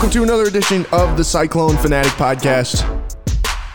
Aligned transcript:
Welcome 0.00 0.12
to 0.12 0.22
another 0.22 0.44
edition 0.44 0.86
of 0.92 1.18
the 1.18 1.22
Cyclone 1.22 1.76
Fanatic 1.76 2.12
Podcast. 2.12 2.88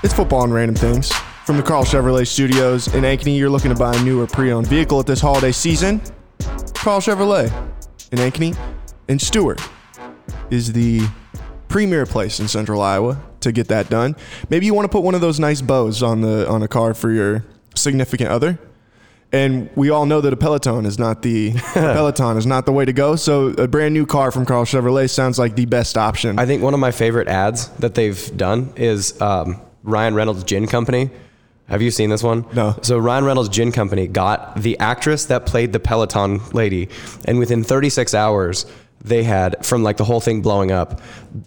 It's 0.03 0.11
football 0.11 0.43
and 0.43 0.51
random 0.51 0.75
things 0.75 1.13
from 1.45 1.55
the 1.55 1.61
Karl 1.61 1.83
Chevrolet 1.83 2.25
Studios 2.25 2.87
in 2.95 3.03
Ankeny. 3.03 3.37
You're 3.37 3.51
looking 3.51 3.69
to 3.69 3.77
buy 3.77 3.95
a 3.95 4.03
new 4.03 4.19
or 4.19 4.25
pre-owned 4.25 4.65
vehicle 4.65 4.99
at 4.99 5.05
this 5.05 5.21
holiday 5.21 5.51
season. 5.51 6.01
Karl 6.73 6.99
Chevrolet 6.99 7.53
in 8.11 8.17
Ankeny 8.17 8.57
and 9.07 9.21
Stuart 9.21 9.61
is 10.49 10.73
the 10.73 11.07
premier 11.67 12.07
place 12.07 12.39
in 12.39 12.47
Central 12.47 12.81
Iowa 12.81 13.21
to 13.41 13.51
get 13.51 13.67
that 13.67 13.91
done. 13.91 14.15
Maybe 14.49 14.65
you 14.65 14.73
want 14.73 14.85
to 14.85 14.89
put 14.89 15.03
one 15.03 15.13
of 15.13 15.21
those 15.21 15.39
nice 15.39 15.61
bows 15.61 16.01
on 16.01 16.21
the 16.21 16.49
on 16.49 16.63
a 16.63 16.67
car 16.67 16.95
for 16.95 17.11
your 17.11 17.45
significant 17.75 18.31
other. 18.31 18.57
And 19.31 19.69
we 19.75 19.89
all 19.89 20.05
know 20.05 20.21
that 20.21 20.31
a 20.31 20.37
Peloton 20.37 20.85
is 20.85 20.97
not 20.97 21.21
the 21.21 21.51
Peloton 21.73 22.37
is 22.37 22.45
not 22.45 22.65
the 22.65 22.71
way 22.71 22.85
to 22.85 22.93
go. 22.93 23.15
So 23.15 23.47
a 23.47 23.67
brand 23.67 23.93
new 23.93 24.05
car 24.05 24.31
from 24.31 24.45
Karl 24.45 24.65
Chevrolet 24.65 25.09
sounds 25.09 25.37
like 25.37 25.55
the 25.55 25.65
best 25.65 25.97
option. 25.97 26.39
I 26.39 26.45
think 26.45 26.63
one 26.63 26.73
of 26.73 26.79
my 26.79 26.91
favorite 26.91 27.27
ads 27.27 27.67
that 27.79 27.95
they've 27.95 28.37
done 28.37 28.71
is 28.75 29.19
um, 29.21 29.59
Ryan 29.83 30.15
Reynolds 30.15 30.43
Gin 30.43 30.67
Company. 30.67 31.09
Have 31.67 31.81
you 31.81 31.89
seen 31.89 32.11
this 32.11 32.21
one? 32.21 32.45
No. 32.53 32.77
So 32.83 32.97
Ryan 32.99 33.25
Reynolds 33.25 33.49
Gin 33.49 33.71
Company 33.71 34.07
got 34.07 34.55
the 34.61 34.77
actress 34.77 35.25
that 35.25 35.47
played 35.47 35.73
the 35.73 35.79
Peloton 35.79 36.39
lady, 36.53 36.89
and 37.25 37.39
within 37.39 37.63
36 37.63 38.13
hours, 38.13 38.67
they 39.05 39.23
had 39.23 39.65
from 39.65 39.83
like 39.83 39.97
the 39.97 40.03
whole 40.03 40.19
thing 40.19 40.41
blowing 40.41 40.71
up. 40.71 41.01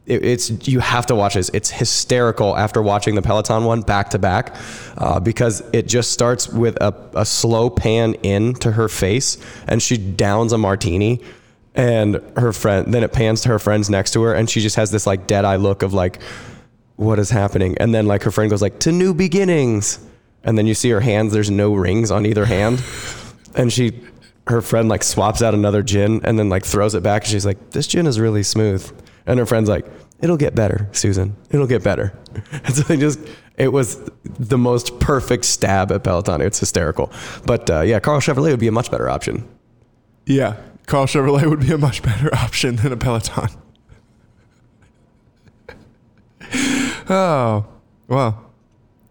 It, 0.07 0.25
it's 0.25 0.69
you 0.69 0.81
have 0.81 1.07
to 1.07 1.15
watch 1.15 1.35
this. 1.35 1.51
It's 1.53 1.71
hysterical 1.71 2.57
after 2.57 2.81
watching 2.83 3.15
the 3.15 3.23
Peloton 3.23 3.65
one 3.65 3.83
back 3.83 4.11
to 4.11 4.19
back, 4.19 4.55
uh, 4.97 5.21
because 5.21 5.63
it 5.73 5.89
just 5.89 6.13
starts 6.13 6.49
with 6.49 6.77
a, 6.77 6.95
a 7.15 7.27
slow 7.27 7.71
pan 7.71 8.15
in 8.23 8.55
to 8.55 8.73
her 8.73 8.89
face, 8.89 9.39
and 9.67 9.83
she 9.83 9.97
downs 9.97 10.53
a 10.53 10.59
martini 10.59 11.23
and 11.75 12.17
her 12.37 12.53
friend 12.53 12.93
then 12.93 13.05
it 13.05 13.13
pans 13.13 13.43
to 13.43 13.49
her 13.49 13.59
friends 13.59 13.89
next 13.89 14.13
to 14.13 14.23
her 14.23 14.35
and 14.35 14.51
she 14.51 14.61
just 14.61 14.75
has 14.75 14.91
this 14.91 15.07
like 15.07 15.29
dead 15.29 15.45
eye 15.45 15.57
look 15.57 15.83
of 15.83 15.95
like 15.95 16.21
what 16.97 17.21
is 17.21 17.31
happening 17.31 17.77
and 17.79 17.95
then 17.95 18.07
like 18.07 18.25
her 18.25 18.33
friend 18.33 18.51
goes 18.51 18.61
like 18.61 18.81
to 18.81 18.91
new 18.91 19.15
beginnings 19.15 20.05
and 20.43 20.59
then 20.59 20.67
you 20.67 20.75
see 20.75 20.91
her 20.91 21.01
hands 21.01 21.33
there's 21.33 21.51
no 21.51 21.73
rings 21.73 22.11
on 22.11 22.27
either 22.27 22.47
hand 22.47 22.83
and 23.55 23.73
she 23.73 23.93
her 24.49 24.63
friend 24.63 24.89
like 24.89 25.03
swaps 25.03 25.43
out 25.43 25.55
another 25.55 25.83
gin 25.83 26.21
and 26.25 26.39
then 26.39 26.49
like 26.49 26.65
throws 26.65 26.95
it 26.95 27.03
back 27.03 27.23
and 27.23 27.31
she's 27.31 27.47
like 27.47 27.71
this 27.71 27.87
gin 27.87 28.07
is 28.07 28.19
really 28.19 28.43
smooth. 28.43 28.91
And 29.27 29.39
her 29.39 29.47
friend's 29.47 29.69
like 29.69 29.87
it'll 30.21 30.37
get 30.37 30.55
better 30.55 30.89
susan. 30.93 31.37
It'll 31.51 31.67
get 31.67 31.83
better. 31.83 32.13
And 32.65 32.75
so 32.75 32.83
they 32.83 32.97
just 32.97 33.21
it 33.57 33.73
was 33.73 33.99
the 34.25 34.59
most 34.59 35.01
perfect 35.01 35.45
stab 35.45 35.91
at 35.93 36.05
peloton. 36.05 36.41
It's 36.41 36.61
hysterical. 36.61 37.13
But 37.47 37.69
uh, 37.71 37.81
yeah 37.83 38.01
karl 38.01 38.21
chevrolet 38.21 38.51
would 38.51 38.61
be 38.61 38.69
a 38.69 38.73
much 38.73 38.91
better 38.91 39.09
option. 39.09 39.49
Yeah, 40.27 40.57
Karl 40.89 41.07
Chevrolet 41.07 41.49
would 41.49 41.61
be 41.61 41.73
a 41.73 41.79
much 41.79 42.03
better 42.03 42.35
option 42.35 42.77
than 42.77 42.93
a 42.93 42.97
Peloton. 42.97 43.49
oh, 47.11 47.67
well. 48.09 48.48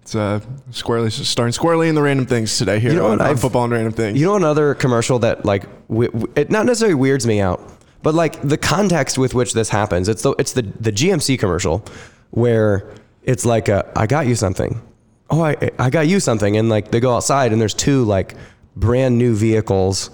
It's 0.08 0.16
uh, 0.16 0.40
squarely 0.72 1.10
starting 1.10 1.52
squarely 1.52 1.90
in 1.90 1.96
the 1.96 2.02
random 2.02 2.26
things 2.26 2.58
today 2.58 2.80
here 2.80 2.92
You 2.92 2.98
know 3.00 3.08
on, 3.08 3.20
on 3.20 3.36
football 3.36 3.66
and 3.66 3.74
random 3.74 3.92
things. 3.92 4.18
You 4.18 4.26
know 4.28 4.38
another 4.38 4.74
commercial 4.74 5.20
that 5.20 5.44
like 5.44 5.64
w- 5.90 6.10
w- 6.10 6.32
it 6.38 6.50
not 6.50 6.66
necessarily 6.66 6.96
weirds 6.96 7.28
me 7.28 7.42
out, 7.42 7.62
but 8.04 8.14
like 8.16 8.42
the 8.42 8.58
context 8.58 9.18
with 9.18 9.34
which 9.34 9.52
this 9.52 9.68
happens. 9.68 10.08
It's 10.08 10.22
the 10.22 10.32
it's 10.40 10.54
the 10.54 10.62
the 10.62 10.94
GMC 10.94 11.38
commercial 11.38 11.84
where 12.32 12.90
it's 13.24 13.44
like 13.46 13.68
a, 13.68 13.92
I 13.98 14.08
got 14.08 14.28
you 14.28 14.36
something. 14.36 14.82
Oh, 15.30 15.44
I 15.44 15.58
I 15.78 15.90
got 15.90 16.08
you 16.08 16.22
something, 16.22 16.56
and 16.56 16.70
like 16.70 16.90
they 16.92 17.02
go 17.02 17.14
outside 17.14 17.52
and 17.52 17.60
there's 17.60 17.74
two 17.74 18.06
like 18.06 18.36
brand 18.78 19.18
new 19.18 19.36
vehicles 19.36 20.10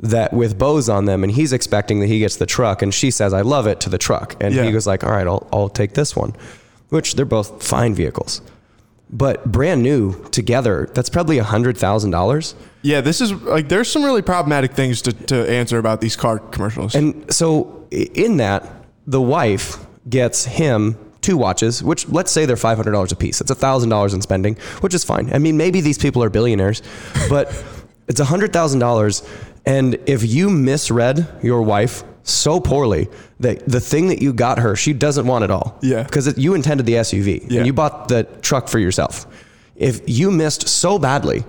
that 0.00 0.34
with 0.34 0.58
bows 0.58 0.90
on 0.90 1.06
them, 1.06 1.22
and 1.24 1.32
he's 1.32 1.54
expecting 1.54 2.00
that 2.00 2.08
he 2.08 2.18
gets 2.18 2.36
the 2.36 2.44
truck, 2.44 2.82
and 2.82 2.92
she 2.92 3.10
says 3.10 3.32
I 3.32 3.40
love 3.40 3.66
it 3.66 3.80
to 3.80 3.88
the 3.88 3.96
truck, 3.96 4.36
and 4.42 4.54
Yeah. 4.54 4.64
he 4.64 4.72
goes 4.72 4.86
like, 4.86 5.04
all 5.04 5.10
right, 5.10 5.26
I'll 5.26 5.48
I'll 5.54 5.70
take 5.70 5.94
this 5.94 6.14
one, 6.14 6.34
which 6.90 7.14
they're 7.14 7.24
both 7.24 7.62
fine 7.64 7.94
vehicles. 7.94 8.42
But 9.10 9.50
brand 9.50 9.82
new 9.82 10.22
together, 10.30 10.88
that's 10.92 11.08
probably 11.08 11.38
a 11.38 11.44
hundred 11.44 11.78
thousand 11.78 12.10
dollars. 12.10 12.54
yeah, 12.82 13.00
this 13.00 13.20
is 13.20 13.32
like 13.32 13.68
there's 13.68 13.90
some 13.90 14.04
really 14.04 14.22
problematic 14.22 14.72
things 14.72 15.00
to, 15.02 15.12
to 15.12 15.50
answer 15.50 15.78
about 15.78 16.00
these 16.00 16.14
car 16.14 16.38
commercials. 16.38 16.94
And 16.94 17.32
so 17.32 17.86
in 17.90 18.36
that, 18.36 18.70
the 19.06 19.20
wife 19.20 19.86
gets 20.08 20.44
him 20.44 20.96
two 21.22 21.36
watches, 21.36 21.82
which 21.82 22.08
let's 22.08 22.30
say 22.30 22.44
they're 22.44 22.56
five 22.56 22.76
hundred 22.76 22.92
dollars 22.92 23.12
a 23.12 23.16
piece. 23.16 23.40
It's 23.40 23.52
thousand 23.54 23.88
dollars 23.90 24.12
in 24.14 24.20
spending, 24.20 24.56
which 24.80 24.94
is 24.94 25.04
fine. 25.04 25.32
I 25.32 25.38
mean, 25.38 25.56
maybe 25.56 25.80
these 25.80 25.98
people 25.98 26.22
are 26.22 26.30
billionaires, 26.30 26.82
but 27.28 27.64
it's 28.08 28.20
hundred 28.20 28.52
thousand 28.52 28.80
dollars. 28.80 29.26
And 29.64 29.98
if 30.06 30.22
you 30.24 30.48
misread 30.50 31.26
your 31.42 31.62
wife 31.62 32.02
so 32.28 32.60
poorly 32.60 33.08
that 33.40 33.66
the 33.68 33.80
thing 33.80 34.08
that 34.08 34.20
you 34.22 34.32
got 34.32 34.58
her, 34.58 34.76
she 34.76 34.92
doesn't 34.92 35.26
want 35.26 35.44
at 35.44 35.50
all. 35.50 35.78
Yeah. 35.82 36.02
Because 36.02 36.36
you 36.38 36.54
intended 36.54 36.86
the 36.86 36.94
SUV 36.94 37.46
Yeah. 37.48 37.58
and 37.58 37.66
you 37.66 37.72
bought 37.72 38.08
the 38.08 38.24
truck 38.42 38.68
for 38.68 38.78
yourself. 38.78 39.26
If 39.76 40.00
you 40.08 40.30
missed 40.30 40.68
so 40.68 40.98
badly 40.98 41.44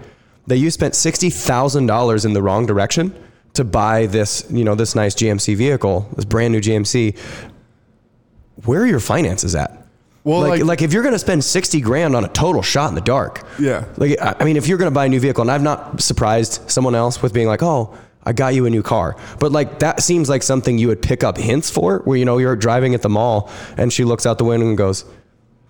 that 0.47 0.57
you 0.57 0.69
spent 0.71 0.95
sixty 0.95 1.29
thousand 1.29 1.87
dollars 1.87 2.25
in 2.25 2.33
the 2.33 2.41
wrong 2.41 2.65
direction 2.65 3.13
to 3.53 3.63
buy 3.63 4.05
this, 4.05 4.45
you 4.49 4.63
know, 4.63 4.75
this 4.75 4.95
nice 4.95 5.15
GMC 5.15 5.55
vehicle, 5.55 6.07
this 6.15 6.25
brand 6.25 6.53
new 6.53 6.61
GMC, 6.61 7.15
where 8.65 8.81
are 8.81 8.85
your 8.85 8.99
finances 8.99 9.55
at? 9.55 9.75
Well, 10.23 10.41
like, 10.41 10.51
like- 10.59 10.63
like, 10.65 10.81
if 10.81 10.93
you're 10.93 11.01
going 11.03 11.15
to 11.15 11.19
spend 11.19 11.43
60 11.43 11.81
grand 11.81 12.15
on 12.15 12.25
a 12.25 12.27
total 12.27 12.61
shot 12.61 12.89
in 12.89 12.95
the 12.95 13.01
dark. 13.01 13.41
Yeah. 13.57 13.85
Like, 13.97 14.19
I 14.21 14.35
I 14.39 14.43
mean, 14.43 14.57
if 14.57 14.67
you're 14.67 14.77
going 14.77 14.91
to 14.91 14.93
buy 14.93 15.05
a 15.05 15.09
new 15.09 15.19
vehicle, 15.19 15.41
and 15.41 15.49
I've 15.51 15.63
not 15.63 16.01
surprised 16.01 16.69
someone 16.69 16.93
else 16.93 17.21
with 17.21 17.33
being 17.33 17.47
like, 17.47 17.63
oh, 17.63 17.95
I 18.29 18.33
got 18.33 18.53
you 18.53 18.67
a 18.67 18.69
new 18.69 18.83
car. 18.83 19.15
But 19.39 19.51
like, 19.51 19.79
that 19.79 20.03
seems 20.03 20.29
like 20.29 20.43
something 20.43 20.77
you 20.77 20.87
would 20.87 21.01
pick 21.01 21.23
up 21.23 21.35
hints 21.35 21.71
for, 21.71 21.99
where, 22.05 22.15
you 22.15 22.25
know, 22.25 22.37
you're 22.37 22.55
driving 22.55 22.93
at 22.93 23.01
the 23.01 23.09
mall 23.09 23.49
and 23.75 23.91
she 23.91 24.03
looks 24.03 24.27
out 24.27 24.37
the 24.37 24.45
window 24.45 24.67
and 24.67 24.77
goes, 24.77 25.03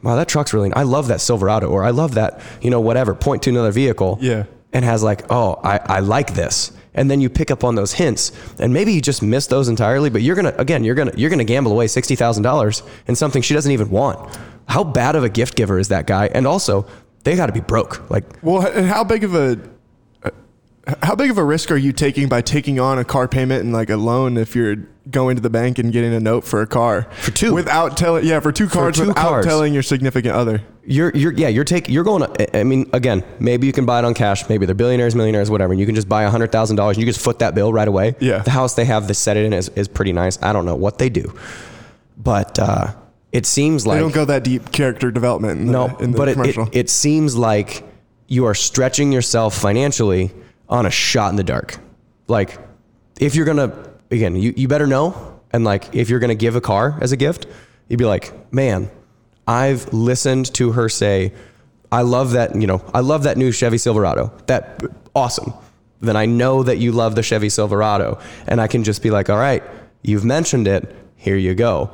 wow, 0.04 0.18
that 0.18 0.28
truck's 0.28 0.54
really, 0.54 0.74
I 0.74 0.84
love 0.84 1.08
that 1.08 1.22
Silverado, 1.22 1.70
or 1.70 1.86
I 1.86 1.92
love 1.92 2.16
that, 2.16 2.42
you 2.62 2.70
know, 2.70 2.82
whatever, 2.82 3.16
point 3.16 3.44
to 3.44 3.50
another 3.50 3.72
vehicle. 3.72 4.18
Yeah. 4.20 4.44
And 4.74 4.84
has 4.84 5.02
like, 5.02 5.32
oh, 5.32 5.54
I, 5.64 5.78
I 5.78 6.00
like 6.02 6.34
this. 6.34 6.74
And 6.94 7.10
then 7.10 7.22
you 7.22 7.30
pick 7.30 7.50
up 7.50 7.64
on 7.64 7.76
those 7.76 7.94
hints, 7.94 8.34
and 8.60 8.74
maybe 8.74 8.92
you 8.92 9.02
just 9.02 9.24
miss 9.24 9.48
those 9.48 9.70
entirely. 9.70 10.10
But 10.10 10.22
you're 10.22 10.36
gonna, 10.36 10.54
again, 10.58 10.84
you're 10.84 10.96
gonna, 10.96 11.14
you're 11.16 11.30
gonna 11.30 11.46
gamble 11.46 11.72
away 11.72 11.88
sixty 11.88 12.16
thousand 12.16 12.44
dollars 12.44 12.84
in 13.08 13.16
something 13.16 13.42
she 13.42 13.54
doesn't 13.54 13.72
even 13.72 13.90
want. 13.90 14.38
How 14.68 14.84
bad 14.84 15.16
of 15.16 15.24
a 15.24 15.30
gift 15.30 15.56
giver 15.56 15.80
is 15.80 15.88
that 15.88 16.08
guy? 16.08 16.28
And 16.28 16.46
also, 16.46 16.86
they 17.24 17.36
got 17.36 17.46
to 17.46 17.54
be 17.54 17.62
broke. 17.62 18.10
Like, 18.10 18.26
well, 18.44 18.66
and 18.68 18.86
how 18.86 19.04
big 19.04 19.24
of 19.24 19.34
a 19.34 19.60
how 21.04 21.16
big 21.16 21.30
of 21.30 21.38
a 21.38 21.44
risk 21.44 21.72
are 21.72 21.78
you 21.78 21.92
taking 21.92 22.28
by 22.30 22.42
taking 22.42 22.80
on 22.80 22.98
a 22.98 23.06
car 23.06 23.28
payment 23.28 23.64
and 23.64 23.74
like 23.74 23.90
a 23.90 23.98
loan 23.98 24.38
if 24.38 24.56
you're 24.56 24.78
going 25.12 25.36
to 25.36 25.42
the 25.42 25.50
bank 25.50 25.78
and 25.80 25.92
getting 25.92 26.14
a 26.14 26.20
note 26.20 26.44
for 26.44 26.62
a 26.62 26.68
car 26.68 27.08
For 27.22 27.32
two. 27.32 27.54
without 27.54 27.98
telling 27.98 28.26
yeah 28.26 28.40
for 28.40 28.52
two 28.52 28.68
cars 28.68 28.96
two 28.96 29.08
without 29.08 29.16
cars. 29.30 29.46
telling 29.46 29.74
your 29.74 29.84
significant 29.84 30.36
other 30.36 30.62
you're, 30.86 31.12
you're, 31.14 31.34
yeah, 31.34 31.50
you're 31.50 31.66
taking, 31.66 31.94
you're 31.94 32.04
going. 32.04 32.24
To, 32.24 32.58
I 32.58 32.64
mean, 32.64 32.90
again, 32.94 33.24
maybe 33.40 33.68
you 33.68 33.74
can 33.74 33.86
buy 33.86 34.00
it 34.00 34.06
on 34.06 34.16
cash. 34.16 34.50
Maybe 34.50 34.66
they're 34.66 34.74
billionaires, 34.74 35.14
millionaires, 35.14 35.52
whatever. 35.52 35.72
And 35.72 35.80
you 35.80 35.86
can 35.86 35.94
just 35.94 36.10
buy 36.10 36.24
a 36.24 36.32
hundred 36.32 36.52
thousand 36.52 36.78
dollars. 36.78 36.98
and 36.98 37.06
You 37.06 37.12
just 37.12 37.24
foot 37.24 37.38
that 37.40 37.54
bill 37.54 37.72
right 37.72 37.88
away. 37.88 38.16
Yeah. 38.20 38.40
The 38.40 38.50
house 38.50 38.74
they 38.74 38.86
have 38.86 39.08
this 39.08 39.20
set 39.20 39.38
it 39.38 39.46
in 39.46 39.54
is, 39.54 39.70
is 39.76 39.88
pretty 39.88 40.14
nice. 40.14 40.42
I 40.42 40.52
don't 40.52 40.66
know 40.66 40.76
what 40.76 40.98
they 40.98 41.10
do, 41.10 41.38
but 42.18 42.58
uh, 42.58 42.96
it 43.32 43.46
seems 43.46 43.86
like 43.86 43.98
they 43.98 44.02
don't 44.02 44.16
go 44.16 44.26
that 44.26 44.44
deep 44.44 44.72
character 44.72 45.12
development 45.12 45.60
in 45.60 45.68
the, 45.68 45.72
No, 45.74 45.96
in 45.98 46.12
the 46.12 46.18
but 46.18 46.30
it, 46.30 46.38
it, 46.40 46.58
it 46.72 46.90
seems 46.90 47.36
like 47.36 47.84
you 48.28 48.46
are 48.46 48.56
stretching 48.56 49.12
yourself 49.12 49.56
financially 49.56 50.32
on 50.70 50.86
a 50.86 50.92
shot 50.92 51.32
in 51.32 51.36
the 51.36 51.44
dark. 51.44 51.78
Like, 52.28 52.58
if 53.20 53.36
you're 53.36 53.46
gonna, 53.46 53.76
again, 54.12 54.36
you, 54.36 54.54
you 54.56 54.68
better 54.68 54.88
know. 54.88 55.40
And 55.52 55.64
like, 55.64 55.96
if 55.96 56.10
you're 56.10 56.20
gonna 56.20 56.36
give 56.36 56.56
a 56.56 56.62
car 56.62 56.98
as 57.02 57.12
a 57.12 57.18
gift, 57.18 57.48
you'd 57.88 57.98
be 57.98 58.06
like, 58.06 58.54
man, 58.54 58.90
I've 59.48 59.92
listened 59.94 60.54
to 60.56 60.74
her 60.74 60.90
say, 60.90 61.34
I 61.92 62.04
love 62.04 62.32
that, 62.32 62.56
you 62.56 62.68
know, 62.68 62.84
I 62.94 63.00
love 63.00 63.24
that 63.24 63.38
new 63.38 63.52
Chevy 63.52 63.80
Silverado. 63.80 64.32
That 64.46 64.84
awesome. 65.16 65.54
Then 66.02 66.16
I 66.16 66.28
know 66.28 66.64
that 66.64 66.78
you 66.78 66.92
love 66.92 67.16
the 67.16 67.24
Chevy 67.24 67.50
Silverado. 67.50 68.20
And 68.48 68.62
I 68.62 68.68
can 68.68 68.84
just 68.84 69.02
be 69.02 69.10
like, 69.10 69.30
all 69.30 69.38
right, 69.38 69.64
you've 70.04 70.24
mentioned 70.24 70.68
it. 70.68 70.96
Here 71.16 71.36
you 71.36 71.56
go. 71.56 71.92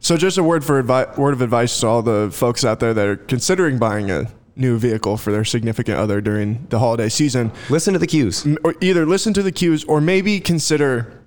So 0.00 0.16
just 0.16 0.38
a 0.38 0.42
word 0.42 0.64
for 0.64 0.82
advi- 0.82 1.16
word 1.16 1.34
of 1.34 1.40
advice 1.40 1.80
to 1.80 1.86
all 1.86 2.02
the 2.02 2.30
folks 2.32 2.64
out 2.64 2.80
there 2.80 2.92
that 2.92 3.06
are 3.06 3.16
considering 3.16 3.78
buying 3.78 4.10
a 4.10 4.30
new 4.56 4.78
vehicle 4.78 5.16
for 5.16 5.30
their 5.32 5.44
significant 5.44 5.98
other 5.98 6.20
during 6.20 6.66
the 6.70 6.78
holiday 6.78 7.08
season. 7.08 7.52
Listen 7.68 7.92
to 7.92 7.98
the 7.98 8.06
cues. 8.06 8.46
Or 8.64 8.74
either 8.80 9.06
listen 9.06 9.34
to 9.34 9.42
the 9.42 9.52
cues 9.52 9.84
or 9.84 10.00
maybe 10.00 10.40
consider 10.40 11.22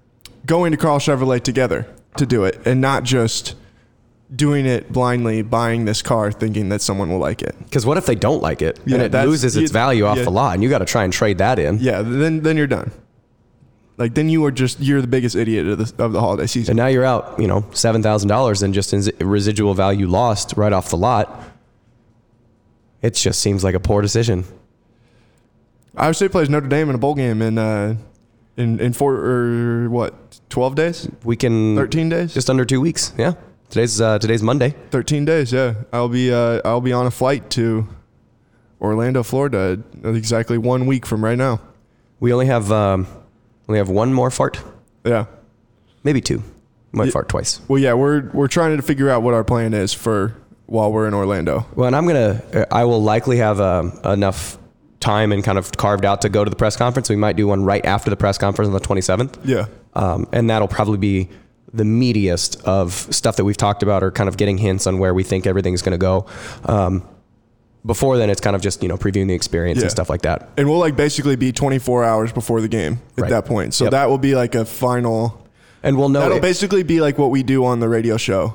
going 0.46 0.72
to 0.72 0.78
Karl 0.78 1.00
Chevrolet 1.00 1.42
together 1.42 1.88
to 2.18 2.26
do 2.26 2.44
it 2.44 2.60
and 2.66 2.82
not 2.82 3.04
just 3.04 3.56
doing 4.36 4.66
it 4.66 4.92
blindly, 4.92 5.42
buying 5.42 5.86
this 5.86 6.02
car 6.02 6.32
thinking 6.32 6.70
that 6.70 6.82
someone 6.82 7.10
will 7.10 7.20
like 7.20 7.42
it. 7.42 7.56
Because 7.60 7.86
what 7.86 7.98
if 7.98 8.06
they 8.06 8.16
don't 8.16 8.42
like 8.42 8.62
it 8.62 8.80
Yeah, 8.86 8.98
and 8.98 9.16
it 9.16 9.26
loses 9.26 9.56
its 9.56 9.72
value 9.72 10.06
off 10.06 10.18
yeah. 10.18 10.24
the 10.24 10.32
lot, 10.32 10.54
and 10.54 10.64
you 10.64 10.70
got 10.70 10.80
to 10.80 10.86
try 10.86 11.04
and 11.04 11.14
trade 11.14 11.40
that 11.40 11.60
in? 11.60 11.80
Yeah, 11.80 12.02
then 12.02 12.42
then 12.42 12.58
you're 12.58 12.68
done. 12.68 12.92
Like 13.98 14.14
then 14.14 14.30
you 14.30 14.46
are 14.46 14.52
just 14.52 14.80
you're 14.80 15.02
the 15.02 15.08
biggest 15.08 15.36
idiot 15.36 15.68
of 15.68 15.78
the, 15.78 16.04
of 16.04 16.14
the 16.14 16.20
holiday 16.20 16.48
season. 16.48 16.74
And 16.74 16.78
now 16.78 16.88
you're 16.88 17.04
out, 17.04 17.40
you 17.40 17.48
know, 17.48 17.66
seven 17.74 18.02
thousand 18.04 18.30
dollars 18.30 18.64
in 18.64 18.72
just 18.72 18.94
in 18.94 19.04
residual 19.20 19.74
value 19.74 20.08
lost 20.08 20.54
right 20.56 20.72
off 20.72 20.90
the 20.90 20.98
lot. 20.98 21.44
It 23.02 23.14
just 23.16 23.40
seems 23.40 23.64
like 23.64 23.76
a 23.76 23.80
poor 23.80 24.02
decision. 24.02 24.44
Iowa 25.96 26.14
State 26.14 26.32
plays 26.32 26.50
Notre 26.50 26.68
Dame 26.68 26.90
in 26.90 26.96
a 26.96 27.00
bowl 27.00 27.16
game 27.16 27.42
in 27.42 27.58
uh, 27.58 27.96
in 28.58 28.80
in 28.80 28.94
four 28.94 29.16
or 29.16 29.90
what 29.90 30.40
twelve 30.50 30.76
days, 30.76 31.10
We 31.24 31.36
can 31.36 31.76
thirteen 31.76 32.10
days, 32.10 32.34
just 32.34 32.50
under 32.50 32.66
two 32.66 32.82
weeks. 32.82 33.14
Yeah, 33.18 33.34
today's 33.70 34.00
uh, 34.00 34.20
today's 34.20 34.44
Monday. 34.44 34.76
thirteen 34.92 35.26
days. 35.26 35.52
Yeah, 35.52 35.76
I'll 35.92 36.10
be 36.10 36.32
uh, 36.32 36.62
I'll 36.66 36.82
be 36.82 36.94
on 36.94 37.08
a 37.08 37.12
flight 37.12 37.50
to 37.52 37.88
Orlando, 38.82 39.24
Florida, 39.24 39.82
exactly 40.04 40.58
one 40.58 40.86
week 40.86 41.06
from 41.06 41.24
right 41.24 41.38
now. 41.38 41.60
We 42.20 42.32
only 42.34 42.46
have 42.48 42.72
um, 42.72 43.08
only 43.68 43.80
have 43.80 43.90
one 43.90 44.14
more 44.14 44.30
fart, 44.32 44.60
Yeah. 45.06 45.26
maybe 46.04 46.22
two. 46.22 46.44
Might 46.92 47.06
Yeah. 47.06 47.12
fart 47.12 47.30
twice. 47.30 47.62
Well, 47.68 47.80
yeah, 47.82 47.94
we're 47.94 48.30
we're 48.34 48.48
trying 48.48 48.76
to 48.78 48.84
figure 48.84 49.10
out 49.10 49.22
what 49.24 49.34
our 49.34 49.44
plan 49.44 49.74
is 49.74 49.94
for 49.94 50.36
while 50.70 50.92
we're 50.92 51.08
in 51.08 51.14
Orlando. 51.14 51.66
Well, 51.76 51.88
and 51.88 51.96
I'm 51.96 52.06
gonna. 52.08 52.68
I 52.72 52.86
will 52.86 53.02
likely 53.02 53.38
have 53.38 53.60
um, 53.60 54.00
enough 54.06 54.58
time 55.00 55.32
and 55.32 55.44
kind 55.44 55.58
of 55.58 55.72
carved 55.74 56.06
out 56.06 56.22
to 56.22 56.30
go 56.30 56.44
to 56.44 56.50
the 56.50 56.56
press 56.56 56.76
conference. 56.76 57.10
We 57.10 57.16
might 57.16 57.36
do 57.36 57.48
one 57.48 57.64
right 57.64 57.84
after 57.86 58.10
the 58.10 58.18
press 58.18 58.38
conference 58.38 58.68
on 58.68 58.74
the 58.74 58.82
27th. 58.82 59.38
Yeah. 59.46 59.68
Um, 59.94 60.28
and 60.34 60.50
that'll 60.50 60.68
probably 60.68 60.98
be 60.98 61.30
the 61.74 61.84
meatiest 61.84 62.62
of 62.66 62.92
stuff 63.14 63.38
that 63.38 63.46
we've 63.46 63.56
talked 63.58 63.82
about 63.84 64.04
or 64.04 64.12
kind 64.12 64.28
of 64.28 64.36
getting 64.38 64.58
hints 64.58 64.88
on 64.88 65.00
where 65.00 65.14
we 65.14 65.24
think 65.24 65.48
everything's 65.48 65.82
going 65.82 65.92
to 65.94 65.98
go. 65.98 66.26
Um, 66.66 67.08
before 67.86 68.18
then, 68.18 68.30
it's 68.30 68.42
kind 68.42 68.56
of 68.58 68.62
just, 68.62 68.84
you 68.84 68.90
know, 68.90 68.98
previewing 68.98 69.28
the 69.28 69.34
experience 69.36 69.78
Yeah. 69.78 69.84
and 69.84 69.92
stuff 69.92 70.10
like 70.10 70.24
that. 70.24 70.50
And 70.58 70.68
we'll 70.68 70.80
like 70.80 70.96
basically 70.98 71.38
be 71.38 71.52
24 71.54 72.04
hours 72.04 72.32
before 72.34 72.60
the 72.60 72.68
game 72.68 73.00
at 73.18 73.22
Right. 73.24 73.30
that 73.30 73.46
point. 73.46 73.74
So 73.74 73.86
Yep. 73.86 73.92
that 73.92 74.10
will 74.10 74.18
be 74.18 74.36
like 74.36 74.54
a 74.56 74.66
final. 74.66 75.46
And 75.82 75.98
we'll 75.98 76.10
know. 76.10 76.20
That'll 76.20 76.38
it- 76.38 76.42
basically 76.42 76.84
be 76.84 77.00
like 77.00 77.18
what 77.18 77.32
we 77.32 77.42
do 77.44 77.64
on 77.66 77.80
the 77.80 77.88
radio 77.88 78.18
show 78.18 78.54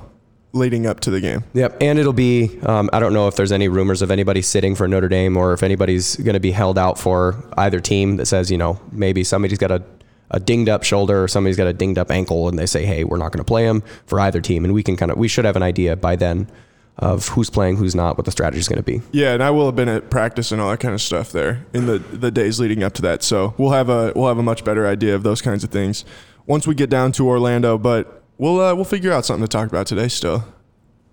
leading 0.55 0.87
up 0.87 1.01
to 1.01 1.11
the 1.11 1.21
game. 1.21 1.45
Yep, 1.53 1.77
and 1.83 1.99
it'll 1.99 2.13
be. 2.13 2.59
Um, 2.63 2.89
I 2.93 3.01
don't 3.01 3.13
know 3.13 3.29
if 3.29 3.37
there's 3.37 3.53
any 3.53 3.69
rumors 3.69 4.01
of 4.01 4.11
anybody 4.11 4.41
sitting 4.41 4.75
for 4.75 4.89
Notre 4.89 5.09
Dame 5.09 5.37
or 5.37 5.53
if 5.53 5.63
anybody's 5.63 6.17
going 6.17 6.35
to 6.35 6.41
be 6.41 6.53
held 6.53 6.79
out 6.79 6.99
for 6.99 7.45
either 7.59 7.81
team 7.81 8.17
that 8.17 8.27
says, 8.27 8.51
you 8.51 8.59
know, 8.59 8.81
maybe 8.93 9.25
somebody's 9.25 9.59
got 9.59 9.71
a, 9.71 9.83
a 10.31 10.41
dinged 10.41 10.69
up 10.69 10.85
shoulder 10.85 11.23
or 11.23 11.29
somebody's 11.29 11.57
got 11.57 11.67
a 11.67 11.73
dinged 11.73 11.99
up 11.99 12.11
ankle, 12.11 12.49
and 12.49 12.59
they 12.59 12.67
say, 12.67 12.87
hey, 12.87 13.05
we're 13.05 13.19
not 13.19 13.33
going 13.33 13.39
to 13.39 13.45
play 13.45 13.65
him 13.65 13.83
for 14.07 14.21
either 14.21 14.41
team, 14.41 14.65
and 14.65 14.73
we 14.73 14.83
can 14.83 14.97
kind 14.97 15.11
of 15.11 15.19
we 15.19 15.29
should 15.29 15.45
have 15.45 15.57
an 15.57 15.63
idea 15.63 15.97
by 15.97 16.17
then 16.17 16.49
of 16.97 17.29
who's 17.29 17.51
playing, 17.51 17.77
who's 17.77 17.95
not, 17.95 18.17
what 18.17 18.25
the 18.25 18.31
strategy 18.31 18.61
is 18.61 18.69
going 18.69 18.77
to 18.77 18.85
be. 18.85 19.03
Yeah, 19.11 19.35
and 19.35 19.43
I 19.43 19.51
will 19.51 19.67
have 19.67 19.75
been 19.75 19.89
at 19.89 20.11
practice 20.11 20.53
and 20.53 20.61
all 20.61 20.71
that 20.71 20.79
kind 20.79 20.95
of 20.95 21.03
stuff 21.03 21.33
there 21.33 21.67
in 21.73 21.87
the 21.87 21.99
the 21.99 22.31
days 22.31 22.61
leading 22.61 22.83
up 22.83 22.93
to 22.95 23.03
that. 23.03 23.23
So 23.23 23.55
we'll 23.59 23.73
have 23.73 23.89
a 23.89 24.13
we'll 24.15 24.29
have 24.29 24.39
a 24.39 24.43
much 24.45 24.65
better 24.65 24.87
idea 24.87 25.15
of 25.15 25.25
those 25.25 25.43
kinds 25.43 25.65
of 25.65 25.71
things 25.71 26.05
once 26.47 26.67
we 26.67 26.75
get 26.75 26.91
down 26.91 27.13
to 27.13 27.27
Orlando. 27.27 27.79
But 27.79 28.24
we'll 28.39 28.61
uh, 28.61 28.75
we'll 28.75 28.85
figure 28.85 29.13
out 29.13 29.25
something 29.25 29.45
to 29.45 29.49
talk 29.49 29.69
about 29.69 29.87
today 29.87 30.09
still. 30.09 30.45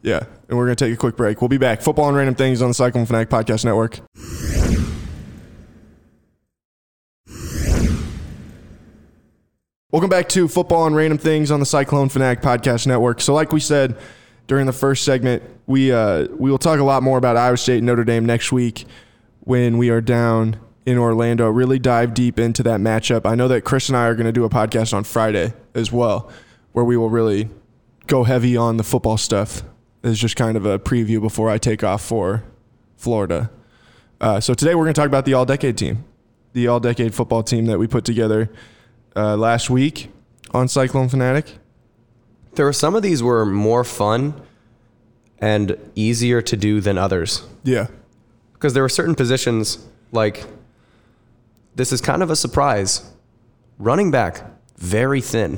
Yeah, 0.02 0.24
and 0.50 0.58
we're 0.58 0.66
gonna 0.66 0.76
take 0.76 0.94
a 0.94 0.98
quick 0.98 1.16
break. 1.16 1.42
We'll 1.42 1.50
be 1.50 1.58
back. 1.58 1.82
Football 1.82 2.08
and 2.08 2.18
random 2.18 2.36
things 2.36 2.62
on 2.62 2.70
the 2.70 2.74
Cyclone 2.74 3.06
Fanatic 3.06 3.30
Podcast 3.30 3.66
Network. 3.66 4.00
Welcome 9.92 10.10
back 10.10 10.30
to 10.30 10.48
Football 10.48 10.88
and 10.88 10.96
Random 10.96 11.18
Things 11.18 11.52
on 11.52 11.60
the 11.60 11.66
Cyclone 11.66 12.08
Fanatic 12.08 12.42
Podcast 12.42 12.88
Network. 12.88 13.20
So, 13.20 13.34
like 13.34 13.52
we 13.52 13.60
said 13.60 13.98
during 14.48 14.66
the 14.66 14.72
first 14.72 15.04
segment, 15.04 15.44
we 15.68 15.92
uh, 15.92 16.28
we 16.38 16.50
will 16.50 16.58
talk 16.58 16.80
a 16.80 16.84
lot 16.84 17.04
more 17.04 17.18
about 17.18 17.36
Iowa 17.36 17.58
State 17.58 17.80
and 17.80 17.88
Notre 17.88 18.06
Dame 18.06 18.26
next 18.26 18.54
week 18.54 18.86
when 19.42 19.78
we 19.78 19.90
are 19.90 20.00
down 20.00 20.56
in 20.86 20.98
Orlando. 20.98 21.50
Really 21.50 21.78
dive 21.78 22.14
deep 22.14 22.40
into 22.40 22.64
that 22.64 22.80
matchup. 22.80 23.26
I 23.26 23.36
know 23.36 23.50
that 23.50 23.64
Chris 23.64 23.90
and 23.90 23.98
I 23.98 24.08
are 24.08 24.16
going 24.16 24.28
to 24.28 24.32
do 24.32 24.46
a 24.46 24.50
podcast 24.50 24.94
on 24.94 25.04
Friday 25.04 25.54
as 25.76 25.92
well, 25.92 26.32
where 26.74 26.86
we 26.86 26.98
will 26.98 27.10
really 27.10 27.50
go 28.08 28.24
heavy 28.24 28.56
on 28.58 28.78
the 28.78 28.84
football 28.84 29.18
stuff. 29.18 29.64
It's 30.04 30.20
just 30.20 30.36
kind 30.36 30.58
of 30.58 30.66
a 30.66 30.80
preview 30.80 31.22
before 31.22 31.50
I 31.50 31.58
take 31.58 31.84
off 31.84 32.02
for 32.02 32.44
Florida. 32.98 33.52
Uh, 34.20 34.40
so 34.40 34.54
today 34.54 34.76
we're 34.76 34.84
going 34.84 34.94
to 34.94 35.00
talk 35.00 35.08
about 35.08 35.26
the 35.26 35.34
All 35.34 35.46
Decade 35.46 35.78
team, 35.78 36.04
the 36.54 36.68
All 36.68 36.80
Decade 36.80 37.14
football 37.14 37.44
team 37.44 37.66
that 37.68 37.78
we 37.80 37.88
put 37.88 38.06
together 38.06 38.50
uh, 39.16 39.36
last 39.38 39.70
week 39.70 40.10
on 40.52 40.68
Cyclone 40.68 41.10
Fanatic. 41.10 41.58
There 42.54 42.66
were 42.66 42.74
some 42.74 42.96
of 42.96 43.02
these 43.04 43.24
were 43.24 43.46
more 43.46 43.84
fun 43.84 44.40
and 45.40 45.78
easier 45.96 46.42
to 46.42 46.56
do 46.58 46.82
than 46.82 46.98
others. 46.98 47.44
Yeah. 47.64 47.88
because 48.54 48.74
there 48.74 48.84
were 48.84 48.90
certain 48.90 49.16
positions 49.16 49.80
like 50.12 50.46
this 51.76 51.92
is 51.92 52.02
kind 52.02 52.22
of 52.22 52.30
a 52.30 52.36
surprise. 52.36 53.10
Running 53.80 54.12
back, 54.12 54.44
very 54.78 55.22
thin. 55.22 55.58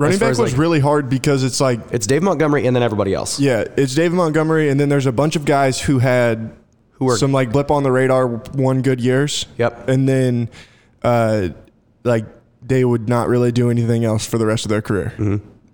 Running 0.00 0.18
back 0.18 0.30
was 0.30 0.38
like- 0.52 0.56
really 0.58 0.80
hard 0.80 1.08
because 1.08 1.44
it's 1.44 1.60
like, 1.60 1.80
It's 1.92 2.06
Dave 2.06 2.22
Montgomery 2.22 2.66
and 2.66 2.74
then 2.74 2.82
everybody 2.82 3.12
else. 3.14 3.38
yeah, 3.38 3.64
it's 3.76 3.94
Dave 3.94 4.12
Montgomery, 4.12 4.68
and 4.70 4.80
then 4.80 4.88
there's 4.88 5.06
a 5.06 5.12
bunch 5.12 5.36
of 5.36 5.44
guys 5.44 5.80
who 5.80 5.98
had 5.98 6.50
Who 6.92 7.04
were- 7.06 7.16
some 7.16 7.32
like 7.32 7.52
blip 7.52 7.70
on 7.70 7.82
the 7.82 7.92
radar 7.92 8.26
one 8.26 8.82
good 8.82 9.00
years. 9.00 9.46
Yep. 9.58 9.88
And 9.88 10.08
then, 10.08 10.48
uh, 11.02 11.48
like 12.04 12.24
they 12.66 12.84
would 12.84 13.08
not 13.08 13.28
really 13.28 13.52
do 13.52 13.70
anything 13.70 14.04
else 14.04 14.24
for 14.26 14.38
the 14.38 14.46
rest 14.46 14.64
of 14.64 14.68
their 14.70 14.82
career. 14.82 15.12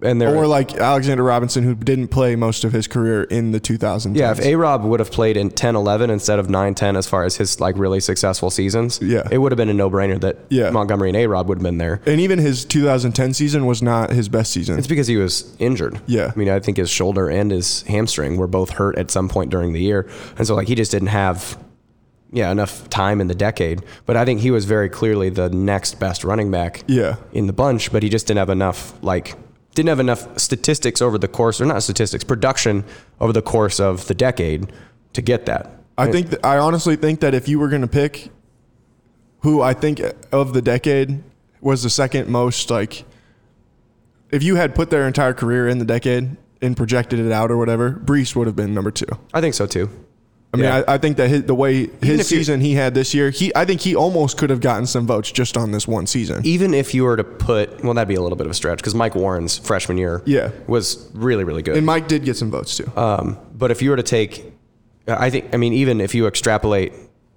And 0.02 0.20
there, 0.20 0.34
Or 0.36 0.46
like 0.46 0.74
Alexander 0.74 1.22
Robinson, 1.22 1.64
who 1.64 1.74
didn't 1.74 2.08
play 2.08 2.36
most 2.36 2.64
of 2.64 2.72
his 2.74 2.86
career 2.86 3.22
in 3.22 3.52
the 3.52 3.58
2000s. 3.60 4.14
yeah, 4.14 4.30
if 4.30 4.40
A 4.40 4.54
Rob 4.54 4.84
would 4.84 5.00
have 5.00 5.10
played 5.10 5.38
in 5.38 5.48
10 5.50 5.74
11 5.74 6.10
instead 6.10 6.38
of 6.38 6.50
9 6.50 6.74
10 6.74 6.96
as 6.96 7.06
far 7.06 7.24
as 7.24 7.36
his 7.36 7.60
like 7.60 7.78
really 7.78 7.98
successful 8.00 8.50
seasons, 8.50 8.98
Yeah. 9.02 9.26
it 9.30 9.38
would 9.38 9.52
have 9.52 9.56
been 9.56 9.70
a 9.70 9.74
no 9.74 9.88
brainer 9.88 10.20
that 10.20 10.36
Yeah. 10.50 10.68
Montgomery 10.68 11.08
and 11.08 11.16
A 11.16 11.26
Rob 11.26 11.48
would 11.48 11.58
have 11.58 11.62
been 11.62 11.78
there. 11.78 12.02
and 12.04 12.20
even 12.20 12.38
his 12.38 12.66
2010 12.66 13.32
season 13.32 13.64
was 13.64 13.80
not 13.82 14.10
his 14.12 14.28
best 14.28 14.52
season. 14.52 14.76
It's 14.78 14.86
because 14.86 15.06
he 15.06 15.16
was 15.16 15.54
injured. 15.58 15.98
Yeah. 16.06 16.30
I 16.34 16.38
mean, 16.38 16.50
I 16.50 16.60
think 16.60 16.76
his 16.76 16.90
shoulder 16.90 17.30
and 17.30 17.50
his 17.50 17.80
hamstring 17.88 18.36
were 18.36 18.46
both 18.48 18.70
hurt 18.70 18.98
at 18.98 19.10
some 19.10 19.30
point 19.30 19.50
during 19.50 19.72
the 19.72 19.80
year. 19.80 20.06
And 20.36 20.46
so, 20.46 20.54
like, 20.54 20.68
he 20.68 20.74
just 20.74 20.90
didn't 20.92 21.08
have, 21.08 21.56
yeah, 22.32 22.50
enough 22.52 22.90
time 22.90 23.18
in 23.22 23.28
the 23.28 23.34
decade. 23.34 23.80
But 24.04 24.18
I 24.18 24.26
think 24.26 24.40
he 24.40 24.50
was 24.50 24.66
very 24.66 24.90
clearly 24.90 25.30
the 25.30 25.48
next 25.48 25.98
best 25.98 26.22
running 26.22 26.50
back 26.50 26.84
Yeah. 26.86 27.14
in 27.32 27.46
the 27.46 27.54
bunch, 27.54 27.90
but 27.92 28.02
he 28.02 28.10
just 28.10 28.26
didn't 28.26 28.40
have 28.40 28.50
enough, 28.50 28.92
like, 29.00 29.36
didn't 29.76 29.90
have 29.90 30.00
enough 30.00 30.38
statistics 30.38 31.00
over 31.00 31.18
the 31.18 31.28
course, 31.28 31.60
or 31.60 31.66
not 31.66 31.82
statistics, 31.82 32.24
production 32.24 32.84
over 33.20 33.32
the 33.32 33.42
course 33.42 33.78
of 33.78 34.08
the 34.08 34.14
decade 34.14 34.72
to 35.12 35.22
get 35.22 35.46
that. 35.46 35.70
I 35.96 36.10
think 36.10 36.30
th- 36.30 36.40
I 36.42 36.58
honestly 36.58 36.96
think 36.96 37.20
that 37.20 37.34
if 37.34 37.48
you 37.48 37.58
were 37.58 37.68
going 37.68 37.82
to 37.82 37.88
pick 37.88 38.30
who 39.40 39.62
I 39.62 39.74
think 39.74 40.00
of 40.32 40.52
the 40.52 40.62
decade 40.62 41.22
was 41.60 41.82
the 41.82 41.90
second 41.90 42.28
most 42.28 42.70
like 42.70 43.04
if 44.30 44.42
you 44.42 44.56
had 44.56 44.74
put 44.74 44.90
their 44.90 45.06
entire 45.06 45.32
career 45.32 45.68
in 45.68 45.78
the 45.78 45.84
decade 45.84 46.36
and 46.60 46.76
projected 46.76 47.18
it 47.20 47.30
out 47.30 47.50
or 47.50 47.56
whatever, 47.56 47.92
Breece 47.92 48.34
would 48.34 48.46
have 48.46 48.56
been 48.56 48.74
number 48.74 48.90
2. 48.90 49.06
I 49.32 49.40
think 49.40 49.54
so 49.54 49.66
too. 49.66 49.88
I 50.56 50.62
mean, 50.62 50.64
Yeah. 50.64 50.82
I, 50.88 50.94
I 50.94 50.98
think 50.98 51.16
that 51.18 51.28
his, 51.28 51.44
the 51.44 51.54
way 51.54 51.88
his 52.02 52.26
season 52.26 52.60
he 52.60 52.72
had 52.74 52.94
this 52.94 53.14
year, 53.14 53.30
he 53.30 53.52
I 53.54 53.64
think 53.64 53.80
he 53.80 53.94
almost 53.94 54.38
could 54.38 54.50
have 54.50 54.60
gotten 54.60 54.86
some 54.86 55.06
votes 55.06 55.30
just 55.30 55.56
on 55.56 55.70
this 55.72 55.86
one 55.86 56.06
season. 56.06 56.40
Even 56.44 56.74
if 56.74 56.94
you 56.94 57.04
were 57.04 57.16
to 57.16 57.24
put, 57.24 57.82
well, 57.84 57.94
that'd 57.94 58.08
be 58.08 58.14
a 58.14 58.20
little 58.22 58.36
bit 58.36 58.46
of 58.46 58.50
a 58.50 58.54
stretch 58.54 58.78
because 58.78 58.94
Mike 58.94 59.14
Warren's 59.14 59.58
freshman 59.58 59.98
year 59.98 60.22
Yeah. 60.24 60.50
was 60.66 61.10
really, 61.14 61.44
really 61.44 61.62
good. 61.62 61.76
And 61.76 61.84
Mike 61.86 62.08
did 62.08 62.24
get 62.24 62.36
some 62.36 62.50
votes 62.50 62.76
too. 62.76 62.90
Um, 62.96 63.38
but 63.54 63.70
if 63.70 63.82
you 63.82 63.90
were 63.90 63.96
to 63.96 64.02
take, 64.02 64.52
I 65.06 65.30
think, 65.30 65.54
I 65.54 65.56
mean, 65.56 65.72
even 65.72 66.00
if 66.00 66.14
you 66.14 66.26
extrapolate 66.26 66.92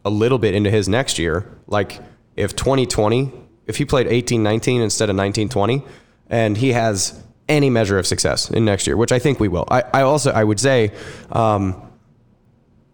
a 0.05 0.09
little 0.09 0.37
bit 0.39 0.55
into 0.55 0.71
his 0.71 0.87
next 0.89 1.19
year, 1.19 1.45
like 1.67 1.99
if 2.35 2.55
2020, 2.55 3.31
if 3.67 3.77
he 3.77 3.85
played 3.85 4.07
18 4.07 4.41
19 4.41 4.81
instead 4.81 5.09
of 5.09 5.15
19 5.15 5.49
20, 5.49 5.83
and 6.29 6.57
he 6.57 6.71
has 6.73 7.21
any 7.47 7.69
measure 7.69 7.97
of 7.97 8.05
success 8.07 8.49
in 8.51 8.63
next 8.63 8.85
year, 8.87 8.95
which 8.95 9.11
I 9.11 9.19
think 9.19 9.39
we 9.39 9.47
will. 9.47 9.65
I, 9.69 9.83
I 9.93 10.01
also, 10.03 10.31
I 10.31 10.43
would 10.43 10.59
say, 10.59 10.91
um, 11.31 11.81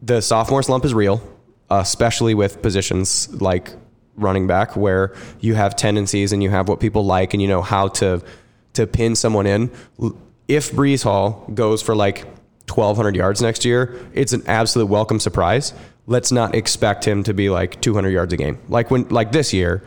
the 0.01 0.21
sophomore 0.21 0.63
slump 0.63 0.85
is 0.85 0.93
real, 0.93 1.21
especially 1.69 2.33
with 2.33 2.61
positions 2.61 3.29
like 3.41 3.71
running 4.15 4.47
back, 4.47 4.75
where 4.75 5.13
you 5.39 5.55
have 5.55 5.75
tendencies 5.75 6.31
and 6.31 6.41
you 6.41 6.49
have 6.49 6.67
what 6.69 6.79
people 6.79 7.05
like, 7.05 7.33
and 7.33 7.41
you 7.41 7.47
know 7.47 7.61
how 7.61 7.87
to 7.89 8.21
to 8.73 8.85
pin 8.85 9.15
someone 9.15 9.47
in. 9.47 9.71
If 10.47 10.71
Breece 10.71 11.03
Hall 11.03 11.49
goes 11.53 11.81
for 11.81 11.95
like 11.95 12.25
1,200 12.69 13.15
yards 13.15 13.41
next 13.41 13.65
year, 13.65 13.99
it's 14.13 14.33
an 14.33 14.43
absolute 14.47 14.87
welcome 14.87 15.19
surprise. 15.19 15.73
Let's 16.07 16.31
not 16.31 16.53
expect 16.53 17.05
him 17.05 17.23
to 17.23 17.33
be 17.33 17.49
like 17.49 17.81
200 17.81 18.09
yards 18.09 18.33
a 18.33 18.37
game. 18.37 18.59
Like 18.69 18.91
when, 18.91 19.07
like 19.09 19.31
this 19.31 19.53
year, 19.53 19.81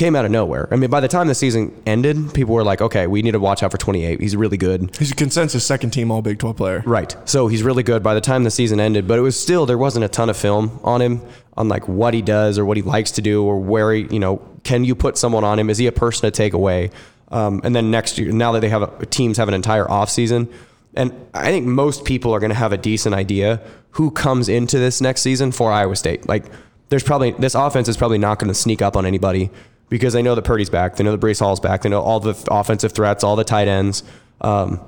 came 0.00 0.16
out 0.16 0.24
of 0.24 0.30
nowhere. 0.30 0.66
I 0.70 0.76
mean, 0.76 0.88
by 0.88 1.00
the 1.00 1.08
time 1.08 1.28
the 1.28 1.34
season 1.34 1.78
ended, 1.84 2.32
people 2.32 2.54
were 2.54 2.64
like, 2.64 2.80
okay, 2.80 3.06
we 3.06 3.20
need 3.20 3.32
to 3.32 3.38
watch 3.38 3.62
out 3.62 3.70
for 3.70 3.76
28. 3.76 4.18
He's 4.18 4.34
really 4.34 4.56
good. 4.56 4.96
He's 4.96 5.12
a 5.12 5.14
consensus 5.14 5.62
second 5.62 5.90
team 5.90 6.10
All 6.10 6.22
Big 6.22 6.38
12 6.38 6.56
player. 6.56 6.82
Right. 6.86 7.14
So 7.26 7.48
he's 7.48 7.62
really 7.62 7.82
good 7.82 8.02
by 8.02 8.14
the 8.14 8.20
time 8.22 8.44
the 8.44 8.50
season 8.50 8.80
ended, 8.80 9.06
but 9.06 9.18
it 9.18 9.22
was 9.22 9.38
still, 9.38 9.66
there 9.66 9.76
wasn't 9.76 10.06
a 10.06 10.08
ton 10.08 10.30
of 10.30 10.38
film 10.38 10.80
on 10.82 11.02
him 11.02 11.20
on 11.54 11.68
like 11.68 11.86
what 11.86 12.14
he 12.14 12.22
does 12.22 12.58
or 12.58 12.64
what 12.64 12.78
he 12.78 12.82
likes 12.82 13.10
to 13.12 13.20
do 13.20 13.44
or 13.44 13.60
where 13.60 13.92
he, 13.92 14.06
you 14.10 14.18
know, 14.18 14.38
can 14.64 14.84
you 14.84 14.94
put 14.94 15.18
someone 15.18 15.44
on 15.44 15.58
him? 15.58 15.68
Is 15.68 15.76
he 15.76 15.86
a 15.86 15.92
person 15.92 16.22
to 16.22 16.30
take 16.30 16.54
away? 16.54 16.90
Um, 17.28 17.60
and 17.62 17.76
then 17.76 17.90
next 17.90 18.16
year, 18.16 18.32
now 18.32 18.52
that 18.52 18.60
they 18.60 18.70
have 18.70 18.80
a, 18.80 19.04
teams 19.04 19.36
have 19.36 19.48
an 19.48 19.54
entire 19.54 19.84
offseason, 19.84 20.50
and 20.94 21.12
I 21.34 21.50
think 21.50 21.66
most 21.66 22.06
people 22.06 22.34
are 22.34 22.40
going 22.40 22.50
to 22.50 22.56
have 22.56 22.72
a 22.72 22.78
decent 22.78 23.14
idea 23.14 23.60
who 23.90 24.10
comes 24.10 24.48
into 24.48 24.78
this 24.78 25.02
next 25.02 25.20
season 25.20 25.52
for 25.52 25.70
Iowa 25.70 25.94
State. 25.94 26.26
Like, 26.26 26.46
there's 26.88 27.04
probably 27.04 27.32
this 27.32 27.54
offense 27.54 27.86
is 27.86 27.96
probably 27.96 28.18
not 28.18 28.38
going 28.38 28.48
to 28.48 28.54
sneak 28.54 28.82
up 28.82 28.96
on 28.96 29.06
anybody 29.06 29.50
because 29.90 30.14
they 30.14 30.22
know 30.22 30.34
that 30.34 30.42
Purdy's 30.42 30.70
back, 30.70 30.96
they 30.96 31.04
know 31.04 31.14
that 31.14 31.20
Breece 31.20 31.40
Hall's 31.40 31.60
back, 31.60 31.82
they 31.82 31.90
know 31.90 32.00
all 32.00 32.20
the 32.20 32.34
offensive 32.50 32.92
threats, 32.92 33.22
all 33.22 33.36
the 33.36 33.44
tight 33.44 33.68
ends, 33.68 34.02
um, 34.40 34.80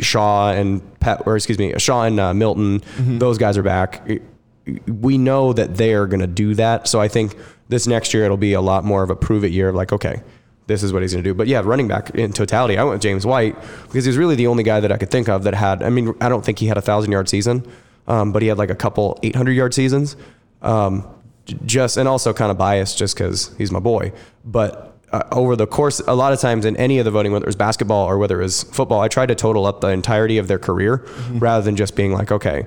Shaw 0.00 0.52
and 0.52 0.98
Pet, 1.00 1.26
or 1.26 1.36
excuse 1.36 1.58
me, 1.58 1.74
Shaw 1.78 2.04
and 2.04 2.18
uh, 2.18 2.32
Milton. 2.32 2.82
Those 3.18 3.36
guys 3.36 3.58
are 3.58 3.62
back. 3.62 4.08
We 4.86 5.18
know 5.18 5.52
that 5.52 5.76
they 5.76 5.94
are 5.94 6.06
going 6.06 6.20
to 6.20 6.26
do 6.26 6.54
that. 6.54 6.88
So 6.88 7.00
I 7.00 7.08
think 7.08 7.36
this 7.68 7.86
next 7.86 8.14
year 8.14 8.24
it'll 8.24 8.36
be 8.36 8.52
a 8.52 8.60
lot 8.60 8.84
more 8.84 9.02
of 9.02 9.10
a 9.10 9.16
prove 9.16 9.44
it 9.44 9.52
year 9.52 9.68
of 9.68 9.74
like, 9.74 9.92
okay, 9.92 10.22
this 10.66 10.82
is 10.82 10.92
what 10.92 11.02
he's 11.02 11.12
going 11.12 11.22
to 11.22 11.30
do. 11.30 11.34
But 11.34 11.46
yeah, 11.46 11.62
running 11.64 11.88
back 11.88 12.10
in 12.10 12.32
totality, 12.32 12.76
I 12.76 12.82
went 12.84 12.94
with 12.94 13.02
James 13.02 13.24
White 13.24 13.56
because 13.84 14.04
he 14.04 14.08
was 14.08 14.18
really 14.18 14.34
the 14.34 14.48
only 14.48 14.64
guy 14.64 14.80
that 14.80 14.92
I 14.92 14.96
could 14.96 15.10
think 15.10 15.28
of 15.28 15.44
that 15.44 15.54
had. 15.54 15.82
I 15.82 15.90
mean, 15.90 16.14
I 16.20 16.28
don't 16.28 16.44
think 16.44 16.58
he 16.58 16.66
had 16.66 16.76
a 16.76 16.82
thousand 16.82 17.12
yard 17.12 17.28
season, 17.28 17.66
um, 18.06 18.32
but 18.32 18.42
he 18.42 18.48
had 18.48 18.58
like 18.58 18.70
a 18.70 18.74
couple 18.74 19.18
800 19.22 19.52
yard 19.52 19.74
seasons. 19.74 20.16
Um, 20.62 21.06
just 21.64 21.96
and 21.96 22.08
also 22.08 22.32
kind 22.32 22.50
of 22.50 22.58
biased 22.58 22.98
just 22.98 23.16
because 23.16 23.54
he's 23.58 23.70
my 23.70 23.78
boy. 23.78 24.12
But 24.44 24.96
uh, 25.12 25.22
over 25.32 25.56
the 25.56 25.66
course, 25.66 26.00
a 26.00 26.14
lot 26.14 26.32
of 26.32 26.40
times 26.40 26.64
in 26.64 26.76
any 26.76 26.98
of 26.98 27.04
the 27.04 27.10
voting, 27.10 27.32
whether 27.32 27.44
it 27.44 27.48
was 27.48 27.56
basketball 27.56 28.06
or 28.06 28.18
whether 28.18 28.40
it 28.40 28.44
was 28.44 28.64
football, 28.64 29.00
I 29.00 29.08
tried 29.08 29.26
to 29.26 29.34
total 29.34 29.66
up 29.66 29.80
the 29.80 29.88
entirety 29.88 30.38
of 30.38 30.48
their 30.48 30.58
career 30.58 31.06
rather 31.32 31.64
than 31.64 31.76
just 31.76 31.94
being 31.96 32.12
like, 32.12 32.32
okay, 32.32 32.66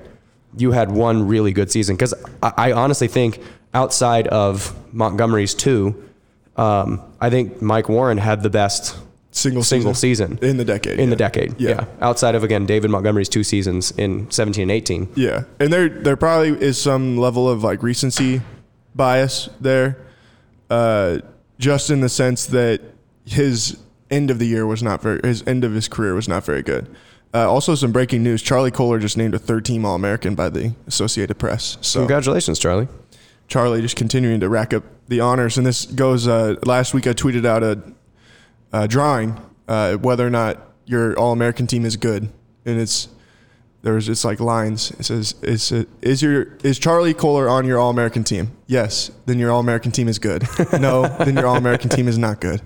you 0.56 0.72
had 0.72 0.90
one 0.90 1.28
really 1.28 1.52
good 1.52 1.70
season. 1.70 1.96
Because 1.96 2.14
I, 2.42 2.52
I 2.56 2.72
honestly 2.72 3.08
think 3.08 3.40
outside 3.74 4.26
of 4.28 4.74
Montgomery's 4.94 5.54
two, 5.54 6.02
um, 6.56 7.00
I 7.20 7.30
think 7.30 7.60
Mike 7.62 7.88
Warren 7.88 8.18
had 8.18 8.42
the 8.42 8.50
best 8.50 8.96
Single 9.32 9.62
single 9.62 9.94
season, 9.94 10.40
in 10.42 10.56
the 10.56 10.64
decade. 10.64 10.98
in 10.98 11.08
the 11.08 11.14
decade. 11.14 11.54
Yeah. 11.60 11.70
Yeah. 11.70 11.84
Outside 12.00 12.34
of 12.34 12.42
again 12.42 12.66
David 12.66 12.90
Montgomery's 12.90 13.28
two 13.28 13.44
seasons 13.44 13.92
in 13.92 14.28
17 14.28 14.62
and 14.62 14.72
18. 14.72 15.08
Yeah, 15.14 15.44
and 15.60 15.72
there 15.72 15.88
there 15.88 16.16
probably 16.16 16.60
is 16.60 16.82
some 16.82 17.16
level 17.16 17.48
of 17.48 17.62
like 17.62 17.80
recency 17.80 18.42
bias 18.94 19.48
there, 19.60 19.96
uh, 20.68 21.18
just 21.58 21.90
in 21.90 22.00
the 22.00 22.08
sense 22.08 22.46
that 22.46 22.80
his 23.24 23.78
end 24.10 24.30
of 24.30 24.38
the 24.38 24.46
year 24.46 24.66
was 24.66 24.82
not 24.82 25.00
very 25.02 25.20
his 25.22 25.46
end 25.46 25.64
of 25.64 25.72
his 25.72 25.88
career 25.88 26.14
was 26.14 26.28
not 26.28 26.44
very 26.44 26.62
good. 26.62 26.94
Uh, 27.32 27.48
also, 27.48 27.74
some 27.74 27.92
breaking 27.92 28.22
news: 28.22 28.42
Charlie 28.42 28.70
Kolar 28.72 28.98
just 28.98 29.16
named 29.16 29.34
a 29.34 29.38
third 29.38 29.64
team 29.64 29.84
All 29.84 29.94
American 29.94 30.34
by 30.34 30.48
the 30.48 30.74
Associated 30.86 31.38
Press. 31.38 31.78
So 31.80 32.00
Congratulations, 32.00 32.58
Charlie. 32.58 32.88
Charlie 33.46 33.82
just 33.82 33.96
continuing 33.96 34.40
to 34.40 34.48
rack 34.48 34.72
up 34.72 34.84
the 35.08 35.20
honors. 35.20 35.56
And 35.56 35.66
this 35.66 35.86
goes. 35.86 36.26
Uh, 36.26 36.56
last 36.64 36.92
week 36.92 37.06
I 37.06 37.12
tweeted 37.12 37.44
out 37.44 37.62
a, 37.62 37.80
a 38.72 38.88
drawing 38.88 39.40
uh, 39.68 39.94
whether 39.96 40.26
or 40.26 40.30
not 40.30 40.60
your 40.86 41.16
All 41.18 41.32
American 41.32 41.68
team 41.68 41.84
is 41.84 41.96
good, 41.96 42.28
and 42.64 42.80
it's 42.80 43.08
there's 43.82 44.06
just 44.06 44.24
like 44.24 44.40
lines. 44.40 44.90
It 44.92 45.04
says, 45.04 45.34
"Is 45.42 45.72
it, 45.72 45.88
is 46.02 46.20
your 46.20 46.58
is 46.62 46.78
Charlie 46.78 47.14
Kolar 47.14 47.48
on 47.48 47.66
your 47.66 47.78
All 47.78 47.90
American 47.90 48.24
team? 48.24 48.52
Yes, 48.66 49.10
then 49.26 49.38
your 49.38 49.50
All 49.50 49.60
American 49.60 49.90
team 49.90 50.06
is 50.06 50.18
good. 50.18 50.46
no, 50.78 51.08
then 51.18 51.34
your 51.34 51.46
All 51.46 51.56
American 51.56 51.88
team 51.88 52.06
is 52.06 52.18
not 52.18 52.40
good. 52.40 52.60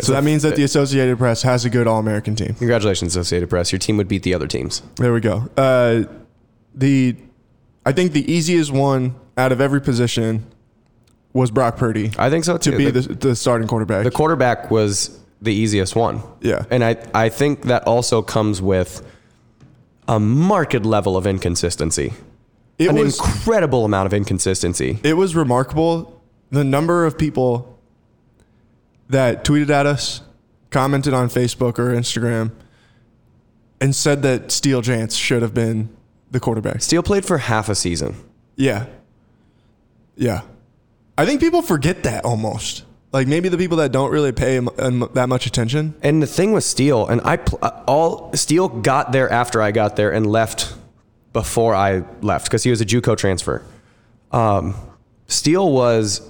So 0.00 0.12
that 0.12 0.24
means 0.24 0.42
that 0.42 0.56
the 0.56 0.64
Associated 0.64 1.18
Press 1.18 1.42
has 1.42 1.64
a 1.64 1.70
good 1.70 1.86
All 1.86 2.00
American 2.00 2.34
team. 2.34 2.54
Congratulations, 2.54 3.14
Associated 3.14 3.48
Press. 3.48 3.70
Your 3.70 3.78
team 3.78 3.96
would 3.98 4.08
beat 4.08 4.24
the 4.24 4.34
other 4.34 4.46
teams. 4.46 4.82
There 4.96 5.12
we 5.12 5.20
go. 5.20 5.48
Uh, 5.56 6.04
the 6.74 7.16
I 7.86 7.92
think 7.92 8.12
the 8.12 8.30
easiest 8.30 8.72
one 8.72 9.14
out 9.36 9.52
of 9.52 9.60
every 9.60 9.80
position 9.80 10.44
was 11.32 11.50
Brock 11.50 11.76
Purdy 11.76 12.10
I 12.18 12.30
think 12.30 12.44
so 12.44 12.56
too. 12.56 12.72
to 12.72 12.76
be 12.76 12.90
the, 12.90 13.00
the, 13.00 13.14
the 13.14 13.36
starting 13.36 13.68
quarterback. 13.68 14.02
the 14.02 14.10
quarterback 14.10 14.70
was 14.70 15.18
the 15.40 15.52
easiest 15.54 15.94
one. 15.94 16.22
Yeah. 16.40 16.64
And 16.70 16.84
I, 16.84 16.96
I 17.14 17.28
think 17.28 17.62
that 17.62 17.84
also 17.86 18.22
comes 18.22 18.60
with 18.60 19.06
a 20.08 20.18
marked 20.18 20.84
level 20.86 21.16
of 21.16 21.26
inconsistency. 21.26 22.12
it 22.78 22.88
An 22.88 22.96
was 22.96 23.18
incredible 23.18 23.84
amount 23.84 24.06
of 24.06 24.14
inconsistency. 24.14 24.98
it 25.04 25.14
was 25.14 25.36
remarkable 25.36 26.20
the 26.50 26.64
number 26.64 27.04
of 27.04 27.18
people 27.18 27.78
that 29.10 29.44
tweeted 29.44 29.70
at 29.70 29.84
us, 29.86 30.22
commented 30.70 31.12
on 31.14 31.28
Facebook 31.28 31.78
or 31.78 31.94
Instagram, 31.94 32.50
and 33.80 33.94
said 33.94 34.22
that 34.22 34.50
Steele 34.50 34.82
Jantz 34.82 35.16
should 35.18 35.42
have 35.42 35.54
been 35.54 35.88
the 36.30 36.40
quarterback. 36.40 36.82
Steele 36.82 37.02
played 37.02 37.24
for 37.24 37.38
half 37.38 37.68
a 37.68 37.74
season. 37.74 38.16
Yeah. 38.56 38.86
Yeah. 40.16 40.42
I 41.16 41.24
think 41.26 41.40
people 41.40 41.62
forget 41.62 42.02
that 42.04 42.24
almost. 42.24 42.84
Like 43.18 43.26
maybe 43.26 43.48
the 43.48 43.58
people 43.58 43.78
that 43.78 43.90
don't 43.90 44.12
really 44.12 44.30
pay 44.30 44.58
um, 44.58 45.10
that 45.14 45.28
much 45.28 45.44
attention. 45.46 45.92
And 46.04 46.22
the 46.22 46.26
thing 46.28 46.52
with 46.52 46.62
Steele, 46.62 47.04
and 47.04 47.20
I 47.24 47.38
pl- 47.38 47.58
uh, 47.60 47.82
all 47.84 48.32
Steele 48.34 48.68
got 48.68 49.10
there 49.10 49.28
after 49.28 49.60
I 49.60 49.72
got 49.72 49.96
there 49.96 50.12
and 50.12 50.24
left 50.24 50.72
before 51.32 51.74
I 51.74 52.04
left 52.22 52.46
because 52.46 52.62
he 52.62 52.70
was 52.70 52.80
a 52.80 52.84
JUCO 52.84 53.16
transfer. 53.16 53.64
Um, 54.30 54.76
Steele 55.26 55.72
was 55.72 56.20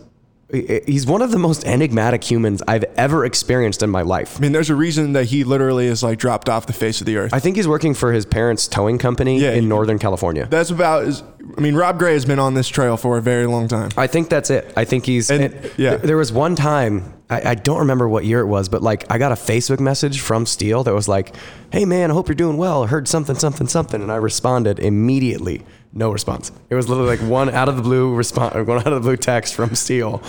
he's 0.50 1.06
one 1.06 1.20
of 1.20 1.30
the 1.30 1.38
most 1.38 1.66
enigmatic 1.66 2.24
humans 2.24 2.62
I've 2.66 2.84
ever 2.96 3.24
experienced 3.24 3.82
in 3.82 3.90
my 3.90 4.02
life. 4.02 4.38
I 4.38 4.40
mean, 4.40 4.52
there's 4.52 4.70
a 4.70 4.74
reason 4.74 5.12
that 5.12 5.26
he 5.26 5.44
literally 5.44 5.86
is 5.86 6.02
like 6.02 6.18
dropped 6.18 6.48
off 6.48 6.66
the 6.66 6.72
face 6.72 7.00
of 7.00 7.06
the 7.06 7.16
earth. 7.18 7.34
I 7.34 7.38
think 7.38 7.56
he's 7.56 7.68
working 7.68 7.92
for 7.94 8.12
his 8.12 8.24
parents' 8.24 8.66
towing 8.66 8.98
company 8.98 9.40
Yeah, 9.40 9.52
in 9.52 9.64
he- 9.64 9.68
Northern 9.68 9.98
California. 9.98 10.46
That's 10.50 10.70
about. 10.70 11.22
I 11.56 11.60
mean, 11.60 11.74
Rob 11.74 11.98
Gray 11.98 12.12
has 12.14 12.24
been 12.24 12.38
on 12.38 12.54
this 12.54 12.68
trail 12.68 12.96
for 12.96 13.18
a 13.18 13.22
very 13.22 13.46
long 13.46 13.68
time. 13.68 13.90
I 13.96 14.06
think 14.06 14.28
that's 14.28 14.50
it. 14.50 14.72
I 14.76 14.84
think 14.84 15.04
he's. 15.06 15.30
And- 15.30 15.44
and 15.44 15.70
yeah. 15.76 15.90
th- 15.90 16.02
There 16.02 16.16
was 16.16 16.32
one 16.32 16.56
time 16.56 17.12
I, 17.30 17.50
I 17.50 17.54
don't 17.54 17.80
remember 17.80 18.08
what 18.08 18.24
year 18.24 18.40
it 18.40 18.46
was, 18.46 18.68
but 18.70 18.82
like 18.82 19.04
I 19.10 19.18
got 19.18 19.32
a 19.32 19.36
Facebook 19.36 19.80
message 19.80 20.20
from 20.20 20.46
Steele 20.46 20.82
that 20.84 20.94
was 20.94 21.08
like, 21.08 21.34
"Hey 21.70 21.84
man, 21.84 22.10
I 22.10 22.14
hope 22.14 22.28
you're 22.28 22.34
doing 22.34 22.56
well. 22.56 22.84
I 22.84 22.86
heard 22.86 23.06
something, 23.06 23.36
something, 23.36 23.66
something," 23.66 24.00
and 24.00 24.10
I 24.10 24.16
responded 24.16 24.78
immediately. 24.78 25.62
No 25.98 26.12
response. 26.12 26.52
It 26.70 26.76
was 26.76 26.88
literally 26.88 27.18
like 27.18 27.28
one 27.28 27.50
out 27.50 27.68
of 27.68 27.76
the 27.76 27.82
blue 27.82 28.14
response, 28.14 28.54
one 28.68 28.78
out 28.78 28.86
of 28.86 28.94
the 28.94 29.00
blue 29.00 29.16
text 29.16 29.56
from 29.56 29.74
Steele 29.74 30.22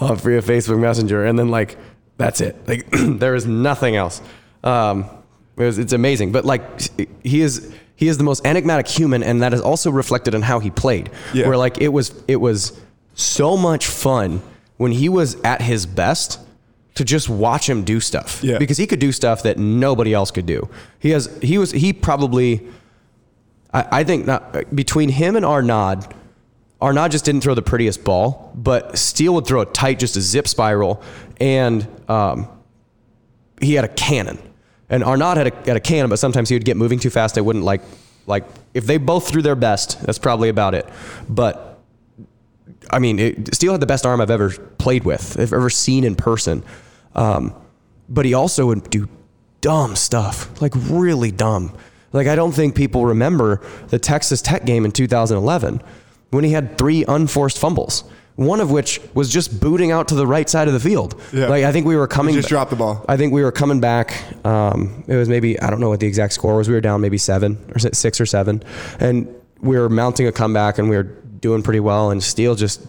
uh, 0.00 0.14
via 0.16 0.42
Facebook 0.42 0.80
Messenger, 0.80 1.24
and 1.24 1.38
then 1.38 1.48
like 1.48 1.78
that's 2.16 2.40
it. 2.40 2.56
Like 2.66 2.90
there 2.90 3.36
is 3.36 3.46
nothing 3.46 3.94
else. 3.94 4.20
Um, 4.64 5.04
it 5.56 5.62
was, 5.62 5.78
it's 5.78 5.92
amazing, 5.92 6.32
but 6.32 6.44
like 6.44 6.62
he 7.24 7.40
is. 7.40 7.72
He 7.94 8.08
is 8.08 8.18
the 8.18 8.24
most 8.24 8.44
enigmatic 8.44 8.88
human, 8.88 9.22
and 9.22 9.42
that 9.42 9.54
is 9.54 9.60
also 9.60 9.88
reflected 9.88 10.34
in 10.34 10.42
how 10.42 10.58
he 10.58 10.70
played. 10.70 11.08
Yeah. 11.32 11.46
Where 11.46 11.56
like 11.56 11.80
it 11.80 11.88
was, 11.88 12.20
it 12.26 12.34
was 12.36 12.80
so 13.14 13.56
much 13.56 13.86
fun 13.86 14.42
when 14.76 14.90
he 14.90 15.08
was 15.08 15.40
at 15.42 15.62
his 15.62 15.86
best 15.86 16.40
to 16.96 17.04
just 17.04 17.28
watch 17.28 17.70
him 17.70 17.84
do 17.84 18.00
stuff. 18.00 18.42
Yeah. 18.42 18.58
Because 18.58 18.76
he 18.76 18.88
could 18.88 18.98
do 18.98 19.12
stuff 19.12 19.44
that 19.44 19.56
nobody 19.56 20.12
else 20.14 20.32
could 20.32 20.46
do. 20.46 20.68
He 20.98 21.10
has 21.10 21.30
he 21.40 21.58
was 21.58 21.70
he 21.70 21.92
probably 21.92 22.66
I, 23.72 24.00
I 24.00 24.04
think 24.04 24.26
not 24.26 24.74
between 24.74 25.08
him 25.08 25.36
and 25.36 25.44
Arnaud, 25.44 26.00
Arnaud 26.80 27.08
just 27.08 27.24
didn't 27.24 27.42
throw 27.42 27.54
the 27.54 27.62
prettiest 27.62 28.02
ball, 28.02 28.52
but 28.54 28.98
Steele 28.98 29.34
would 29.34 29.46
throw 29.46 29.60
a 29.60 29.66
tight, 29.66 29.98
just 30.00 30.16
a 30.16 30.20
zip 30.20 30.48
spiral, 30.48 31.02
and 31.40 31.86
um, 32.08 32.48
he 33.60 33.74
had 33.74 33.84
a 33.84 33.88
cannon. 33.88 34.38
And 34.90 35.04
Arnaud 35.04 35.36
had 35.36 35.46
a, 35.46 35.54
had 35.64 35.76
a 35.76 35.80
cannon, 35.80 36.10
but 36.10 36.18
sometimes 36.18 36.48
he 36.48 36.54
would 36.54 36.64
get 36.64 36.76
moving 36.76 36.98
too 36.98 37.08
fast. 37.08 37.34
They 37.34 37.40
wouldn't 37.40 37.64
like 37.64 37.82
like 38.26 38.44
if 38.74 38.86
they 38.86 38.98
both 38.98 39.28
threw 39.28 39.42
their 39.42 39.54
best. 39.54 40.02
That's 40.02 40.18
probably 40.18 40.48
about 40.48 40.74
it. 40.74 40.86
But 41.28 41.78
I 42.90 42.98
mean, 42.98 43.18
it, 43.18 43.54
Steele 43.54 43.72
had 43.72 43.80
the 43.80 43.86
best 43.86 44.04
arm 44.04 44.20
I've 44.20 44.30
ever 44.30 44.50
played 44.50 45.04
with, 45.04 45.38
I've 45.38 45.52
ever 45.52 45.70
seen 45.70 46.04
in 46.04 46.16
person. 46.16 46.64
Um, 47.14 47.54
but 48.08 48.24
he 48.24 48.34
also 48.34 48.66
would 48.66 48.90
do 48.90 49.08
dumb 49.60 49.96
stuff, 49.96 50.60
like 50.60 50.72
really 50.74 51.30
dumb. 51.30 51.76
Like 52.12 52.26
I 52.26 52.34
don't 52.34 52.52
think 52.52 52.74
people 52.74 53.06
remember 53.06 53.60
the 53.88 53.98
Texas 53.98 54.42
Tech 54.42 54.64
game 54.64 54.84
in 54.84 54.92
2011 54.92 55.82
when 56.30 56.44
he 56.44 56.52
had 56.52 56.78
three 56.78 57.04
unforced 57.06 57.58
fumbles. 57.58 58.04
One 58.36 58.60
of 58.60 58.70
which 58.70 58.98
was 59.12 59.30
just 59.30 59.60
booting 59.60 59.90
out 59.90 60.08
to 60.08 60.14
the 60.14 60.26
right 60.26 60.48
side 60.48 60.66
of 60.66 60.72
the 60.72 60.80
field. 60.80 61.20
Yeah. 61.34 61.48
Like 61.48 61.64
I 61.64 61.72
think 61.72 61.86
we 61.86 61.96
were 61.96 62.06
coming. 62.08 62.34
just 62.34 62.48
dropped 62.48 62.70
the 62.70 62.76
ball. 62.76 63.04
I 63.06 63.18
think 63.18 63.32
we 63.32 63.42
were 63.42 63.52
coming 63.52 63.78
back. 63.78 64.22
Um, 64.46 65.04
it 65.06 65.16
was 65.16 65.28
maybe 65.28 65.60
I 65.60 65.68
don't 65.68 65.80
know 65.80 65.90
what 65.90 66.00
the 66.00 66.06
exact 66.06 66.32
score 66.32 66.56
was. 66.56 66.66
We 66.66 66.74
were 66.74 66.80
down 66.80 67.02
maybe 67.02 67.18
seven 67.18 67.58
or 67.74 67.78
six 67.78 68.20
or 68.20 68.26
seven, 68.26 68.62
and 68.98 69.28
we 69.60 69.78
were 69.78 69.90
mounting 69.90 70.26
a 70.26 70.32
comeback 70.32 70.78
and 70.78 70.88
we 70.88 70.96
were 70.96 71.02
doing 71.02 71.62
pretty 71.62 71.80
well. 71.80 72.10
And 72.10 72.22
Steele 72.22 72.54
just 72.54 72.86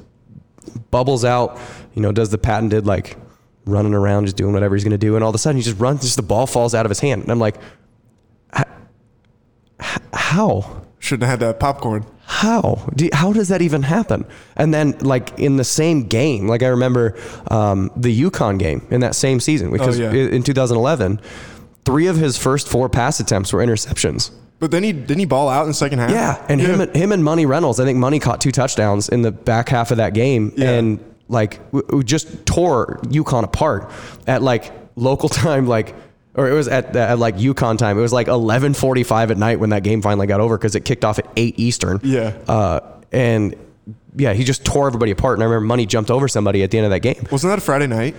bubbles 0.92 1.26
out. 1.26 1.60
You 1.94 2.02
know, 2.02 2.14
does 2.14 2.30
the 2.30 2.38
patented 2.38 2.88
like 2.88 3.18
running 3.66 3.94
around, 3.94 4.26
just 4.26 4.38
doing 4.38 4.54
whatever 4.54 4.76
he's 4.76 4.84
going 4.86 4.92
to 4.92 4.98
do, 4.98 5.16
and 5.16 5.24
all 5.24 5.30
of 5.30 5.36
a 5.36 5.40
sudden 5.40 5.58
he 5.58 5.64
just 5.64 5.80
runs. 5.80 6.02
Just 6.02 6.16
the 6.16 6.22
ball 6.22 6.48
falls 6.48 6.74
out 6.74 6.86
of 6.86 6.90
his 6.90 7.02
hand, 7.02 7.24
and 7.24 7.32
I'm 7.32 7.40
like, 7.40 7.58
"H- 9.84 10.00
how? 10.14 10.82
Shouldn't 11.00 11.24
have 11.30 11.40
had 11.42 11.48
that 11.48 11.60
popcorn. 11.60 12.06
how? 12.26 12.90
Do, 12.96 13.10
how 13.12 13.34
does 13.34 13.50
that 13.50 13.62
even 13.62 13.84
happen? 13.84 14.26
And 14.56 14.74
then, 14.74 14.98
like 15.00 15.38
in 15.38 15.58
the 15.58 15.66
same 15.66 16.04
game, 16.08 16.48
like 16.48 16.64
I 16.64 16.68
remember 16.68 17.18
um, 17.52 17.92
the 17.98 18.22
UConn 18.22 18.58
game 18.58 18.88
in 18.90 19.02
that 19.02 19.14
same 19.14 19.40
season 19.42 19.70
because 19.72 20.00
yeah. 20.00 20.12
in 20.14 20.44
2011, 20.44 21.20
three 21.84 22.08
of 22.08 22.16
his 22.16 22.38
first 22.38 22.70
four 22.70 22.88
pass 22.88 23.20
attempts 23.20 23.52
were 23.52 23.60
interceptions. 23.60 24.32
But 24.60 24.72
then 24.72 24.84
he 24.84 24.94
didn't 24.94 25.20
he 25.20 25.26
ball 25.26 25.50
out 25.50 25.64
in 25.64 25.68
the 25.68 25.74
second 25.74 26.00
half? 26.00 26.12
Yeah, 26.12 26.42
and 26.48 26.62
him 26.62 26.80
and 26.80 26.96
him 26.96 27.12
and 27.12 27.22
Money 27.22 27.46
Reynolds, 27.46 27.82
I 27.82 27.84
think 27.84 28.00
Money 28.00 28.20
caught 28.20 28.40
two 28.40 28.52
touchdowns 28.54 29.10
in 29.10 29.22
the 29.24 29.32
back 29.32 29.68
half 29.68 29.92
of 29.92 29.98
that 29.98 30.14
game, 30.14 30.54
Yeah. 30.56 30.70
and 30.72 31.00
like 31.28 31.60
we, 31.74 31.82
we 31.92 32.04
just 32.06 32.46
tore 32.46 33.00
UConn 33.04 33.44
apart 33.44 33.92
at 34.26 34.42
like 34.42 34.72
local 34.96 35.28
time, 35.46 35.68
like 35.68 35.94
or 36.36 36.50
it 36.50 36.54
was 36.54 36.68
at, 36.68 36.96
at 36.96 37.20
like 37.20 37.36
UConn 37.38 37.78
time. 37.78 37.98
It 37.98 38.02
was 38.02 38.14
like 38.14 38.28
11:45 38.28 39.32
at 39.32 39.38
night 39.38 39.60
when 39.60 39.70
that 39.72 39.84
game 39.84 40.02
finally 40.02 40.28
got 40.28 40.40
over 40.42 40.58
because 40.58 40.76
it 40.76 40.86
kicked 40.86 41.06
off 41.06 41.20
at 41.20 41.28
eight 41.36 41.60
Eastern. 41.60 42.00
Yeah. 42.04 42.34
uh, 42.48 42.80
and 43.12 43.56
yeah, 44.16 44.34
he 44.34 44.44
just 44.44 44.64
tore 44.66 44.88
everybody 44.88 45.12
apart. 45.12 45.36
And 45.38 45.44
I 45.44 45.46
remember 45.46 45.66
Money 45.68 45.86
jumped 45.86 46.10
over 46.12 46.28
somebody 46.28 46.64
at 46.64 46.72
the 46.72 46.78
end 46.78 46.86
of 46.86 46.92
that 46.92 47.00
game. 47.02 47.26
Wasn't 47.32 47.50
that 47.52 47.58
a 47.58 47.62
Friday 47.62 47.88
night? 47.88 48.16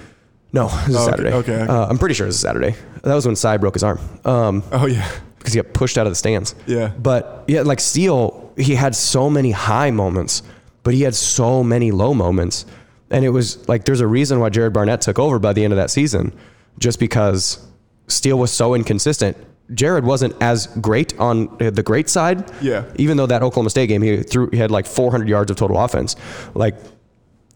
No, 0.52 0.66
it 0.66 0.88
was 0.88 0.94
a 0.94 0.99
Oh, 0.99 1.02
okay, 1.02 1.11
Saturday. 1.11 1.33
okay. 1.33 1.61
Uh, 1.61 1.87
I'm 1.88 1.99
pretty 1.99 2.14
sure 2.14 2.26
it 2.26 2.28
was 2.28 2.37
a 2.37 2.40
Saturday. 2.40 2.75
That 3.02 3.14
was 3.14 3.26
when 3.26 3.35
Cy 3.37 3.56
broke 3.56 3.75
his 3.75 3.83
arm. 3.83 3.99
Um, 4.25 4.62
Oh 4.71 4.87
yeah. 4.87 5.09
because 5.38 5.52
he 5.52 5.61
got 5.61 5.73
pushed 5.73 5.99
out 5.99 6.06
of 6.06 6.12
the 6.12 6.16
stands. 6.16 6.54
Yeah. 6.66 6.88
But 6.88 7.44
yeah, 7.49 7.62
like 7.62 7.80
Steele, 7.80 8.52
he 8.56 8.75
had 8.76 8.94
so 8.94 9.28
many 9.28 9.50
high 9.50 9.90
moments, 9.90 10.42
but 10.85 10.94
he 10.94 11.02
had 11.02 11.14
so 11.14 11.62
many 11.64 11.90
low 11.90 12.14
moments. 12.14 12.66
And 13.11 13.25
it 13.25 13.30
was 13.30 13.68
like 13.68 13.85
there's 13.85 14.00
a 14.00 14.06
reason 14.06 14.38
why 14.40 14.49
Jared 14.49 14.73
Barnett 14.73 15.00
took 15.00 15.18
over 15.18 15.38
by 15.40 15.52
the 15.52 15.64
end 15.64 15.73
of 15.73 15.76
that 15.76 15.90
season, 15.90 16.33
just 16.78 16.99
because 17.00 17.64
Steele 18.08 18.38
was 18.38 18.52
so 18.52 18.75
inconsistent. 18.75 19.37
Jared 19.73 20.04
wasn't 20.04 20.34
as 20.42 20.66
great 20.66 21.18
on 21.18 21.56
the 21.58 21.82
great 21.82 22.08
side. 22.08 22.50
Yeah. 22.61 22.84
Even 22.96 23.16
though 23.16 23.26
that 23.26 23.42
Oklahoma 23.42 23.70
State 23.70 23.87
game, 23.87 24.02
he 24.02 24.23
threw 24.23 24.50
he 24.50 24.58
had 24.58 24.70
like 24.70 24.87
400 24.87 25.28
yards 25.28 25.50
of 25.50 25.56
total 25.56 25.78
offense. 25.78 26.16
Like 26.54 26.76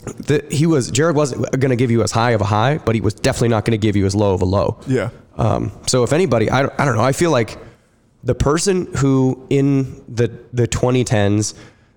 the, 0.05 0.45
he 0.51 0.67
was 0.67 0.91
Jared 0.91 1.17
wasn't 1.17 1.51
going 1.59 1.71
to 1.71 1.77
give 1.77 1.91
you 1.91 2.03
as 2.03 2.13
high 2.13 2.31
of 2.31 2.41
a 2.41 2.47
high, 2.47 2.79
but 2.79 2.95
he 2.95 3.01
was 3.01 3.15
definitely 3.15 3.49
not 3.49 3.65
going 3.65 3.79
to 3.79 3.87
give 3.87 3.95
you 3.95 4.07
as 4.07 4.15
low 4.15 4.33
of 4.33 4.41
a 4.41 4.47
low. 4.47 4.79
Yeah. 4.87 5.11
Um, 5.37 5.71
so 5.87 6.03
if 6.03 6.13
anybody, 6.13 6.51
I 6.51 6.63
don't, 6.63 6.81
I 6.81 6.85
don't 6.85 6.97
know. 6.97 7.05
I 7.05 7.13
feel 7.13 7.31
like 7.31 7.59
the 8.25 8.35
person 8.35 8.93
who 8.97 9.47
in 9.51 10.03
the 10.09 10.29
the 10.53 10.67
2010s, 10.67 11.55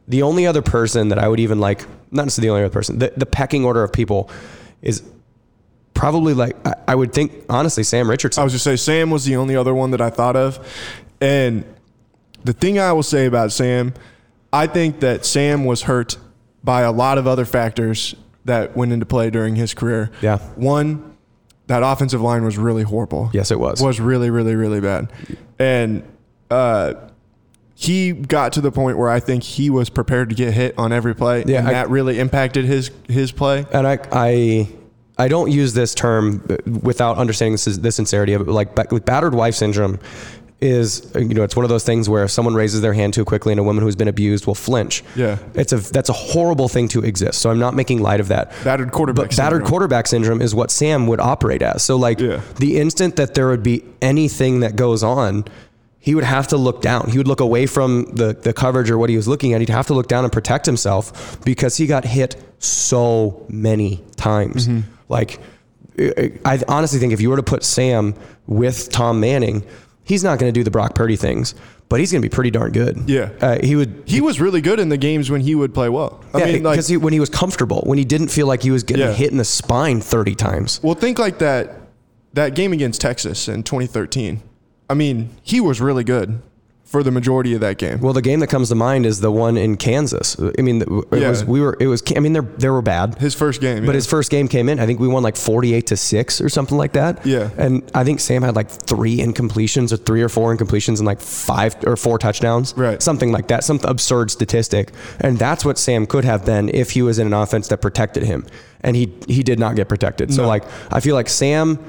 the 0.08 0.24
only 0.24 0.46
other 0.46 0.62
person 0.62 1.10
that 1.10 1.20
I 1.20 1.28
would 1.28 1.40
even 1.40 1.60
like, 1.60 1.82
not 2.12 2.24
necessarily 2.24 2.48
the 2.48 2.52
only 2.54 2.66
other 2.66 2.74
person, 2.74 3.00
the, 3.00 3.14
the 3.16 3.26
pecking 3.26 3.64
order 3.64 3.84
of 3.84 3.94
people 3.94 4.30
is 4.82 5.04
probably 5.94 6.34
like 6.34 6.56
I, 6.66 6.74
I 6.90 6.96
would 6.96 7.14
think 7.14 7.32
honestly 7.50 7.84
Sam 7.84 8.10
Richardson. 8.10 8.42
I 8.42 8.44
was 8.44 8.54
just 8.54 8.64
say 8.64 8.76
Sam 8.76 9.10
was 9.10 9.26
the 9.26 9.36
only 9.36 9.56
other 9.56 9.74
one 9.74 9.92
that 9.92 10.02
I 10.02 10.10
thought 10.10 10.36
of, 10.36 10.60
and 11.20 11.64
the 12.44 12.54
thing 12.54 12.80
I 12.80 12.92
will 12.94 13.04
say 13.04 13.26
about 13.26 13.52
Sam, 13.52 13.94
I 14.52 14.68
think 14.68 15.00
that 15.02 15.26
Sam 15.26 15.66
was 15.66 15.84
hurt 15.84 16.18
by 16.64 16.82
a 16.82 16.92
lot 16.92 17.18
of 17.18 17.28
other 17.28 17.46
factors 17.46 18.16
that 18.46 18.76
went 18.76 18.92
into 18.92 19.06
play 19.06 19.30
during 19.30 19.56
his 19.56 19.74
career. 19.74 20.10
Yeah. 20.22 20.40
One, 20.56 21.16
that 21.68 21.84
offensive 21.84 22.22
line 22.22 22.44
was 22.44 22.58
really 22.58 22.84
horrible. 22.84 23.30
Yes, 23.34 23.52
it 23.52 23.60
was. 23.60 23.82
Was 23.82 24.00
really, 24.00 24.30
really, 24.30 24.56
really 24.56 24.82
bad, 24.82 25.12
and 25.60 26.04
uh, 26.50 26.96
he 27.76 28.12
got 28.12 28.54
to 28.54 28.62
the 28.62 28.72
point 28.72 28.98
where 28.98 29.10
I 29.10 29.20
think 29.20 29.44
he 29.44 29.70
was 29.70 29.90
prepared 29.90 30.30
to 30.30 30.36
get 30.36 30.54
hit 30.54 30.76
on 30.78 30.92
every 30.92 31.16
play, 31.16 31.44
Yeah, 31.48 31.60
and 31.60 31.68
I- 31.70 31.72
that 31.74 31.90
really 31.90 32.20
impacted 32.20 32.66
his 32.66 32.92
his 33.08 33.32
play. 33.32 33.66
and 33.72 33.88
I, 33.88 34.00
I, 34.12 34.68
I 35.24 35.28
don't 35.28 35.52
use 35.52 35.74
this 35.74 35.94
term 35.96 36.42
without 36.90 37.18
understanding 37.18 37.56
the, 37.58 37.80
the 37.82 37.92
sincerity 37.92 38.34
of 38.34 38.42
it. 38.42 38.48
Like 38.52 38.92
with 38.92 39.06
battered 39.06 39.36
wife 39.36 39.56
syndrome, 39.56 40.00
is 40.60 41.12
you 41.16 41.34
know 41.34 41.44
it's 41.44 41.56
one 41.56 41.66
of 41.66 41.70
those 41.70 41.84
things 41.84 42.08
where 42.08 42.24
if 42.24 42.30
someone 42.32 42.54
raises 42.54 42.82
their 42.82 42.94
hand 42.94 43.14
too 43.16 43.26
quickly 43.26 43.52
and 43.52 43.60
a 43.60 43.64
woman 43.64 43.84
who's 43.84 43.96
been 43.96 44.08
abused 44.08 44.46
will 44.46 44.54
flinch. 44.56 45.04
Yeah. 45.16 45.38
it's 45.56 45.74
a 45.74 45.78
that's 45.78 46.10
a 46.10 46.14
horrible 46.14 46.68
thing 46.70 46.88
to 46.90 47.04
exist. 47.04 47.42
So 47.42 47.50
I'm 47.50 47.58
not 47.60 47.74
making 47.74 48.00
light 48.02 48.20
of 48.20 48.28
that. 48.28 48.52
Battered 48.64 48.92
quarterback 48.92 49.30
But 49.30 49.38
battered 49.38 49.58
syndrome. 49.62 49.70
quarterback 49.70 50.08
syndrome 50.08 50.42
is 50.42 50.54
what 50.54 50.70
Sam 50.70 51.08
would 51.08 51.20
operate 51.20 51.62
as. 51.64 51.82
So 51.84 51.96
like 51.98 52.20
Yeah. 52.20 52.42
the 52.60 52.78
instant 52.80 53.16
that 53.16 53.34
there 53.34 53.48
would 53.48 53.64
be 53.64 53.84
anything 54.04 54.60
that 54.60 54.76
goes 54.76 55.02
on. 55.04 55.46
He 56.04 56.14
would 56.16 56.24
have 56.24 56.48
to 56.50 56.58
look 56.58 56.82
down. 56.82 57.10
He 57.12 57.18
would 57.20 57.28
look 57.28 57.42
away 57.42 57.66
from 57.68 58.06
the, 58.16 58.34
the 58.34 58.54
coverage 58.54 58.90
or 58.90 58.98
what 58.98 59.10
he 59.12 59.16
was 59.16 59.28
looking 59.28 59.54
at. 59.54 59.60
He'd 59.62 59.70
have 59.70 59.86
to 59.88 59.94
look 59.94 60.08
down 60.08 60.24
and 60.26 60.34
protect 60.34 60.66
himself 60.66 61.40
because 61.46 61.78
he 61.78 61.86
got 61.86 62.06
hit 62.06 62.36
so 62.58 63.46
many 63.50 64.04
times. 64.16 64.68
Mm-hmm. 64.68 64.91
Like, 65.12 65.40
I 66.00 66.62
honestly 66.68 67.00
think 67.00 67.14
if 67.14 67.22
you 67.22 67.30
were 67.30 67.36
to 67.38 67.44
put 67.44 67.64
Sam 67.64 68.16
with 68.48 68.90
Tom 68.90 69.20
Manning, 69.20 69.64
he's 70.04 70.24
not 70.24 70.40
going 70.40 70.52
to 70.52 70.58
do 70.58 70.64
the 70.64 70.72
Brock 70.72 70.96
Purdy 70.96 71.16
things, 71.16 71.54
but 71.90 72.00
he's 72.00 72.12
going 72.12 72.22
to 72.22 72.26
be 72.28 72.34
pretty 72.34 72.50
darn 72.50 72.72
good. 72.72 73.10
Yeah. 73.10 73.30
uh, 73.42 73.60
he 73.62 73.76
would. 73.76 74.04
He 74.06 74.22
was 74.22 74.40
really 74.40 74.62
good 74.62 74.80
in 74.80 74.90
the 74.90 74.98
games 74.98 75.30
when 75.30 75.42
he 75.42 75.54
would 75.54 75.74
play 75.74 75.90
well. 75.90 76.24
I 76.34 76.40
yeah, 76.40 76.46
mean, 76.46 76.64
like, 76.64 76.74
because 76.76 76.88
he, 76.88 76.98
when 76.98 77.14
he 77.14 77.20
was 77.20 77.30
comfortable, 77.30 77.82
when 77.86 77.98
he 77.98 78.06
didn't 78.06 78.30
feel 78.30 78.48
like 78.48 78.64
he 78.64 78.72
was 78.72 78.84
getting 78.84 79.06
Yeah. 79.06 79.14
hit 79.14 79.32
in 79.32 79.38
the 79.38 79.46
spine 79.46 80.00
thirty 80.02 80.34
times. 80.34 80.80
Well, 80.82 80.96
think 80.96 81.20
like 81.20 81.40
that 81.40 81.82
that 82.34 82.56
game 82.56 82.72
against 82.72 83.02
Texas 83.02 83.48
in 83.50 83.62
2013. 83.64 84.42
I 84.90 84.94
mean, 84.94 85.30
he 85.44 85.60
was 85.60 85.82
really 85.82 86.04
good 86.06 86.42
for 86.92 87.04
the 87.04 87.12
majority 87.12 87.54
of 87.54 87.62
that 87.62 87.78
game. 87.78 88.00
Well, 88.02 88.12
the 88.14 88.22
game 88.22 88.42
that 88.42 88.48
comes 88.48 88.68
to 88.70 88.76
mind 88.76 89.06
is 89.06 89.22
the 89.22 89.32
one 89.32 89.56
in 89.58 89.78
Kansas. 89.78 90.36
I 90.60 90.62
mean, 90.62 90.82
it 90.82 90.88
Yeah. 91.22 91.30
was 91.30 91.46
we 91.46 91.62
were 91.62 91.78
it 91.80 91.88
was. 91.88 92.04
I 92.16 92.20
mean, 92.20 92.34
they 92.34 92.42
they 92.58 92.70
were 92.70 92.82
bad. 92.82 93.16
His 93.18 93.34
first 93.34 93.62
game, 93.62 93.86
But 93.86 93.94
yeah. 93.94 94.02
his 94.02 94.08
first 94.08 94.30
game 94.30 94.48
came 94.50 94.68
in. 94.68 94.80
I 94.80 94.86
think 94.86 95.00
we 95.00 95.08
won 95.08 95.24
like 95.24 95.38
forty-eight 95.38 95.88
to 95.88 95.98
six 95.98 96.42
or 96.42 96.50
something 96.50 96.78
like 96.78 96.92
that. 96.94 97.26
Yeah. 97.26 97.50
And 97.58 97.82
I 97.96 98.04
think 98.04 98.20
Sam 98.20 98.44
had 98.44 98.56
like 98.56 98.70
three 98.70 99.18
incompletions 99.20 99.94
or 99.94 99.98
three 99.98 100.22
or 100.22 100.30
four 100.30 100.56
incompletions 100.56 100.98
and 100.98 101.06
like 101.06 101.22
five 101.22 101.76
or 101.88 101.96
four 101.96 102.18
touchdowns. 102.20 102.74
Right. 102.76 103.02
Something 103.02 103.32
like 103.32 103.48
that. 103.48 103.64
Some 103.64 103.80
absurd 103.86 104.30
statistic. 104.30 104.92
And 105.22 105.38
that's 105.38 105.64
what 105.64 105.78
Sam 105.78 106.06
could 106.06 106.26
have 106.26 106.46
been 106.46 106.70
if 106.70 106.92
he 106.92 107.02
was 107.02 107.20
in 107.20 107.28
an 107.28 107.34
offense 107.34 107.70
that 107.70 107.78
protected 107.82 108.24
him. 108.24 108.46
And 108.82 108.96
he 108.96 109.14
he 109.28 109.44
did 109.44 109.60
not 109.60 109.76
get 109.76 109.88
protected. 109.88 110.34
So 110.34 110.42
No. 110.42 110.48
like 110.50 110.64
I 110.92 111.00
feel 111.00 111.16
like 111.16 111.30
Sam. 111.30 111.80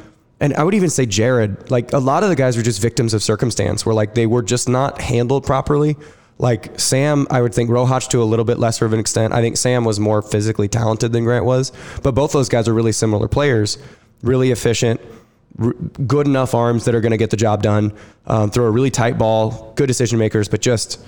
And 0.43 0.53
I 0.55 0.65
would 0.65 0.75
even 0.75 0.91
say 0.91 1.07
Jared, 1.07 1.71
like 1.71 1.93
a 1.93 1.99
lot 1.99 2.25
of 2.25 2.29
the 2.29 2.35
guys 2.35 2.57
were 2.57 2.65
just 2.65 2.83
victims 2.83 3.15
of 3.15 3.23
circumstance 3.23 3.87
where 3.87 3.95
like 3.95 4.15
they 4.15 4.27
were 4.27 4.43
just 4.43 4.69
not 4.69 5.01
handled 5.01 5.47
properly. 5.47 5.97
Like 6.39 6.81
Sam, 6.81 7.29
I 7.31 7.41
would 7.41 7.55
think 7.55 7.71
Rohach 7.71 8.09
to 8.11 8.21
a 8.21 8.25
little 8.25 8.45
bit 8.45 8.59
lesser 8.59 8.85
of 8.85 8.93
an 8.93 8.99
extent. 8.99 9.33
I 9.33 9.41
think 9.41 9.57
Sam 9.57 9.85
was 9.85 10.01
more 10.01 10.21
physically 10.21 10.67
talented 10.67 11.13
than 11.13 11.23
Grant 11.23 11.45
was, 11.45 11.71
but 12.03 12.17
both 12.17 12.33
those 12.33 12.49
guys 12.49 12.67
are 12.67 12.75
really 12.75 12.91
similar 12.91 13.29
players, 13.29 13.79
really 14.23 14.51
efficient, 14.51 15.01
r- 15.61 15.75
good 16.09 16.27
enough 16.27 16.57
arms 16.57 16.87
that 16.87 16.95
are 16.97 17.01
going 17.01 17.13
to 17.13 17.17
get 17.17 17.31
the 17.31 17.37
job 17.37 17.63
done, 17.63 17.93
um, 18.27 18.51
throw 18.51 18.65
a 18.65 18.71
really 18.71 18.91
tight 18.91 19.19
ball, 19.19 19.73
good 19.77 19.87
decision 19.87 20.19
makers, 20.19 20.49
but 20.49 20.61
just 20.61 21.01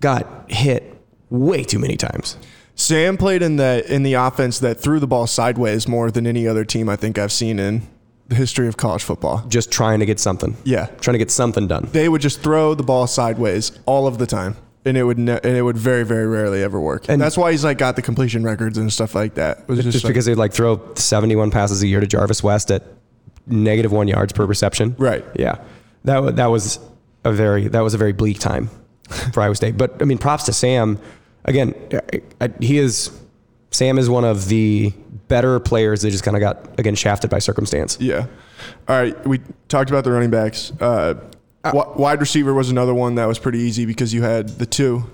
got 0.00 0.50
hit 0.50 1.00
way 1.30 1.62
too 1.62 1.78
many 1.78 1.96
times. 1.96 2.36
Sam 2.74 3.16
played 3.16 3.42
in 3.42 3.54
the 3.54 3.84
in 3.88 4.02
the 4.02 4.14
offense 4.14 4.58
that 4.58 4.80
threw 4.80 4.98
the 4.98 5.06
ball 5.06 5.28
sideways 5.28 5.86
more 5.86 6.10
than 6.10 6.26
any 6.26 6.48
other 6.48 6.64
team 6.64 6.88
I 6.88 6.96
think 6.96 7.18
I've 7.18 7.32
seen 7.32 7.60
in 7.60 7.86
the 8.28 8.34
history 8.34 8.68
of 8.68 8.76
college 8.76 9.02
football. 9.02 9.44
Just 9.48 9.70
trying 9.70 10.00
to 10.00 10.06
get 10.06 10.20
something. 10.20 10.56
Yeah. 10.64 10.86
Trying 11.00 11.14
to 11.14 11.18
get 11.18 11.30
something 11.30 11.66
done. 11.66 11.88
They 11.92 12.08
would 12.08 12.20
just 12.20 12.40
throw 12.42 12.74
the 12.74 12.82
ball 12.82 13.06
sideways 13.06 13.72
all 13.86 14.06
of 14.06 14.18
the 14.18 14.26
time. 14.26 14.56
And 14.84 14.96
it 14.96 15.02
would 15.04 15.18
ne- 15.18 15.40
and 15.42 15.56
it 15.56 15.62
would 15.62 15.76
very 15.76 16.04
very 16.04 16.26
rarely 16.26 16.62
ever 16.62 16.80
work. 16.80 17.02
And 17.04 17.10
And- 17.14 17.22
that's 17.22 17.36
why 17.36 17.50
he's 17.52 17.64
like 17.64 17.78
got 17.78 17.96
the 17.96 18.02
completion 18.02 18.42
records 18.42 18.78
and 18.78 18.92
stuff 18.92 19.14
like 19.14 19.34
that. 19.34 19.60
It 19.60 19.68
was 19.68 19.78
just, 19.80 19.92
Just 19.92 20.04
like- 20.04 20.10
because 20.12 20.24
they'd 20.26 20.36
like 20.36 20.52
throw 20.52 20.80
71 20.94 21.50
passes 21.50 21.82
a 21.82 21.86
year 21.86 22.00
to 22.00 22.06
Jarvis 22.06 22.42
West 22.42 22.70
at 22.70 22.82
negative 23.46 23.92
one 23.92 24.08
yards 24.08 24.32
per 24.32 24.44
reception. 24.46 24.94
Right. 24.98 25.24
Yeah. 25.34 25.56
That, 26.04 26.36
that 26.36 26.46
was 26.46 26.78
a 27.24 27.32
very, 27.32 27.68
that 27.68 27.80
was 27.80 27.92
a 27.94 27.98
very 27.98 28.12
bleak 28.12 28.38
time 28.38 28.70
for 29.32 29.40
Iowa 29.42 29.54
State. 29.54 29.76
But 29.76 29.96
I 30.00 30.04
mean, 30.04 30.18
props 30.18 30.44
to 30.44 30.52
Sam. 30.52 30.98
Again, 31.44 31.74
he 32.60 32.78
is, 32.78 33.10
Sam 33.70 33.98
is 33.98 34.08
one 34.08 34.24
of 34.24 34.48
the 34.48 34.92
better 35.28 35.60
players 35.60 36.02
that 36.02 36.10
just 36.10 36.24
kind 36.24 36.36
of 36.36 36.40
got, 36.40 36.78
again, 36.78 36.94
shafted 36.94 37.30
by 37.30 37.38
circumstance. 37.38 37.98
Yeah. 38.00 38.26
All 38.88 39.00
right. 39.00 39.26
We 39.26 39.40
talked 39.68 39.90
about 39.90 40.04
the 40.04 40.10
running 40.12 40.30
backs. 40.30 40.72
Uh, 40.80 41.14
wi- 41.64 41.92
wide 41.96 42.20
receiver 42.20 42.54
was 42.54 42.70
another 42.70 42.94
one 42.94 43.14
that 43.16 43.26
was 43.26 43.38
pretty 43.38 43.58
easy 43.60 43.86
because 43.86 44.12
you 44.14 44.22
had 44.22 44.48
the 44.48 44.66
two. 44.66 45.04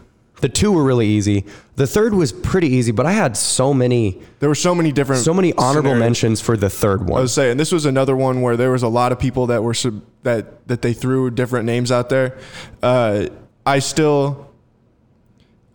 The 0.41 0.49
two 0.49 0.73
were 0.73 0.83
really 0.85 1.07
easy. 1.07 1.45
The 1.77 1.87
third 1.87 2.13
was 2.13 2.33
pretty 2.33 2.69
easy, 2.69 2.91
but 2.93 3.07
I 3.07 3.13
had 3.13 3.37
so 3.37 3.73
many, 3.73 4.21
There 4.41 4.49
were 4.49 4.55
so 4.57 4.75
many 4.75 4.91
different, 4.93 5.23
so 5.25 5.33
many 5.33 5.53
honorable 5.55 5.91
scenarios. 5.91 6.01
mentions 6.01 6.41
for 6.41 6.57
the 6.57 6.69
third 6.69 7.09
one. 7.09 7.19
I 7.19 7.23
was 7.23 7.33
saying 7.33 7.57
this 7.57 7.71
was 7.73 7.87
another 7.87 8.17
one 8.17 8.43
where 8.43 8.57
there 8.57 8.73
was 8.73 8.83
a 8.83 8.89
lot 8.89 9.13
of 9.13 9.19
people 9.19 9.47
that 9.47 9.63
were 9.63 9.75
sub, 9.75 10.03
that 10.25 10.67
that 10.69 10.83
they 10.83 10.93
threw 10.93 11.31
different 11.31 11.67
names 11.67 11.93
out 11.93 12.09
there. 12.09 12.37
Uh, 12.83 13.29
I 13.65 13.79
still, 13.79 14.51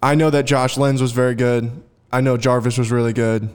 I 0.04 0.14
know 0.16 0.30
that 0.30 0.44
Josh 0.44 0.78
Lenz 0.78 1.02
was 1.02 1.14
very 1.14 1.36
good. 1.36 1.72
I 2.12 2.22
know 2.22 2.36
Jarvis 2.38 2.78
was 2.78 2.92
really 2.92 3.14
good. 3.14 3.50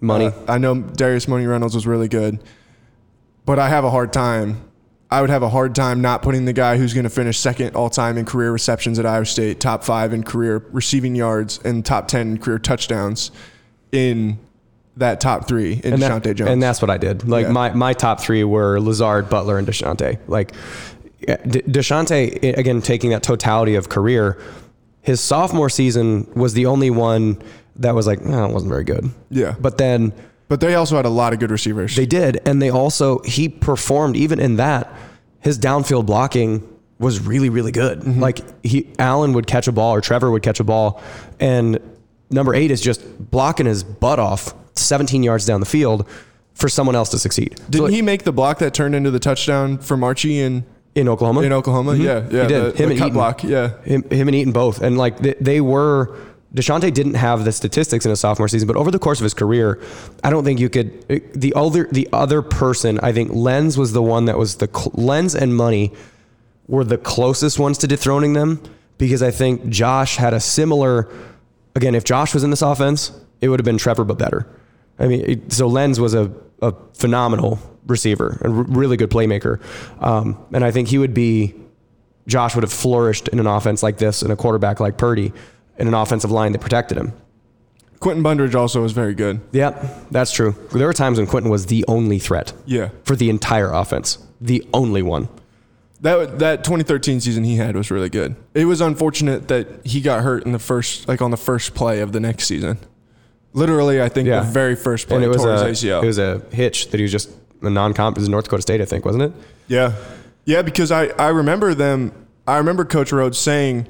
Money. 0.00 0.26
Uh, 0.26 0.32
I 0.48 0.58
know 0.58 0.80
Darius 0.80 1.28
Money 1.28 1.46
Reynolds 1.46 1.74
was 1.74 1.86
really 1.86 2.08
good, 2.08 2.42
but 3.44 3.58
I 3.58 3.68
have 3.68 3.84
a 3.84 3.90
hard 3.90 4.12
time. 4.12 4.62
I 5.10 5.20
would 5.20 5.30
have 5.30 5.42
a 5.42 5.48
hard 5.48 5.74
time 5.74 6.00
not 6.00 6.22
putting 6.22 6.44
the 6.44 6.52
guy 6.52 6.76
who's 6.76 6.94
going 6.94 7.04
to 7.04 7.10
finish 7.10 7.38
second 7.38 7.74
all 7.74 7.90
time 7.90 8.16
in 8.16 8.24
career 8.24 8.52
receptions 8.52 8.98
at 8.98 9.04
Iowa 9.06 9.26
State, 9.26 9.58
top 9.60 9.82
five 9.82 10.12
in 10.12 10.22
career 10.22 10.64
receiving 10.70 11.14
yards, 11.16 11.58
and 11.64 11.84
top 11.84 12.06
ten 12.08 12.28
in 12.32 12.38
career 12.38 12.58
touchdowns 12.60 13.30
in 13.92 14.38
that 14.96 15.20
top 15.20 15.48
three 15.48 15.80
in 15.82 15.94
and, 15.94 16.02
Deshaunte 16.02 16.22
that- 16.24 16.34
Jones. 16.34 16.50
and 16.50 16.62
that's 16.62 16.80
what 16.80 16.90
I 16.90 16.98
did. 16.98 17.28
Like 17.28 17.46
Yeah. 17.46 17.52
my, 17.52 17.72
my 17.72 17.92
top 17.92 18.20
three 18.20 18.44
were 18.44 18.78
Lazard, 18.80 19.28
Butler, 19.28 19.58
and 19.58 19.66
Deshaunte. 19.66 20.18
Like 20.28 20.52
De- 21.26 21.62
Deshaunte, 21.62 22.56
again, 22.56 22.80
taking 22.80 23.10
that 23.10 23.22
totality 23.22 23.74
of 23.74 23.88
career, 23.88 24.38
His 25.02 25.20
sophomore 25.20 25.70
season 25.70 26.30
was 26.34 26.52
the 26.54 26.66
only 26.66 26.90
one 26.90 27.42
that 27.80 27.94
was 27.94 28.06
like, 28.06 28.20
no, 28.22 28.44
it 28.46 28.52
wasn't 28.52 28.70
very 28.70 28.84
good. 28.84 29.10
Yeah. 29.30 29.54
But 29.60 29.78
then 29.78 30.12
But 30.48 30.60
they 30.60 30.74
also 30.74 30.96
had 30.96 31.04
a 31.06 31.10
lot 31.10 31.32
of 31.32 31.38
good 31.38 31.50
receivers. 31.50 31.96
they 31.96 32.06
did, 32.06 32.40
and 32.46 32.60
they 32.62 32.70
also 32.70 33.18
he 33.20 33.48
performed 33.48 34.16
even 34.16 34.38
in 34.40 34.56
that. 34.56 34.92
His 35.40 35.58
downfield 35.58 36.06
blocking 36.06 36.66
was 36.98 37.20
really 37.20 37.48
really 37.48 37.72
good. 37.72 38.00
Mm-hmm. 38.00 38.20
Like 38.20 38.40
he 38.64 38.90
Allen 38.98 39.32
would 39.32 39.46
catch 39.46 39.68
a 39.68 39.72
ball 39.72 39.94
or 39.94 40.00
Trever 40.00 40.30
would 40.30 40.42
catch 40.42 40.60
a 40.60 40.64
ball, 40.64 41.02
and 41.40 41.78
number 42.30 42.54
eight 42.54 42.70
is 42.70 42.80
just 42.80 43.00
blocking 43.30 43.66
his 43.66 43.82
butt 43.82 44.18
off 44.18 44.54
17 44.76 45.22
yards 45.22 45.46
down 45.46 45.60
the 45.60 45.66
field 45.66 46.06
for 46.54 46.68
someone 46.68 46.94
else 46.94 47.08
to 47.10 47.18
succeed. 47.18 47.58
Didn't 47.70 47.86
like, 47.86 47.94
he 47.94 48.02
make 48.02 48.24
the 48.24 48.32
block 48.32 48.58
that 48.58 48.74
turned 48.74 48.94
into 48.94 49.10
the 49.10 49.18
touchdown 49.18 49.78
from 49.78 50.04
Archie 50.04 50.38
in 50.40 50.64
in 50.94 51.08
Oklahoma? 51.08 51.40
in 51.42 51.52
Oklahoma? 51.52 51.94
Yeah, 51.96 52.26
yeah. 52.30 52.42
He 52.42 52.48
did. 52.48 52.48
The, 52.48 52.76
Him 52.76 52.76
the 52.76 52.82
and 52.90 52.98
cut 52.98 53.04
Eaton. 53.06 53.12
block. 53.14 53.44
Yeah. 53.44 53.80
him, 53.84 54.02
him 54.10 54.28
and 54.28 54.34
Eaton 54.34 54.52
both. 54.52 54.82
And 54.82 54.98
like 54.98 55.18
they, 55.20 55.34
they 55.40 55.60
were, 55.60 56.16
Deshaunte 56.54 56.92
didn't 56.92 57.14
have 57.14 57.44
the 57.44 57.52
statistics 57.52 58.04
in 58.04 58.10
his 58.10 58.20
sophomore 58.20 58.48
season, 58.48 58.66
but 58.66 58.76
over 58.76 58.90
the 58.90 58.98
course 58.98 59.20
of 59.20 59.24
his 59.24 59.34
career, 59.34 59.80
I 60.24 60.30
don't 60.30 60.44
think 60.44 60.58
you 60.58 60.68
could. 60.68 61.06
The 61.32 61.52
other, 61.54 61.88
the 61.92 62.08
other 62.12 62.42
person, 62.42 62.98
I 63.00 63.12
think 63.12 63.30
Lenz 63.32 63.76
was 63.76 63.92
the 63.92 64.02
one 64.02 64.24
that 64.24 64.36
was 64.36 64.56
the 64.56 64.68
Lenz 64.94 65.36
and 65.36 65.54
Money 65.54 65.92
were 66.66 66.82
the 66.82 66.98
closest 66.98 67.58
ones 67.58 67.78
to 67.78 67.86
dethroning 67.86 68.32
them 68.32 68.60
because 68.98 69.22
I 69.22 69.30
think 69.30 69.68
Josh 69.68 70.16
had 70.16 70.34
a 70.34 70.40
similar. 70.40 71.08
Again, 71.76 71.94
if 71.94 72.02
Josh 72.02 72.34
was 72.34 72.42
in 72.42 72.50
this 72.50 72.62
offense, 72.62 73.12
it 73.40 73.48
would 73.48 73.60
have 73.60 73.64
been 73.64 73.78
Trever, 73.78 74.04
but 74.04 74.18
better. 74.18 74.46
I 74.98 75.06
mean, 75.06 75.48
so 75.50 75.68
Lenz 75.68 76.00
was 76.00 76.14
a, 76.14 76.32
a 76.60 76.74
phenomenal 76.94 77.60
receiver 77.86 78.38
and 78.42 78.76
really 78.76 78.96
good 78.96 79.10
playmaker, 79.10 79.62
um, 80.02 80.36
and 80.52 80.64
I 80.64 80.72
think 80.72 80.88
he 80.88 80.98
would 80.98 81.14
be 81.14 81.54
Josh 82.26 82.56
would 82.56 82.64
have 82.64 82.72
flourished 82.72 83.28
in 83.28 83.38
an 83.38 83.46
offense 83.46 83.84
like 83.84 83.98
this 83.98 84.22
and 84.22 84.32
a 84.32 84.36
quarterback 84.36 84.80
like 84.80 84.98
Purdy 84.98 85.32
in 85.80 85.88
an 85.88 85.94
offensive 85.94 86.30
line 86.30 86.52
that 86.52 86.60
protected 86.60 86.96
him. 86.98 87.12
Quenton 88.00 88.24
Bundrage 88.24 88.54
also 88.54 88.80
was 88.82 88.92
very 88.92 89.14
good. 89.14 89.40
Yep, 89.52 90.08
that's 90.10 90.32
true. 90.32 90.54
There 90.72 90.86
were 90.86 90.92
times 90.94 91.18
when 91.18 91.26
Quenton 91.26 91.50
was 91.50 91.66
the 91.66 91.84
only 91.86 92.18
threat 92.18 92.52
Yeah. 92.64 92.88
for 93.04 93.14
the 93.14 93.28
entire 93.28 93.70
offense, 93.72 94.18
the 94.40 94.64
only 94.72 95.02
one. 95.02 95.28
That 96.02 96.38
that 96.38 96.64
2013 96.64 97.20
season 97.20 97.44
he 97.44 97.56
had 97.56 97.76
was 97.76 97.90
really 97.90 98.08
good. 98.08 98.34
It 98.54 98.64
was 98.64 98.80
unfortunate 98.80 99.48
that 99.48 99.66
he 99.84 100.00
got 100.00 100.22
hurt 100.22 100.46
in 100.46 100.52
the 100.52 100.58
first 100.58 101.06
like 101.08 101.20
on 101.20 101.30
the 101.30 101.36
first 101.36 101.74
play 101.74 102.00
of 102.00 102.12
the 102.12 102.20
next 102.20 102.44
season. 102.46 102.78
Literally, 103.52 104.00
I 104.00 104.08
think 104.08 104.26
Yeah. 104.28 104.40
the 104.40 104.50
very 104.50 104.76
first 104.76 105.08
play 105.08 105.16
And 105.16 105.24
it 105.24 105.28
was 105.28 105.44
a 105.44 105.48
ACL. 105.68 106.02
it 106.02 106.06
was 106.06 106.18
a 106.18 106.40
hitch 106.52 106.90
that 106.90 106.96
he 106.98 107.02
was 107.02 107.12
just 107.12 107.28
a 107.62 107.68
non-comp. 107.68 108.16
It 108.16 108.20
was 108.20 108.28
North 108.30 108.44
Dakota 108.44 108.62
State, 108.62 108.80
I 108.80 108.86
think, 108.86 109.04
wasn't 109.04 109.24
it? 109.24 109.32
Yeah. 109.68 109.92
Yeah, 110.46 110.62
because 110.62 110.90
I, 110.90 111.08
I 111.18 111.28
remember 111.28 111.74
them 111.74 112.12
I 112.46 112.56
remember 112.56 112.84
Coach 112.86 113.10
Rhoads 113.10 113.34
saying, 113.34 113.86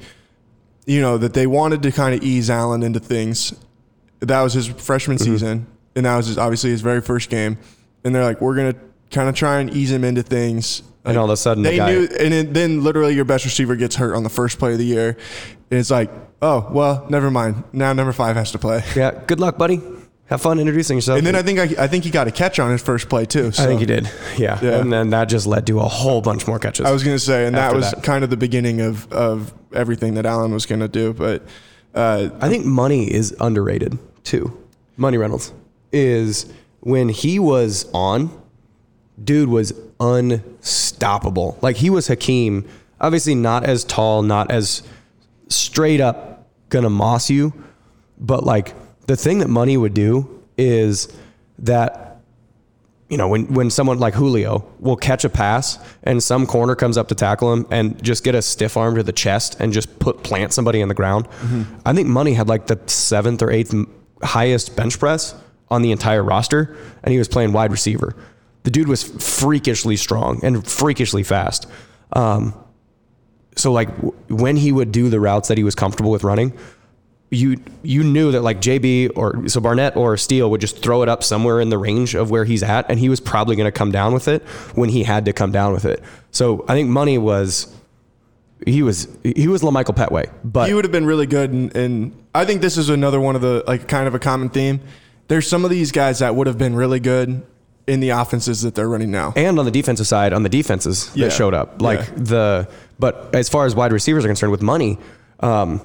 you 0.90 1.00
know, 1.00 1.16
that 1.18 1.34
they 1.34 1.46
wanted 1.46 1.82
to 1.84 1.92
kind 1.92 2.14
of 2.16 2.22
ease 2.24 2.50
Allen 2.50 2.82
into 2.82 2.98
things. 2.98 3.54
That 4.18 4.42
was 4.42 4.52
his 4.54 4.66
freshman 4.66 5.18
Mm-hmm. 5.18 5.32
season. 5.32 5.66
And 5.94 6.04
that 6.06 6.16
was 6.16 6.26
his, 6.26 6.36
obviously 6.38 6.70
his 6.70 6.80
very 6.80 7.00
first 7.00 7.30
game. 7.30 7.58
And 8.04 8.12
they're 8.14 8.24
like, 8.24 8.40
we're 8.40 8.56
gonna 8.56 8.74
kind 9.10 9.28
of 9.28 9.34
try 9.36 9.60
and 9.60 9.70
ease 9.72 9.92
him 9.92 10.02
into 10.02 10.22
things. 10.24 10.82
And 11.04 11.16
all 11.16 11.24
of 11.26 11.30
a 11.30 11.36
sudden 11.36 11.62
the 11.62 11.70
they 11.70 11.76
guy- 11.76 11.92
knew 11.92 12.08
and 12.18 12.32
then- 12.32 12.52
then 12.52 12.82
literally 12.84 13.14
your 13.14 13.24
best 13.24 13.44
receiver 13.44 13.76
gets 13.76 13.94
hurt 13.96 14.14
on 14.16 14.22
the 14.24 14.28
first 14.28 14.58
play 14.58 14.72
of 14.72 14.78
the 14.78 14.84
year. 14.84 15.16
And 15.70 15.78
it's 15.78 15.90
like, 15.92 16.10
oh 16.42 16.66
well, 16.72 17.06
never 17.08 17.30
mind. 17.30 17.62
Now 17.72 17.92
number 17.92 18.12
five 18.12 18.34
has 18.36 18.50
to 18.52 18.58
play. 18.58 18.82
Yeah. 18.96 19.12
Good 19.28 19.38
luck, 19.38 19.56
buddy. 19.58 19.80
Have 20.30 20.40
fun 20.40 20.60
introducing 20.60 20.96
yourself. 20.96 21.18
And 21.18 21.26
then 21.26 21.34
I 21.34 21.42
think 21.42 21.58
I, 21.58 21.84
I 21.84 21.86
think 21.88 22.04
he 22.04 22.10
got 22.10 22.28
a 22.28 22.30
catch 22.30 22.60
on 22.60 22.70
his 22.70 22.80
first 22.80 23.08
play 23.08 23.26
too. 23.26 23.50
So. 23.50 23.64
I 23.64 23.66
think 23.66 23.80
he 23.80 23.86
did. 23.86 24.08
Yeah. 24.38 24.60
Yeah. 24.62 24.78
And 24.78 24.92
then 24.92 25.10
that 25.10 25.24
just 25.24 25.44
led 25.44 25.66
to 25.66 25.80
a 25.80 25.88
whole 25.88 26.20
bunch 26.20 26.46
more 26.46 26.60
catches. 26.60 26.86
I 26.86 26.92
was 26.92 27.02
going 27.02 27.16
to 27.16 27.22
say, 27.22 27.46
and 27.46 27.56
that 27.56 27.74
was 27.74 27.90
that. 27.90 28.04
kind 28.04 28.22
of 28.22 28.30
the 28.30 28.36
beginning 28.36 28.80
of, 28.80 29.12
of 29.12 29.52
everything 29.74 30.14
that 30.14 30.26
Allen 30.26 30.52
was 30.52 30.66
going 30.66 30.80
to 30.80 30.88
do. 30.88 31.12
But 31.12 31.42
uh, 31.96 32.30
I 32.40 32.48
think 32.48 32.64
money 32.64 33.12
is 33.12 33.34
underrated 33.40 33.98
too. 34.22 34.56
Money 34.96 35.18
Reynolds 35.18 35.52
is 35.92 36.50
when 36.78 37.08
he 37.08 37.40
was 37.40 37.90
on, 37.92 38.30
dude 39.22 39.48
was 39.48 39.72
unstoppable. 39.98 41.58
Like 41.60 41.76
he 41.76 41.90
was 41.90 42.06
Hakeem, 42.06 42.68
obviously 43.00 43.34
not 43.34 43.64
as 43.64 43.82
tall, 43.82 44.22
not 44.22 44.52
as 44.52 44.84
straight 45.48 46.00
up 46.00 46.48
gonna 46.68 46.88
moss 46.88 47.30
you, 47.30 47.52
but 48.16 48.44
like 48.44 48.74
the 49.10 49.16
thing 49.16 49.40
that 49.40 49.48
money 49.48 49.76
would 49.76 49.92
do 49.92 50.44
is 50.56 51.08
that 51.58 52.06
you 53.08 53.16
know, 53.16 53.26
when, 53.26 53.52
when 53.52 53.68
someone 53.70 53.98
like 53.98 54.14
Julio 54.14 54.64
will 54.78 54.94
catch 54.94 55.24
a 55.24 55.28
pass 55.28 55.80
and 56.04 56.22
some 56.22 56.46
corner 56.46 56.76
comes 56.76 56.96
up 56.96 57.08
to 57.08 57.16
tackle 57.16 57.52
him 57.52 57.66
and 57.72 58.00
just 58.04 58.22
get 58.22 58.36
a 58.36 58.40
stiff 58.40 58.76
arm 58.76 58.94
to 58.94 59.02
the 59.02 59.12
chest 59.12 59.56
and 59.58 59.72
just 59.72 59.98
put 59.98 60.22
plant 60.22 60.52
somebody 60.52 60.80
on 60.80 60.86
the 60.86 60.94
ground. 60.94 61.26
I 61.84 61.92
think 61.92 62.06
Money 62.06 62.34
had 62.34 62.46
like 62.46 62.68
the 62.68 62.78
seventh 62.86 63.42
or 63.42 63.50
eighth 63.50 63.74
highest 64.22 64.76
bench 64.76 65.00
press 65.00 65.34
on 65.70 65.82
the 65.82 65.90
entire 65.90 66.22
roster, 66.22 66.76
and 67.02 67.10
he 67.10 67.18
was 67.18 67.26
playing 67.26 67.52
wide 67.52 67.72
receiver. 67.72 68.14
The 68.62 68.70
dude 68.70 68.86
was 68.86 69.02
freakishly 69.02 69.96
strong 69.96 70.38
and 70.44 70.64
freakishly 70.64 71.24
fast. 71.24 71.66
Um, 72.12 72.54
so 73.56 73.72
like 73.72 73.88
w- 73.96 74.14
when 74.28 74.56
he 74.56 74.70
would 74.70 74.92
do 74.92 75.08
the 75.08 75.18
routes 75.18 75.48
that 75.48 75.58
he 75.58 75.64
was 75.64 75.74
comfortable 75.74 76.12
with 76.12 76.22
running, 76.22 76.56
you 77.30 77.58
you 77.82 78.02
knew 78.02 78.32
that 78.32 78.42
like 78.42 78.60
JB 78.60 79.12
or 79.16 79.48
so 79.48 79.60
Barnett 79.60 79.96
or 79.96 80.16
Steele 80.16 80.50
would 80.50 80.60
just 80.60 80.82
throw 80.82 81.02
it 81.02 81.08
up 81.08 81.22
somewhere 81.22 81.60
in 81.60 81.68
the 81.70 81.78
range 81.78 82.14
of 82.14 82.30
where 82.30 82.44
he's 82.44 82.62
at, 82.62 82.90
and 82.90 82.98
he 82.98 83.08
was 83.08 83.20
probably 83.20 83.54
going 83.56 83.66
to 83.68 83.72
come 83.72 83.92
down 83.92 84.12
with 84.12 84.26
it 84.28 84.42
when 84.74 84.88
he 84.88 85.04
had 85.04 85.24
to 85.26 85.32
come 85.32 85.52
down 85.52 85.72
with 85.72 85.84
it. 85.84 86.02
So 86.32 86.64
I 86.68 86.74
think 86.74 86.88
Money 86.88 87.18
was 87.18 87.72
he 88.66 88.82
was 88.82 89.06
he 89.22 89.46
was 89.48 89.62
La'Michael 89.62 89.94
Pettway, 89.94 90.30
but 90.44 90.66
he 90.68 90.74
would 90.74 90.84
have 90.84 90.92
been 90.92 91.06
really 91.06 91.26
good. 91.26 91.50
And, 91.52 91.74
and 91.76 92.24
I 92.34 92.44
think 92.44 92.60
this 92.62 92.76
is 92.76 92.88
another 92.88 93.20
one 93.20 93.34
of 93.36 93.42
the, 93.42 93.64
like, 93.66 93.88
kind 93.88 94.06
of 94.06 94.14
a 94.14 94.18
common 94.18 94.48
theme. 94.50 94.80
There's 95.28 95.48
some 95.48 95.64
of 95.64 95.70
these 95.70 95.92
guys 95.92 96.18
that 96.18 96.34
would 96.34 96.46
have 96.46 96.58
been 96.58 96.74
really 96.76 97.00
good 97.00 97.42
in 97.86 98.00
the 98.00 98.10
offenses 98.10 98.62
that 98.62 98.74
they're 98.74 98.88
running 98.88 99.10
now. 99.10 99.32
and 99.36 99.58
on 99.58 99.64
the 99.64 99.70
defensive 99.70 100.06
side, 100.06 100.32
on 100.32 100.42
the 100.42 100.48
defenses 100.48 101.10
Yeah. 101.14 101.26
that 101.26 101.32
showed 101.32 101.54
up, 101.54 101.80
like 101.80 102.00
Yeah. 102.00 102.10
the 102.16 102.68
but 102.98 103.30
as 103.34 103.48
far 103.48 103.64
as 103.66 103.74
wide 103.74 103.92
receivers 103.92 104.24
are 104.24 104.28
concerned, 104.28 104.52
with 104.52 104.62
Money, 104.62 104.98
um, 105.40 105.80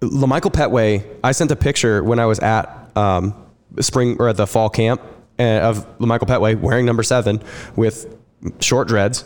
La'Michael 0.00 0.52
Pettway, 0.52 1.04
I 1.24 1.32
sent 1.32 1.50
a 1.50 1.56
picture 1.56 2.04
when 2.04 2.18
I 2.18 2.26
was 2.26 2.38
at 2.40 2.90
um, 2.96 3.34
spring 3.80 4.16
or 4.18 4.28
at 4.28 4.36
the 4.36 4.46
fall 4.46 4.68
camp 4.68 5.00
of 5.38 5.98
La'Michael 5.98 6.28
Pettway 6.28 6.58
wearing 6.58 6.86
number 6.86 7.02
seven 7.02 7.42
with 7.76 8.14
short 8.60 8.88
dreads, 8.88 9.24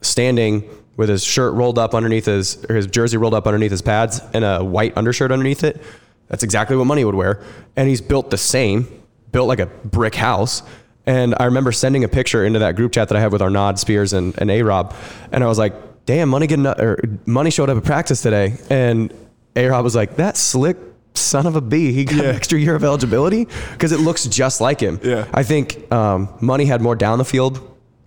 standing 0.00 0.68
with 0.96 1.08
his 1.08 1.24
shirt 1.24 1.54
rolled 1.54 1.78
up 1.78 1.94
underneath 1.94 2.26
his 2.26 2.64
or 2.68 2.76
his 2.76 2.86
jersey 2.86 3.16
rolled 3.16 3.34
up 3.34 3.46
underneath 3.46 3.70
his 3.70 3.82
pads 3.82 4.20
and 4.34 4.44
a 4.44 4.62
white 4.62 4.96
undershirt 4.96 5.32
underneath 5.32 5.64
it. 5.64 5.80
That's 6.28 6.42
exactly 6.42 6.76
what 6.76 6.86
Money 6.86 7.04
would 7.04 7.14
wear, 7.14 7.42
and 7.76 7.88
he's 7.88 8.00
built 8.00 8.30
the 8.30 8.38
same, 8.38 9.02
built 9.32 9.48
like 9.48 9.60
a 9.60 9.66
brick 9.66 10.14
house. 10.14 10.62
And 11.04 11.34
I 11.40 11.46
remember 11.46 11.72
sending 11.72 12.04
a 12.04 12.08
picture 12.08 12.44
into 12.44 12.60
that 12.60 12.76
group 12.76 12.92
chat 12.92 13.08
that 13.08 13.16
I 13.16 13.20
have 13.20 13.32
with 13.32 13.42
Arnaud 13.42 13.76
Spears 13.76 14.12
and, 14.12 14.36
and 14.38 14.50
A 14.50 14.62
Rob, 14.62 14.94
and 15.32 15.42
I 15.42 15.46
was 15.46 15.58
like, 15.58 15.74
"Damn, 16.06 16.28
Money 16.28 16.46
getting 16.46 16.66
or 16.66 16.98
Money 17.26 17.50
showed 17.50 17.70
up 17.70 17.76
at 17.76 17.84
practice 17.84 18.22
today," 18.22 18.54
and 18.70 19.12
A 19.56 19.66
Rob 19.66 19.84
was 19.84 19.94
like, 19.94 20.16
"That 20.16 20.36
slick 20.36 20.76
son 21.14 21.46
of 21.46 21.56
a 21.56 21.60
b, 21.60 21.92
he 21.92 22.04
got 22.04 22.16
Yeah. 22.16 22.22
an 22.30 22.36
extra 22.36 22.58
year 22.58 22.74
of 22.74 22.84
eligibility 22.84 23.46
because 23.72 23.92
it 23.92 24.00
looks 24.00 24.24
just 24.26 24.60
like 24.60 24.80
him." 24.80 24.98
Yeah. 25.02 25.26
I 25.34 25.42
think 25.42 25.90
um, 25.92 26.28
Money 26.40 26.64
had 26.64 26.80
more 26.80 26.96
down 26.96 27.18
the 27.18 27.24
field 27.24 27.60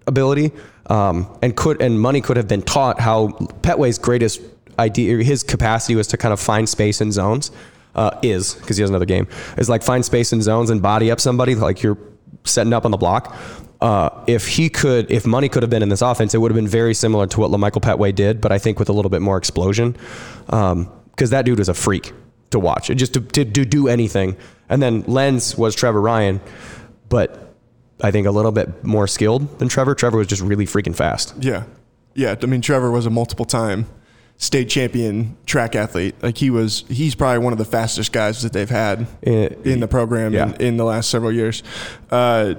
ability, 0.07 0.51
um, 0.87 1.27
and 1.41 1.55
could 1.55 1.81
and 1.81 1.99
Money 1.99 2.21
could 2.21 2.37
have 2.37 2.47
been 2.47 2.61
taught 2.61 2.99
how 2.99 3.29
Pettway's 3.61 3.97
greatest 3.97 4.41
idea, 4.79 5.23
his 5.23 5.43
capacity 5.43 5.95
was 5.95 6.07
to 6.07 6.17
kind 6.17 6.33
of 6.33 6.39
find 6.39 6.67
space 6.67 7.01
in 7.01 7.11
zones. 7.11 7.51
Uh, 7.95 8.11
is 8.21 8.55
because 8.55 8.75
he 8.75 8.81
has 8.81 8.89
another 8.89 9.05
game 9.05 9.25
is 9.57 9.69
like 9.69 9.81
find 9.81 10.03
space 10.03 10.33
in 10.33 10.41
zones 10.41 10.69
and 10.69 10.81
body 10.81 11.09
up 11.09 11.17
somebody 11.21 11.55
like 11.55 11.81
you're 11.81 11.97
setting 12.43 12.73
up 12.73 12.83
on 12.83 12.91
the 12.91 12.97
block. 12.97 13.33
Uh, 13.79 14.09
if 14.27 14.47
he 14.49 14.67
could, 14.67 15.09
if 15.09 15.25
Money 15.25 15.47
could 15.47 15.63
have 15.63 15.69
been 15.69 15.81
in 15.81 15.87
this 15.87 16.01
offense, 16.01 16.33
it 16.33 16.39
would 16.39 16.51
have 16.51 16.57
been 16.57 16.67
very 16.67 16.93
similar 16.93 17.25
to 17.27 17.39
what 17.39 17.51
La'Michael 17.51 17.81
Pettway 17.81 18.13
did, 18.13 18.41
but 18.41 18.51
I 18.51 18.57
think 18.57 18.79
with 18.79 18.89
a 18.89 18.91
little 18.91 19.09
bit 19.09 19.21
more 19.21 19.37
explosion. 19.37 19.95
Because 21.15 21.29
that 21.29 21.45
dude 21.45 21.59
was 21.59 21.69
a 21.69 21.73
freak 21.73 22.13
to 22.51 22.59
watch, 22.59 22.87
just 22.87 23.13
to, 23.13 23.21
to, 23.21 23.45
to 23.45 23.65
do 23.65 23.87
anything. 23.87 24.35
And 24.69 24.81
then 24.81 25.03
Lenz 25.07 25.57
was 25.57 25.75
Trever 25.75 26.01
Ryen, 26.01 26.41
but 27.09 27.53
I 28.01 28.11
think 28.11 28.27
a 28.27 28.31
little 28.31 28.51
bit 28.51 28.83
more 28.83 29.07
skilled 29.07 29.59
than 29.59 29.69
Trever. 29.69 29.95
Trever 29.95 30.13
was 30.17 30.27
just 30.27 30.41
really 30.41 30.65
freaking 30.65 30.95
fast. 30.95 31.33
Yeah. 31.39 31.63
Yeah. 32.13 32.35
I 32.41 32.45
mean, 32.45 32.61
Trever 32.61 32.91
was 32.91 33.05
a 33.05 33.09
multiple 33.09 33.45
time 33.45 33.87
state 34.37 34.69
champion 34.69 35.37
track 35.45 35.75
athlete. 35.75 36.15
Like 36.21 36.37
he 36.37 36.49
was, 36.49 36.83
he's 36.89 37.15
probably 37.15 37.39
one 37.39 37.53
of 37.53 37.59
the 37.59 37.65
fastest 37.65 38.11
guys 38.11 38.41
that 38.41 38.51
they've 38.51 38.69
had 38.69 39.07
Eh, 39.23 39.49
in 39.63 39.79
the 39.79 39.87
program 39.87 40.33
yeah. 40.33 40.53
in, 40.55 40.61
in 40.61 40.77
the 40.77 40.83
last 40.83 41.09
several 41.09 41.31
years. 41.31 41.63
Uh, 42.11 42.55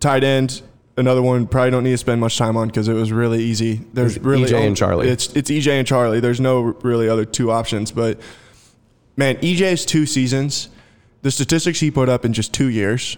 tight 0.00 0.24
end, 0.24 0.62
another 0.96 1.22
one 1.22 1.46
probably 1.46 1.70
don't 1.70 1.84
need 1.84 1.92
to 1.92 1.98
spend 1.98 2.20
much 2.20 2.38
time 2.38 2.56
on 2.56 2.68
because 2.68 2.88
it 2.88 2.94
was 2.94 3.12
really 3.12 3.42
easy. 3.42 3.80
There's 3.92 4.16
It's 4.16 4.24
really 4.24 4.50
EJ 4.50 4.66
and 4.66 4.76
Charlie. 4.76 5.08
It's 5.08 5.32
it's 5.34 5.50
EJ 5.50 5.72
and 5.72 5.86
Charlie. 5.86 6.20
There's 6.20 6.40
no 6.40 6.60
really 6.82 7.08
other 7.08 7.24
two 7.24 7.50
options. 7.50 7.90
But 7.90 8.20
man, 9.16 9.36
EJ's 9.36 9.84
two 9.84 10.06
seasons, 10.06 10.68
the 11.22 11.30
statistics 11.30 11.80
he 11.80 11.90
put 11.90 12.08
up 12.08 12.24
in 12.24 12.32
just 12.32 12.52
two 12.52 12.68
years 12.68 13.16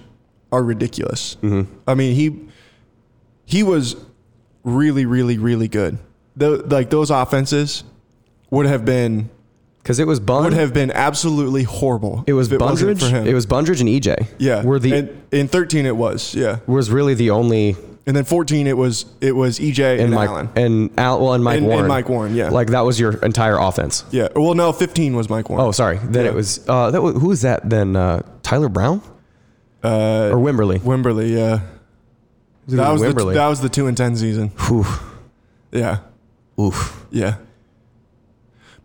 are 0.52 0.62
ridiculous. 0.62 1.36
Mm-hmm. 1.42 1.72
I 1.86 1.94
mean 1.94 2.14
he 2.14 2.48
he 3.44 3.62
was 3.62 3.96
really 4.64 5.06
really 5.06 5.38
really 5.38 5.68
good. 5.68 5.98
The, 6.36 6.58
like 6.58 6.90
those 6.90 7.10
offenses 7.10 7.82
would 8.50 8.66
have 8.66 8.84
been 8.84 9.30
because 9.86 10.00
it 10.00 10.06
was 10.08 10.18
Bun. 10.18 10.42
would 10.42 10.52
have 10.52 10.74
been 10.74 10.90
absolutely 10.90 11.62
horrible. 11.62 12.24
it 12.26 12.32
was 12.32 12.50
if 12.50 12.60
wasn't 12.60 12.98
Bundrage. 12.98 13.24
It 13.24 13.34
was 13.34 13.46
Bundrage 13.46 13.80
and 13.80 13.88
EJ. 13.88 14.26
yeah. 14.40 14.64
were 14.64 14.80
the 14.80 14.92
and, 14.92 15.22
in 15.30 15.46
13 15.46 15.86
it 15.86 15.96
was 15.96 16.34
yeah, 16.34 16.58
was 16.66 16.90
really 16.90 17.14
the 17.14 17.30
only 17.30 17.76
and 18.04 18.16
then 18.16 18.24
14 18.24 18.66
it 18.66 18.76
was 18.76 19.06
it 19.20 19.30
was 19.36 19.60
EJ 19.60 19.92
and, 19.92 20.00
and 20.00 20.10
Mike 20.12 20.28
Allen. 20.28 20.48
and 20.56 20.90
Al 20.98 21.20
well 21.20 21.34
and 21.34 21.44
Mike 21.44 21.58
And- 21.58 21.70
and 21.70 21.86
Mike 21.86 22.08
Warren, 22.08 22.34
yeah. 22.34 22.48
like 22.48 22.70
that 22.70 22.80
was 22.80 22.98
your 22.98 23.12
entire 23.24 23.56
offense. 23.58 24.04
Yeah. 24.10 24.26
Well, 24.34 24.54
no, 24.54 24.72
15 24.72 25.14
was 25.14 25.30
Mike 25.30 25.48
Warren. 25.48 25.64
Oh, 25.64 25.70
sorry. 25.70 25.98
Then 26.02 26.24
Yeah. 26.24 26.32
it 26.32 26.34
was 26.34 26.68
uh, 26.68 26.90
that. 26.90 27.00
Was, 27.00 27.14
who 27.14 27.28
was 27.28 27.42
that? 27.42 27.70
Then 27.70 27.94
uh, 27.94 28.22
Tyler 28.42 28.68
Brown 28.68 29.02
uh, 29.84 30.30
or 30.32 30.38
Wimberly? 30.38 30.80
Wimberly. 30.80 31.30
Yeah. 31.32 31.60
It 32.66 32.72
That 32.76 32.90
was 32.90 33.02
the, 33.02 33.12
that 33.34 33.46
was 33.46 33.60
the 33.60 33.68
two 33.68 33.86
and 33.86 33.96
ten 33.96 34.16
season. 34.16 34.48
Whew. 34.66 34.84
Yeah. 35.70 35.98
Oof. 36.58 37.06
Yeah. 37.12 37.36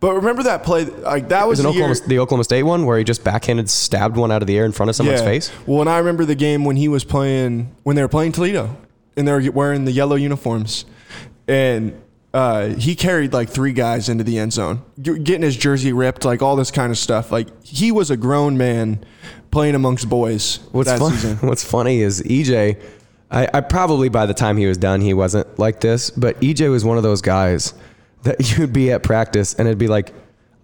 But 0.02 0.14
remember 0.14 0.42
that 0.42 0.64
play? 0.64 0.84
Like 0.84 1.28
that 1.28 1.46
was 1.46 1.58
Was 1.58 1.62
the 1.62 1.68
Oklahoma, 1.70 1.94
the 2.08 2.18
Oklahoma 2.18 2.42
State 2.42 2.64
one 2.64 2.86
where 2.86 2.98
he 2.98 3.04
just 3.04 3.22
backhanded 3.22 3.70
stabbed 3.70 4.16
one 4.16 4.32
out 4.32 4.42
of 4.42 4.48
the 4.48 4.58
air 4.58 4.64
in 4.64 4.72
front 4.72 4.90
of 4.90 4.96
someone's 4.96 5.20
yeah. 5.20 5.26
face? 5.26 5.52
Well, 5.64 5.80
and 5.80 5.88
I 5.88 5.98
remember 5.98 6.24
the 6.24 6.34
game 6.34 6.64
when 6.64 6.74
he 6.74 6.88
was 6.88 7.04
playing 7.04 7.72
when 7.84 7.94
they 7.94 8.02
were 8.02 8.08
playing 8.08 8.32
Toledo, 8.32 8.76
and 9.16 9.28
they 9.28 9.32
were 9.32 9.52
wearing 9.52 9.84
the 9.84 9.92
yellow 9.92 10.16
uniforms, 10.16 10.86
and 11.46 11.96
uh, 12.34 12.70
he 12.70 12.96
carried 12.96 13.32
like 13.32 13.48
three 13.48 13.72
guys 13.72 14.08
into 14.08 14.24
the 14.24 14.40
end 14.40 14.52
zone, 14.52 14.82
getting 15.00 15.42
his 15.42 15.56
jersey 15.56 15.92
ripped, 15.92 16.24
like 16.24 16.42
all 16.42 16.56
this 16.56 16.72
kind 16.72 16.90
of 16.90 16.98
stuff. 16.98 17.30
Like 17.30 17.46
he 17.64 17.92
was 17.92 18.10
a 18.10 18.16
grown 18.16 18.58
man 18.58 19.04
playing 19.52 19.76
amongst 19.76 20.08
boys 20.08 20.56
What's 20.72 20.90
that 20.90 20.98
fun, 20.98 21.12
season. 21.12 21.36
What's 21.48 21.62
funny 21.62 22.00
is 22.00 22.20
EJ. 22.22 22.82
I, 23.30 23.48
I 23.54 23.60
probably 23.60 24.08
by 24.08 24.26
the 24.26 24.34
time 24.34 24.56
he 24.56 24.66
was 24.66 24.78
done, 24.78 25.00
he 25.00 25.14
wasn't 25.14 25.60
like 25.60 25.80
this. 25.80 26.10
But 26.10 26.40
EJ 26.40 26.72
was 26.72 26.84
one 26.84 26.96
of 26.96 27.04
those 27.04 27.22
guys 27.22 27.72
that 28.22 28.50
you'd 28.58 28.72
be 28.72 28.90
at 28.92 29.02
practice 29.02 29.54
and 29.54 29.66
it'd 29.68 29.78
be 29.78 29.88
like 29.88 30.12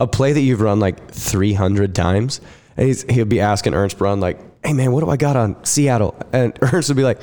a 0.00 0.06
play 0.06 0.32
that 0.32 0.40
you've 0.40 0.60
run 0.60 0.78
like 0.80 1.10
300 1.10 1.94
times, 1.94 2.40
and 2.76 2.94
he'd 3.10 3.28
be 3.28 3.40
asking 3.40 3.74
Ernst 3.74 3.98
Brun 3.98 4.20
like, 4.20 4.38
"Hey 4.64 4.72
man, 4.72 4.92
what 4.92 5.02
do 5.04 5.10
I 5.10 5.16
got 5.16 5.36
on 5.36 5.62
Seattle?" 5.64 6.14
And 6.32 6.56
Ernst 6.72 6.88
would 6.88 6.96
be 6.96 7.02
like, 7.02 7.20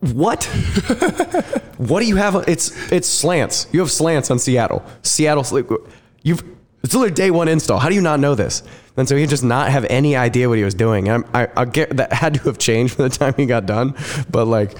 "What? 0.00 0.44
what 1.78 2.00
do 2.00 2.06
you 2.06 2.16
have? 2.16 2.36
on- 2.36 2.44
It's 2.46 2.92
it's 2.92 3.08
slants. 3.08 3.66
You 3.72 3.80
have 3.80 3.90
slants 3.90 4.30
on 4.30 4.38
Seattle. 4.38 4.84
Seattle. 5.02 5.44
You've 6.22 6.42
it's 6.84 6.92
literally 6.94 7.14
day 7.14 7.30
one 7.30 7.48
install. 7.48 7.78
How 7.78 7.88
do 7.88 7.94
you 7.94 8.00
not 8.02 8.20
know 8.20 8.34
this? 8.34 8.62
And 8.96 9.08
so 9.08 9.16
he 9.16 9.26
just 9.26 9.44
not 9.44 9.70
have 9.70 9.86
any 9.88 10.16
idea 10.16 10.48
what 10.48 10.58
he 10.58 10.64
was 10.64 10.74
doing. 10.74 11.08
And 11.08 11.24
I, 11.32 11.48
I 11.56 11.64
get 11.64 11.96
that 11.96 12.12
had 12.12 12.34
to 12.34 12.40
have 12.40 12.58
changed 12.58 12.94
from 12.96 13.04
the 13.08 13.16
time 13.16 13.32
he 13.36 13.46
got 13.46 13.64
done. 13.64 13.94
But 14.30 14.44
like, 14.46 14.76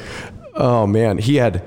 oh 0.54 0.86
man, 0.86 1.16
he 1.16 1.36
had 1.36 1.62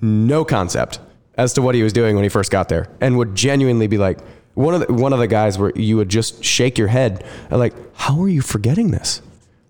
no 0.00 0.44
concept 0.44 1.00
as 1.40 1.52
to 1.54 1.62
what 1.62 1.74
he 1.74 1.82
was 1.82 1.92
doing 1.92 2.14
when 2.16 2.22
he 2.22 2.28
first 2.28 2.50
got 2.50 2.68
there, 2.68 2.88
and 3.00 3.16
would 3.18 3.34
genuinely 3.34 3.86
be 3.86 3.98
like 3.98 4.18
one 4.54 4.74
of 4.74 4.80
the, 4.86 4.92
one 4.92 5.12
of 5.12 5.18
the 5.18 5.26
guys 5.26 5.58
where 5.58 5.72
you 5.74 5.96
would 5.96 6.08
just 6.08 6.44
shake 6.44 6.76
your 6.78 6.88
head 6.88 7.24
and 7.50 7.58
like, 7.58 7.74
how 7.96 8.20
are 8.22 8.28
you 8.28 8.42
forgetting 8.42 8.90
this? 8.90 9.22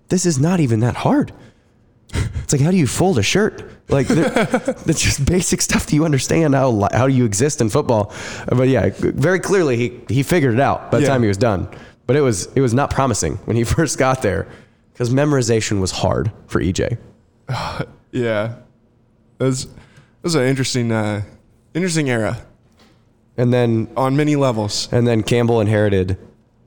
This 0.08 0.26
is 0.26 0.38
not 0.38 0.58
even 0.60 0.80
that 0.80 0.96
hard. 0.96 1.32
It's 2.42 2.52
like 2.52 2.62
how 2.62 2.72
do 2.72 2.76
you 2.76 2.88
fold 2.88 3.16
a 3.18 3.22
shirt? 3.22 3.70
Like 3.88 4.08
that's 4.08 5.00
just 5.08 5.24
basic 5.24 5.62
stuff. 5.62 5.86
Do 5.86 5.94
you 5.94 6.04
understand 6.04 6.52
how 6.56 6.88
how 6.92 7.06
do 7.06 7.14
you 7.14 7.24
exist 7.24 7.60
in 7.60 7.68
football? 7.70 8.12
But 8.48 8.66
yeah, 8.68 8.90
very 8.98 9.38
clearly 9.38 9.76
he 9.76 10.00
he 10.08 10.22
figured 10.24 10.54
it 10.54 10.60
out 10.60 10.90
by 10.90 10.98
the 10.98 11.04
Yeah. 11.04 11.10
time 11.12 11.22
he 11.22 11.28
was 11.28 11.36
done. 11.38 11.68
But 12.06 12.16
it 12.16 12.22
was 12.22 12.48
it 12.56 12.60
was 12.60 12.74
not 12.74 12.90
promising 12.90 13.36
when 13.46 13.56
he 13.56 13.62
first 13.76 13.98
got 13.98 14.20
there 14.22 14.48
because 14.92 15.10
memorization 15.10 15.80
was 15.80 15.92
hard 15.92 16.32
for 16.48 16.60
EJ. 16.60 16.98
Yeah, 18.12 18.56
it 19.38 19.44
was 19.44 20.34
an 20.34 20.42
interesting 20.52 20.90
uh, 20.90 21.22
interesting 21.74 22.08
era 22.10 22.38
And 23.36 23.52
then 23.52 23.88
on 23.96 24.16
many 24.16 24.36
levels. 24.36 24.88
and 24.92 25.06
then 25.06 25.22
Campbell 25.22 25.60
inherited 25.60 26.16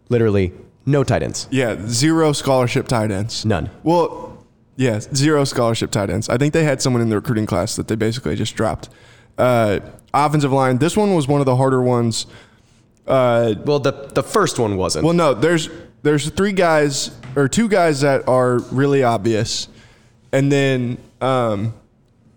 literally 0.10 0.52
no 0.86 1.04
tight 1.04 1.24
ends. 1.24 1.48
Yeah, 1.52 1.78
zero 1.88 2.34
scholarship 2.34 2.88
tight 2.88 3.12
ends. 3.12 3.46
None. 3.46 3.70
Well, 3.84 4.44
yeah, 4.76 5.00
zero 5.00 5.44
scholarship 5.46 5.92
tight 5.92 6.10
ends. 6.10 6.28
I 6.30 6.38
think 6.38 6.54
they 6.54 6.64
had 6.64 6.82
someone 6.82 7.02
in 7.02 7.10
the 7.10 7.16
recruiting 7.16 7.46
class 7.46 7.76
that 7.76 7.88
they 7.88 7.96
basically 7.96 8.36
just 8.36 8.56
dropped. 8.56 8.90
Uh, 9.38 9.80
offensive 10.14 10.52
line. 10.52 10.78
This 10.80 10.98
one 10.98 11.14
was 11.16 11.28
one 11.28 11.40
of 11.40 11.46
the 11.46 11.56
harder 11.56 11.82
ones. 11.82 12.26
Uh, 13.08 13.56
Well, 13.66 13.80
the 13.80 13.92
the 14.14 14.24
first 14.24 14.60
one 14.60 14.76
wasn't. 14.78 15.06
well, 15.06 15.14
no, 15.14 15.34
there's 15.34 15.70
there's 16.04 16.30
three 16.32 16.54
guys 16.54 17.12
or 17.36 17.48
two 17.48 17.68
guys 17.68 18.02
that 18.02 18.28
are 18.28 18.60
really 18.72 19.04
obvious, 19.04 19.68
and 20.32 20.52
then 20.52 20.98
um, 21.22 21.74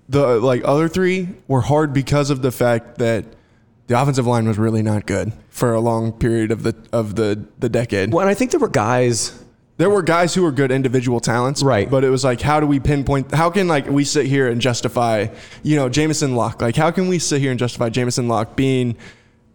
the 0.09 0.39
like 0.39 0.63
other 0.65 0.89
three 0.89 1.29
were 1.49 1.63
hard 1.63 1.93
because 1.93 2.31
of 2.31 2.43
the 2.43 2.53
fact 2.53 2.99
that 2.99 3.25
the 3.89 4.01
offensive 4.01 4.27
line 4.27 4.47
was 4.49 4.59
really 4.59 4.83
not 4.83 5.07
good 5.07 5.33
for 5.49 5.73
a 5.73 5.81
long 5.81 6.13
period 6.13 6.51
of 6.51 6.63
the 6.63 6.75
of 6.93 7.15
the 7.17 7.45
the 7.59 7.69
decade. 7.69 8.13
well, 8.13 8.21
and 8.21 8.31
I 8.31 8.35
think 8.35 8.51
there 8.51 8.61
were 8.61 8.69
guys 8.69 9.43
There 9.79 9.91
were 9.91 10.03
guys 10.03 10.35
who 10.35 10.43
were 10.43 10.53
good 10.53 10.71
individual 10.73 11.21
talents, 11.21 11.63
Right. 11.63 11.91
But 11.91 12.03
it 12.03 12.09
was 12.09 12.25
like, 12.25 12.41
how 12.41 12.61
do 12.61 12.67
we 12.67 12.81
pinpoint? 12.81 13.35
How 13.35 13.51
can 13.51 13.69
like 13.69 13.87
we 13.87 14.05
sit 14.05 14.27
here 14.27 14.49
and 14.49 14.59
justify, 14.61 15.27
you 15.63 15.77
know, 15.77 15.89
Jamison 15.91 16.35
Lalk? 16.35 16.63
Like, 16.63 16.77
how 16.77 16.91
can 16.91 17.09
we 17.09 17.19
sit 17.19 17.41
here 17.43 17.51
and 17.51 17.59
justify 17.61 17.91
Jamison 17.91 18.27
Lalk 18.27 18.57
being 18.57 18.97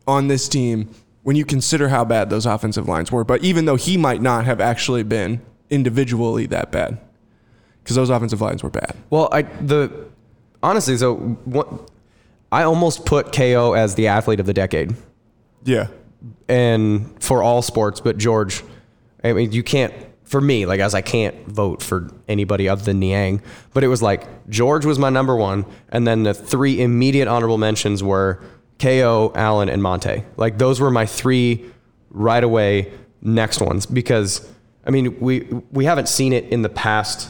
on 0.05 0.27
this 0.27 0.47
team 0.47 0.89
when 1.23 1.35
you 1.35 1.43
consider 1.45 1.89
how 1.89 2.05
bad 2.05 2.29
those 2.29 2.45
offensive 2.45 2.87
lines 2.87 3.11
were? 3.11 3.23
But 3.23 3.43
even 3.43 3.65
though 3.65 3.77
he 3.77 3.97
might 3.97 4.21
not 4.21 4.45
have 4.45 4.61
actually 4.61 5.03
been 5.03 5.41
individually 5.71 6.45
that 6.47 6.71
bad, 6.71 6.99
because 7.83 7.95
those 7.95 8.11
offensive 8.11 8.41
lines 8.41 8.61
were 8.61 8.69
bad. 8.69 8.95
Well, 9.09 9.27
I 9.31 9.41
the 9.41 9.89
honestly, 10.63 10.97
so 10.97 11.15
what, 11.15 11.89
I 12.51 12.63
almost 12.63 13.05
put 13.05 13.33
KO 13.33 13.73
as 13.73 13.95
the 13.95 14.07
athlete 14.07 14.39
of 14.39 14.45
the 14.45 14.53
decade, 14.53 14.95
Yeah, 15.63 15.87
and 16.47 17.21
for 17.21 17.43
all 17.43 17.61
sports, 17.61 17.99
but 17.99 18.17
George. 18.17 18.63
I 19.23 19.33
mean, 19.33 19.51
you 19.51 19.63
can't. 19.63 19.93
For 20.23 20.39
me, 20.39 20.65
like 20.65 20.79
as 20.79 20.95
I 20.95 21.01
can't 21.01 21.45
vote 21.45 21.83
for 21.83 22.09
anybody 22.29 22.69
other 22.69 22.81
than 22.81 22.99
Niang, 22.99 23.41
but 23.73 23.83
it 23.83 23.89
was 23.89 24.01
like 24.01 24.47
George 24.47 24.85
was 24.85 24.97
my 24.97 25.09
number 25.09 25.35
one, 25.35 25.65
and 25.89 26.07
then 26.07 26.23
the 26.23 26.33
three 26.33 26.81
immediate 26.81 27.27
honorable 27.27 27.57
mentions 27.57 28.01
were 28.01 28.41
KO, 28.79 29.33
Allen, 29.35 29.67
and 29.67 29.83
Monte. 29.83 30.23
Like 30.37 30.57
those 30.57 30.79
were 30.79 30.89
my 30.89 31.05
three 31.05 31.65
right 32.09 32.43
away 32.43 32.93
next 33.21 33.61
ones 33.61 33.85
because 33.85 34.49
I 34.85 34.89
mean 34.89 35.19
we 35.19 35.41
we 35.71 35.85
haven't 35.85 36.07
seen 36.09 36.33
it 36.33 36.45
in 36.45 36.61
the 36.61 36.69
past 36.69 37.29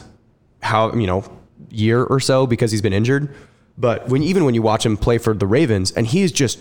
how 0.62 0.92
you 0.94 1.06
know 1.06 1.24
year 1.72 2.02
or 2.04 2.20
so 2.20 2.46
because 2.46 2.70
he's 2.70 2.82
been 2.82 2.92
injured. 2.92 3.34
But 3.78 4.08
when 4.08 4.22
even 4.22 4.44
when 4.44 4.54
you 4.54 4.62
watch 4.62 4.84
him 4.84 4.96
play 4.96 5.18
for 5.18 5.34
the 5.34 5.46
Ravens 5.46 5.90
and 5.92 6.06
he 6.06 6.22
is 6.22 6.30
just 6.30 6.58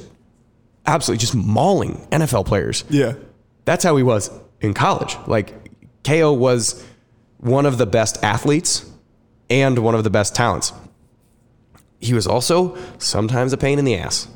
absolutely 0.85 1.19
just 1.21 1.35
mauling 1.35 2.07
NFL 2.11 2.45
players. 2.45 2.83
yeah, 2.89 3.13
That's 3.65 3.83
how 3.83 3.95
he 3.95 4.03
was 4.03 4.31
in 4.61 4.73
college. 4.73 5.15
Like 5.27 5.53
KO 6.03 6.33
was 6.33 6.83
one 7.37 7.65
of 7.65 7.77
the 7.77 7.85
best 7.85 8.23
athletes 8.23 8.89
and 9.49 9.79
one 9.79 9.95
of 9.95 10.03
the 10.03 10.09
best 10.09 10.33
talents. 10.33 10.73
He 11.99 12.13
was 12.13 12.25
also 12.25 12.77
sometimes 12.97 13.53
a 13.53 13.57
pain 13.57 13.77
in 13.77 13.85
the 13.85 13.95
ass. 13.97 14.27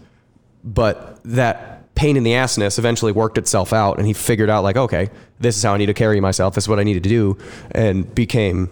But 0.64 1.20
that 1.24 1.96
pain 1.96 2.18
in 2.18 2.24
the 2.24 2.32
assness 2.32 2.78
eventually 2.78 3.12
worked 3.12 3.38
itself 3.38 3.72
out 3.72 3.98
and 3.98 4.06
he 4.06 4.14
figured 4.14 4.50
out 4.50 4.64
like, 4.64 4.76
okay, 4.76 5.10
this 5.40 5.56
is 5.56 5.64
how 5.64 5.74
I 5.74 5.78
need 5.78 5.86
to 5.88 5.94
carry 5.94 6.20
myself. 6.20 6.56
This 6.56 6.66
is 6.66 6.68
what 6.68 6.80
I 6.80 6.84
needed 6.84 7.04
to 7.04 7.10
do 7.10 7.38
and 7.72 8.14
became 8.14 8.70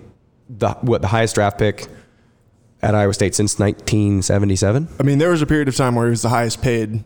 the 0.49 0.71
what 0.81 1.01
the 1.01 1.07
highest 1.07 1.35
draft 1.35 1.57
pick 1.57 1.87
at 2.83 2.93
Iowa 2.93 3.13
State 3.13 3.33
since 3.33 3.57
1977 3.57 4.87
I 4.99 5.03
mean, 5.03 5.17
there 5.17 5.29
was 5.29 5.41
a 5.41 5.45
period 5.45 5.67
of 5.67 5.75
time 5.75 5.95
where 5.95 6.05
he 6.05 6.09
was 6.11 6.21
the 6.21 6.29
highest 6.29 6.61
paid 6.61 7.03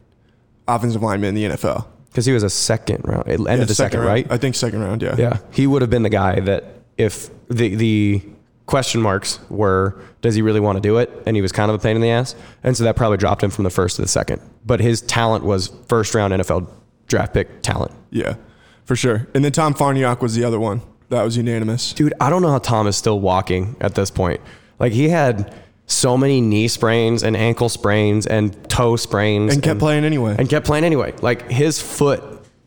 offensive 0.67 1.01
lineman 1.01 1.29
in 1.29 1.35
the 1.35 1.55
NFL. 1.57 1.85
because 2.09 2.25
he 2.25 2.33
was 2.33 2.43
a 2.43 2.49
second 2.49 3.01
round, 3.05 3.27
end 3.27 3.45
Yeah, 3.47 3.53
of 3.53 3.67
the 3.67 3.75
second, 3.75 3.99
round. 3.99 4.09
right? 4.09 4.27
I 4.31 4.37
think 4.37 4.55
second 4.55 4.81
round. 4.81 5.01
Yeah, 5.01 5.15
Yeah, 5.17 5.37
he 5.51 5.67
would 5.67 5.81
have 5.81 5.89
been 5.91 6.03
the 6.03 6.09
guy 6.09 6.39
that 6.41 6.65
if 6.97 7.29
the 7.47 7.75
the 7.75 8.21
question 8.65 9.01
marks 9.01 9.39
were, 9.49 9.95
does 10.21 10.35
he 10.35 10.41
really 10.41 10.59
want 10.59 10.75
to 10.75 10.81
do 10.81 10.97
it? 10.97 11.09
And 11.25 11.37
he 11.37 11.41
was 11.41 11.53
kind 11.53 11.69
of 11.71 11.75
a 11.75 11.79
pain 11.79 11.95
in 11.95 12.01
the 12.01 12.09
ass, 12.09 12.35
and 12.63 12.75
so 12.75 12.83
that 12.83 12.95
probably 12.97 13.17
dropped 13.17 13.41
him 13.43 13.49
from 13.49 13.63
the 13.63 13.69
first 13.69 13.95
to 13.95 14.01
the 14.01 14.07
second. 14.09 14.41
But 14.65 14.81
his 14.81 15.01
talent 15.01 15.45
was 15.45 15.71
first 15.87 16.13
round 16.15 16.33
NFL 16.33 16.69
draft 17.07 17.33
pick 17.33 17.61
talent. 17.61 17.93
yeah, 18.09 18.35
for 18.83 18.95
sure. 18.97 19.27
And 19.33 19.45
then 19.45 19.51
Tom 19.53 19.73
farniok 19.73 20.19
was 20.21 20.35
the 20.35 20.43
other 20.43 20.59
one 20.59 20.81
that 21.09 21.23
was 21.23 21.37
unanimous. 21.37 21.93
Dude, 21.93 22.13
I 22.19 22.29
don't 22.29 22.41
know 22.41 22.51
how 22.51 22.57
Tom 22.59 22.87
is 22.87 22.97
still 22.97 23.21
walking 23.21 23.77
at 23.79 23.95
this 23.95 24.11
point. 24.11 24.41
Like 24.79 24.91
he 24.91 25.07
had 25.07 25.53
so 25.87 26.17
many 26.17 26.41
knee 26.41 26.67
sprains 26.67 27.23
and 27.23 27.35
ankle 27.35 27.69
sprains 27.69 28.27
and 28.27 28.69
toe 28.69 28.95
sprains 28.97 29.53
And 29.53 29.63
kept 29.63 29.79
playing 29.79 30.03
anyway. 30.03 30.35
and 30.37 30.49
kept 30.49 30.65
playing 30.65 30.83
anyway. 30.83 31.13
Like 31.21 31.49
his 31.49 31.81
foot, 31.81 32.21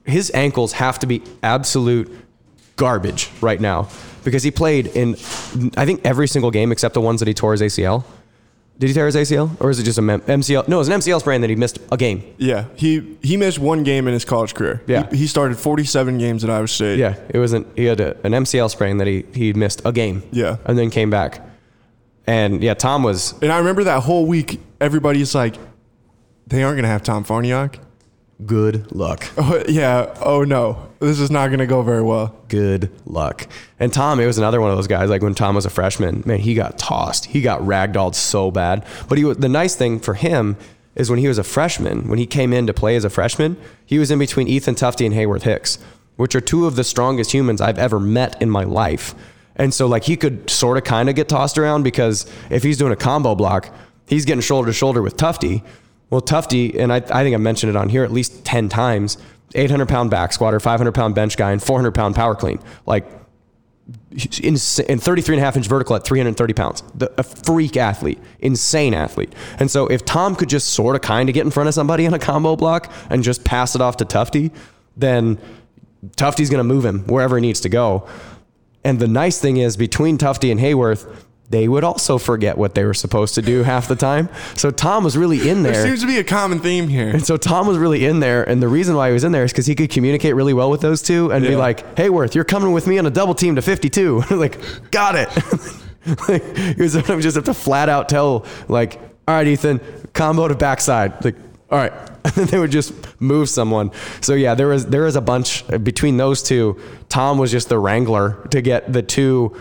his 0.04 0.30
ankles 0.34 0.72
have 0.72 0.98
to 1.00 1.06
be 1.06 1.22
absolute 1.42 2.10
garbage 2.76 3.30
right 3.40 3.60
now 3.60 3.88
because 4.24 4.42
he 4.42 4.50
played 4.50 4.86
in, 4.88 5.10
I 5.76 5.84
think 5.84 6.00
every 6.04 6.26
single 6.28 6.50
game 6.50 6.72
except 6.72 6.94
the 6.94 7.00
ones 7.00 7.20
that 7.20 7.28
he 7.28 7.34
tore 7.34 7.52
his 7.52 7.60
ACL. 7.60 8.04
Did 8.78 8.86
he 8.88 8.94
tear 8.94 9.04
his 9.04 9.14
ACL 9.16 9.50
or 9.60 9.68
is 9.68 9.78
it 9.78 9.82
just 9.82 9.98
a 9.98 10.02
mem- 10.02 10.22
MCL? 10.22 10.66
No, 10.66 10.76
it 10.76 10.78
was 10.78 10.88
an 10.88 10.98
MCL 10.98 11.20
sprain 11.20 11.42
that 11.42 11.50
he 11.50 11.56
missed 11.56 11.78
a 11.92 11.98
game. 11.98 12.22
Yeah, 12.38 12.64
he 12.76 13.18
he 13.22 13.36
missed 13.36 13.58
one 13.58 13.82
game 13.84 14.06
in 14.08 14.14
his 14.14 14.24
college 14.24 14.54
career. 14.54 14.80
Yeah. 14.86 15.06
he, 15.10 15.18
he 15.18 15.26
started 15.26 15.58
47 15.58 16.16
games 16.16 16.42
at 16.44 16.48
Iowa 16.48 16.66
State. 16.66 16.98
Yeah, 16.98 17.16
it 17.28 17.38
wasn't. 17.38 17.66
He 17.76 17.84
had 17.84 18.00
a, 18.00 18.16
an 18.24 18.32
MCL 18.32 18.70
sprain 18.70 18.96
that 18.96 19.06
he 19.06 19.26
he 19.34 19.52
missed 19.52 19.82
a 19.84 19.92
game. 19.92 20.22
Yeah. 20.32 20.56
and 20.64 20.78
then 20.78 20.88
came 20.88 21.10
back. 21.10 21.46
And 22.30 22.62
yeah, 22.62 22.74
Tom 22.74 23.02
was 23.02 23.34
and 23.42 23.50
I 23.50 23.58
remember 23.58 23.82
that 23.84 24.04
whole 24.04 24.24
week, 24.24 24.60
everybody's 24.80 25.34
like, 25.34 25.56
they 26.46 26.62
aren't 26.62 26.76
gonna 26.76 26.88
have 26.88 27.02
Tom 27.02 27.24
Farniok. 27.24 27.78
good 28.46 28.90
luck. 28.92 29.26
Oh, 29.36 29.62
yeah. 29.68 30.14
Oh 30.24 30.44
no, 30.44 30.90
this 31.00 31.18
is 31.18 31.30
not 31.30 31.48
going 31.48 31.58
to 31.58 31.66
go 31.66 31.82
very 31.82 32.02
well. 32.02 32.34
Good 32.48 32.90
luck. 33.04 33.48
And 33.80 33.92
Tom, 33.92 34.20
it 34.20 34.26
was 34.26 34.38
another 34.38 34.60
one 34.60 34.70
of 34.70 34.76
those 34.76 34.86
guys. 34.86 35.10
Like 35.10 35.22
when 35.22 35.34
Tom 35.34 35.54
was 35.54 35.66
a 35.66 35.70
freshman, 35.70 36.22
man, 36.24 36.38
he 36.38 36.54
got 36.54 36.78
tossed. 36.78 37.24
He 37.26 37.40
got 37.40 37.60
ragdolled 37.62 38.14
so 38.14 38.50
bad. 38.50 38.86
But 39.08 39.18
he 39.18 39.24
was, 39.24 39.38
the 39.38 39.48
nice 39.48 39.74
thing 39.74 39.98
for 39.98 40.14
him 40.14 40.56
is 40.94 41.10
when 41.10 41.18
he 41.18 41.28
was 41.28 41.38
a 41.38 41.44
freshman, 41.44 42.08
when 42.08 42.18
he 42.18 42.26
came 42.26 42.52
in 42.52 42.66
to 42.66 42.74
play 42.74 42.96
as 42.96 43.04
a 43.04 43.10
freshman, 43.10 43.56
he 43.86 43.98
was 43.98 44.10
in 44.10 44.18
between 44.18 44.46
Ethan 44.48 44.74
Tufte 44.74 45.04
and 45.04 45.14
Hayworth 45.14 45.42
Hicks, 45.42 45.78
which 46.16 46.34
are 46.34 46.40
two 46.40 46.66
of 46.66 46.76
the 46.76 46.84
strongest 46.84 47.32
humans 47.32 47.60
I've 47.60 47.78
ever 47.78 47.98
met 47.98 48.40
in 48.40 48.50
my 48.50 48.64
life. 48.64 49.14
And 49.56 49.74
so 49.74 49.86
like 49.86 50.04
he 50.04 50.16
could 50.16 50.48
sort 50.48 50.78
of 50.78 50.84
kind 50.84 51.08
of 51.08 51.14
get 51.14 51.28
tossed 51.28 51.58
around 51.58 51.82
because 51.82 52.30
if 52.50 52.62
he's 52.62 52.78
doing 52.78 52.92
a 52.92 52.96
combo 52.96 53.34
block, 53.34 53.74
he's 54.06 54.24
getting 54.24 54.40
shoulder 54.40 54.66
to 54.66 54.72
shoulder 54.72 55.02
with 55.02 55.16
Tufty. 55.16 55.62
Well, 56.08 56.20
Tufty, 56.20 56.78
and 56.78 56.92
I, 56.92 56.96
I 56.96 57.22
think 57.22 57.34
I 57.34 57.38
mentioned 57.38 57.70
it 57.70 57.76
on 57.76 57.88
here 57.88 58.02
at 58.04 58.12
least 58.12 58.44
10 58.44 58.68
times 58.68 59.18
800 59.54 59.88
pound 59.88 60.10
back 60.10 60.32
squatter, 60.32 60.60
500 60.60 60.92
pound 60.92 61.14
bench 61.14 61.36
guy, 61.36 61.52
and 61.52 61.62
400 61.62 61.92
pound 61.92 62.14
power 62.14 62.34
clean. 62.34 62.60
Like, 62.86 63.06
in, 64.42 64.54
in 64.88 64.98
33 64.98 65.36
and 65.36 65.42
a 65.42 65.44
half 65.44 65.56
inch 65.56 65.66
vertical 65.66 65.96
at 65.96 66.04
330 66.04 66.54
pounds. 66.54 66.82
The, 66.94 67.12
a 67.18 67.22
freak 67.22 67.76
athlete, 67.76 68.18
insane 68.40 68.94
athlete. 68.94 69.32
And 69.58 69.70
so 69.70 69.86
if 69.86 70.04
Tom 70.04 70.36
could 70.36 70.48
just 70.48 70.70
sort 70.70 70.96
of 70.96 71.02
kind 71.02 71.28
of 71.28 71.34
get 71.34 71.44
in 71.44 71.50
front 71.50 71.68
of 71.68 71.74
somebody 71.74 72.06
on 72.06 72.14
a 72.14 72.18
combo 72.18 72.56
block 72.56 72.92
and 73.08 73.22
just 73.22 73.44
pass 73.44 73.74
it 73.74 73.80
off 73.80 73.96
to 73.98 74.04
Tufty, 74.04 74.52
then 74.96 75.38
Tufty's 76.16 76.50
going 76.50 76.58
to 76.58 76.64
move 76.64 76.84
him 76.84 77.06
wherever 77.06 77.36
he 77.36 77.42
needs 77.42 77.60
to 77.60 77.68
go. 77.68 78.08
And 78.84 78.98
the 78.98 79.08
nice 79.08 79.40
thing 79.40 79.58
is 79.58 79.76
between 79.76 80.16
Tufty 80.18 80.50
and 80.50 80.58
Hayworth, 80.60 81.06
they 81.50 81.66
would 81.66 81.82
also 81.82 82.16
forget 82.16 82.56
what 82.56 82.74
they 82.76 82.84
were 82.84 82.94
supposed 82.94 83.34
to 83.34 83.42
do 83.42 83.64
half 83.64 83.88
the 83.88 83.96
time. 83.96 84.28
So 84.54 84.70
Tom 84.70 85.02
was 85.02 85.16
really 85.16 85.48
in 85.50 85.62
there. 85.64 85.72
There 85.72 85.86
seems 85.86 86.00
to 86.00 86.06
be 86.06 86.18
a 86.18 86.24
common 86.24 86.60
theme 86.60 86.86
here. 86.88 87.08
And 87.10 87.26
so 87.26 87.36
Tom 87.36 87.66
was 87.66 87.76
really 87.76 88.06
in 88.06 88.20
there. 88.20 88.48
And 88.48 88.62
the 88.62 88.68
reason 88.68 88.94
why 88.94 89.08
he 89.08 89.12
was 89.12 89.24
in 89.24 89.32
there 89.32 89.44
is 89.44 89.50
because 89.52 89.66
he 89.66 89.74
could 89.74 89.90
communicate 89.90 90.36
really 90.36 90.54
well 90.54 90.70
with 90.70 90.80
those 90.80 91.02
two 91.02 91.32
and 91.32 91.42
be 91.44 91.50
Yeah. 91.50 91.56
like, 91.56 91.96
Hayworth, 91.96 92.34
you're 92.36 92.44
coming 92.44 92.70
with 92.72 92.86
me 92.86 92.98
on 92.98 93.06
a 93.06 93.10
double 93.10 93.34
team 93.34 93.56
to 93.56 93.62
52. 93.62 94.22
like, 94.30 94.58
got 94.92 95.16
it. 95.16 95.28
like, 96.28 96.56
he 96.56 96.80
was 96.80 96.92
just 96.94 97.34
have 97.34 97.44
to 97.44 97.54
flat 97.54 97.88
out 97.88 98.08
tell, 98.08 98.46
like, 98.68 99.00
all 99.26 99.34
right, 99.34 99.46
Ethan, 99.48 99.80
combo 100.12 100.46
to 100.48 100.54
backside. 100.54 101.24
Like, 101.24 101.36
all 101.70 101.78
right. 101.78 101.92
And 102.24 102.34
then 102.34 102.46
they 102.46 102.58
would 102.58 102.70
just 102.70 102.92
move 103.20 103.48
someone. 103.48 103.92
So 104.20 104.34
yeah, 104.34 104.54
there 104.54 104.68
was 104.68 104.86
there 104.86 105.02
was 105.02 105.16
a 105.16 105.20
bunch 105.20 105.66
between 105.82 106.16
those 106.16 106.42
two. 106.42 106.80
Tom 107.08 107.38
was 107.38 107.50
just 107.50 107.68
the 107.68 107.78
wrangler 107.78 108.46
to 108.50 108.60
get 108.60 108.92
the 108.92 109.02
two 109.02 109.56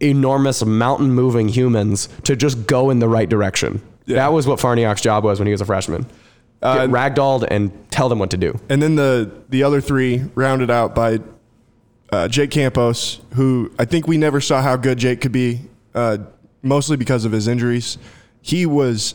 enormous 0.00 0.64
mountain 0.64 1.10
moving 1.12 1.48
humans 1.48 2.08
to 2.24 2.34
just 2.34 2.66
go 2.66 2.90
in 2.90 3.00
the 3.00 3.08
right 3.08 3.28
direction. 3.28 3.82
Yeah. 4.06 4.16
That 4.16 4.32
was 4.32 4.46
what 4.46 4.58
Farniok's 4.58 5.02
job 5.02 5.24
was 5.24 5.38
when 5.38 5.46
he 5.46 5.52
was 5.52 5.60
a 5.60 5.66
freshman. 5.66 6.06
Uh, 6.62 6.86
Get 6.86 6.90
ragdolled 6.90 7.46
and 7.50 7.70
tell 7.90 8.08
them 8.08 8.18
what 8.18 8.30
to 8.30 8.36
do. 8.36 8.58
And 8.68 8.82
then 8.82 8.94
the 8.94 9.30
the 9.48 9.62
other 9.62 9.80
three 9.80 10.24
rounded 10.34 10.70
out 10.70 10.94
by 10.94 11.20
uh, 12.12 12.28
Jake 12.28 12.50
Campos, 12.50 13.20
who 13.34 13.72
I 13.78 13.84
think 13.84 14.06
we 14.06 14.18
never 14.18 14.40
saw 14.40 14.62
how 14.62 14.76
good 14.76 14.98
Jake 14.98 15.20
could 15.20 15.32
be, 15.32 15.60
uh, 15.94 16.18
mostly 16.62 16.96
because 16.96 17.24
of 17.24 17.32
his 17.32 17.46
injuries. 17.48 17.98
He 18.42 18.66
was, 18.66 19.14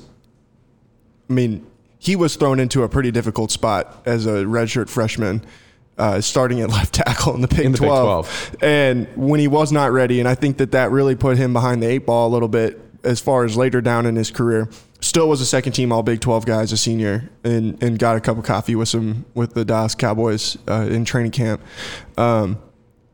I 1.30 1.34
mean, 1.34 1.66
he 1.98 2.16
was 2.16 2.36
thrown 2.36 2.60
into 2.60 2.84
a 2.84 2.90
pretty 2.90 3.12
difficult 3.12 3.52
spot 3.52 4.04
as 4.06 4.26
a 4.26 4.44
redshirt 4.44 4.90
freshman, 4.90 5.44
uh, 5.98 6.22
starting 6.22 6.62
at 6.62 6.70
left 6.78 6.94
tackle 6.94 7.36
in 7.36 7.42
the 7.42 7.48
Big, 7.48 7.66
In 7.66 7.72
the 7.72 7.80
Big 7.80 7.88
12. 7.88 8.58
12. 8.60 8.64
And 8.64 9.08
when 9.16 9.40
he 9.40 9.48
was 9.48 9.72
not 9.72 9.92
ready, 9.92 10.20
and 10.20 10.30
I 10.30 10.36
think 10.36 10.58
that 10.58 10.72
that 10.72 10.92
really 10.92 11.16
put 11.16 11.38
him 11.38 11.54
behind 11.54 11.82
the 11.82 11.88
eight 11.88 12.06
ball 12.06 12.28
a 12.28 12.32
little 12.32 12.48
bit 12.48 12.80
as 13.06 13.20
far 13.22 13.46
as 13.46 13.56
later 13.56 13.82
down 13.82 14.06
in 14.06 14.16
his 14.16 14.32
career. 14.32 14.68
Still 15.00 15.30
was 15.30 15.40
a 15.40 15.46
second 15.46 15.74
team 15.74 15.92
All 15.92 16.04
Big 16.04 16.20
12 16.20 16.46
guy 16.46 16.62
as 16.62 16.72
a 16.72 16.78
senior, 16.78 17.30
and 17.44 17.82
and 17.82 18.00
got 18.00 18.16
a 18.18 18.20
cup 18.20 18.38
of 18.38 18.44
coffee 18.44 18.76
with 18.76 18.90
some 18.90 19.26
with 19.36 19.54
the 19.54 19.64
Dallas 19.64 19.94
Cowboys 19.94 20.58
uh, 20.68 20.88
in 20.90 21.06
training 21.06 21.32
camp. 21.32 21.62
Um, 22.18 22.58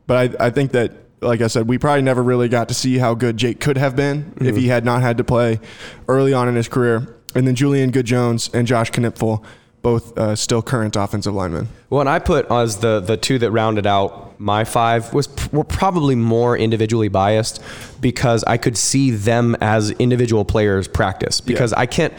but 0.06 0.40
I, 0.40 0.46
I 0.46 0.50
think 0.50 0.72
that, 0.72 0.92
like 1.20 1.42
I 1.42 1.46
said, 1.46 1.68
we 1.68 1.78
probably 1.78 2.02
never 2.02 2.22
really 2.22 2.48
got 2.48 2.68
to 2.68 2.74
see 2.74 2.98
how 2.98 3.14
good 3.14 3.36
Jake 3.36 3.60
could 3.60 3.76
have 3.76 3.94
been 3.94 4.32
if 4.40 4.56
he 4.56 4.68
had 4.68 4.84
not 4.84 5.02
had 5.02 5.18
to 5.18 5.24
play 5.24 5.60
early 6.08 6.32
on 6.32 6.48
in 6.48 6.54
his 6.54 6.68
career. 6.68 7.14
And 7.34 7.46
then 7.46 7.54
Julian 7.54 7.90
Good 7.90 8.06
Jones 8.06 8.50
and 8.52 8.66
Josh 8.66 8.90
Knipfel, 8.90 9.44
both 9.82 10.16
uh, 10.16 10.36
still 10.36 10.62
current 10.62 10.96
offensive 10.96 11.34
linemen. 11.34 11.68
Well, 11.90 12.00
and 12.00 12.08
I 12.08 12.18
put 12.18 12.50
as 12.50 12.78
the 12.78 13.00
the 13.00 13.16
two 13.16 13.38
that 13.38 13.50
rounded 13.50 13.86
out 13.86 14.32
my 14.42 14.64
five 14.64 15.14
was 15.14 15.28
were 15.52 15.62
probably 15.62 16.16
more 16.16 16.58
individually 16.58 17.08
biased 17.08 17.62
because 18.00 18.42
I 18.44 18.56
could 18.56 18.76
see 18.76 19.12
them 19.12 19.56
as 19.60 19.92
individual 19.92 20.44
players 20.44 20.88
practice 20.88 21.40
because 21.40 21.72
I 21.72 21.86
can't 21.86 22.12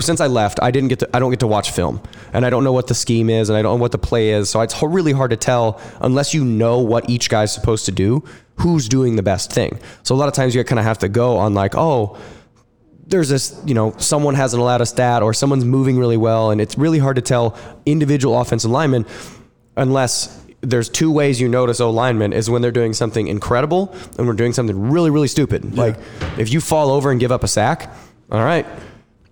since 0.00 0.20
I 0.20 0.26
left 0.26 0.60
I 0.60 0.72
didn't 0.72 0.88
get 0.88 0.98
to 1.00 1.08
I 1.14 1.20
don't 1.20 1.30
get 1.30 1.38
to 1.40 1.46
watch 1.46 1.70
film 1.70 2.02
and 2.32 2.44
I 2.44 2.50
don't 2.50 2.64
know 2.64 2.72
what 2.72 2.88
the 2.88 2.94
scheme 2.94 3.30
is 3.30 3.48
and 3.48 3.56
I 3.56 3.62
don't 3.62 3.78
know 3.78 3.82
what 3.82 3.92
the 3.92 3.98
play 3.98 4.30
is 4.30 4.50
so 4.50 4.60
it's 4.60 4.82
really 4.82 5.12
hard 5.12 5.30
to 5.30 5.36
tell 5.36 5.80
unless 6.00 6.34
you 6.34 6.44
know 6.44 6.80
what 6.80 7.08
each 7.08 7.30
guy's 7.30 7.54
supposed 7.54 7.84
to 7.84 7.92
do 7.92 8.24
who's 8.56 8.88
doing 8.88 9.14
the 9.14 9.22
best 9.22 9.52
thing. 9.52 9.78
So 10.02 10.14
a 10.14 10.16
lot 10.16 10.28
of 10.28 10.34
times 10.34 10.56
you 10.56 10.64
kind 10.64 10.80
of 10.80 10.84
have 10.84 10.98
to 10.98 11.08
go 11.08 11.36
on 11.36 11.54
like 11.54 11.76
oh 11.76 12.18
there's 13.12 13.28
this, 13.28 13.60
you 13.64 13.74
know, 13.74 13.94
someone 13.98 14.34
hasn't 14.34 14.60
allowed 14.60 14.80
a 14.80 14.86
stat 14.86 15.22
or 15.22 15.32
someone's 15.32 15.64
moving 15.64 15.98
really 15.98 16.16
well, 16.16 16.50
and 16.50 16.60
it's 16.60 16.76
really 16.76 16.98
hard 16.98 17.14
to 17.16 17.22
tell 17.22 17.56
individual 17.86 18.40
offensive 18.40 18.70
linemen 18.70 19.06
unless 19.76 20.42
there's 20.62 20.88
two 20.88 21.10
ways 21.10 21.40
you 21.40 21.48
notice 21.48 21.80
O 21.80 21.90
linemen 21.90 22.32
is 22.32 22.48
when 22.48 22.62
they're 22.62 22.70
doing 22.70 22.94
something 22.94 23.28
incredible 23.28 23.94
and 24.16 24.26
we're 24.26 24.32
doing 24.32 24.52
something 24.52 24.90
really, 24.90 25.10
really 25.10 25.28
stupid. 25.28 25.76
Like 25.76 25.96
if 26.38 26.52
you 26.52 26.60
fall 26.60 26.90
over 26.90 27.10
and 27.10 27.20
give 27.20 27.32
up 27.32 27.44
a 27.44 27.48
sack, 27.48 27.92
all 28.30 28.44
right, 28.44 28.64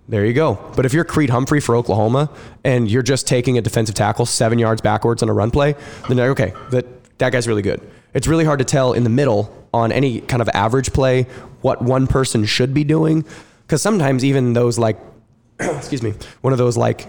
there 0.08 0.26
you 0.26 0.32
go. 0.32 0.58
But 0.74 0.86
if 0.86 0.92
you're 0.92 1.04
Creed 1.04 1.30
Humphrey 1.30 1.60
for 1.60 1.76
Oklahoma 1.76 2.30
and 2.64 2.90
you're 2.90 3.02
just 3.02 3.28
taking 3.28 3.58
a 3.58 3.60
defensive 3.60 3.94
tackle 3.94 4.26
seven 4.26 4.58
yards 4.58 4.80
backwards 4.80 5.22
on 5.22 5.28
a 5.28 5.32
run 5.32 5.52
play, 5.52 5.76
then 6.08 6.16
like, 6.16 6.30
okay, 6.30 6.52
that 6.70 7.18
that 7.18 7.30
guy's 7.32 7.46
really 7.46 7.62
good. 7.62 7.80
It's 8.12 8.26
really 8.26 8.44
hard 8.44 8.58
to 8.58 8.64
tell 8.64 8.92
in 8.92 9.04
the 9.04 9.10
middle 9.10 9.56
on 9.72 9.92
any 9.92 10.20
kind 10.20 10.42
of 10.42 10.48
average 10.48 10.92
play 10.92 11.22
what 11.60 11.80
one 11.80 12.08
person 12.08 12.44
should 12.44 12.74
be 12.74 12.82
doing 12.82 13.24
because 13.70 13.80
sometimes 13.80 14.24
even 14.24 14.52
those 14.52 14.80
like 14.80 14.98
excuse 15.60 16.02
me, 16.02 16.12
one 16.40 16.52
of 16.52 16.58
those 16.58 16.76
like 16.76 17.06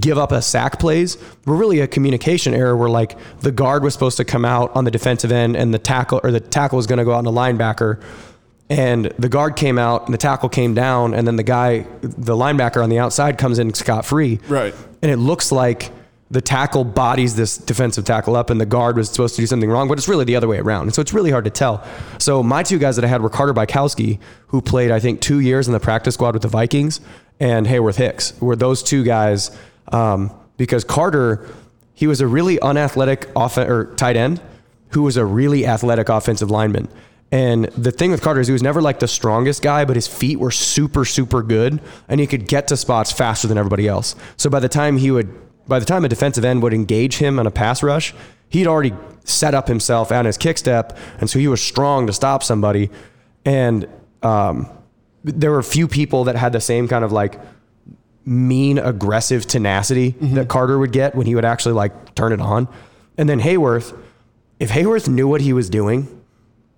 give 0.00 0.18
up 0.18 0.32
a 0.32 0.42
sack 0.42 0.80
plays 0.80 1.16
were 1.46 1.54
really 1.54 1.78
a 1.78 1.86
communication 1.86 2.54
error 2.54 2.76
where 2.76 2.90
like 2.90 3.16
the 3.40 3.52
guard 3.52 3.84
was 3.84 3.92
supposed 3.94 4.16
to 4.16 4.24
come 4.24 4.44
out 4.44 4.74
on 4.74 4.84
the 4.84 4.90
defensive 4.90 5.30
end 5.30 5.54
and 5.56 5.72
the 5.72 5.78
tackle 5.78 6.20
or 6.24 6.32
the 6.32 6.40
tackle 6.40 6.76
was 6.76 6.88
going 6.88 6.98
to 6.98 7.04
go 7.04 7.12
out 7.12 7.18
on 7.18 7.24
the 7.24 7.30
linebacker 7.30 8.02
and 8.68 9.04
the 9.18 9.28
guard 9.28 9.54
came 9.54 9.78
out 9.78 10.06
and 10.06 10.12
the 10.14 10.18
tackle 10.18 10.48
came 10.48 10.74
down 10.74 11.14
and 11.14 11.24
then 11.24 11.36
the 11.36 11.42
guy 11.44 11.86
the 12.00 12.34
linebacker 12.34 12.82
on 12.82 12.88
the 12.90 12.98
outside 12.98 13.38
comes 13.38 13.60
in 13.60 13.72
scot 13.74 14.04
free 14.04 14.40
Right. 14.48 14.74
and 15.02 15.10
it 15.12 15.18
looks 15.18 15.52
like 15.52 15.92
the 16.32 16.40
tackle 16.40 16.82
bodies 16.82 17.36
this 17.36 17.58
defensive 17.58 18.04
tackle 18.04 18.34
up 18.34 18.48
and 18.50 18.60
the 18.60 18.66
guard 18.66 18.96
was 18.96 19.10
supposed 19.10 19.36
to 19.36 19.42
do 19.42 19.46
something 19.46 19.70
wrong, 19.70 19.86
but 19.86 19.98
it's 19.98 20.08
really 20.08 20.24
the 20.24 20.34
other 20.34 20.48
way 20.48 20.58
around. 20.58 20.84
And 20.84 20.94
so 20.94 21.02
it's 21.02 21.12
really 21.12 21.30
hard 21.30 21.44
to 21.44 21.50
tell. 21.50 21.86
So 22.18 22.42
my 22.42 22.62
two 22.62 22.78
guys 22.78 22.96
that 22.96 23.04
I 23.04 23.08
had 23.08 23.20
were 23.20 23.28
Carter 23.28 23.52
Bykowski, 23.52 24.18
who 24.48 24.62
played, 24.62 24.90
I 24.90 24.98
think, 24.98 25.20
two 25.20 25.40
years 25.40 25.68
in 25.68 25.72
the 25.72 25.80
practice 25.80 26.14
squad 26.14 26.32
with 26.34 26.42
the 26.42 26.48
Vikings, 26.48 27.00
and 27.38 27.66
Hayworth 27.66 27.96
Hicks, 27.96 28.40
were 28.40 28.56
those 28.56 28.82
two 28.82 29.04
guys. 29.04 29.56
Um, 29.88 30.32
because 30.56 30.84
Carter, 30.84 31.48
he 31.92 32.06
was 32.06 32.20
a 32.20 32.26
really 32.26 32.58
unathletic 32.60 33.28
off- 33.36 33.58
or 33.58 33.94
tight 33.96 34.16
end 34.16 34.40
who 34.90 35.02
was 35.02 35.16
a 35.16 35.24
really 35.24 35.66
athletic 35.66 36.08
offensive 36.08 36.50
lineman. 36.50 36.88
And 37.30 37.64
the 37.76 37.90
thing 37.90 38.10
with 38.10 38.20
Carter 38.22 38.40
is 38.40 38.46
he 38.46 38.52
was 38.52 38.62
never 38.62 38.82
like 38.82 39.00
the 39.00 39.08
strongest 39.08 39.62
guy, 39.62 39.84
but 39.84 39.96
his 39.96 40.06
feet 40.06 40.38
were 40.38 40.50
super, 40.50 41.04
super 41.04 41.42
good, 41.42 41.80
and 42.08 42.20
he 42.20 42.26
could 42.26 42.46
get 42.46 42.68
to 42.68 42.76
spots 42.76 43.10
faster 43.10 43.48
than 43.48 43.56
everybody 43.56 43.88
else. 43.88 44.14
So 44.36 44.50
by 44.50 44.60
the 44.60 44.68
time 44.68 44.98
he 44.98 45.10
would, 45.10 45.34
by 45.66 45.78
the 45.78 45.84
time 45.84 46.04
a 46.04 46.08
defensive 46.08 46.44
end 46.44 46.62
would 46.62 46.74
engage 46.74 47.16
him 47.16 47.38
on 47.38 47.46
a 47.46 47.50
pass 47.50 47.82
rush, 47.82 48.14
he'd 48.48 48.66
already 48.66 48.92
set 49.24 49.54
up 49.54 49.68
himself 49.68 50.10
and 50.10 50.26
his 50.26 50.36
kick 50.36 50.58
step, 50.58 50.96
and 51.18 51.30
so 51.30 51.38
he 51.38 51.48
was 51.48 51.62
strong 51.62 52.06
to 52.06 52.12
stop 52.12 52.42
somebody. 52.42 52.90
And 53.44 53.88
um, 54.22 54.68
there 55.24 55.50
were 55.50 55.58
a 55.58 55.64
few 55.64 55.88
people 55.88 56.24
that 56.24 56.36
had 56.36 56.52
the 56.52 56.60
same 56.60 56.88
kind 56.88 57.04
of 57.04 57.12
like 57.12 57.38
mean, 58.24 58.78
aggressive 58.78 59.46
tenacity 59.46 60.10
that 60.20 60.48
Carter 60.48 60.78
would 60.78 60.92
get 60.92 61.14
when 61.14 61.26
he 61.26 61.34
would 61.34 61.44
actually 61.44 61.74
like 61.74 62.14
turn 62.14 62.32
it 62.32 62.40
on. 62.40 62.68
And 63.18 63.28
then 63.28 63.40
Hayworth, 63.40 63.98
if 64.60 64.70
Hayworth 64.70 65.08
knew 65.08 65.26
what 65.26 65.40
he 65.40 65.52
was 65.52 65.68
doing, 65.68 66.20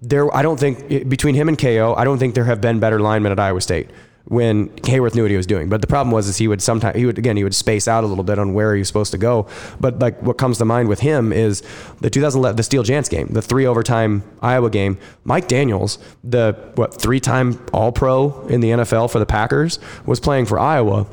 there, 0.01 0.35
I 0.35 0.43
don't 0.43 0.59
think 0.59 1.09
between 1.09 1.35
him 1.35 1.49
and 1.49 1.59
KO, 1.59 1.95
I 1.97 2.05
don't 2.05 2.19
think 2.19 2.35
there 2.35 2.45
have 2.45 2.61
been 2.61 2.81
better 2.81 3.01
linemen 3.01 3.33
at 3.33 3.39
Iowa 3.39 3.61
State 3.61 3.91
when 4.27 4.71
Hayworth 4.71 5.15
knew 5.15 5.23
what 5.23 5.31
he 5.31 5.37
was 5.37 5.47
doing. 5.47 5.69
But 5.69 5.83
the 5.83 5.87
problem 5.87 6.11
was 6.11 6.29
is 6.29 6.39
he 6.39 6.49
would 6.49 6.63
sometimes 6.63 6.97
he 6.97 7.05
would 7.05 7.19
again 7.19 7.37
he 7.37 7.45
would 7.45 7.55
space 7.55 7.87
out 7.87 8.05
a 8.05 8.07
little 8.07 8.25
bit 8.25 8.39
on 8.39 8.55
where 8.55 8.75
he 8.75 8.81
was 8.81 8.89
supposed 8.89 9.13
to 9.13 9.19
go. 9.19 9.47
But 9.81 9.99
like 9.99 10.21
what 10.23 10.39
comes 10.39 10.59
to 10.59 10.65
mind 10.65 10.89
with 10.89 11.01
him 11.01 11.33
is 11.33 11.63
the 12.01 12.11
2011 12.11 12.57
the 12.57 12.63
Steele 12.63 12.85
Jantz 12.85 13.11
game, 13.11 13.29
the 13.29 13.43
three 13.43 13.67
overtime 13.67 14.23
Iowa 14.41 14.71
game. 14.71 14.99
Mike 15.25 15.49
Daniels, 15.49 15.99
the 16.23 16.57
what 16.75 16.99
three 17.01 17.21
time 17.21 17.65
All 17.73 17.93
Pro 17.93 18.47
in 18.47 18.61
the 18.61 18.71
NFL 18.71 19.11
for 19.11 19.19
the 19.19 19.27
Packers, 19.27 19.79
was 20.07 20.21
playing 20.21 20.47
for 20.47 20.59
Iowa, 20.59 21.07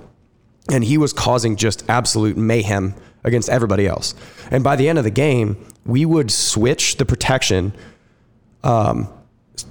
and 0.72 0.84
he 0.84 0.98
was 0.98 1.12
causing 1.12 1.58
just 1.58 1.84
absolute 1.90 2.38
mayhem 2.38 2.96
against 3.24 3.50
everybody 3.50 3.88
else. 3.88 4.16
And 4.50 4.64
by 4.64 4.76
the 4.76 4.88
end 4.88 4.98
of 4.98 5.04
the 5.04 5.12
game, 5.12 5.64
we 5.86 6.06
would 6.06 6.32
switch 6.32 6.98
the 6.98 7.06
protection 7.06 7.74
um, 8.64 9.10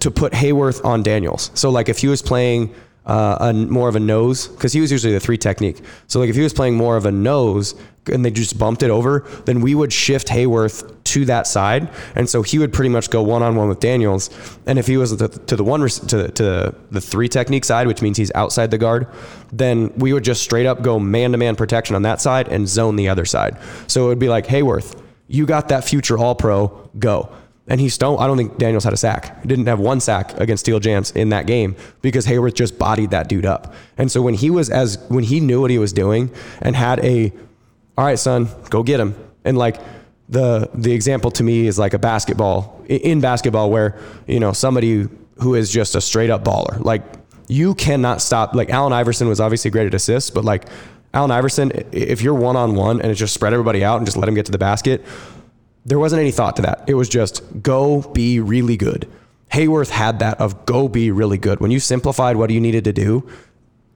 to 0.00 0.10
put 0.10 0.32
Hayworth 0.34 0.84
on 0.84 1.02
Daniels. 1.02 1.50
So 1.54 1.70
like 1.70 1.88
if 1.88 1.98
he 1.98 2.08
was 2.08 2.22
playing 2.22 2.74
uh, 3.10 3.36
a 3.40 3.52
more 3.52 3.88
of 3.88 3.96
a 3.96 4.00
nose 4.00 4.46
because 4.46 4.72
he 4.72 4.80
was 4.80 4.92
usually 4.92 5.12
the 5.12 5.18
three 5.18 5.36
technique. 5.36 5.78
So 6.06 6.20
like 6.20 6.30
if 6.30 6.36
he 6.36 6.42
was 6.42 6.54
playing 6.54 6.76
more 6.76 6.96
of 6.96 7.06
a 7.06 7.10
nose 7.10 7.74
and 8.06 8.24
they 8.24 8.30
just 8.30 8.56
bumped 8.56 8.84
it 8.84 8.90
over, 8.90 9.26
then 9.46 9.60
we 9.60 9.74
would 9.74 9.92
shift 9.92 10.28
Hayworth 10.28 10.96
to 11.04 11.24
that 11.24 11.48
side, 11.48 11.90
and 12.14 12.28
so 12.28 12.42
he 12.42 12.58
would 12.60 12.72
pretty 12.72 12.88
much 12.88 13.10
go 13.10 13.20
one 13.20 13.42
on 13.42 13.56
one 13.56 13.68
with 13.68 13.80
Daniels. 13.80 14.30
And 14.64 14.78
if 14.78 14.86
he 14.86 14.96
was 14.96 15.16
to, 15.16 15.26
to 15.28 15.56
the 15.56 15.64
one 15.64 15.80
to 15.80 16.28
to 16.28 16.74
the 16.90 17.00
three 17.00 17.28
technique 17.28 17.64
side, 17.64 17.88
which 17.88 18.00
means 18.00 18.16
he's 18.16 18.30
outside 18.36 18.70
the 18.70 18.78
guard, 18.78 19.08
then 19.52 19.92
we 19.96 20.12
would 20.12 20.22
just 20.22 20.42
straight 20.42 20.66
up 20.66 20.82
go 20.82 21.00
man 21.00 21.32
to 21.32 21.38
man 21.38 21.56
protection 21.56 21.96
on 21.96 22.02
that 22.02 22.20
side 22.20 22.46
and 22.46 22.68
zone 22.68 22.94
the 22.94 23.08
other 23.08 23.24
side. 23.24 23.58
So 23.88 24.04
it 24.04 24.08
would 24.08 24.20
be 24.20 24.28
like 24.28 24.46
Hayworth, 24.46 24.96
you 25.26 25.46
got 25.46 25.68
that 25.68 25.84
future 25.84 26.16
All 26.16 26.36
Pro, 26.36 26.88
go. 26.98 27.28
And 27.70 27.80
he 27.80 27.88
still, 27.88 28.18
I 28.18 28.26
don't 28.26 28.36
think 28.36 28.58
Daniels 28.58 28.82
had 28.82 28.92
a 28.92 28.96
sack. 28.96 29.40
He 29.42 29.48
didn't 29.48 29.66
have 29.66 29.78
one 29.78 30.00
sack 30.00 30.38
against 30.40 30.64
Steele 30.64 30.80
Jantz 30.80 31.14
in 31.14 31.28
that 31.28 31.46
game 31.46 31.76
because 32.02 32.26
Hayworth 32.26 32.54
just 32.54 32.78
bodied 32.78 33.10
that 33.10 33.28
dude 33.28 33.46
up. 33.46 33.72
And 33.96 34.10
so 34.10 34.20
when 34.20 34.34
he 34.34 34.50
was 34.50 34.70
as, 34.70 34.98
when 35.08 35.22
he 35.22 35.38
knew 35.38 35.60
what 35.60 35.70
he 35.70 35.78
was 35.78 35.92
doing 35.92 36.32
and 36.60 36.74
had 36.74 36.98
a, 37.04 37.32
all 37.96 38.04
right, 38.04 38.18
son, 38.18 38.48
go 38.70 38.82
get 38.82 38.98
him. 38.98 39.14
And 39.44 39.56
like 39.56 39.76
the, 40.28 40.68
the 40.74 40.92
example 40.92 41.30
to 41.30 41.44
me 41.44 41.68
is 41.68 41.78
like 41.78 41.94
a 41.94 41.98
basketball, 41.98 42.84
in 42.88 43.20
basketball 43.20 43.70
where, 43.70 43.96
you 44.26 44.40
know, 44.40 44.52
somebody 44.52 45.06
who 45.36 45.54
is 45.54 45.70
just 45.70 45.94
a 45.94 46.00
straight 46.00 46.28
up 46.28 46.42
baller, 46.42 46.84
like 46.84 47.02
you 47.46 47.76
cannot 47.76 48.20
stop. 48.20 48.52
Like 48.52 48.70
Allen 48.70 48.92
Iverson 48.92 49.28
was 49.28 49.38
obviously 49.38 49.70
great 49.70 49.86
at 49.86 49.94
assists, 49.94 50.30
but 50.30 50.44
like 50.44 50.66
Allen 51.14 51.30
Iverson, 51.30 51.70
if 51.92 52.20
you're 52.20 52.34
one 52.34 52.56
on 52.56 52.74
one 52.74 53.00
and 53.00 53.12
it's 53.12 53.20
just 53.20 53.32
spread 53.32 53.52
everybody 53.52 53.84
out 53.84 53.98
and 53.98 54.06
just 54.06 54.16
let 54.16 54.28
him 54.28 54.34
get 54.34 54.46
to 54.46 54.52
the 54.52 54.58
basket, 54.58 55.04
there 55.84 55.98
wasn't 55.98 56.20
any 56.20 56.30
thought 56.30 56.56
to 56.56 56.62
that. 56.62 56.84
It 56.86 56.94
was 56.94 57.08
just 57.08 57.42
go 57.62 58.02
be 58.02 58.40
really 58.40 58.76
good. 58.76 59.08
Hayworth 59.52 59.90
had 59.90 60.20
that 60.20 60.40
of 60.40 60.66
go 60.66 60.88
be 60.88 61.10
really 61.10 61.38
good. 61.38 61.60
When 61.60 61.70
you 61.70 61.80
simplified 61.80 62.36
what 62.36 62.50
you 62.50 62.60
needed 62.60 62.84
to 62.84 62.92
do, 62.92 63.28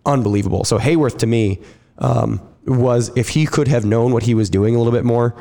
unbelievable. 0.04 0.64
So 0.64 0.78
Hayworth 0.78 1.18
to 1.18 1.26
me 1.26 1.60
um, 1.98 2.40
was 2.66 3.12
if 3.16 3.30
he 3.30 3.46
could 3.46 3.68
have 3.68 3.84
known 3.84 4.12
what 4.12 4.24
he 4.24 4.34
was 4.34 4.50
doing 4.50 4.74
a 4.74 4.78
little 4.78 4.92
bit 4.92 5.04
more, 5.04 5.34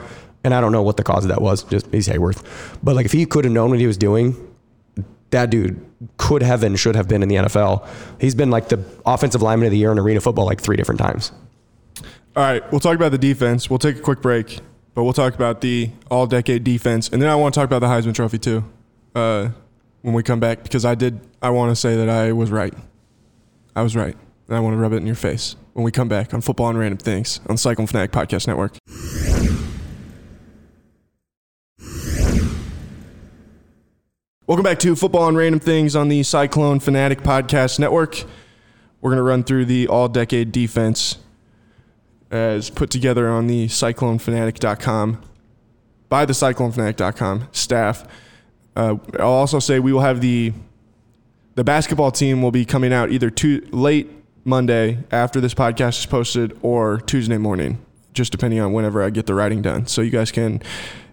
and 0.43 0.53
I 0.53 0.61
don't 0.61 0.71
know 0.71 0.83
what 0.83 0.97
the 0.97 1.03
cause 1.03 1.23
of 1.25 1.29
that 1.29 1.41
was. 1.41 1.63
Just 1.63 1.87
he's 1.91 2.07
Hayworth, 2.07 2.43
but 2.83 2.95
like 2.95 3.05
if 3.05 3.11
he 3.11 3.25
could 3.25 3.45
have 3.45 3.53
known 3.53 3.71
what 3.71 3.79
he 3.79 3.87
was 3.87 3.97
doing, 3.97 4.35
that 5.31 5.49
dude 5.49 5.83
could 6.17 6.43
have 6.43 6.63
and 6.63 6.77
should 6.77 6.95
have 6.95 7.07
been 7.07 7.23
in 7.23 7.29
the 7.29 7.35
NFL. 7.35 7.87
He's 8.19 8.35
been 8.35 8.51
like 8.51 8.69
the 8.69 8.83
offensive 9.05 9.41
lineman 9.41 9.67
of 9.67 9.71
the 9.71 9.77
year 9.77 9.91
in 9.91 9.99
arena 9.99 10.21
football 10.21 10.45
like 10.45 10.61
three 10.61 10.75
different 10.75 10.99
times. 10.99 11.31
All 12.35 12.43
right, 12.43 12.71
we'll 12.71 12.79
talk 12.79 12.95
about 12.95 13.11
the 13.11 13.17
defense. 13.17 13.69
We'll 13.69 13.79
take 13.79 13.97
a 13.97 14.01
quick 14.01 14.21
break, 14.21 14.59
but 14.93 15.03
we'll 15.03 15.13
talk 15.13 15.33
about 15.33 15.61
the 15.61 15.89
all 16.09 16.27
decade 16.27 16.63
defense. 16.63 17.09
And 17.09 17.21
then 17.21 17.29
I 17.29 17.35
want 17.35 17.53
to 17.53 17.59
talk 17.59 17.65
about 17.65 17.79
the 17.79 17.87
Heisman 17.87 18.13
Trophy 18.13 18.37
too 18.37 18.63
uh, 19.15 19.49
when 20.01 20.13
we 20.13 20.23
come 20.23 20.39
back 20.39 20.63
because 20.63 20.85
I 20.85 20.95
did, 20.95 21.19
I 21.41 21.49
want 21.49 21.71
to 21.71 21.75
say 21.75 21.95
that 21.95 22.09
I 22.09 22.31
was 22.31 22.51
right. 22.51 22.73
I 23.75 23.81
was 23.81 23.95
right. 23.95 24.15
And 24.47 24.57
I 24.57 24.59
want 24.59 24.73
to 24.73 24.77
rub 24.77 24.93
it 24.93 24.97
in 24.97 25.05
your 25.05 25.15
face 25.15 25.55
when 25.73 25.83
we 25.83 25.91
come 25.91 26.07
back 26.07 26.33
on 26.33 26.41
Football 26.41 26.69
and 26.69 26.77
Random 26.77 26.97
Things 26.97 27.39
on 27.47 27.57
Cyclone 27.57 27.87
Fanatic 27.87 28.11
Podcast 28.11 28.45
Network. 28.47 28.77
Welcome 34.45 34.63
back 34.63 34.79
to 34.79 34.95
Football 34.95 35.29
and 35.29 35.37
Random 35.37 35.61
Things 35.61 35.95
on 35.95 36.09
the 36.09 36.21
Cyclone 36.21 36.81
Fanatic 36.81 37.21
Podcast 37.21 37.79
Network. 37.79 38.25
We're 38.99 39.09
going 39.09 39.17
to 39.17 39.23
run 39.23 39.43
through 39.43 39.65
the 39.65 39.87
all 39.87 40.09
decade 40.09 40.51
defense 40.51 41.17
as 42.33 42.71
put 42.71 42.89
together 42.89 43.29
on 43.29 43.45
the 43.45 43.67
cyclonefanatic.com 43.67 45.21
by 46.09 46.25
the 46.25 46.33
cyclonefanatic.com 46.33 47.47
staff. 47.51 48.07
Uh, 48.75 48.95
I'll 49.19 49.27
also 49.27 49.59
say 49.59 49.79
we 49.79 49.93
will 49.93 50.01
have 50.01 50.19
the 50.19 50.51
the 51.55 51.63
basketball 51.63 52.09
team 52.09 52.41
will 52.41 52.51
be 52.51 52.65
coming 52.65 52.91
out 52.91 53.11
either 53.11 53.29
too 53.29 53.63
late 53.71 54.09
Monday 54.43 54.97
after 55.11 55.39
this 55.39 55.53
podcast 55.53 55.99
is 55.99 56.07
posted 56.07 56.57
or 56.63 56.99
Tuesday 57.01 57.37
morning, 57.37 57.77
just 58.13 58.31
depending 58.31 58.59
on 58.59 58.73
whenever 58.73 59.03
I 59.03 59.11
get 59.11 59.27
the 59.27 59.35
writing 59.35 59.61
done. 59.61 59.85
So 59.85 60.01
you 60.01 60.09
guys 60.09 60.31
can 60.31 60.63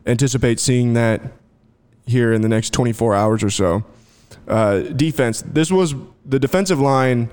anticipate 0.06 0.58
seeing 0.58 0.94
that 0.94 1.20
here 2.06 2.32
in 2.32 2.40
the 2.40 2.48
next 2.48 2.72
24 2.72 3.14
hours 3.14 3.44
or 3.44 3.50
so. 3.50 3.84
Uh, 4.48 4.78
defense. 4.80 5.42
This 5.42 5.70
was 5.70 5.94
the 6.24 6.38
defensive 6.38 6.80
line 6.80 7.28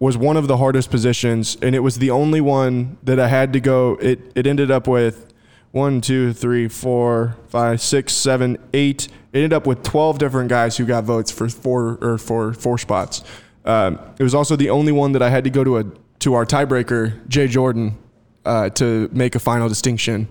was 0.00 0.16
one 0.16 0.36
of 0.36 0.48
the 0.48 0.56
hardest 0.56 0.90
positions, 0.90 1.56
and 1.62 1.74
it 1.74 1.80
was 1.80 1.98
the 1.98 2.10
only 2.10 2.40
one 2.40 2.96
that 3.04 3.20
I 3.20 3.28
had 3.28 3.52
to 3.52 3.60
go. 3.60 3.96
It 4.00 4.32
it 4.34 4.46
ended 4.46 4.70
up 4.70 4.88
with 4.88 5.32
one, 5.70 6.00
two, 6.00 6.32
three, 6.32 6.66
four, 6.66 7.36
five, 7.48 7.80
six, 7.80 8.12
seven, 8.12 8.58
eight. 8.72 9.06
It 9.32 9.38
ended 9.38 9.52
up 9.52 9.66
with 9.66 9.84
twelve 9.84 10.18
different 10.18 10.48
guys 10.48 10.76
who 10.78 10.86
got 10.86 11.04
votes 11.04 11.30
for 11.30 11.48
four 11.48 11.98
or 12.00 12.18
for 12.18 12.52
four 12.54 12.78
spots. 12.78 13.22
Um, 13.64 14.00
it 14.18 14.22
was 14.22 14.34
also 14.34 14.56
the 14.56 14.70
only 14.70 14.90
one 14.90 15.12
that 15.12 15.22
I 15.22 15.28
had 15.28 15.44
to 15.44 15.50
go 15.50 15.62
to 15.62 15.78
a 15.78 15.84
to 16.20 16.34
our 16.34 16.46
tiebreaker, 16.46 17.26
Jay 17.28 17.46
Jordan, 17.46 17.96
uh, 18.44 18.70
to 18.70 19.08
make 19.12 19.34
a 19.34 19.38
final 19.38 19.68
distinction. 19.68 20.28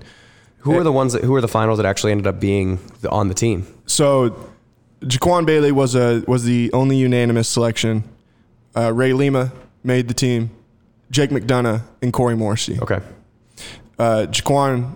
Who 0.60 0.78
are 0.78 0.84
the 0.84 0.92
ones 0.92 1.14
that 1.14 1.24
who 1.24 1.34
are 1.36 1.42
the 1.42 1.48
finals 1.48 1.78
that 1.78 1.86
actually 1.86 2.12
ended 2.12 2.28
up 2.28 2.40
being 2.40 2.80
on 3.10 3.30
the 3.30 3.34
team? 3.34 3.66
So, 3.86 4.36
Jaquan 5.02 5.46
Bailey 5.46 5.72
was 5.72 5.96
a 5.96 6.24
was 6.28 6.44
the 6.44 6.70
only 6.74 6.98
unanimous 6.98 7.48
selection. 7.48 8.04
Uh, 8.76 8.94
Ray 8.94 9.14
Lima 9.14 9.52
made 9.84 10.08
the 10.08 10.14
team. 10.14 10.52
Jake 11.12 11.32
McDonough 11.32 11.82
and 12.02 12.14
Corey 12.14 12.36
Morrissey. 12.36 12.80
Okay. 12.80 13.00
Uh, 13.98 14.28
Jaquan, 14.30 14.96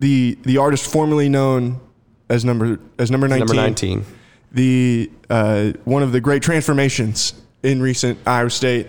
the 0.00 0.38
the 0.42 0.56
artist 0.56 0.90
formerly 0.90 1.28
known 1.28 1.80
as 2.28 2.44
number 2.44 2.78
as 2.98 3.10
number 3.10 3.28
nineteen. 3.28 3.46
Number 3.46 3.62
nineteen. 3.62 4.04
The 4.52 5.10
uh, 5.30 5.72
one 5.84 6.02
of 6.02 6.12
the 6.12 6.20
great 6.20 6.42
transformations 6.42 7.34
in 7.62 7.80
recent 7.80 8.18
Iowa 8.26 8.50
State 8.50 8.86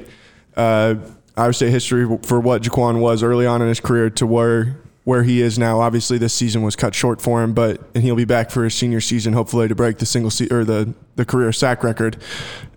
uh, 0.55 0.95
Iowa 1.35 1.53
State 1.53 1.71
history 1.71 2.05
for 2.23 2.39
what 2.39 2.63
Jaquan 2.63 2.99
was 2.99 3.21
early 3.21 3.45
on 3.45 3.61
in 3.61 3.67
his 3.67 3.79
career 3.79 4.09
to 4.11 4.25
where 4.25 4.77
where 5.03 5.23
he 5.23 5.41
is 5.41 5.59
now. 5.59 5.79
Obviously, 5.81 6.17
this 6.17 6.33
season 6.33 6.61
was 6.61 6.75
cut 6.75 6.95
short 6.95 7.21
for 7.21 7.43
him, 7.43 7.53
but 7.53 7.81
and 7.93 8.03
he'll 8.03 8.15
be 8.15 8.25
back 8.25 8.49
for 8.51 8.63
his 8.63 8.73
senior 8.73 9.01
season, 9.01 9.33
hopefully 9.33 9.67
to 9.67 9.75
break 9.75 9.97
the 9.97 10.05
single 10.05 10.31
se- 10.31 10.49
or 10.49 10.63
the 10.63 10.93
the 11.15 11.25
career 11.25 11.51
sack 11.51 11.83
record. 11.83 12.17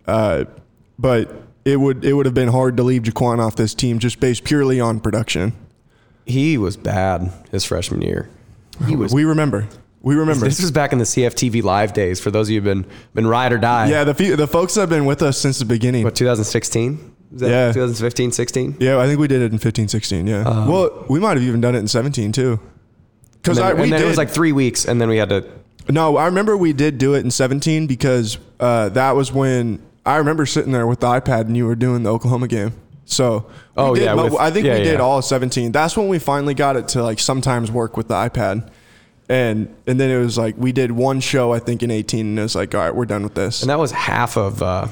Uh, 0.06 0.44
but 0.98 1.30
it 1.64 1.78
would 1.80 2.04
it 2.04 2.12
would 2.14 2.26
have 2.26 2.34
been 2.34 2.48
hard 2.48 2.76
to 2.76 2.82
leave 2.82 3.02
Jaquan 3.02 3.38
off 3.38 3.56
this 3.56 3.74
team 3.74 3.98
just 3.98 4.20
based 4.20 4.44
purely 4.44 4.80
on 4.80 5.00
production. 5.00 5.52
He 6.24 6.58
was 6.58 6.76
bad 6.76 7.32
his 7.50 7.64
freshman 7.64 8.02
year. 8.02 8.28
He 8.86 8.96
was. 8.96 9.12
We 9.12 9.24
remember. 9.24 9.68
We 10.02 10.14
remember. 10.14 10.44
This 10.44 10.60
was 10.60 10.70
back 10.70 10.92
in 10.92 10.98
the 10.98 11.04
CFTV 11.04 11.62
live 11.62 11.92
days. 11.92 12.20
For 12.20 12.30
those 12.30 12.48
of 12.48 12.52
you 12.52 12.60
who've 12.60 12.64
been 12.64 12.86
been 13.14 13.26
ride 13.26 13.52
or 13.52 13.58
die. 13.58 13.88
Yeah, 13.88 14.04
the 14.04 14.12
the 14.12 14.46
folks 14.46 14.74
that 14.74 14.82
have 14.82 14.90
been 14.90 15.04
with 15.04 15.22
us 15.22 15.38
since 15.38 15.58
the 15.58 15.64
beginning. 15.64 16.04
What 16.04 16.14
2016? 16.14 17.15
Yeah. 17.32 17.72
2015, 17.72 18.32
16. 18.32 18.76
Yeah, 18.80 18.98
I 18.98 19.06
think 19.06 19.18
we 19.20 19.28
did 19.28 19.42
it 19.42 19.52
in 19.52 19.58
15, 19.58 19.88
16. 19.88 20.26
Yeah. 20.26 20.42
Um, 20.42 20.68
well, 20.68 21.04
we 21.08 21.18
might 21.20 21.36
have 21.36 21.42
even 21.42 21.60
done 21.60 21.74
it 21.74 21.78
in 21.78 21.88
17 21.88 22.32
too. 22.32 22.60
Because 23.42 23.58
I 23.58 23.74
we 23.74 23.82
and 23.84 23.92
then 23.92 24.00
did 24.00 24.06
it 24.06 24.08
was 24.08 24.16
like 24.18 24.30
three 24.30 24.52
weeks, 24.52 24.84
and 24.86 25.00
then 25.00 25.08
we 25.08 25.18
had 25.18 25.28
to. 25.28 25.44
No, 25.88 26.16
I 26.16 26.26
remember 26.26 26.56
we 26.56 26.72
did 26.72 26.98
do 26.98 27.14
it 27.14 27.20
in 27.24 27.30
17 27.30 27.86
because 27.86 28.38
uh, 28.58 28.88
that 28.90 29.14
was 29.14 29.32
when 29.32 29.80
I 30.04 30.16
remember 30.16 30.44
sitting 30.46 30.72
there 30.72 30.86
with 30.86 30.98
the 31.00 31.06
iPad 31.06 31.42
and 31.42 31.56
you 31.56 31.64
were 31.66 31.76
doing 31.76 32.02
the 32.02 32.12
Oklahoma 32.12 32.48
game. 32.48 32.72
So, 33.04 33.46
Oh, 33.76 33.94
did 33.94 34.02
yeah, 34.04 34.14
with- 34.14 34.34
I 34.34 34.50
think 34.50 34.66
yeah, 34.66 34.74
we 34.78 34.82
did 34.82 34.94
yeah. 34.94 34.98
all 35.04 35.22
17. 35.22 35.70
That's 35.70 35.96
when 35.96 36.08
we 36.08 36.18
finally 36.18 36.54
got 36.54 36.74
it 36.76 36.88
to 36.88 37.04
like 37.04 37.20
sometimes 37.20 37.70
work 37.70 37.96
with 37.96 38.08
the 38.08 38.14
iPad. 38.14 38.68
And 39.28 39.72
and 39.86 39.98
then 40.00 40.10
it 40.10 40.18
was 40.18 40.36
like 40.38 40.56
we 40.56 40.72
did 40.72 40.90
one 40.92 41.20
show 41.20 41.52
I 41.52 41.58
think 41.60 41.82
in 41.84 41.90
18 41.90 42.26
and 42.26 42.38
it 42.38 42.42
was 42.42 42.54
like 42.56 42.74
all 42.74 42.80
right, 42.80 42.94
we're 42.94 43.06
done 43.06 43.22
with 43.22 43.34
this. 43.34 43.60
And 43.62 43.70
that 43.70 43.78
was 43.78 43.92
half 43.92 44.36
of. 44.36 44.60
Uh, 44.62 44.88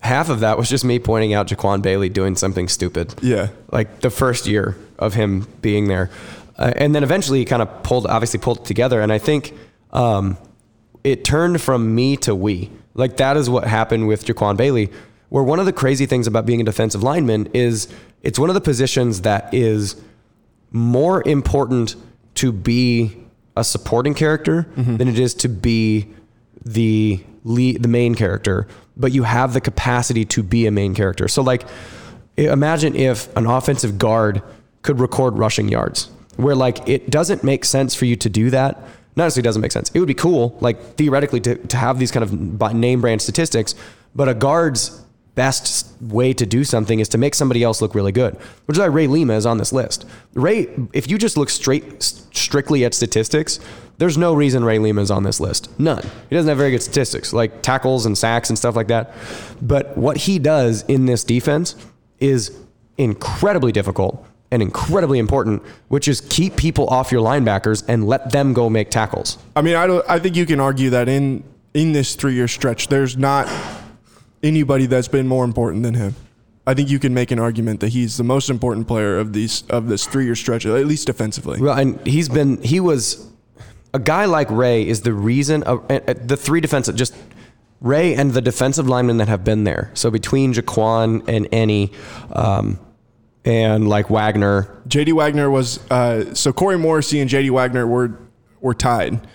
half 0.00 0.28
of 0.28 0.40
that 0.40 0.58
was 0.58 0.68
just 0.68 0.84
me 0.84 0.98
pointing 0.98 1.32
out 1.34 1.46
Jaquan 1.48 1.82
Bailey 1.82 2.08
doing 2.08 2.36
something 2.36 2.68
stupid. 2.68 3.14
yeah. 3.22 3.48
like 3.70 4.00
the 4.00 4.10
first 4.10 4.46
year 4.46 4.76
of 4.98 5.14
him 5.14 5.46
being 5.62 5.88
there. 5.88 6.10
Uh, 6.58 6.72
and 6.76 6.94
then 6.94 7.02
eventually 7.02 7.38
he 7.38 7.44
kind 7.44 7.62
of 7.62 7.82
pulled, 7.82 8.06
obviously 8.06 8.38
pulled 8.38 8.58
it 8.58 8.64
together. 8.64 9.00
And 9.00 9.12
I 9.12 9.18
think 9.18 9.54
um, 9.92 10.36
it 11.04 11.24
turned 11.24 11.60
from 11.60 11.94
me 11.94 12.16
to 12.18 12.34
we. 12.34 12.70
Like 12.94 13.16
that 13.18 13.36
is 13.36 13.48
what 13.48 13.64
happened 13.64 14.08
with 14.08 14.24
Jaquan 14.24 14.56
Bailey, 14.56 14.90
where 15.28 15.42
one 15.42 15.58
of 15.60 15.66
the 15.66 15.72
crazy 15.72 16.06
things 16.06 16.26
about 16.26 16.44
being 16.44 16.60
a 16.60 16.64
defensive 16.64 17.02
lineman 17.02 17.48
is 17.54 17.88
it's 18.22 18.38
one 18.38 18.50
of 18.50 18.54
the 18.54 18.60
positions 18.60 19.22
that 19.22 19.52
is 19.54 19.96
more 20.70 21.26
important 21.26 21.96
to 22.34 22.52
be 22.52 23.16
a 23.56 23.64
supporting 23.64 24.14
character 24.14 24.66
than 24.76 25.08
it 25.08 25.18
is 25.18 25.34
to 25.34 25.48
be 25.48 26.08
the 26.64 27.20
lead, 27.44 27.82
the 27.82 27.88
main 27.88 28.14
character, 28.14 28.66
but 29.00 29.12
you 29.12 29.22
have 29.22 29.54
the 29.54 29.60
capacity 29.60 30.24
to 30.26 30.42
be 30.42 30.66
a 30.66 30.70
main 30.70 30.94
character. 30.94 31.26
So 31.28 31.42
like 31.42 31.64
imagine 32.36 32.94
if 32.94 33.34
an 33.36 33.46
offensive 33.46 33.98
guard 33.98 34.42
could 34.82 35.00
record 35.00 35.38
rushing 35.38 35.68
yards 35.68 36.10
where 36.36 36.54
like 36.54 36.88
it 36.88 37.10
doesn't 37.10 37.44
make 37.44 37.64
sense 37.64 37.94
for 37.94 38.04
you 38.04 38.16
to 38.16 38.28
do 38.28 38.50
that. 38.50 38.78
Not 39.16 39.24
necessarily 39.24 39.44
doesn't 39.44 39.62
make 39.62 39.72
sense. 39.72 39.90
It 39.92 39.98
would 39.98 40.08
be 40.08 40.14
cool, 40.14 40.56
like 40.60 40.96
theoretically 40.96 41.40
to, 41.40 41.56
to 41.56 41.76
have 41.76 41.98
these 41.98 42.10
kind 42.10 42.22
of 42.22 42.74
name 42.74 43.00
brand 43.00 43.20
statistics, 43.20 43.74
but 44.14 44.28
a 44.28 44.34
guard's 44.34 45.02
best 45.34 45.86
way 46.00 46.32
to 46.32 46.44
do 46.44 46.64
something 46.64 47.00
is 47.00 47.08
to 47.08 47.18
make 47.18 47.34
somebody 47.34 47.62
else 47.62 47.80
look 47.80 47.94
really 47.94 48.12
good, 48.12 48.34
which 48.66 48.76
is 48.76 48.78
why 48.78 48.86
Ray 48.86 49.06
Lima 49.06 49.34
is 49.34 49.46
on 49.46 49.58
this 49.58 49.72
list. 49.72 50.04
Ray, 50.34 50.68
if 50.92 51.10
you 51.10 51.18
just 51.18 51.36
look 51.36 51.50
straight 51.50 52.02
strictly 52.02 52.84
at 52.84 52.94
statistics, 52.94 53.60
there's 53.98 54.16
no 54.16 54.34
reason 54.34 54.64
Ray 54.64 54.78
Lima 54.78 55.02
is 55.02 55.10
on 55.10 55.22
this 55.22 55.40
list. 55.40 55.78
None. 55.78 56.02
He 56.28 56.36
doesn't 56.36 56.48
have 56.48 56.58
very 56.58 56.70
good 56.70 56.82
statistics, 56.82 57.32
like 57.32 57.62
tackles 57.62 58.06
and 58.06 58.16
sacks 58.16 58.48
and 58.48 58.58
stuff 58.58 58.74
like 58.76 58.88
that. 58.88 59.14
But 59.60 59.96
what 59.96 60.16
he 60.16 60.38
does 60.38 60.82
in 60.84 61.06
this 61.06 61.22
defense 61.22 61.76
is 62.18 62.58
incredibly 62.98 63.72
difficult 63.72 64.26
and 64.50 64.62
incredibly 64.62 65.18
important, 65.18 65.62
which 65.88 66.08
is 66.08 66.20
keep 66.22 66.56
people 66.56 66.88
off 66.88 67.12
your 67.12 67.22
linebackers 67.22 67.84
and 67.88 68.06
let 68.06 68.32
them 68.32 68.52
go 68.52 68.68
make 68.68 68.90
tackles. 68.90 69.38
I 69.54 69.62
mean, 69.62 69.76
I 69.76 69.86
don't. 69.86 70.04
I 70.08 70.18
think 70.18 70.34
you 70.34 70.46
can 70.46 70.60
argue 70.60 70.90
that 70.90 71.08
in 71.08 71.44
in 71.74 71.92
this 71.92 72.14
three 72.14 72.34
year 72.34 72.48
stretch, 72.48 72.88
there's 72.88 73.16
not 73.16 73.46
anybody 74.42 74.86
that's 74.86 75.08
been 75.08 75.26
more 75.26 75.44
important 75.44 75.82
than 75.82 75.94
him. 75.94 76.14
I 76.66 76.74
think 76.74 76.90
you 76.90 76.98
can 76.98 77.14
make 77.14 77.30
an 77.30 77.38
argument 77.38 77.80
that 77.80 77.88
he's 77.88 78.16
the 78.16 78.24
most 78.24 78.50
important 78.50 78.86
player 78.86 79.18
of 79.18 79.32
these 79.32 79.64
of 79.70 79.88
this 79.88 80.06
three 80.06 80.24
year 80.24 80.36
stretch, 80.36 80.66
at 80.66 80.86
least 80.86 81.06
defensively. 81.06 81.60
Well, 81.60 81.76
and 81.76 82.06
he's 82.06 82.28
been 82.28 82.62
he 82.62 82.80
was 82.80 83.26
a 83.92 83.98
guy 83.98 84.26
like 84.26 84.50
Ray 84.50 84.86
is 84.86 85.00
the 85.02 85.12
reason 85.12 85.62
of 85.64 85.90
uh, 85.90 86.00
the 86.14 86.36
three 86.36 86.60
defensive 86.60 86.96
just 86.96 87.14
Ray 87.80 88.14
and 88.14 88.32
the 88.32 88.42
defensive 88.42 88.88
linemen 88.88 89.16
that 89.16 89.28
have 89.28 89.42
been 89.42 89.64
there. 89.64 89.90
So 89.94 90.10
between 90.10 90.52
Jaquan 90.52 91.26
and 91.26 91.48
Ennis, 91.50 91.90
um, 92.32 92.78
and 93.44 93.88
like 93.88 94.10
Wagner, 94.10 94.82
J.D. 94.86 95.12
Wagner 95.12 95.50
was 95.50 95.78
uh, 95.90 96.34
so 96.34 96.52
Corey 96.52 96.78
Morrissey 96.78 97.20
and 97.20 97.30
J.D. 97.30 97.50
Wagner 97.50 97.86
were 97.86 98.18
were 98.60 98.74
tied, 98.74 99.26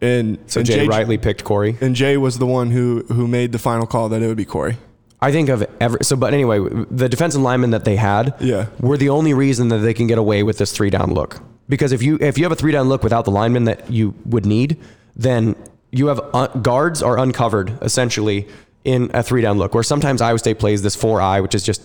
and 0.00 0.38
so 0.46 0.60
and 0.60 0.66
Jay 0.66 0.86
Rightly 0.86 1.18
picked 1.18 1.44
Corey. 1.44 1.76
and 1.80 1.94
Jay 1.94 2.16
was 2.16 2.38
the 2.38 2.46
one 2.46 2.70
who 2.70 3.04
who 3.08 3.26
made 3.28 3.52
the 3.52 3.58
final 3.58 3.86
call 3.86 4.08
that 4.10 4.22
it 4.22 4.26
would 4.26 4.36
be 4.36 4.44
Corey. 4.44 4.76
I 5.22 5.32
think 5.32 5.50
of 5.50 5.66
every 5.80 5.98
so, 6.02 6.16
but 6.16 6.32
anyway, 6.32 6.60
the 6.90 7.08
defensive 7.08 7.42
linemen 7.42 7.70
that 7.72 7.84
they 7.84 7.96
had 7.96 8.34
Yeah. 8.40 8.66
were 8.80 8.96
the 8.96 9.10
only 9.10 9.34
reason 9.34 9.68
that 9.68 9.78
they 9.78 9.92
can 9.92 10.06
get 10.06 10.16
away 10.16 10.42
with 10.42 10.56
this 10.58 10.72
three 10.72 10.88
down 10.90 11.12
look. 11.12 11.40
Because 11.68 11.92
if 11.92 12.02
you 12.02 12.16
if 12.20 12.38
you 12.38 12.44
have 12.44 12.52
a 12.52 12.56
three 12.56 12.72
down 12.72 12.88
look 12.88 13.02
without 13.02 13.24
the 13.26 13.30
linemen 13.30 13.64
that 13.64 13.90
you 13.90 14.14
would 14.24 14.46
need, 14.46 14.78
then 15.14 15.54
you 15.92 16.06
have 16.06 16.20
uh, 16.32 16.46
guards 16.46 17.02
are 17.02 17.18
uncovered 17.18 17.76
essentially 17.82 18.48
in 18.84 19.10
a 19.12 19.22
three 19.22 19.42
down 19.42 19.58
look. 19.58 19.74
Where 19.74 19.82
sometimes 19.82 20.22
Iowa 20.22 20.38
State 20.38 20.58
plays 20.58 20.80
this 20.82 20.96
four 20.96 21.20
eye, 21.20 21.40
which 21.40 21.54
is 21.54 21.62
just 21.62 21.82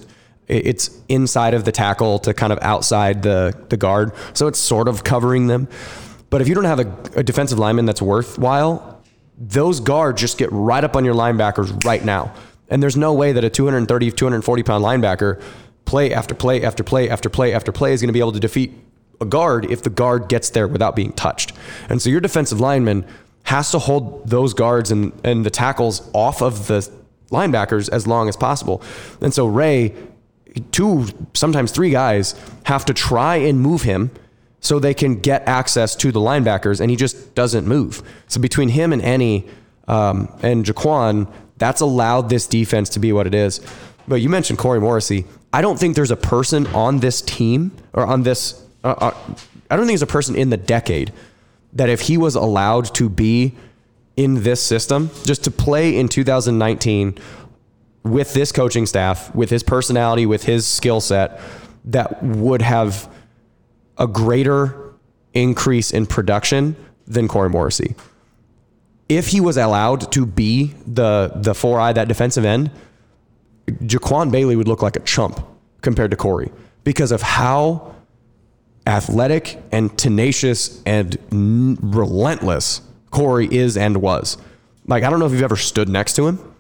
it's 0.48 0.90
inside 1.10 1.54
of 1.56 1.66
the 1.66 1.72
tackle 1.72 2.20
to 2.20 2.34
kind 2.34 2.54
of 2.54 2.60
outside 2.62 3.22
the 3.24 3.54
the 3.70 3.76
guard, 3.78 4.12
so 4.34 4.48
it's 4.48 4.60
sort 4.60 4.88
of 4.88 5.04
covering 5.04 5.48
them. 5.48 5.68
But 6.30 6.42
if 6.42 6.48
you 6.48 6.56
don't 6.56 6.66
have 6.66 6.80
a, 6.80 7.20
a 7.20 7.24
defensive 7.24 7.60
lineman 7.60 7.86
that's 7.86 8.02
worthwhile, 8.02 9.04
those 9.38 9.80
guards 9.80 10.22
just 10.22 10.38
get 10.38 10.52
right 10.52 10.84
up 10.84 10.96
on 10.96 11.06
your 11.06 11.16
linebackers 11.16 11.84
right 11.86 12.04
now. 12.04 12.34
And 12.70 12.82
there's 12.82 12.98
no 12.98 13.14
way 13.14 13.32
that 13.32 13.44
a 13.44 13.50
230, 13.50 14.12
240 14.12 14.64
pound 14.64 14.84
linebacker 14.84 15.42
play 15.86 16.14
after 16.14 16.34
play 16.34 16.64
after 16.64 16.84
play 16.84 17.10
after 17.10 17.30
play 17.30 17.54
after 17.54 17.72
play 17.72 17.94
is 17.94 18.02
going 18.02 18.08
to 18.08 18.14
be 18.14 18.20
able 18.20 18.32
to 18.32 18.40
defeat 18.40 18.74
a 19.22 19.26
guard 19.26 19.70
if 19.72 19.84
the 19.84 19.90
guard 19.90 20.28
gets 20.28 20.50
there 20.50 20.68
without 20.68 20.96
being 20.96 21.14
touched. 21.14 21.54
And 21.90 22.02
so 22.02 22.10
your 22.10 22.22
defensive 22.22 22.60
lineman 22.60 23.06
has 23.44 23.72
to 23.72 23.80
hold 23.80 24.28
those 24.28 24.54
guards 24.54 24.92
and, 24.92 25.14
and 25.24 25.46
the 25.46 25.52
tackles 25.52 26.10
off 26.14 26.42
of 26.42 26.68
the 26.68 26.90
linebackers 27.30 27.90
as 27.90 28.08
long 28.08 28.28
as 28.28 28.36
possible. 28.36 28.82
And 29.22 29.34
so 29.34 29.46
Ray, 29.46 29.94
two, 30.72 31.08
sometimes 31.34 31.72
three 31.72 31.92
guys 31.92 32.34
have 32.64 32.86
to 32.86 32.94
try 32.94 33.36
and 33.38 33.60
move 33.60 33.84
him 33.84 34.12
so 34.66 34.80
they 34.80 34.96
can 34.96 35.20
get 35.20 35.48
access 35.48 35.96
to 35.96 36.12
the 36.12 36.20
linebackers, 36.20 36.82
and 36.82 36.90
he 36.90 36.98
just 36.98 37.36
doesn't 37.36 37.68
move. 37.68 38.02
So 38.28 38.42
between 38.42 38.70
him 38.70 38.92
and 38.94 39.02
Ennis 39.02 39.44
um, 39.88 40.28
and 40.42 40.66
Jaquan, 40.66 41.32
that's 41.58 41.82
allowed 41.82 42.30
this 42.30 42.48
defense 42.48 42.90
to 42.90 43.00
be 43.00 43.14
what 43.14 43.28
it 43.28 43.36
is. 43.36 43.62
But 44.08 44.16
you 44.16 44.30
mentioned 44.30 44.58
Corey 44.58 44.82
Morrissey. 44.82 45.26
I 45.54 45.62
don't 45.62 45.78
think 45.78 45.96
there's 45.96 46.10
a 46.10 46.16
person 46.16 46.66
on 46.68 47.00
this 47.00 47.22
team 47.22 47.74
or 47.94 48.08
on 48.08 48.24
this. 48.24 48.60
Uh, 48.84 48.96
uh, 48.98 49.12
I 49.70 49.76
don't 49.76 49.86
think 49.86 50.00
there's 50.00 50.02
a 50.02 50.08
person 50.08 50.36
in 50.36 50.50
the 50.50 50.58
decade 50.58 51.14
that 51.74 51.88
if 51.88 52.02
he 52.02 52.18
was 52.18 52.34
allowed 52.34 52.86
to 52.96 53.08
be 53.08 53.54
in 54.18 54.42
this 54.42 54.64
system, 54.64 55.12
just 55.26 55.44
to 55.44 55.52
play 55.52 55.96
in 55.96 56.08
2019 56.08 57.20
with 58.04 58.34
this 58.34 58.52
coaching 58.52 58.88
staff, 58.88 59.34
with 59.36 59.52
his 59.52 59.62
personality, 59.62 60.26
with 60.26 60.44
his 60.44 60.66
skill 60.66 61.02
set, 61.02 61.40
that 61.86 62.24
would 62.24 62.64
have 62.64 63.08
a 63.98 64.08
greater 64.08 64.94
increase 65.34 65.92
in 65.92 66.06
production 66.06 66.76
than 67.08 67.28
Corey 67.28 67.50
Morrissey. 67.50 67.96
If 69.08 69.28
he 69.28 69.40
was 69.40 69.58
allowed 69.58 70.12
to 70.14 70.26
be 70.26 70.74
the 70.88 71.32
the 71.36 71.54
four 71.54 71.80
eye 71.80 71.94
that 71.94 72.08
defensive 72.08 72.44
end, 72.46 72.72
Jaquan 73.68 74.32
Bailey 74.32 74.56
would 74.56 74.68
look 74.68 74.82
like 74.82 74.96
a 74.96 75.02
chump 75.02 75.46
compared 75.82 76.12
to 76.12 76.18
Corey 76.18 76.52
because 76.84 77.12
of 77.12 77.22
how 77.22 77.96
athletic 78.88 79.62
and 79.72 79.96
tenacious 79.98 80.82
and 80.86 81.18
n- 81.32 81.78
relentless 81.82 82.82
Corey 83.12 83.48
is 83.52 83.78
and 83.78 83.98
was. 83.98 84.38
Like 84.88 85.04
I 85.04 85.10
don't 85.10 85.20
know 85.20 85.26
if 85.26 85.32
you've 85.32 85.44
ever 85.44 85.56
stood 85.56 85.90
next 85.90 86.14
to 86.14 86.28
him. 86.28 86.56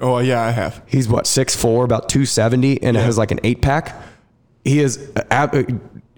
Oh 0.00 0.16
uh, 0.16 0.20
yeah, 0.20 0.42
I 0.42 0.50
have. 0.50 0.82
He's 0.86 1.08
what 1.08 1.26
six 1.26 1.54
four, 1.56 1.84
about 1.84 2.08
two 2.08 2.24
seventy, 2.24 2.82
and 2.82 2.96
has 2.96 3.16
like 3.18 3.30
an 3.30 3.40
eight 3.44 3.62
pack. 3.62 3.94
He 4.64 4.80
is, 4.80 5.10
uh, 5.14 5.22
ab- 5.30 5.54
uh, 5.54 5.62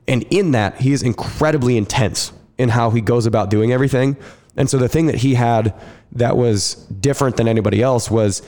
and 0.09 0.25
in 0.31 0.53
that 0.53 0.81
he 0.81 0.93
is 0.93 1.03
incredibly 1.03 1.77
intense 1.77 2.33
in 2.57 2.71
how 2.71 2.91
he 2.91 3.01
goes 3.01 3.27
about 3.27 3.51
doing 3.51 3.73
everything. 3.73 4.17
And 4.57 4.69
so 4.69 4.79
the 4.79 4.89
thing 4.89 5.07
that 5.07 5.17
he 5.17 5.35
had 5.35 5.73
that 6.13 6.37
was 6.37 6.75
different 6.75 7.37
than 7.37 7.47
anybody 7.47 7.81
else 7.81 8.11
was 8.11 8.43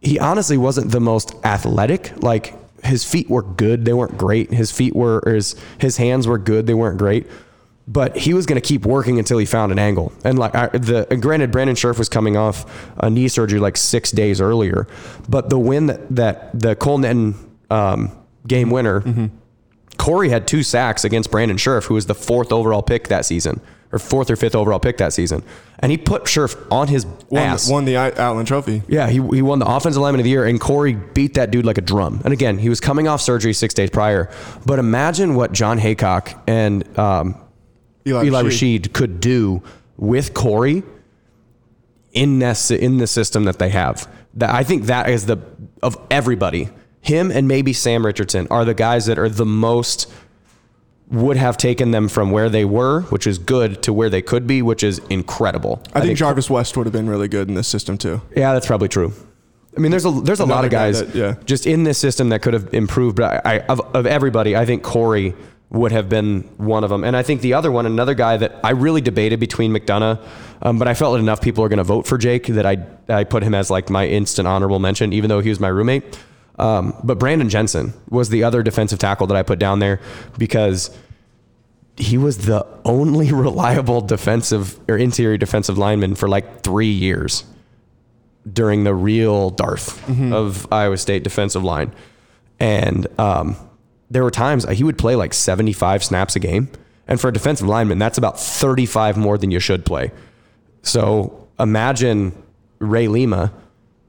he 0.00 0.18
honestly 0.18 0.56
wasn't 0.56 0.92
the 0.92 1.00
most 1.00 1.34
athletic. 1.44 2.22
Like 2.22 2.54
his 2.84 3.04
feet 3.04 3.28
were 3.28 3.42
good, 3.42 3.84
they 3.84 3.92
weren't 3.92 4.16
great. 4.16 4.52
His 4.52 4.70
feet 4.70 4.94
were, 4.94 5.22
his 5.26 5.56
his 5.78 5.96
hands 5.96 6.26
were 6.26 6.38
good, 6.38 6.66
they 6.66 6.74
weren't 6.74 6.98
great. 6.98 7.26
But 7.88 8.16
he 8.16 8.34
was 8.34 8.46
going 8.46 8.60
to 8.60 8.66
keep 8.66 8.84
working 8.84 9.18
until 9.20 9.38
he 9.38 9.46
found 9.46 9.70
an 9.70 9.78
angle. 9.78 10.12
And 10.24 10.38
like 10.38 10.54
I, 10.56 10.68
the 10.68 11.06
and 11.10 11.22
granted, 11.22 11.52
Brandon 11.52 11.76
Scherff 11.76 11.98
was 11.98 12.08
coming 12.08 12.36
off 12.36 12.64
a 12.96 13.08
knee 13.08 13.28
surgery 13.28 13.60
like 13.60 13.76
six 13.76 14.10
days 14.10 14.40
earlier. 14.40 14.88
But 15.28 15.50
the 15.50 15.58
win 15.58 15.86
that, 15.86 16.08
that 16.16 16.58
the 16.58 16.74
Cole 16.74 16.98
Netten 16.98 17.36
um, 17.70 18.10
game 18.46 18.70
winner, 18.70 19.02
Corey 19.98 20.28
had 20.28 20.46
two 20.46 20.62
sacks 20.62 21.04
against 21.04 21.30
Brandon 21.30 21.56
Scherff, 21.56 21.84
who 21.84 21.94
was 21.94 22.06
the 22.06 22.14
fourth 22.14 22.52
overall 22.52 22.82
pick 22.82 23.08
that 23.08 23.24
season, 23.24 23.60
or 23.92 23.98
fourth 23.98 24.30
or 24.30 24.36
fifth 24.36 24.54
overall 24.54 24.78
pick 24.80 24.98
that 24.98 25.12
season, 25.12 25.42
and 25.78 25.90
he 25.92 25.98
put 25.98 26.24
Scherff 26.24 26.56
on 26.70 26.88
his 26.88 27.06
Won, 27.28 27.42
ass. 27.42 27.70
won 27.70 27.84
the 27.84 27.96
Outland 27.96 28.48
Trophy. 28.48 28.82
Yeah, 28.88 29.08
he, 29.08 29.14
he 29.14 29.42
won 29.42 29.58
the 29.58 29.66
offensive 29.66 30.02
lineman 30.02 30.20
of 30.20 30.24
the 30.24 30.30
year, 30.30 30.44
and 30.44 30.60
Corey 30.60 30.94
beat 30.94 31.34
that 31.34 31.50
dude 31.50 31.64
like 31.64 31.78
a 31.78 31.82
drum. 31.82 32.20
And 32.24 32.32
again, 32.32 32.58
he 32.58 32.68
was 32.68 32.80
coming 32.80 33.08
off 33.08 33.20
surgery 33.20 33.52
six 33.52 33.74
days 33.74 33.90
prior. 33.90 34.30
But 34.64 34.78
imagine 34.78 35.34
what 35.34 35.52
Jon 35.52 35.78
Heacock 35.78 36.40
and 36.46 36.98
um, 36.98 37.36
Eli, 38.06 38.24
Eli 38.24 38.42
Rasheed. 38.42 38.80
Rasheed 38.80 38.92
could 38.92 39.20
do 39.20 39.62
with 39.96 40.34
Corey 40.34 40.82
in 42.12 42.38
this 42.38 42.70
in 42.70 42.98
the 42.98 43.06
system 43.06 43.44
that 43.44 43.58
they 43.58 43.70
have. 43.70 44.08
That 44.34 44.50
I 44.50 44.62
think 44.62 44.84
that 44.86 45.08
is 45.10 45.26
the 45.26 45.38
of 45.82 45.98
everybody. 46.10 46.70
Him 47.06 47.30
and 47.30 47.46
maybe 47.46 47.72
Sam 47.72 48.04
Richardson 48.04 48.48
are 48.50 48.64
the 48.64 48.74
guys 48.74 49.06
that 49.06 49.16
are 49.16 49.28
the 49.28 49.46
most 49.46 50.10
would 51.08 51.36
have 51.36 51.56
taken 51.56 51.92
them 51.92 52.08
from 52.08 52.32
where 52.32 52.48
they 52.48 52.64
were, 52.64 53.02
which 53.02 53.28
is 53.28 53.38
good, 53.38 53.80
to 53.84 53.92
where 53.92 54.10
they 54.10 54.20
could 54.20 54.44
be, 54.44 54.60
which 54.60 54.82
is 54.82 54.98
incredible. 55.08 55.80
I, 55.94 56.00
think 56.00 56.18
Jarvis 56.18 56.50
West 56.50 56.76
would 56.76 56.84
have 56.84 56.92
been 56.92 57.08
really 57.08 57.28
good 57.28 57.46
in 57.46 57.54
this 57.54 57.68
system 57.68 57.96
too. 57.96 58.22
Yeah, 58.34 58.52
that's 58.54 58.66
probably 58.66 58.88
true. 58.88 59.12
I 59.76 59.80
mean, 59.80 59.92
there's 59.92 60.04
a 60.04 60.10
there's 60.10 60.40
a 60.40 60.44
lot 60.44 60.64
Another 60.64 60.66
of 60.66 60.72
guy 60.72 60.86
guys 60.88 60.98
that- 61.04 61.14
yeah. 61.14 61.34
just 61.44 61.64
in 61.64 61.84
this 61.84 61.96
system 61.98 62.30
that 62.30 62.42
could 62.42 62.54
have 62.54 62.74
improved. 62.74 63.18
But 63.18 63.46
I, 63.46 63.54
I 63.56 63.58
of, 63.66 63.80
of 63.94 64.04
everybody, 64.06 64.56
I 64.56 64.66
think 64.66 64.82
Corey 64.82 65.32
would 65.70 65.92
have 65.92 66.08
been 66.08 66.42
one 66.56 66.82
of 66.82 66.90
them. 66.90 67.04
And 67.04 67.16
I 67.16 67.22
think 67.22 67.40
the 67.40 67.54
other 67.54 67.70
one, 67.70 67.86
another 67.86 68.14
guy 68.14 68.36
that 68.38 68.58
I 68.64 68.70
really 68.70 69.00
debated 69.00 69.38
between 69.38 69.72
McDonough, 69.72 70.18
um, 70.62 70.78
but 70.78 70.88
I 70.88 70.94
felt 70.94 71.14
that 71.14 71.20
enough 71.20 71.40
people 71.40 71.62
are 71.62 71.68
going 71.68 71.78
to 71.78 71.84
vote 71.84 72.06
for 72.06 72.18
Jake 72.18 72.46
that 72.46 72.66
I 72.66 72.84
I 73.08 73.22
put 73.22 73.44
him 73.44 73.54
as 73.54 73.70
like 73.70 73.90
my 73.90 74.08
instant 74.08 74.48
honorable 74.48 74.80
mention, 74.80 75.12
even 75.12 75.28
though 75.28 75.40
he 75.40 75.50
was 75.50 75.60
my 75.60 75.68
roommate. 75.68 76.18
Um, 76.58 76.94
but 77.04 77.18
Brandon 77.18 77.48
Jensen 77.48 77.92
was 78.08 78.30
the 78.30 78.44
other 78.44 78.62
defensive 78.62 78.98
tackle 78.98 79.26
that 79.26 79.36
I 79.36 79.42
put 79.42 79.58
down 79.58 79.78
there 79.78 80.00
because 80.38 80.96
he 81.96 82.18
was 82.18 82.46
the 82.46 82.66
only 82.84 83.32
reliable 83.32 84.00
defensive 84.00 84.78
or 84.88 84.96
interior 84.96 85.36
defensive 85.36 85.78
lineman 85.78 86.14
for 86.14 86.28
like 86.28 86.62
three 86.62 86.90
years 86.90 87.44
during 88.50 88.84
the 88.84 88.94
real 88.94 89.50
Darth 89.50 90.08
of 90.32 90.72
Iowa 90.72 90.96
State 90.96 91.24
defensive 91.24 91.64
line. 91.64 91.92
And 92.60 93.06
um, 93.18 93.56
there 94.10 94.22
were 94.22 94.30
times 94.30 94.68
he 94.70 94.84
would 94.84 94.98
play 94.98 95.16
like 95.16 95.34
75 95.34 96.04
snaps 96.04 96.36
a 96.36 96.40
game. 96.40 96.68
And 97.08 97.20
for 97.20 97.28
a 97.28 97.32
defensive 97.32 97.68
lineman, 97.68 97.98
that's 97.98 98.18
about 98.18 98.38
35 98.38 99.16
more 99.16 99.38
than 99.38 99.50
you 99.50 99.60
should 99.60 99.84
play. 99.84 100.10
So 100.82 101.48
imagine 101.58 102.40
Ray 102.78 103.08
Lima. 103.08 103.52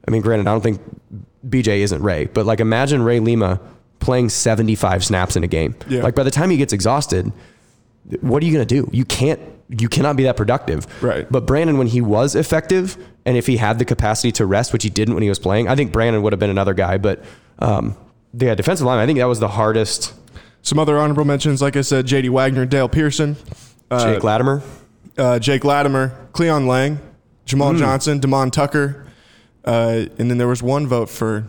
I 0.06 0.10
mean, 0.10 0.22
granted, 0.22 0.46
I 0.46 0.52
don't 0.52 0.62
think 0.62 0.80
BJ 1.48 1.78
isn't 1.78 2.02
Ray, 2.02 2.26
but 2.26 2.46
like 2.46 2.60
imagine 2.60 3.02
Ray 3.02 3.20
Lima 3.20 3.60
playing 4.00 4.28
75 4.28 5.04
snaps 5.04 5.36
in 5.36 5.44
a 5.44 5.46
game. 5.48 5.74
Yeah. 5.88 6.02
Like 6.02 6.14
by 6.14 6.22
the 6.22 6.30
time 6.30 6.50
he 6.50 6.56
gets 6.56 6.72
exhausted, 6.72 7.32
what 8.20 8.42
are 8.42 8.46
you 8.46 8.52
going 8.52 8.66
to 8.66 8.74
do? 8.82 8.88
You 8.92 9.04
can't, 9.04 9.40
you 9.68 9.88
cannot 9.88 10.16
be 10.16 10.22
that 10.24 10.36
productive. 10.36 10.86
Right. 11.02 11.30
But 11.30 11.46
Brandon, 11.46 11.78
when 11.78 11.88
he 11.88 12.00
was 12.00 12.34
effective 12.34 12.96
and 13.26 13.36
if 13.36 13.46
he 13.46 13.56
had 13.56 13.78
the 13.78 13.84
capacity 13.84 14.32
to 14.32 14.46
rest, 14.46 14.72
which 14.72 14.82
he 14.84 14.90
didn't 14.90 15.14
when 15.14 15.22
he 15.22 15.28
was 15.28 15.38
playing, 15.38 15.68
I 15.68 15.74
think 15.76 15.92
Brandon 15.92 16.22
would 16.22 16.32
have 16.32 16.40
been 16.40 16.48
another 16.50 16.74
guy. 16.74 16.96
But 16.96 17.24
um, 17.58 17.96
yeah, 18.32 18.54
defensive 18.54 18.86
line, 18.86 18.98
I 18.98 19.06
think 19.06 19.18
that 19.18 19.26
was 19.26 19.40
the 19.40 19.48
hardest. 19.48 20.14
Some 20.62 20.78
other 20.78 20.96
honorable 20.98 21.24
mentions, 21.24 21.60
like 21.60 21.76
I 21.76 21.80
said, 21.82 22.06
J.D. 22.06 22.28
Wagner, 22.30 22.66
Dale 22.66 22.88
Pearson, 22.88 23.36
Jake 23.90 24.22
Latimer. 24.24 24.62
uh, 25.16 25.38
Jake 25.38 25.64
Latimer, 25.64 26.16
Cleyon 26.32 26.66
Laing, 26.66 26.98
Jamal 27.46 27.74
Johnson, 27.74 28.18
Damon 28.20 28.50
Tucker, 28.50 29.06
uh, 29.68 30.06
and 30.18 30.30
then 30.30 30.38
there 30.38 30.48
was 30.48 30.62
one 30.62 30.86
vote 30.86 31.08
for 31.10 31.44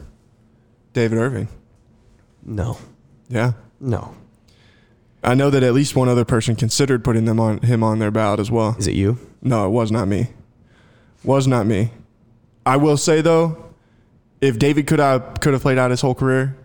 David 0.93 1.17
Irving. 1.17 1.47
No, 2.43 2.78
Yeah. 3.30 3.53
no. 3.80 4.13
I 5.24 5.36
know 5.36 5.49
that 5.49 5.63
at 5.63 5.74
least 5.74 5.95
one 5.95 6.07
other 6.07 6.24
person 6.26 6.55
considered 6.55 7.03
putting 7.03 7.26
them 7.26 7.39
on 7.39 7.59
him 7.59 7.84
on 7.84 7.99
their 7.99 8.11
ballot 8.11 8.39
as 8.39 8.49
well. 8.49 8.76
Is 8.80 8.88
it 8.88 8.93
you? 8.93 9.17
No, 9.41 9.65
it 9.65 9.70
was 9.70 9.91
not 9.91 10.07
me. 10.07 10.30
Was 11.24 11.45
not 11.45 11.65
me. 11.65 11.91
I 12.65 12.78
will 12.78 12.95
say 12.97 13.22
though, 13.22 13.57
if 14.39 14.57
David 14.57 14.88
could 14.88 14.99
have 14.99 15.39
could 15.41 15.51
have 15.53 15.61
played 15.61 15.78
out 15.78 15.91
his 15.91 15.99
whole 15.99 16.15
career, 16.15 16.55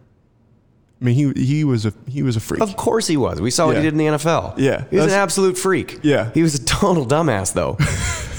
I 1.00 1.04
mean 1.04 1.14
he 1.34 1.44
he 1.44 1.64
was 1.64 1.84
a 1.84 1.92
he 2.06 2.22
was 2.22 2.36
a 2.36 2.40
freak. 2.40 2.62
Of 2.62 2.76
course 2.76 3.08
he 3.08 3.16
was. 3.16 3.40
We 3.40 3.50
saw 3.50 3.66
what 3.66 3.72
Yeah. 3.74 3.80
he 3.80 3.86
did 3.86 3.94
in 3.94 3.98
the 3.98 4.06
NFL. 4.06 4.54
Yeah, 4.58 4.84
He 4.88 4.96
was 4.96 5.06
an 5.06 5.18
absolute 5.18 5.58
freak. 5.58 5.98
Yeah. 6.04 6.30
He 6.32 6.42
was 6.42 6.54
a 6.54 6.64
total 6.64 7.04
dumbass 7.06 7.52
though. 7.54 7.76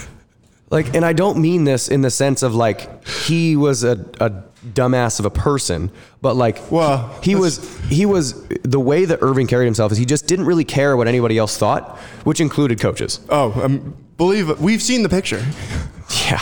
like, 0.70 0.95
and 0.95 1.05
I 1.05 1.13
don't 1.13 1.38
mean 1.38 1.63
this 1.63 1.88
in 1.88 2.01
the 2.01 2.09
sense 2.09 2.43
of 2.43 2.55
like 2.55 3.05
he 3.07 3.55
was 3.55 3.84
a, 3.84 3.93
a 4.20 4.32
dumbass 4.66 5.20
of 5.20 5.26
a 5.26 5.30
person, 5.30 5.91
but 6.22 6.36
like 6.36 6.72
Well, 6.72 7.07
he, 7.22 7.32
he 7.32 7.36
was 7.36 7.80
he 7.88 8.05
was 8.05 8.47
the 8.47 8.80
way 8.80 9.05
that 9.05 9.20
Irving 9.22 9.47
carried 9.47 9.66
himself 9.66 9.91
is 9.91 9.97
he 9.97 10.05
just 10.05 10.28
didn't 10.28 10.45
really 10.45 10.63
care 10.63 10.97
what 10.97 11.07
anybody 11.07 11.38
else 11.38 11.57
thought, 11.57 11.97
which 12.24 12.39
included 12.39 12.80
coaches. 12.80 13.20
Oh, 13.30 13.51
um, 13.63 13.95
believe 14.18 14.49
it. 14.49 14.59
We've 14.59 14.82
seen 14.82 15.03
the 15.03 15.09
picture. 15.09 15.43
Yeah. 16.30 16.41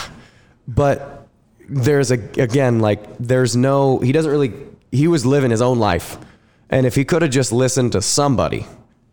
But 0.68 1.26
there's 1.70 2.10
a 2.10 2.16
again 2.38 2.80
like 2.80 3.02
there's 3.18 3.56
no 3.56 3.98
he 4.00 4.12
doesn't 4.12 4.30
really 4.30 4.52
he 4.92 5.08
was 5.08 5.24
living 5.24 5.50
his 5.50 5.62
own 5.62 5.78
life. 5.78 6.18
And 6.68 6.86
if 6.86 6.94
he 6.94 7.04
could 7.04 7.22
have 7.22 7.30
just 7.30 7.50
listened 7.50 7.92
to 7.92 8.02
somebody, 8.02 8.66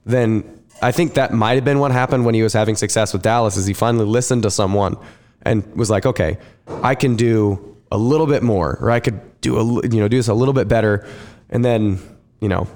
then 0.05 0.60
I 0.81 0.91
think 0.91 1.13
that 1.13 1.33
might 1.33 1.53
have 1.53 1.65
been 1.65 1.79
what 1.79 1.91
happened 1.91 2.25
when 2.25 2.33
he 2.33 2.41
was 2.41 2.53
having 2.53 2.75
success 2.75 3.13
with 3.13 3.21
Dallas 3.21 3.55
is 3.55 3.65
he 3.65 3.73
finally 3.73 4.05
listened 4.05 4.43
to 4.43 4.51
someone 4.51 4.97
and 5.43 5.63
was 5.75 5.89
like, 5.89 6.05
"Okay, 6.05 6.37
I 6.81 6.95
can 6.95 7.15
do 7.15 7.77
a 7.91 7.97
little 7.97 8.27
bit 8.27 8.41
more 8.41 8.77
or 8.81 8.89
I 8.89 8.99
could 8.99 9.19
do 9.41 9.57
a 9.57 9.63
you 9.87 9.99
know 9.99 10.07
do 10.07 10.17
this 10.17 10.27
a 10.27 10.33
little 10.33 10.53
bit 10.53 10.67
better." 10.67 11.05
And 11.49 11.63
then, 11.63 11.99
you 12.39 12.47
know, 12.49 12.67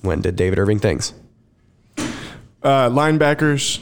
when 0.00 0.20
did 0.22 0.36
David 0.36 0.58
Irving 0.58 0.78
things? 0.78 1.12
Uh, 2.62 2.88
linebackers, 2.88 3.80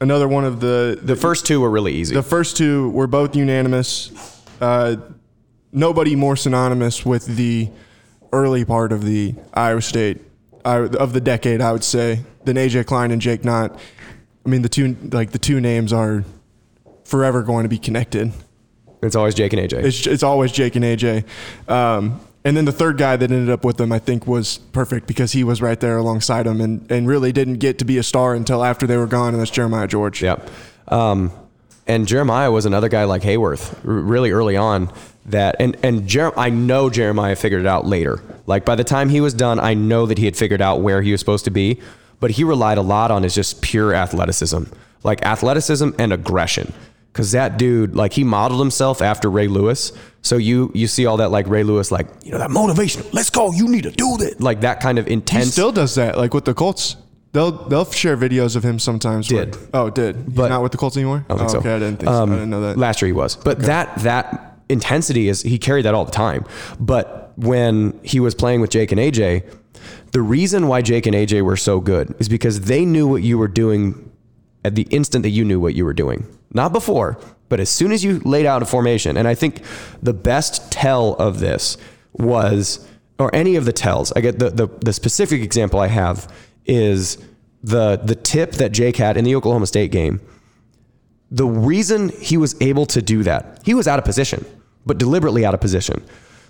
another 0.00 0.28
one 0.28 0.44
of 0.44 0.60
the 0.60 0.98
The 1.02 1.16
first 1.16 1.46
two 1.46 1.60
were 1.60 1.70
really 1.70 1.92
easy. 1.92 2.14
The 2.14 2.22
first 2.22 2.56
two 2.56 2.90
were 2.90 3.06
both 3.06 3.34
unanimous. 3.34 4.12
Uh, 4.60 4.96
nobody 5.72 6.14
more 6.14 6.36
synonymous 6.36 7.04
with 7.04 7.24
the 7.26 7.70
early 8.32 8.64
part 8.64 8.92
of 8.92 9.04
the 9.04 9.34
Iowa 9.54 9.82
State 9.82 10.20
I, 10.64 10.78
of 10.78 11.12
the 11.12 11.20
decade, 11.20 11.60
I 11.60 11.72
would 11.72 11.84
say, 11.84 12.20
than 12.44 12.56
AJ 12.56 12.86
Klein 12.86 13.10
and 13.10 13.20
Jake 13.20 13.44
Knott. 13.44 13.78
I 14.44 14.48
mean, 14.48 14.62
the 14.62 14.68
two 14.68 14.96
like 15.12 15.32
the 15.32 15.38
two 15.38 15.60
names 15.60 15.92
are 15.92 16.24
forever 17.04 17.42
going 17.42 17.64
to 17.64 17.68
be 17.68 17.78
connected. 17.78 18.32
it's 19.02 19.16
always 19.16 19.34
Jake 19.34 19.52
and 19.52 19.62
AJ. 19.62 19.84
It's 19.84 20.06
it's 20.06 20.22
always 20.22 20.52
Jake 20.52 20.76
and 20.76 20.84
AJ. 20.84 21.24
Um, 21.68 22.20
and 22.44 22.56
then 22.56 22.64
the 22.64 22.72
third 22.72 22.98
guy 22.98 23.16
that 23.16 23.30
ended 23.30 23.50
up 23.50 23.64
with 23.64 23.76
them, 23.76 23.92
I 23.92 24.00
think, 24.00 24.26
was 24.26 24.58
perfect 24.58 25.06
because 25.06 25.32
he 25.32 25.44
was 25.44 25.62
right 25.62 25.78
there 25.78 25.96
alongside 25.96 26.46
him 26.46 26.60
and, 26.60 26.90
and 26.90 27.06
really 27.06 27.30
didn't 27.30 27.58
get 27.58 27.78
to 27.78 27.84
be 27.84 27.98
a 27.98 28.02
star 28.02 28.34
until 28.34 28.64
after 28.64 28.86
they 28.86 28.96
were 28.96 29.06
gone, 29.06 29.32
and 29.32 29.40
that's 29.40 29.50
Jeremiah 29.50 29.86
George. 29.86 30.22
Yep. 30.22 30.50
Um, 30.88 31.30
and 31.86 32.08
Jeremiah 32.08 32.50
was 32.50 32.66
another 32.66 32.88
guy 32.88 33.04
like 33.04 33.22
Hayworth, 33.22 33.74
r- 33.86 33.92
really 33.92 34.32
early 34.32 34.56
on. 34.56 34.92
That 35.26 35.56
and 35.60 35.76
and 35.84 36.06
Jer- 36.08 36.36
I 36.38 36.50
know 36.50 36.90
Jeremiah 36.90 37.36
figured 37.36 37.60
it 37.60 37.66
out 37.66 37.86
later. 37.86 38.20
Like 38.46 38.64
by 38.64 38.74
the 38.74 38.84
time 38.84 39.08
he 39.08 39.20
was 39.20 39.32
done, 39.34 39.60
I 39.60 39.74
know 39.74 40.06
that 40.06 40.18
he 40.18 40.24
had 40.24 40.36
figured 40.36 40.60
out 40.60 40.80
where 40.80 41.00
he 41.02 41.12
was 41.12 41.20
supposed 41.20 41.44
to 41.44 41.50
be. 41.50 41.80
But 42.18 42.32
he 42.32 42.44
relied 42.44 42.78
a 42.78 42.82
lot 42.82 43.10
on 43.10 43.22
his 43.24 43.34
just 43.34 43.62
pure 43.62 43.94
athleticism, 43.94 44.62
like 45.02 45.24
athleticism 45.24 45.90
and 45.98 46.12
aggression. 46.12 46.72
Because 47.12 47.32
that 47.32 47.58
dude, 47.58 47.94
like 47.94 48.12
he 48.14 48.24
modeled 48.24 48.60
himself 48.60 49.02
after 49.02 49.28
Ray 49.30 49.46
Lewis. 49.48 49.92
So 50.22 50.36
you 50.38 50.70
you 50.74 50.86
see 50.86 51.04
all 51.06 51.18
that 51.18 51.30
like 51.30 51.46
Ray 51.48 51.62
Lewis, 51.62 51.90
like 51.92 52.06
you 52.24 52.32
know 52.32 52.38
that 52.38 52.50
motivation. 52.50 53.04
Let's 53.12 53.30
go. 53.30 53.52
You 53.52 53.68
need 53.68 53.82
to 53.84 53.90
do 53.90 54.16
that. 54.18 54.40
Like 54.40 54.62
that 54.62 54.80
kind 54.80 54.98
of 54.98 55.06
He 55.06 55.12
intense. 55.14 55.52
still 55.52 55.72
does 55.72 55.94
that, 55.96 56.16
like 56.16 56.32
with 56.34 56.44
the 56.46 56.54
Colts. 56.54 56.96
They'll 57.32 57.50
they'll 57.68 57.84
share 57.90 58.16
videos 58.16 58.56
of 58.56 58.62
him 58.64 58.78
sometimes. 58.78 59.32
where- 59.32 59.46
Did. 59.46 59.56
oh 59.74 59.88
did 59.90 60.16
He's 60.16 60.24
But- 60.34 60.48
not 60.48 60.62
with 60.62 60.72
the 60.72 60.78
Colts 60.78 60.96
anymore? 60.96 61.24
I 61.28 61.34
don't 61.34 61.38
think 61.38 61.50
oh, 61.50 61.52
so. 61.54 61.58
Okay, 61.60 61.74
I 61.74 61.78
didn't 61.78 61.96
think 61.98 62.08
so. 62.10 62.22
I 62.22 62.26
didn't 62.26 62.50
know 62.50 62.60
that. 62.60 62.74
Um, 62.74 62.80
last 62.80 63.00
year 63.02 63.06
he 63.08 63.12
was, 63.12 63.36
but 63.36 63.60
that 63.60 63.96
that 64.00 64.51
intensity 64.72 65.28
is 65.28 65.42
he 65.42 65.58
carried 65.58 65.84
that 65.84 65.94
all 65.94 66.04
the 66.04 66.12
time. 66.12 66.44
But 66.80 67.32
when 67.36 67.98
he 68.02 68.20
was 68.20 68.34
playing 68.34 68.60
with 68.60 68.70
Jake 68.70 68.92
and 68.92 69.00
AJ, 69.00 69.48
the 70.12 70.20
reason 70.20 70.68
why 70.68 70.82
Jake 70.82 71.06
and 71.06 71.14
AJ 71.14 71.42
were 71.42 71.56
so 71.56 71.80
good 71.80 72.14
is 72.18 72.28
because 72.28 72.62
they 72.62 72.84
knew 72.84 73.06
what 73.06 73.22
you 73.22 73.38
were 73.38 73.48
doing 73.48 74.10
at 74.64 74.74
the 74.74 74.82
instant 74.90 75.22
that 75.22 75.30
you 75.30 75.44
knew 75.44 75.58
what 75.58 75.74
you 75.74 75.84
were 75.84 75.92
doing, 75.94 76.26
not 76.52 76.72
before, 76.72 77.18
but 77.48 77.58
as 77.58 77.68
soon 77.68 77.90
as 77.92 78.04
you 78.04 78.20
laid 78.20 78.46
out 78.46 78.62
a 78.62 78.66
formation. 78.66 79.16
And 79.16 79.26
I 79.26 79.34
think 79.34 79.62
the 80.02 80.12
best 80.12 80.70
tell 80.70 81.14
of 81.14 81.40
this 81.40 81.76
was, 82.12 82.86
or 83.18 83.34
any 83.34 83.56
of 83.56 83.64
the 83.64 83.72
tells. 83.72 84.12
I 84.12 84.20
get 84.20 84.38
the 84.38 84.50
the, 84.50 84.66
the 84.66 84.92
specific 84.92 85.42
example 85.42 85.80
I 85.80 85.88
have 85.88 86.32
is 86.64 87.18
the 87.62 87.96
the 87.96 88.14
tip 88.14 88.52
that 88.52 88.72
Jake 88.72 88.96
had 88.96 89.16
in 89.16 89.24
the 89.24 89.34
Oklahoma 89.34 89.66
State 89.66 89.90
game 89.90 90.20
the 91.32 91.46
reason 91.46 92.10
he 92.10 92.36
was 92.36 92.54
able 92.60 92.84
to 92.86 93.00
do 93.00 93.22
that, 93.22 93.60
he 93.64 93.72
was 93.72 93.88
out 93.88 93.98
of 93.98 94.04
position, 94.04 94.44
but 94.86 94.98
deliberately 94.98 95.44
out 95.44 95.54
of 95.54 95.60
position. 95.60 96.02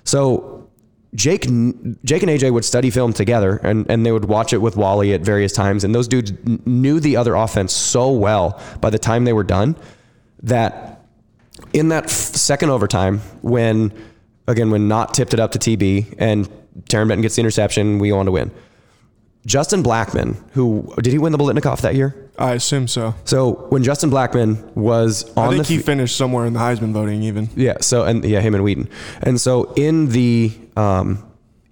So 0.05 0.69
Jake, 1.15 1.43
Jake 1.43 2.23
and 2.23 2.31
AJ 2.31 2.53
would 2.53 2.65
study 2.65 2.91
film 2.91 3.13
together, 3.13 3.57
and, 3.63 3.89
and 3.91 4.07
they 4.07 4.13
would 4.13 4.25
watch 4.25 4.53
it 4.53 4.59
with 4.59 4.77
Wally 4.77 5.13
at 5.13 5.21
various 5.21 5.53
times. 5.53 5.85
And 5.85 5.95
those 5.95 6.09
dudes 6.09 6.33
kn- 6.33 6.63
knew 6.65 7.01
the 7.01 7.17
other 7.17 7.35
offense 7.35 7.73
so 7.73 8.11
well 8.11 8.61
by 8.81 8.89
the 8.91 8.99
time 8.99 9.25
they 9.25 9.33
were 9.33 9.45
done 9.45 9.77
that 10.43 11.05
in 11.73 11.89
that 11.89 12.09
second 12.11 12.71
overtime, 12.71 13.19
when 13.43 13.93
again 14.49 14.71
when 14.71 14.89
Knott 14.89 15.15
tipped 15.15 15.35
it 15.35 15.41
up 15.41 15.53
to 15.53 15.59
TB 15.59 16.17
and 16.19 16.49
Taron 16.85 17.09
Benton 17.09 17.21
gets 17.21 17.37
the 17.37 17.41
interception, 17.41 17.99
we 17.99 18.09
go 18.09 18.19
on 18.19 18.27
to 18.27 18.33
win. 18.33 18.51
Justin 19.45 19.83
Blackmon, 19.83 20.37
who 20.53 20.93
did 21.01 21.13
he 21.13 21.19
win 21.19 21.33
the 21.33 21.39
Biletnikoff 21.39 21.83
that 21.83 21.95
year? 21.95 22.22
I 22.39 22.53
assume 22.53 22.89
so. 22.89 23.15
So 23.25 23.67
when 23.69 23.83
Justin 23.85 24.11
Blackmon 24.11 24.75
was 24.75 25.31
on, 25.37 25.53
I 25.53 25.55
think 25.55 25.67
he 25.67 25.79
f- 25.79 25.85
finished 25.85 26.17
somewhere 26.17 26.47
in 26.47 26.55
the 26.55 26.61
Heisman 26.61 26.93
voting 26.93 27.23
even. 27.23 27.49
yeah, 27.55 27.79
so 27.81 28.05
and 28.05 28.25
yeah, 28.25 28.41
him 28.41 28.55
and 28.55 28.65
Weeden, 28.65 28.89
and 29.23 29.41
so 29.41 29.73
in 29.75 30.09
the 30.09 30.53
um, 30.77 31.25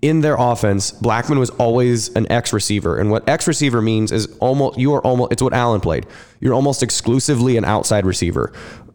in 0.02 0.20
their 0.20 0.36
offense, 0.38 0.92
Blackmon 0.92 1.38
was 1.38 1.50
always 1.50 2.14
an 2.14 2.30
X 2.30 2.52
receiver, 2.52 2.98
and 2.98 3.11
what 3.11 3.28
X 3.28 3.48
receiver 3.48 3.80
means 3.80 4.12
is 4.12 4.26
almost 4.38 4.78
you 4.78 4.92
are 4.94 5.00
almost 5.00 5.32
it's 5.32 5.42
what 5.42 5.54
Allen 5.54 5.80
played. 5.80 6.06
You're 6.40 6.54
almost 6.54 6.82
exclusively 6.82 7.56
an 7.56 7.64
outside 7.64 8.04
receiver. 8.04 8.52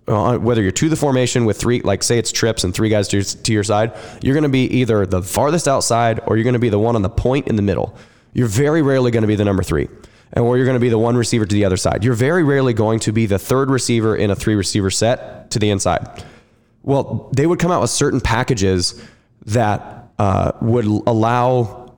Uh, 0.07 0.38
whether 0.38 0.61
you're 0.61 0.72
to 0.72 0.88
the 0.88 0.95
formation 0.95 1.45
with 1.45 1.57
three, 1.57 1.82
like 1.82 2.03
say 2.03 2.20
it's 2.20 2.32
trips 2.32 2.63
and 2.63 2.76
three 2.76 2.89
guys 2.89 3.07
to 3.07 3.18
your, 3.18 3.24
to 3.24 3.51
your 3.51 3.63
side, 3.63 3.91
you're 4.22 4.36
going 4.36 4.43
to 4.43 4.49
be 4.49 4.66
either 4.66 5.03
the 5.07 5.20
farthest 5.24 5.68
outside 5.68 6.20
or 6.28 6.38
you're 6.38 6.43
going 6.43 6.53
to 6.53 6.59
be 6.59 6.70
the 6.70 6.78
one 6.78 6.95
on 6.95 7.01
the 7.01 7.09
point 7.09 7.47
in 7.47 7.55
the 7.55 7.63
middle. 7.63 7.97
You're 8.32 8.47
very 8.47 8.84
rarely 8.84 9.09
going 9.09 9.24
to 9.24 9.28
be 9.28 9.34
the 9.36 9.45
number 9.45 9.63
three 9.63 9.88
or 10.34 10.58
you're 10.58 10.66
going 10.66 10.76
to 10.76 10.82
be 10.82 10.90
the 10.90 10.98
one 10.98 11.16
receiver 11.16 11.46
to 11.46 11.54
the 11.54 11.66
other 11.66 11.78
side. 11.78 12.04
You're 12.04 12.14
very 12.14 12.44
rarely 12.44 12.74
going 12.74 13.00
to 13.02 13.12
be 13.12 13.26
the 13.26 13.40
third 13.40 13.70
receiver 13.70 14.16
in 14.16 14.32
a 14.32 14.36
three 14.36 14.56
receiver 14.56 14.90
set 14.90 15.52
to 15.52 15.60
the 15.60 15.70
inside. 15.70 16.24
Well, 16.84 17.30
they 17.36 17.48
would 17.48 17.60
come 17.60 17.72
out 17.72 17.82
with 17.82 17.90
certain 17.90 18.22
packages 18.22 19.02
that 19.46 20.10
uh, 20.20 20.52
would 20.62 20.86
allow 20.86 21.96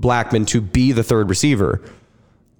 Blackmon 0.00 0.46
to 0.48 0.60
be 0.60 0.92
the 0.92 1.02
third 1.02 1.28
receiver. 1.28 1.80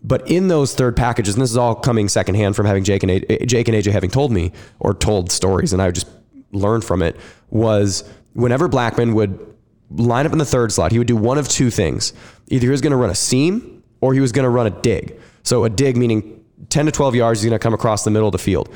But 0.03 0.31
in 0.31 0.49
those 0.49 0.75
third 0.75 0.97
packages, 0.97 1.35
and 1.35 1.43
this 1.43 1.51
is 1.51 1.57
all 1.57 1.75
coming 1.75 2.09
secondhand 2.09 2.57
from 2.57 2.67
having 2.67 2.85
Jake 2.85 3.03
and 3.03 3.11
AJ, 3.11 3.47
Jake 3.47 3.69
and 3.69 3.77
AJ 3.77 3.93
having 3.93 4.11
told 4.11 4.31
me 4.31 4.53
or 4.79 4.93
told 4.93 5.33
stories, 5.33 5.73
and 5.73 5.81
I 5.81 5.87
would 5.87 5.95
just 5.95 6.09
learned 6.53 6.85
from 6.85 7.03
it, 7.03 7.17
was 7.51 8.05
whenever 8.35 8.69
Blackmon 8.69 9.15
would 9.15 9.55
line 9.91 10.27
up 10.27 10.33
in 10.33 10.39
the 10.39 10.45
third 10.45 10.73
slot, 10.73 10.93
he 10.93 10.99
would 10.99 11.07
do 11.07 11.17
one 11.17 11.39
of 11.39 11.49
two 11.49 11.71
things. 11.71 12.13
Either 12.49 12.67
he 12.67 12.71
was 12.71 12.83
going 12.83 12.91
to 12.91 12.97
run 12.97 13.11
a 13.11 13.15
seam 13.15 13.74
or 14.05 14.13
he 14.13 14.21
was 14.21 14.33
going 14.33 14.43
to 14.43 14.51
run 14.51 14.67
a 14.67 14.71
dig. 14.71 15.19
So 15.45 15.65
a 15.65 15.71
dig 15.71 15.97
meaning 15.97 16.45
10 16.69 16.85
to 16.85 16.93
12 16.93 17.15
yards, 17.15 17.41
he's 17.41 17.49
going 17.49 17.59
to 17.59 17.63
come 17.63 17.73
across 17.73 18.05
the 18.05 18.11
middle 18.11 18.29
of 18.29 18.33
the 18.33 18.39
field. 18.39 18.69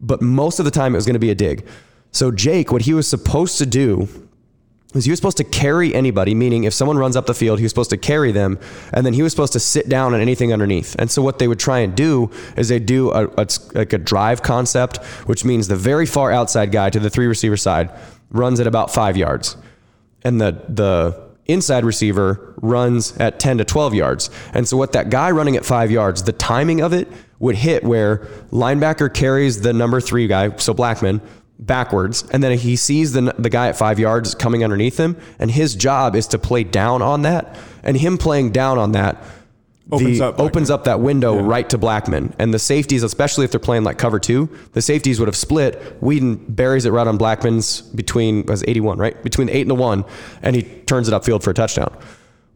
But 0.00 0.22
most 0.22 0.60
of 0.60 0.64
the 0.64 0.70
time, 0.70 0.94
it 0.94 0.96
was 0.96 1.06
going 1.06 1.14
to 1.14 1.18
be 1.18 1.30
a 1.30 1.34
dig. 1.34 1.66
So 2.12 2.30
Jake, 2.30 2.70
what 2.70 2.82
he 2.82 2.94
was 2.94 3.08
supposed 3.08 3.58
to 3.58 3.66
do 3.66 4.08
is 4.94 5.04
he 5.04 5.10
was 5.10 5.18
supposed 5.18 5.38
to 5.38 5.44
carry 5.44 5.92
anybody, 5.92 6.36
meaning 6.36 6.62
if 6.62 6.72
someone 6.72 6.98
runs 6.98 7.16
up 7.16 7.26
the 7.26 7.34
field, 7.34 7.58
he 7.58 7.64
was 7.64 7.72
supposed 7.72 7.90
to 7.90 7.96
carry 7.96 8.30
them, 8.30 8.60
and 8.92 9.04
then 9.04 9.12
he 9.12 9.22
was 9.22 9.32
supposed 9.32 9.52
to 9.54 9.60
sit 9.60 9.88
down 9.88 10.14
on 10.14 10.20
anything 10.20 10.52
underneath. 10.52 10.94
And 11.00 11.10
so 11.10 11.20
what 11.20 11.40
they 11.40 11.48
would 11.48 11.58
try 11.58 11.80
and 11.80 11.92
do 11.96 12.30
is 12.56 12.68
they 12.68 12.78
do 12.78 13.10
a, 13.10 13.26
a 13.36 13.48
like 13.74 13.92
a 13.92 13.98
drive 13.98 14.42
concept, 14.42 14.98
which 15.26 15.44
means 15.44 15.66
the 15.66 15.74
very 15.74 16.06
far 16.06 16.30
outside 16.30 16.70
guy 16.70 16.90
to 16.90 17.00
the 17.00 17.10
three 17.10 17.26
receiver 17.26 17.56
side 17.56 17.90
runs 18.30 18.60
at 18.60 18.68
about 18.68 18.94
five 18.94 19.16
yards, 19.16 19.56
and 20.22 20.40
the 20.40 20.62
the 20.68 21.25
inside 21.46 21.84
receiver 21.84 22.54
runs 22.62 23.16
at 23.18 23.38
10 23.38 23.58
to 23.58 23.64
12 23.64 23.94
yards. 23.94 24.30
And 24.52 24.66
so 24.66 24.76
what 24.76 24.92
that 24.92 25.10
guy 25.10 25.30
running 25.30 25.56
at 25.56 25.64
5 25.64 25.90
yards, 25.90 26.22
the 26.22 26.32
timing 26.32 26.80
of 26.80 26.92
it 26.92 27.08
would 27.38 27.56
hit 27.56 27.84
where 27.84 28.18
linebacker 28.50 29.12
carries 29.12 29.60
the 29.60 29.72
number 29.72 30.00
3 30.00 30.26
guy, 30.26 30.56
so 30.56 30.74
Blackmon, 30.74 31.20
backwards 31.58 32.22
and 32.32 32.42
then 32.42 32.56
he 32.58 32.76
sees 32.76 33.12
the 33.12 33.34
the 33.38 33.48
guy 33.48 33.68
at 33.68 33.76
5 33.76 33.98
yards 33.98 34.34
coming 34.34 34.62
underneath 34.62 34.98
him 34.98 35.16
and 35.38 35.50
his 35.50 35.74
job 35.74 36.14
is 36.14 36.26
to 36.26 36.38
play 36.38 36.62
down 36.64 37.00
on 37.00 37.22
that 37.22 37.56
and 37.82 37.96
him 37.96 38.18
playing 38.18 38.50
down 38.50 38.76
on 38.76 38.92
that 38.92 39.22
Opens 39.90 40.18
the, 40.18 40.26
up 40.26 40.40
opens 40.40 40.68
up 40.68 40.84
that 40.84 40.98
window 40.98 41.40
right 41.40 41.68
to 41.70 41.78
Blackmon. 41.78 42.34
And 42.40 42.52
the 42.52 42.58
safeties, 42.58 43.04
especially 43.04 43.44
if 43.44 43.52
they're 43.52 43.60
playing 43.60 43.84
like 43.84 43.98
cover 43.98 44.18
two, 44.18 44.48
the 44.72 44.82
safeties 44.82 45.20
would 45.20 45.28
have 45.28 45.36
split. 45.36 46.00
Weeden 46.00 46.56
buries 46.56 46.86
it 46.86 46.90
right 46.90 47.06
on 47.06 47.16
Blackmon's 47.18 47.82
between 47.82 48.44
was 48.46 48.64
81, 48.66 48.98
right? 48.98 49.22
Between 49.22 49.46
the 49.46 49.56
eight 49.56 49.62
and 49.62 49.70
the 49.70 49.76
one, 49.76 50.04
and 50.42 50.56
he 50.56 50.62
turns 50.62 51.08
it 51.08 51.12
upfield 51.12 51.44
for 51.44 51.50
a 51.50 51.54
touchdown. 51.54 51.96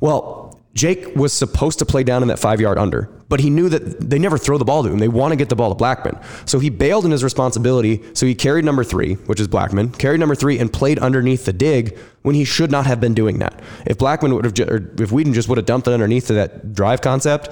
Well, 0.00 0.49
Jake 0.74 1.16
was 1.16 1.32
supposed 1.32 1.80
to 1.80 1.86
play 1.86 2.04
down 2.04 2.22
in 2.22 2.28
that 2.28 2.38
five 2.38 2.60
yard 2.60 2.78
under, 2.78 3.10
but 3.28 3.40
he 3.40 3.50
knew 3.50 3.68
that 3.68 4.08
they 4.08 4.18
never 4.18 4.38
throw 4.38 4.56
the 4.56 4.64
ball 4.64 4.84
to 4.84 4.90
him. 4.90 4.98
They 4.98 5.08
want 5.08 5.32
to 5.32 5.36
get 5.36 5.48
the 5.48 5.56
ball 5.56 5.74
to 5.74 5.84
Blackmon. 5.84 6.22
So 6.48 6.60
he 6.60 6.70
bailed 6.70 7.04
in 7.04 7.10
his 7.10 7.24
responsibility. 7.24 8.02
So 8.14 8.24
he 8.24 8.36
carried 8.36 8.64
number 8.64 8.84
three, 8.84 9.14
which 9.14 9.40
is 9.40 9.48
Blackmon, 9.48 9.98
carried 9.98 10.20
number 10.20 10.36
three 10.36 10.58
and 10.58 10.72
played 10.72 10.98
underneath 11.00 11.44
the 11.44 11.52
dig 11.52 11.98
when 12.22 12.36
he 12.36 12.44
should 12.44 12.70
not 12.70 12.86
have 12.86 13.00
been 13.00 13.14
doing 13.14 13.40
that. 13.40 13.60
If 13.84 13.98
Blackmon 13.98 14.32
would 14.34 14.44
have, 14.44 14.70
or 14.70 14.76
if 15.02 15.10
Weeden 15.10 15.34
just 15.34 15.48
would 15.48 15.58
have 15.58 15.66
dumped 15.66 15.88
it 15.88 15.92
underneath 15.92 16.28
to 16.28 16.34
that 16.34 16.72
drive 16.72 17.00
concept, 17.00 17.50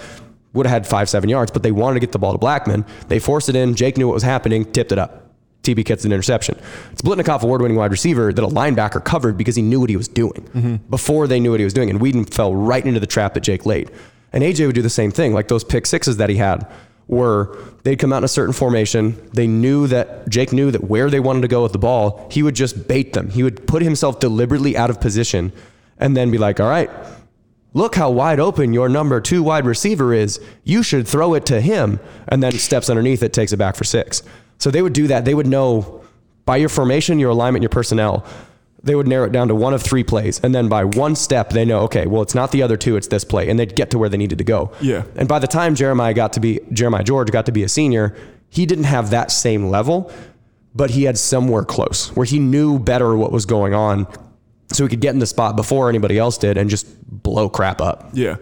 would 0.53 0.67
have 0.67 0.73
had 0.73 0.87
five, 0.87 1.09
seven 1.09 1.29
yards, 1.29 1.51
but 1.51 1.63
they 1.63 1.73
wanted 1.73 1.95
to 1.95 2.01
get 2.01 2.13
the 2.13 2.19
ball 2.19 2.33
to 2.33 2.39
Blackmon. 2.39 2.87
They 3.09 3.19
forced 3.19 3.49
it 3.49 3.57
in. 3.57 3.75
Jake 3.75 3.97
knew 3.99 4.07
what 4.07 4.15
was 4.15 4.23
happening, 4.23 4.65
tipped 4.73 4.93
it 4.93 4.99
up. 4.99 5.28
TB 5.75 5.85
gets 5.85 6.05
an 6.05 6.13
interception. 6.13 6.59
It's 6.93 7.03
Biletnikoff, 7.03 7.43
award 7.43 7.63
winning 7.63 7.77
wide 7.77 7.91
receiver, 7.91 8.33
that 8.33 8.45
a 8.45 8.49
linebacker 8.49 9.05
covered 9.05 9.37
because 9.37 9.57
he 9.57 9.63
knew 9.63 9.81
what 9.81 9.91
he 9.91 9.97
was 9.97 10.09
doing 10.09 10.81
before 10.89 11.27
they 11.27 11.41
knew 11.41 11.51
what 11.51 11.61
he 11.61 11.65
was 11.65 11.75
doing. 11.75 11.91
And 11.91 12.01
Weeden 12.01 12.33
fell 12.33 12.55
right 12.55 12.85
into 12.85 13.01
the 13.01 13.07
trap 13.07 13.35
that 13.35 13.43
Jake 13.43 13.67
laid. 13.67 13.91
And 14.33 14.45
AJ 14.45 14.67
would 14.67 14.75
do 14.75 14.83
the 14.83 14.91
same 14.91 15.11
thing. 15.11 15.33
Like 15.33 15.49
those 15.49 15.65
pick 15.65 15.87
sixes 15.87 16.17
that 16.19 16.29
he 16.29 16.37
had 16.37 16.67
were 17.07 17.57
they'd 17.85 17.97
come 17.97 18.13
out 18.13 18.19
in 18.19 18.25
a 18.25 18.29
certain 18.29 18.53
formation. 18.53 19.17
They 19.33 19.47
knew 19.47 19.87
that 19.87 20.29
Jake 20.29 20.53
knew 20.53 20.71
that 20.71 20.85
where 20.85 21.09
they 21.11 21.21
wanted 21.21 21.41
to 21.43 21.49
go 21.49 21.63
with 21.63 21.73
the 21.73 21.79
ball, 21.79 22.29
he 22.31 22.43
would 22.43 22.55
just 22.55 22.87
bait 22.87 23.15
them. 23.15 23.31
He 23.31 23.43
would 23.43 23.67
put 23.67 23.83
himself 23.83 24.21
deliberately 24.21 24.77
out 24.77 24.91
of 24.91 25.01
position 25.01 25.53
and 25.99 26.17
then 26.17 26.31
be 26.31 26.39
like, 26.39 26.61
all 26.61 26.69
right, 26.69 26.91
look 27.73 27.95
how 27.95 28.11
wide 28.11 28.41
open 28.41 28.73
your 28.73 28.89
number 28.89 29.21
two 29.21 29.43
wide 29.43 29.65
receiver 29.65 30.13
is. 30.13 30.39
You 30.65 30.83
should 30.83 31.09
throw 31.09 31.35
it 31.35 31.47
to 31.47 31.61
him. 31.61 31.99
And 32.29 32.43
then 32.43 32.53
steps 32.53 32.91
underneath 32.91 33.23
it, 33.23 33.33
takes 33.33 33.53
it 33.53 33.57
back 33.57 33.75
for 33.77 33.85
six. 33.85 34.23
So 34.59 34.71
they 34.71 34.83
would 34.83 34.93
do 34.93 35.07
that. 35.09 35.25
They 35.25 35.35
would 35.35 35.47
know 35.47 36.03
by 36.45 36.57
your 36.57 36.69
formation, 36.69 37.19
your 37.19 37.31
alignment, 37.31 37.63
your 37.63 37.69
personnel, 37.69 38.27
they 38.83 38.95
would 38.95 39.09
narrow 39.09 39.27
it 39.27 39.33
down 39.33 39.49
to 39.49 39.55
one 39.55 39.75
of 39.75 39.83
three 39.83 40.05
plays. 40.05 40.41
And 40.43 40.55
then 40.55 40.69
by 40.69 40.85
one 40.85 41.17
step, 41.17 41.51
they 41.51 41.65
know, 41.65 41.81
okay, 41.81 42.07
well, 42.07 42.23
it's 42.23 42.35
not 42.35 42.53
the 42.53 42.63
other 42.63 42.77
two, 42.77 42.97
it's 42.97 43.09
this 43.09 43.25
play. 43.25 43.49
And 43.49 43.59
they'd 43.59 43.75
get 43.75 43.91
to 43.91 43.99
where 43.99 44.09
they 44.09 44.17
needed 44.17 44.39
to 44.39 44.45
go. 44.45 44.73
Yeah. 44.81 45.05
And 45.17 45.29
by 45.29 45.41
the 45.41 45.47
time 45.47 45.75
Jeremiah 45.75 46.15
got 46.15 46.33
to 46.35 46.41
be, 46.41 46.61
Jeremiah 46.73 47.03
George 47.03 47.31
got 47.31 47.47
to 47.47 47.53
be 47.53 47.63
a 47.65 47.69
senior, 47.69 48.17
he 48.49 48.67
didn't 48.67 48.85
have 48.85 49.11
that 49.11 49.31
same 49.31 49.69
level, 49.69 50.13
but 50.75 50.91
he 50.91 51.05
had 51.05 51.19
somewhere 51.19 51.65
close 51.65 52.15
where 52.15 52.27
he 52.27 52.39
knew 52.39 52.79
better 52.79 53.17
what 53.17 53.33
was 53.33 53.47
going 53.47 53.75
on. 53.75 54.07
So 54.73 54.85
he 54.85 54.91
could 54.91 55.01
get 55.01 55.13
in 55.13 55.19
the 55.19 55.27
spot 55.27 55.57
before 55.57 55.89
anybody 55.89 56.19
else 56.19 56.39
did 56.39 56.57
and 56.57 56.71
just 56.71 56.87
blow 57.07 57.49
crap 57.49 57.81
up. 57.81 58.11
Yeah. 58.13 58.37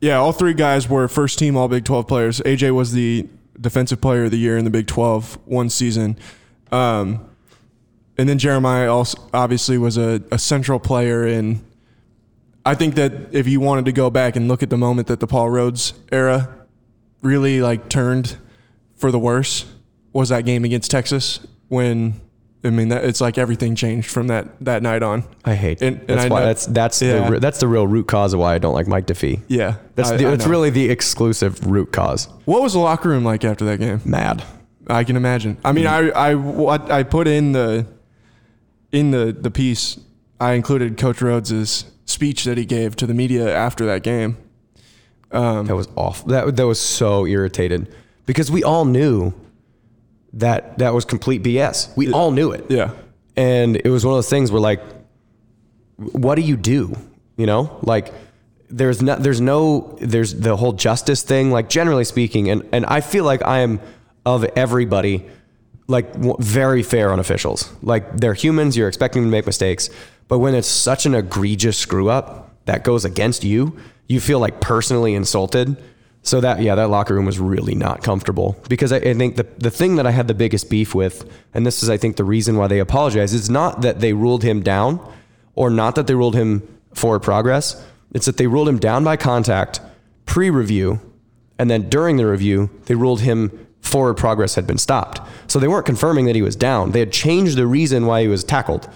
Yeah, 0.00 0.18
all 0.18 0.32
three 0.32 0.54
guys 0.54 0.88
were 0.88 1.08
first 1.08 1.38
team 1.38 1.56
All 1.56 1.68
Big 1.68 1.84
12 1.84 2.06
players. 2.06 2.40
AJ 2.40 2.74
was 2.74 2.92
the 2.92 3.26
defensive 3.60 4.00
player 4.00 4.24
of 4.24 4.30
the 4.30 4.38
year 4.38 4.56
in 4.56 4.64
the 4.64 4.70
Big 4.70 4.86
12 4.86 5.38
one 5.46 5.70
season. 5.70 6.18
Um, 6.72 7.28
and 8.18 8.28
then 8.28 8.38
Jeremiah 8.38 8.92
also 8.92 9.18
obviously 9.32 9.78
was 9.78 9.96
a, 9.96 10.22
a 10.30 10.38
central 10.38 10.78
player 10.78 11.26
in. 11.26 11.64
I 12.64 12.74
think 12.74 12.96
that 12.96 13.12
if 13.32 13.46
you 13.46 13.60
wanted 13.60 13.84
to 13.84 13.92
go 13.92 14.10
back 14.10 14.34
and 14.34 14.48
look 14.48 14.62
at 14.62 14.70
the 14.70 14.76
moment 14.76 15.08
that 15.08 15.20
the 15.20 15.26
Paul 15.26 15.48
Rhoads 15.48 15.92
era 16.10 16.52
really 17.22 17.60
like 17.60 17.88
turned 17.88 18.36
for 18.96 19.12
the 19.12 19.18
worse 19.18 19.66
was 20.12 20.30
that 20.30 20.44
game 20.44 20.64
against 20.64 20.90
Texas 20.90 21.46
when 21.68 22.20
I 22.66 22.70
mean 22.70 22.88
that 22.88 23.04
it's 23.04 23.20
like 23.20 23.38
everything 23.38 23.74
changed 23.74 24.10
from 24.10 24.26
that 24.28 24.48
that 24.60 24.82
night 24.82 25.02
on. 25.02 25.24
I 25.44 25.54
hate 25.54 25.80
And- 25.82 25.96
it. 25.96 26.00
and 26.00 26.08
That's 26.18 26.24
I 26.24 26.28
why 26.28 26.40
know- 26.40 26.46
that's 26.46 26.66
that's 26.66 27.02
Yeah. 27.02 27.30
the 27.30 27.40
that's 27.40 27.60
the 27.60 27.68
real 27.68 27.86
root 27.86 28.06
cause 28.08 28.32
of 28.34 28.40
why 28.40 28.54
I 28.54 28.58
don't 28.58 28.74
like 28.74 28.86
Mike 28.86 29.06
Defee. 29.06 29.40
Yeah, 29.48 29.74
That's 29.94 30.10
I- 30.10 30.16
the, 30.16 30.26
I 30.26 30.32
it's 30.32 30.44
know. 30.44 30.50
really 30.50 30.70
the 30.70 30.90
exclusive 30.90 31.66
root 31.66 31.92
cause. 31.92 32.28
What 32.44 32.62
was 32.62 32.72
the 32.74 32.78
locker 32.80 33.08
room 33.08 33.24
like 33.24 33.44
after 33.44 33.64
that 33.66 33.78
game? 33.78 34.00
Mad. 34.04 34.42
I 34.88 35.02
can 35.04 35.16
imagine. 35.16 35.56
I 35.64 35.72
mean, 35.72 35.84
mm-hmm. 35.86 36.16
I 36.16 36.30
I 36.30 36.34
what 36.34 36.90
I 36.90 37.02
put 37.02 37.26
in 37.28 37.52
the 37.52 37.86
in 38.92 39.10
the 39.10 39.36
the 39.38 39.50
piece. 39.50 39.98
I 40.40 40.52
included 40.52 40.98
Coach 40.98 41.18
Rhoads's 41.20 41.86
speech 42.04 42.44
that 42.44 42.58
he 42.58 42.64
gave 42.66 42.94
to 42.96 43.06
the 43.06 43.14
media 43.14 43.52
after 43.54 43.86
that 43.86 44.02
game. 44.02 44.36
Um, 45.32 45.66
that 45.66 45.74
was 45.74 45.88
awful. 45.96 46.28
That 46.28 46.56
that 46.56 46.66
was 46.66 46.78
so 46.80 47.26
irritated 47.26 47.92
because 48.26 48.50
we 48.50 48.62
all 48.62 48.84
knew 48.84 49.32
that 50.34 50.78
that 50.78 50.94
was 50.94 51.04
complete 51.04 51.42
BS. 51.42 51.96
We 51.96 52.12
all 52.12 52.30
knew 52.30 52.52
it. 52.52 52.66
Yeah, 52.68 52.90
And 53.36 53.76
it 53.76 53.88
was 53.88 54.04
one 54.04 54.12
of 54.12 54.18
those 54.18 54.30
things 54.30 54.50
where 54.52 54.60
like, 54.60 54.82
what 55.96 56.34
do 56.34 56.42
you 56.42 56.56
do? 56.56 56.96
You 57.36 57.46
know, 57.46 57.78
like 57.82 58.12
there's 58.68 59.02
no, 59.02 59.16
there's 59.16 59.40
no, 59.40 59.96
there's 60.00 60.34
the 60.34 60.56
whole 60.56 60.72
justice 60.72 61.22
thing. 61.22 61.50
Like 61.50 61.68
generally 61.68 62.04
speaking, 62.04 62.50
and 62.50 62.68
and 62.72 62.86
I 62.86 63.00
feel 63.00 63.24
like 63.24 63.42
I 63.44 63.60
am 63.60 63.80
of 64.24 64.44
everybody, 64.56 65.26
like 65.86 66.14
very 66.14 66.82
fair 66.82 67.12
on 67.12 67.20
officials. 67.20 67.72
Like 67.82 68.16
they're 68.16 68.34
humans. 68.34 68.76
You're 68.76 68.88
expecting 68.88 69.22
them 69.22 69.30
to 69.30 69.36
make 69.36 69.46
mistakes, 69.46 69.90
but 70.28 70.38
when 70.38 70.54
it's 70.54 70.68
such 70.68 71.06
an 71.06 71.14
egregious 71.14 71.78
screw 71.78 72.08
up 72.10 72.64
that 72.64 72.84
goes 72.84 73.04
against 73.04 73.44
you, 73.44 73.78
you 74.08 74.20
feel 74.20 74.40
like 74.40 74.60
personally 74.60 75.14
insulted. 75.14 75.76
So 76.26 76.40
that 76.40 76.60
yeah, 76.60 76.74
that 76.74 76.90
locker 76.90 77.14
room 77.14 77.24
was 77.24 77.38
really 77.38 77.76
not 77.76 78.02
comfortable 78.02 78.56
because 78.68 78.90
I, 78.90 78.96
I 78.96 79.14
think 79.14 79.36
the 79.36 79.46
the 79.58 79.70
thing 79.70 79.94
that 79.94 80.08
I 80.08 80.10
had 80.10 80.26
the 80.26 80.34
biggest 80.34 80.68
beef 80.68 80.92
with, 80.92 81.30
and 81.54 81.64
this 81.64 81.84
is 81.84 81.88
I 81.88 81.98
think 81.98 82.16
the 82.16 82.24
reason 82.24 82.56
why 82.56 82.66
they 82.66 82.80
apologized, 82.80 83.32
is 83.32 83.48
not 83.48 83.82
that 83.82 84.00
they 84.00 84.12
ruled 84.12 84.42
him 84.42 84.60
down, 84.60 84.98
or 85.54 85.70
not 85.70 85.94
that 85.94 86.08
they 86.08 86.16
ruled 86.16 86.34
him 86.34 86.66
for 86.94 87.20
progress. 87.20 87.80
It's 88.12 88.26
that 88.26 88.38
they 88.38 88.48
ruled 88.48 88.68
him 88.68 88.80
down 88.80 89.04
by 89.04 89.16
contact 89.16 89.80
pre-review, 90.24 91.00
and 91.60 91.70
then 91.70 91.88
during 91.88 92.16
the 92.16 92.26
review 92.26 92.70
they 92.86 92.96
ruled 92.96 93.20
him 93.20 93.68
forward 93.80 94.14
progress 94.14 94.56
had 94.56 94.66
been 94.66 94.78
stopped. 94.78 95.20
So 95.46 95.60
they 95.60 95.68
weren't 95.68 95.86
confirming 95.86 96.26
that 96.26 96.34
he 96.34 96.42
was 96.42 96.56
down. 96.56 96.90
They 96.90 96.98
had 96.98 97.12
changed 97.12 97.56
the 97.56 97.68
reason 97.68 98.04
why 98.04 98.22
he 98.22 98.28
was 98.28 98.42
tackled 98.42 98.90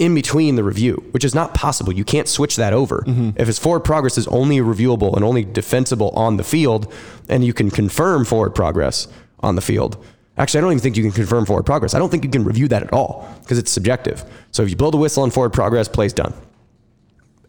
in 0.00 0.14
between 0.14 0.56
the 0.56 0.64
review, 0.64 0.94
which 1.10 1.24
is 1.24 1.34
not 1.34 1.52
possible. 1.52 1.92
You 1.92 2.04
can't 2.04 2.26
switch 2.26 2.56
that 2.56 2.72
over. 2.72 3.04
Mm-hmm. 3.06 3.30
If 3.36 3.46
his 3.46 3.58
forward 3.58 3.80
progress 3.80 4.16
is 4.16 4.26
only 4.28 4.56
reviewable 4.58 5.14
and 5.14 5.22
only 5.22 5.44
defensible 5.44 6.08
on 6.10 6.38
the 6.38 6.42
field, 6.42 6.92
and 7.28 7.44
you 7.44 7.52
can 7.52 7.70
confirm 7.70 8.24
forward 8.24 8.54
progress 8.54 9.06
on 9.40 9.56
the 9.56 9.60
field. 9.60 10.02
Actually, 10.38 10.58
I 10.58 10.60
don't 10.62 10.72
even 10.72 10.82
think 10.82 10.96
you 10.96 11.02
can 11.02 11.12
confirm 11.12 11.44
forward 11.44 11.66
progress. 11.66 11.94
I 11.94 11.98
don't 11.98 12.08
think 12.08 12.24
you 12.24 12.30
can 12.30 12.44
review 12.44 12.66
that 12.68 12.82
at 12.82 12.92
all 12.94 13.28
because 13.42 13.58
it's 13.58 13.70
subjective. 13.70 14.24
So 14.52 14.62
if 14.62 14.70
you 14.70 14.76
blow 14.76 14.90
the 14.90 14.96
whistle 14.96 15.22
on 15.22 15.30
forward 15.30 15.52
progress, 15.52 15.86
play's 15.86 16.14
done. 16.14 16.32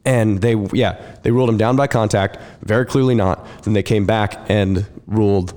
And 0.03 0.41
they, 0.41 0.55
yeah, 0.73 1.01
they 1.23 1.31
ruled 1.31 1.47
him 1.47 1.57
down 1.57 1.77
by 1.77 1.87
contact, 1.87 2.37
very 2.63 2.85
clearly 2.85 3.15
not. 3.15 3.47
Then 3.63 3.73
they 3.73 3.83
came 3.83 4.05
back 4.05 4.49
and 4.49 4.85
ruled 5.07 5.53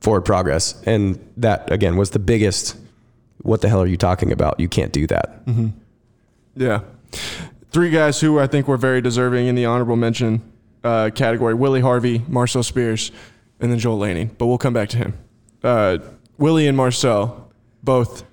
forward 0.00 0.22
progress. 0.22 0.80
And 0.86 1.22
that, 1.36 1.70
again, 1.70 1.98
was 1.98 2.10
the 2.10 2.18
biggest, 2.18 2.78
what 3.42 3.60
the 3.60 3.68
hell 3.68 3.82
are 3.82 3.86
you 3.86 3.98
talking 3.98 4.32
about? 4.32 4.58
You 4.58 4.68
can't 4.68 4.92
do 4.92 5.06
that. 5.08 5.44
Mm-hmm. 5.44 5.68
Yeah. 6.54 6.80
Three 7.70 7.90
guys 7.90 8.20
who 8.20 8.38
I 8.38 8.46
think 8.46 8.66
were 8.66 8.76
very 8.76 9.00
deserving 9.00 9.46
in 9.46 9.54
the 9.54 9.64
honorable 9.66 9.96
mention 9.96 10.42
uh, 10.82 11.10
category: 11.14 11.54
Willie 11.54 11.80
Harvey, 11.80 12.22
Marcel 12.28 12.62
Spears, 12.62 13.12
and 13.60 13.70
then 13.70 13.78
Joel 13.78 13.98
Lanning. 13.98 14.34
But 14.38 14.46
we'll 14.46 14.58
come 14.58 14.72
back 14.74 14.88
to 14.90 14.96
him. 14.96 15.14
Uh, 15.62 15.98
Willie 16.38 16.66
and 16.66 16.76
Marcel, 16.76 17.52
both. 17.82 18.24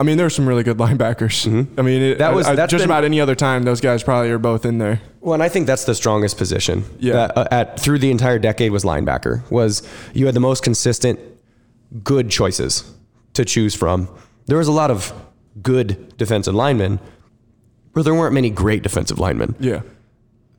I 0.00 0.04
mean, 0.04 0.16
there 0.16 0.24
there's 0.24 0.36
some 0.36 0.46
really 0.48 0.62
good 0.62 0.76
linebackers. 0.86 1.44
I 1.76 1.82
mean, 1.82 2.02
it, 2.02 2.10
Mm-hmm. 2.12 2.18
That 2.18 2.34
was- 2.34 2.46
I- 2.46 2.54
just 2.54 2.72
been- 2.82 2.82
about 2.82 3.04
any 3.04 3.20
other 3.20 3.34
time. 3.34 3.64
Those 3.64 3.80
guys 3.80 4.02
probably 4.04 4.30
are 4.30 4.38
both 4.38 4.64
in 4.64 4.78
there. 4.78 5.00
Well, 5.20 5.34
and 5.34 5.42
I 5.42 5.48
think 5.48 5.66
that's 5.66 5.84
the 5.84 5.94
strongest 5.94 6.38
position. 6.38 6.84
Yeah. 7.00 7.14
Uh, 7.34 7.48
at 7.50 7.80
through 7.80 7.98
the 7.98 8.10
entire 8.12 8.38
decade 8.38 8.70
was 8.70 8.84
linebacker. 8.84 9.48
Was 9.50 9.82
you 10.14 10.26
had 10.26 10.34
the 10.36 10.40
most 10.40 10.62
consistent, 10.62 11.18
good 12.04 12.30
choices 12.30 12.84
to 13.34 13.44
choose 13.44 13.74
from. 13.74 14.08
There 14.46 14.58
was 14.58 14.68
a 14.68 14.72
lot 14.72 14.90
of 14.92 15.12
good 15.62 16.16
defensive 16.16 16.54
linemen, 16.54 17.00
but 17.92 18.04
there 18.04 18.14
weren't 18.14 18.34
many 18.34 18.50
great 18.50 18.82
defensive 18.82 19.18
linemen. 19.18 19.54
Yeah. 19.58 19.82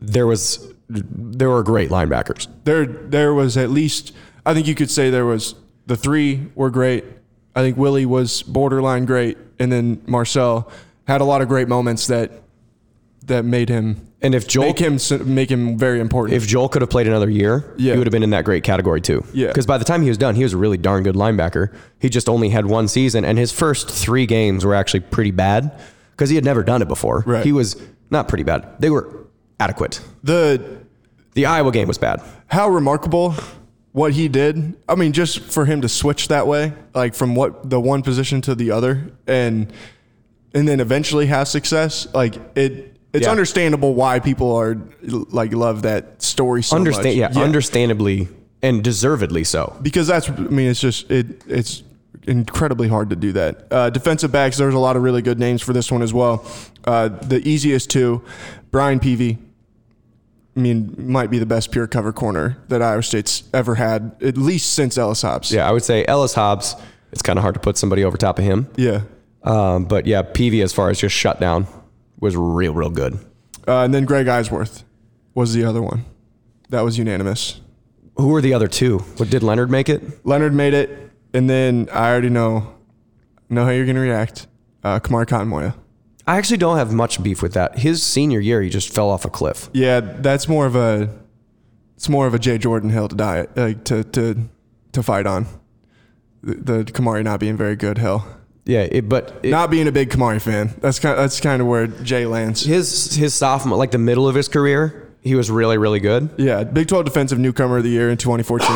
There 0.02 0.28
was, 0.28 0.74
there 0.90 1.50
were 1.50 1.64
great 1.64 1.90
linebackers. 1.90 2.48
there 2.64 2.86
there 2.86 3.34
was 3.34 3.58
at 3.58 3.70
least 3.70 4.14
I 4.46 4.54
think 4.54 4.68
you 4.68 4.76
could 4.76 4.90
say 4.90 5.10
there 5.10 5.26
was 5.26 5.56
the 5.86 5.98
three 5.98 6.48
were 6.56 6.70
great. 6.70 7.06
I 7.56 7.62
think 7.62 7.78
Willie 7.78 8.06
was 8.06 8.42
borderline 8.44 9.06
great, 9.06 9.38
and 9.60 9.72
then 9.72 10.02
Marcel 10.08 10.72
had 11.08 11.22
a 11.22 11.26
lot 11.26 11.42
of 11.42 11.48
great 11.48 11.68
moments 11.68 12.08
that 12.08 12.32
that 13.30 13.46
made 13.46 13.70
him 13.70 14.06
And 14.22 14.36
if 14.36 14.48
Joel 14.48 14.66
make 14.68 14.80
him 14.80 15.00
make 15.34 15.50
him 15.50 15.78
very 15.78 16.00
important. 16.02 16.36
if 16.36 16.46
Joel 16.46 16.68
could 16.70 16.82
have 16.82 16.90
played 16.92 17.08
another 17.08 17.30
year, 17.30 17.74
Yeah. 17.78 17.94
he 17.94 17.98
would 17.98 18.06
have 18.08 18.12
been 18.12 18.22
in 18.24 18.32
that 18.32 18.44
great 18.44 18.64
category 18.64 19.00
too. 19.02 19.24
Yeah. 19.34 19.48
Because 19.48 19.66
by 19.66 19.78
the 19.78 19.86
time 19.86 20.02
he 20.04 20.10
was 20.10 20.18
done, 20.18 20.36
he 20.36 20.44
was 20.44 20.54
a 20.54 20.58
really 20.58 20.78
darn 20.78 21.04
good 21.04 21.16
linebacker. 21.16 21.74
He 22.00 22.10
just 22.10 22.28
only 22.28 22.50
had 22.50 22.66
one 22.66 22.88
season, 22.90 23.24
and 23.26 23.38
his 23.40 23.52
first 23.52 23.90
three 23.90 24.26
games 24.26 24.66
were 24.66 24.76
actually 24.76 25.00
pretty 25.00 25.32
bad 25.32 25.72
because 26.12 26.30
he 26.30 26.36
had 26.36 26.44
never 26.46 26.64
done 26.64 26.82
it 26.82 26.88
before. 26.90 27.24
Right. 27.26 27.46
He 27.46 27.52
was 27.54 27.76
not 28.12 28.28
pretty 28.28 28.44
bad. 28.44 28.68
They 28.80 28.90
were 28.90 29.08
adequate. 29.60 30.02
The 30.24 30.62
The 31.34 31.46
Iowa 31.46 31.72
game 31.72 31.88
was 31.88 31.98
bad. 31.98 32.22
how 32.48 32.68
remarkable 32.70 33.36
what 33.92 34.14
he 34.14 34.28
did. 34.28 34.74
I 34.88 34.96
mean, 34.96 35.14
just 35.14 35.40
for 35.40 35.66
him 35.66 35.82
to 35.82 35.90
switch 35.90 36.28
that 36.28 36.46
way, 36.46 36.74
like 36.94 37.16
from 37.16 37.36
what 37.36 37.70
the 37.70 37.80
one 37.80 38.02
position 38.04 38.42
to 38.42 38.54
the 38.56 38.72
other, 38.72 39.12
and 39.28 39.72
and 40.54 40.68
then 40.68 40.80
eventually 40.80 41.28
have 41.28 41.48
success. 41.48 42.08
Like 42.14 42.36
it, 42.56 42.98
it's 43.14 43.26
Yeah. 43.26 43.32
understandable 43.32 43.94
why 43.96 44.20
people 44.20 44.56
are 44.56 44.78
like 45.02 45.54
love 45.54 45.82
that 45.84 46.22
story 46.22 46.64
so 46.64 46.76
Understand? 46.76 47.06
much. 47.20 47.36
Yeah, 47.36 47.42
understandably 47.42 48.28
and 48.62 48.84
deservedly 48.84 49.44
so. 49.44 49.76
because 49.82 50.08
that's. 50.08 50.30
I 50.30 50.34
mean, 50.34 50.70
it's 50.70 50.80
just 50.82 51.10
it. 51.12 51.44
It's 51.48 51.84
incredibly 52.28 52.88
hard 52.88 53.10
to 53.12 53.16
do 53.16 53.32
that. 53.32 53.66
Uh, 53.72 53.90
defensive 53.90 54.32
backs. 54.32 54.58
There's 54.58 54.74
a 54.74 54.80
lot 54.80 54.96
of 54.96 55.02
really 55.04 55.22
good 55.22 55.40
names 55.40 55.62
for 55.62 55.74
this 55.74 55.92
one 55.92 56.02
as 56.02 56.14
well. 56.14 56.46
Uh, 56.86 57.08
the 57.08 57.40
easiest 57.48 57.90
two, 57.90 58.22
Brian 58.72 59.00
Peavy. 59.00 59.38
I 60.58 60.62
mean, 60.62 60.94
might 60.98 61.30
be 61.30 61.40
the 61.40 61.46
best 61.46 61.72
pure 61.72 61.88
cover 61.88 62.12
corner 62.12 62.58
that 62.68 62.82
Iowa 62.82 63.02
State's 63.02 63.44
ever 63.54 63.76
had, 63.76 64.12
at 64.22 64.36
least 64.38 64.74
since 64.74 64.98
Ellis 64.98 65.22
Hobbs. 65.22 65.52
Yeah, 65.54 65.68
I 65.70 65.72
would 65.72 65.84
say 65.84 66.04
Ellis 66.06 66.34
Hobbs. 66.34 66.76
It's 67.14 67.22
kind 67.22 67.40
of 67.40 67.44
hard 67.44 67.54
to 67.56 67.62
put 67.62 67.78
somebody 67.78 68.04
over 68.04 68.18
top 68.18 68.40
of 68.40 68.46
him. 68.46 68.68
Yeah. 68.76 69.02
Um, 69.44 69.86
but 69.86 70.06
yeah, 70.06 70.22
PV 70.22 70.62
as 70.62 70.74
far 70.74 70.90
as 70.90 71.00
just 71.00 71.16
shut 71.16 71.40
down 71.40 71.66
was 72.20 72.36
real, 72.36 72.74
real 72.74 72.90
good. 72.90 73.14
Uh, 73.68 73.84
and 73.84 73.94
then 73.94 74.06
Greg 74.06 74.28
Eisworth 74.28 74.84
was 75.34 75.54
the 75.54 75.64
other 75.64 75.82
one. 75.82 76.06
That 76.70 76.82
was 76.82 76.98
unanimous. 76.98 77.62
Who 78.18 78.28
were 78.28 78.42
the 78.42 78.54
other 78.54 78.68
two? 78.68 79.00
What 79.18 79.30
did 79.30 79.44
Leonard 79.44 79.72
make 79.72 79.90
it? 79.90 80.26
Leonard 80.26 80.54
made 80.54 80.74
it, 80.74 81.12
and 81.34 81.50
then 81.50 81.88
I 81.92 82.12
already 82.12 82.30
know 82.30 82.76
know 83.50 83.66
how 83.66 83.72
you're 83.72 83.86
gonna 83.86 84.02
react. 84.02 84.48
Uh, 84.84 85.00
Kamar 85.00 85.26
Conmoya. 85.26 85.76
I 86.28 86.38
actually 86.38 86.58
don't 86.58 86.78
have 86.78 86.94
much 86.94 87.22
beef 87.24 87.42
with 87.42 87.54
that. 87.54 87.80
His 87.80 88.04
senior 88.04 88.40
year, 88.40 88.62
he 88.62 88.70
just 88.70 88.94
fell 88.94 89.10
off 89.10 89.26
a 89.26 89.30
cliff. 89.30 89.70
Yeah, 89.74 90.00
that's 90.00 90.48
more 90.48 90.66
of 90.66 90.76
a 90.76 91.10
it's 91.96 92.08
more 92.10 92.28
of 92.28 92.34
a 92.34 92.40
Jay 92.40 92.58
Jordan 92.58 92.92
hill 92.92 93.08
to 93.08 93.16
die 93.16 93.48
like 93.56 93.84
to 93.86 94.04
to 94.04 94.50
to 94.92 95.04
fight 95.04 95.26
on. 95.26 95.48
The, 96.42 96.84
the 96.84 96.92
Kamari 96.92 97.24
not 97.24 97.40
being 97.40 97.58
very 97.58 97.76
good 97.76 97.98
hill. 97.98 98.26
Yeah, 98.66 98.82
it, 98.82 99.10
but 99.10 99.40
it, 99.44 99.50
Not 99.50 99.72
being 99.72 99.88
a 99.88 99.92
big 99.92 100.10
Kamari 100.10 100.42
fan. 100.42 100.74
That's 100.80 101.00
kind 101.00 101.18
that's 101.18 101.40
kind 101.40 101.62
of 101.62 101.68
where 101.68 101.88
Jay 101.88 102.26
lands. 102.26 102.64
his 102.64 103.16
his 103.16 103.34
sophomore, 103.34 103.78
like 103.78 103.92
the 103.92 103.98
middle 103.98 104.28
of 104.28 104.36
his 104.36 104.48
career, 104.48 105.12
he 105.22 105.34
was 105.36 105.50
really, 105.50 105.78
really 105.78 106.00
good. 106.00 106.30
Yeah, 106.38 106.64
Big 106.64 106.88
12 106.88 107.06
defensive 107.06 107.40
newcomer 107.40 107.78
of 107.78 107.84
the 107.84 107.90
year 107.90 108.10
in 108.10 108.18
2014. 108.18 108.68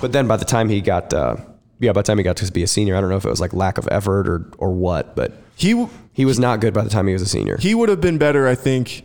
But 0.00 0.12
then 0.12 0.26
by 0.28 0.36
the 0.36 0.44
time 0.44 0.68
he 0.68 0.80
got, 0.82 1.14
uh, 1.14 1.36
yeah, 1.80 1.92
by 1.92 2.00
the 2.02 2.06
time 2.06 2.18
he 2.18 2.24
got 2.24 2.36
to 2.36 2.52
be 2.52 2.62
a 2.62 2.66
senior, 2.66 2.96
I 2.96 3.00
don't 3.00 3.08
know 3.08 3.16
if 3.16 3.24
it 3.24 3.30
was 3.30 3.40
like 3.40 3.54
lack 3.54 3.78
of 3.78 3.88
effort 3.90 4.28
or 4.28 4.50
or 4.58 4.72
what, 4.72 5.16
but 5.16 5.32
He 5.56 5.86
he 6.12 6.24
was 6.26 6.38
not 6.38 6.60
good 6.60 6.74
by 6.74 6.82
the 6.84 6.90
time 6.90 7.06
he 7.06 7.12
was 7.14 7.22
a 7.22 7.26
senior. 7.28 7.56
he 7.56 7.74
would 7.74 7.88
have 7.88 8.00
been 8.02 8.18
better, 8.18 8.46
I 8.46 8.54
think, 8.56 9.04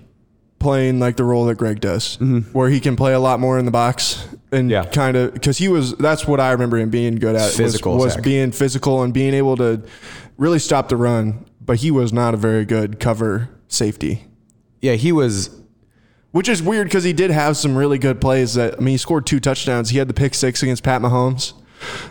playing 0.60 1.00
like 1.00 1.16
the 1.16 1.24
role 1.24 1.46
that 1.46 1.56
Greg 1.58 1.80
does, 1.80 2.18
where 2.52 2.70
he 2.70 2.80
can 2.82 2.96
play 2.98 3.14
a 3.14 3.20
lot 3.20 3.40
more 3.40 3.58
in 3.58 3.64
the 3.66 3.72
box 3.72 4.28
and 4.52 4.70
Yeah. 4.70 4.86
kind 4.86 5.16
of 5.18 5.34
because 5.34 5.58
he 5.58 5.68
was. 5.68 5.94
That's 5.96 6.28
what 6.28 6.40
I 6.40 6.52
remember 6.52 6.78
him 6.78 6.90
being 6.90 7.16
good 7.16 7.36
at. 7.36 7.48
was- 7.48 7.58
Physical, 7.58 7.98
was, 7.98 8.14
Zach. 8.14 8.24
being 8.24 8.52
physical 8.52 9.04
and 9.04 9.14
being 9.14 9.34
able 9.34 9.56
to 9.58 9.82
really 10.38 10.60
stop 10.60 10.90
the 10.90 10.98
run. 10.98 11.46
But 11.64 11.78
he 11.78 11.92
was 11.92 12.12
not 12.12 12.34
a 12.34 12.38
very 12.38 12.66
good 12.66 13.00
cover 13.00 13.50
safety, 13.68 14.26
yeah, 14.82 14.94
he 14.94 15.12
was. 15.12 15.52
which 16.32 16.48
is 16.50 16.62
weird 16.64 16.86
because 16.88 17.04
he 17.04 17.14
did 17.14 17.32
have 17.32 17.58
some 17.58 17.76
really 17.76 17.98
good 17.98 18.20
plays. 18.22 18.54
That 18.56 18.76
I 18.76 18.80
mean, 18.80 18.94
he 18.94 18.98
scored 18.98 19.26
two 19.26 19.40
touchdowns. 19.40 19.90
He 19.90 19.98
had 20.00 20.08
the 20.08 20.14
pick 20.14 20.34
six 20.36 20.62
against 20.64 20.84
Pat 20.84 21.02
Mahomes. 21.02 21.54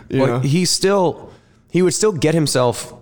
You 0.09 0.19
Well, 0.21 0.27
know? 0.27 0.39
he 0.39 0.65
still 0.65 1.29
he 1.71 1.81
would 1.81 1.93
still 1.93 2.11
get 2.11 2.33
himself 2.33 2.93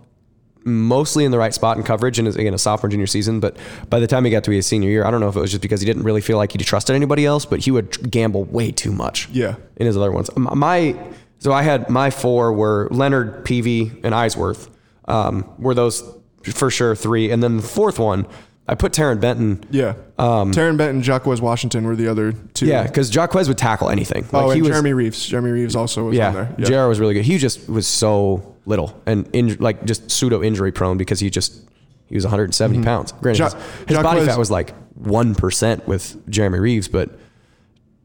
mostly 0.66 1.24
in 1.26 1.32
the 1.32 1.38
right 1.38 1.54
spot 1.54 1.78
in 1.78 1.84
coverage 1.84 2.20
in 2.20 2.26
his 2.26 2.36
again 2.36 2.54
a 2.54 2.58
sophomore 2.58 2.90
junior 2.90 3.08
season 3.08 3.40
but 3.40 3.56
by 3.90 4.00
the 4.00 4.08
time 4.08 4.26
he 4.26 4.32
got 4.32 4.44
to 4.44 4.50
be 4.50 4.56
his 4.58 4.66
senior 4.68 4.90
year 4.90 5.06
i 5.06 5.12
don't 5.12 5.22
know 5.22 5.30
if 5.30 5.36
it 5.36 5.40
was 5.40 5.52
just 5.52 5.62
because 5.62 5.80
he 5.82 5.86
didn't 5.86 6.04
really 6.04 6.22
feel 6.22 6.38
like 6.38 6.52
he 6.52 6.58
trusted 6.58 6.96
anybody 6.96 7.26
else 7.26 7.46
but 7.46 7.60
he 7.62 7.72
would 7.72 8.12
gamble 8.12 8.44
way 8.46 8.72
too 8.72 8.92
much 8.92 9.30
Yeah. 9.32 9.56
in 9.78 9.86
his 9.86 9.96
other 9.96 10.12
ones 10.12 10.30
my 10.36 10.96
so 11.40 11.52
i 11.54 11.62
had 11.64 11.90
my 11.90 12.10
four 12.10 12.52
were 12.54 12.88
leonard 12.92 13.46
peavy 13.46 13.92
and 14.04 14.14
eisworth 14.14 14.70
um, 15.06 15.50
were 15.58 15.74
those 15.74 16.04
for 16.44 16.70
sure 16.70 16.96
three 16.96 17.32
and 17.32 17.42
then 17.42 17.58
the 17.58 17.64
fourth 17.64 17.98
one 18.00 18.26
i 18.68 18.76
put 18.76 18.92
Taryn 18.92 19.22
benton 19.22 19.64
yeah. 19.72 19.94
Um, 20.20 20.52
Taryn 20.52 20.78
Benton, 20.78 21.04
Jacques 21.04 21.28
Washington 21.28 21.86
were 21.86 21.96
the 21.96 22.08
other 22.08 22.32
two. 22.54 22.66
yeah 22.66 22.84
because 22.84 23.14
Jaquez 23.14 23.48
would 23.48 23.58
tackle 23.60 23.90
anything 23.90 24.24
like 24.32 24.34
Oh, 24.44 24.50
he 24.50 24.54
and 24.60 24.62
was 24.64 24.70
Jeremy 24.72 24.94
Reeves. 24.94 25.26
Jeremy 25.28 25.52
Reeves 25.52 25.76
also 25.76 26.06
was 26.06 26.18
yeah, 26.18 26.32
there. 26.32 26.56
JR 26.58 26.88
was 26.90 27.00
really 27.00 27.14
good. 27.14 27.24
He 27.24 27.38
just 27.38 27.70
was 27.70 27.88
so 27.88 28.56
little 28.68 29.02
and 29.06 29.32
inj- 29.32 29.60
like 29.60 29.84
just 29.86 30.12
pseudo 30.12 30.44
injury 30.44 30.72
prone 30.72 30.98
because 30.98 31.20
he 31.20 31.30
just 31.30 31.64
he 32.08 32.16
was 32.16 32.24
170 32.26 32.84
pounds. 32.84 33.12
Granted, 33.14 33.44
Mm-hmm. 33.44 33.58
His, 33.88 33.88
his 33.90 33.98
body 34.04 34.26
fat 34.26 34.38
was 34.38 34.52
like 34.52 34.76
one 34.96 35.34
percent 35.36 35.88
with 35.88 36.30
Jeremy 36.30 36.60
Reeves, 36.60 36.88
but 36.88 37.10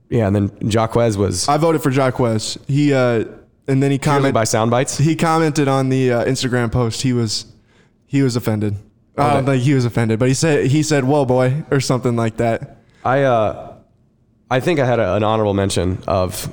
yeah, 0.09 0.27
and 0.27 0.35
then 0.37 0.51
Jaquez 0.71 1.17
was 1.19 1.49
I 1.49 1.57
voted 1.57 1.83
for 1.83 1.91
Jaquez. 1.91 2.59
He 2.67 2.93
uh, 2.95 3.25
and 3.69 3.83
then 3.83 3.91
he 3.91 3.99
commented 3.99 4.35
by 4.35 4.45
sound 4.45 4.71
bites. 4.71 4.99
he 4.99 5.15
commented 5.17 5.69
on 5.69 5.89
the 5.89 6.13
uh, 6.13 6.25
Instagram 6.25 6.71
post. 6.73 7.03
He 7.03 7.13
was 7.13 7.47
he 8.07 8.23
was 8.23 8.37
offended. 8.37 8.77
I 9.17 9.35
don't 9.35 9.45
think 9.45 9.63
he 9.63 9.75
was 9.75 9.85
offended, 9.85 10.19
but 10.19 10.29
he 10.29 10.35
said 10.35 10.67
he 10.67 10.83
said 10.83 11.05
"whoa 11.05 11.25
boy" 11.25 11.65
or 11.71 11.81
something 11.81 12.17
like 12.17 12.39
that. 12.39 12.79
I 13.05 13.23
uh, 13.23 13.77
I 14.51 14.61
think 14.61 14.81
I 14.81 14.87
had 14.87 14.99
a, 15.01 15.15
an 15.15 15.23
honorable 15.23 15.55
mention 15.55 15.99
of 16.07 16.51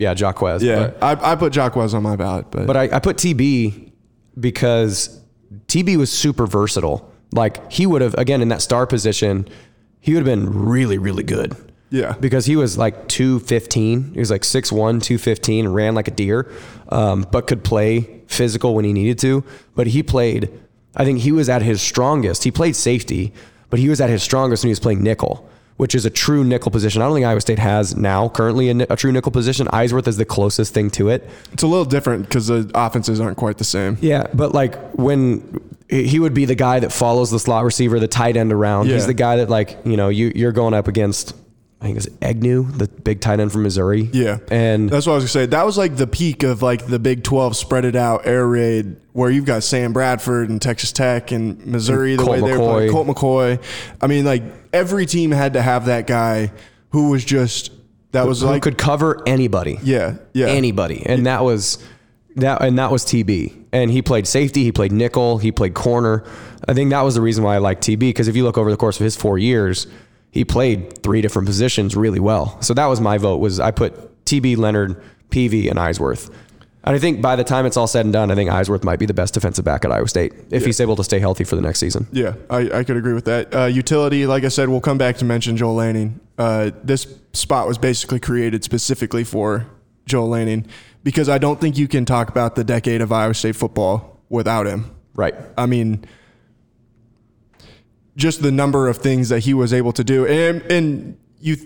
yeah 0.00 0.14
Jaquez. 0.14 0.62
Yeah, 0.62 0.88
but, 0.98 1.20
I, 1.20 1.32
I 1.32 1.36
put 1.36 1.54
Jaquez 1.54 1.94
on 1.94 2.02
my 2.02 2.16
ballot, 2.16 2.46
but, 2.50 2.66
but 2.66 2.76
I, 2.76 2.96
I 2.96 2.98
put 2.98 3.16
TB 3.16 3.92
because 4.38 5.20
TB 5.66 5.96
was 5.96 6.10
super 6.12 6.46
versatile. 6.46 7.08
Like 7.32 7.70
he 7.70 7.86
would 7.86 8.02
have 8.02 8.14
again 8.14 8.42
in 8.42 8.48
that 8.48 8.62
star 8.62 8.86
position, 8.86 9.48
he 10.00 10.12
would 10.14 10.26
have 10.26 10.38
been 10.38 10.50
really 10.66 10.98
really 10.98 11.22
good. 11.22 11.54
yeah, 11.90 12.14
because 12.18 12.46
he 12.46 12.56
was 12.56 12.76
like 12.78 13.06
215. 13.08 14.14
He 14.14 14.18
was 14.18 14.30
like 14.30 14.42
6'1, 14.42 14.70
215, 15.02 15.68
ran 15.68 15.94
like 15.94 16.08
a 16.08 16.12
deer, 16.12 16.50
um, 16.88 17.26
but 17.30 17.46
could 17.46 17.62
play 17.62 18.22
physical 18.26 18.74
when 18.74 18.84
he 18.84 18.92
needed 18.92 19.18
to. 19.20 19.44
But 19.74 19.88
he 19.88 20.02
played, 20.02 20.50
I 20.96 21.04
think 21.04 21.20
he 21.20 21.32
was 21.32 21.48
at 21.48 21.62
his 21.62 21.82
strongest. 21.82 22.44
He 22.44 22.50
played 22.50 22.76
safety, 22.76 23.32
but 23.70 23.78
he 23.80 23.88
was 23.88 24.00
at 24.00 24.08
his 24.08 24.22
strongest 24.22 24.62
when 24.62 24.68
he 24.68 24.72
was 24.72 24.80
playing 24.80 25.02
nickel, 25.02 25.48
which 25.80 25.94
is 25.94 26.04
a 26.04 26.10
true 26.10 26.44
nickel 26.44 26.70
position. 26.70 27.00
I 27.00 27.06
don't 27.06 27.14
think 27.14 27.24
Iowa 27.24 27.40
State 27.40 27.58
has 27.58 27.96
now 27.96 28.28
currently 28.28 28.68
a, 28.68 28.86
a 28.90 28.96
true 28.96 29.12
nickel 29.12 29.32
position. 29.32 29.66
Eisworth 29.68 30.06
is 30.06 30.18
the 30.18 30.26
closest 30.26 30.74
thing 30.74 30.90
to 30.90 31.08
it. 31.08 31.26
it's 31.52 31.62
a 31.62 31.66
little 31.66 31.86
different 31.86 32.26
because 32.26 32.48
the 32.48 32.70
offenses 32.74 33.18
aren't 33.18 33.38
quite 33.38 33.56
the 33.56 33.64
same. 33.64 33.96
Yeah, 34.02 34.26
but 34.34 34.52
like 34.52 34.74
when 34.92 35.58
he 35.88 36.20
would 36.20 36.34
be 36.34 36.44
the 36.44 36.54
guy 36.54 36.80
that 36.80 36.92
follows 36.92 37.30
the 37.30 37.38
slot 37.38 37.64
receiver, 37.64 37.98
the 37.98 38.08
tight 38.08 38.36
end 38.36 38.52
around. 38.52 38.88
Yeah. 38.88 38.96
He's 38.96 39.06
the 39.06 39.14
guy 39.14 39.36
that 39.36 39.48
like 39.48 39.78
you 39.86 39.96
know 39.96 40.10
you 40.10 40.32
you're 40.34 40.52
going 40.52 40.74
up 40.74 40.86
against. 40.86 41.34
I 41.80 41.86
think 41.86 41.96
it's 41.96 42.08
Agnew, 42.20 42.70
the 42.70 42.88
big 42.88 43.22
tight 43.22 43.40
end 43.40 43.52
from 43.52 43.62
Missouri. 43.62 44.10
Yeah, 44.12 44.38
and 44.50 44.90
that's 44.90 45.06
what 45.06 45.12
I 45.12 45.16
was 45.16 45.24
gonna 45.24 45.28
say. 45.28 45.46
That 45.46 45.64
was 45.64 45.78
like 45.78 45.96
the 45.96 46.06
peak 46.06 46.42
of 46.42 46.60
like 46.60 46.86
the 46.86 46.98
Big 46.98 47.24
Twelve 47.24 47.56
spread 47.56 47.86
it 47.86 47.96
out 47.96 48.26
air 48.26 48.46
raid, 48.46 48.96
where 49.12 49.30
you've 49.30 49.46
got 49.46 49.62
Sam 49.62 49.94
Bradford 49.94 50.50
and 50.50 50.60
Texas 50.60 50.92
Tech 50.92 51.30
and 51.32 51.64
Missouri, 51.64 52.16
the 52.16 52.24
Colt 52.24 52.30
way 52.32 52.40
they 52.40 52.58
were 52.58 52.72
playing. 52.72 52.92
Colt 52.92 53.06
McCoy. 53.06 53.62
I 54.00 54.06
mean, 54.08 54.26
like 54.26 54.42
every 54.74 55.06
team 55.06 55.30
had 55.30 55.54
to 55.54 55.62
have 55.62 55.86
that 55.86 56.06
guy 56.06 56.52
who 56.90 57.08
was 57.10 57.24
just 57.24 57.72
that 58.12 58.26
was 58.26 58.42
who 58.42 58.48
like 58.48 58.62
could 58.62 58.76
cover 58.76 59.22
anybody. 59.26 59.78
yeah, 59.82 60.16
yeah, 60.34 60.48
anybody, 60.48 61.02
and 61.06 61.24
that 61.24 61.44
was 61.44 61.82
that, 62.36 62.62
and 62.62 62.78
that 62.78 62.90
was 62.90 63.06
TB. 63.06 63.56
And 63.72 63.90
he 63.90 64.02
played 64.02 64.26
safety, 64.26 64.64
he 64.64 64.72
played 64.72 64.92
nickel, 64.92 65.38
he 65.38 65.50
played 65.50 65.72
corner. 65.74 66.24
I 66.68 66.74
think 66.74 66.90
that 66.90 67.02
was 67.02 67.14
the 67.14 67.22
reason 67.22 67.42
why 67.42 67.54
I 67.54 67.58
like 67.58 67.80
TB 67.80 68.00
because 68.00 68.28
if 68.28 68.36
you 68.36 68.44
look 68.44 68.58
over 68.58 68.70
the 68.70 68.76
course 68.76 69.00
of 69.00 69.04
his 69.04 69.16
four 69.16 69.38
years, 69.38 69.86
he 70.30 70.44
played 70.44 71.02
three 71.02 71.20
different 71.20 71.46
positions 71.46 71.96
really 71.96 72.20
well. 72.20 72.60
So 72.62 72.74
that 72.74 72.86
was 72.86 73.00
my 73.00 73.18
vote. 73.18 73.38
Was 73.38 73.60
I 73.60 73.70
put 73.70 74.24
TB, 74.24 74.56
Leonard, 74.56 75.02
PV, 75.30 75.68
and 75.68 75.78
Eisworth. 75.78 76.32
And 76.82 76.96
I 76.96 76.98
think 76.98 77.20
by 77.20 77.36
the 77.36 77.44
time 77.44 77.66
it's 77.66 77.76
all 77.76 77.86
said 77.86 78.06
and 78.06 78.12
done, 78.12 78.30
I 78.30 78.34
think 78.34 78.48
Eisworth 78.48 78.84
might 78.84 78.98
be 78.98 79.04
the 79.04 79.12
best 79.12 79.34
defensive 79.34 79.64
back 79.64 79.84
at 79.84 79.92
Iowa 79.92 80.08
State 80.08 80.32
if 80.50 80.64
he's 80.64 80.80
able 80.80 80.96
to 80.96 81.04
stay 81.04 81.18
healthy 81.18 81.44
for 81.44 81.54
the 81.56 81.62
next 81.62 81.78
season. 81.78 82.06
Yeah, 82.10 82.34
I, 82.48 82.70
I 82.70 82.84
could 82.84 82.96
agree 82.96 83.12
with 83.12 83.26
that. 83.26 83.54
Uh, 83.54 83.64
utility, 83.66 84.26
like 84.26 84.44
I 84.44 84.48
said, 84.48 84.70
we'll 84.70 84.80
come 84.80 84.96
back 84.96 85.16
to 85.18 85.26
mention 85.26 85.58
Joel 85.58 85.74
Lanning. 85.74 86.20
Uh, 86.38 86.70
this 86.82 87.06
spot 87.34 87.68
was 87.68 87.76
basically 87.76 88.18
created 88.18 88.64
specifically 88.64 89.24
for 89.24 89.66
Joel 90.06 90.30
Lanning 90.30 90.66
because 91.04 91.28
I 91.28 91.36
don't 91.36 91.60
think 91.60 91.76
you 91.76 91.86
can 91.86 92.06
talk 92.06 92.30
about 92.30 92.54
the 92.54 92.64
decade 92.64 93.02
of 93.02 93.12
Iowa 93.12 93.34
State 93.34 93.56
football 93.56 94.18
without 94.30 94.66
him. 94.66 94.90
Right. 95.12 95.34
I 95.58 95.66
mean, 95.66 96.06
just 98.20 98.42
the 98.42 98.52
number 98.52 98.86
of 98.88 98.98
things 98.98 99.28
that 99.30 99.40
he 99.40 99.54
was 99.54 99.72
able 99.72 99.92
to 99.92 100.04
do, 100.04 100.26
and 100.26 100.62
and 100.70 101.18
you 101.40 101.56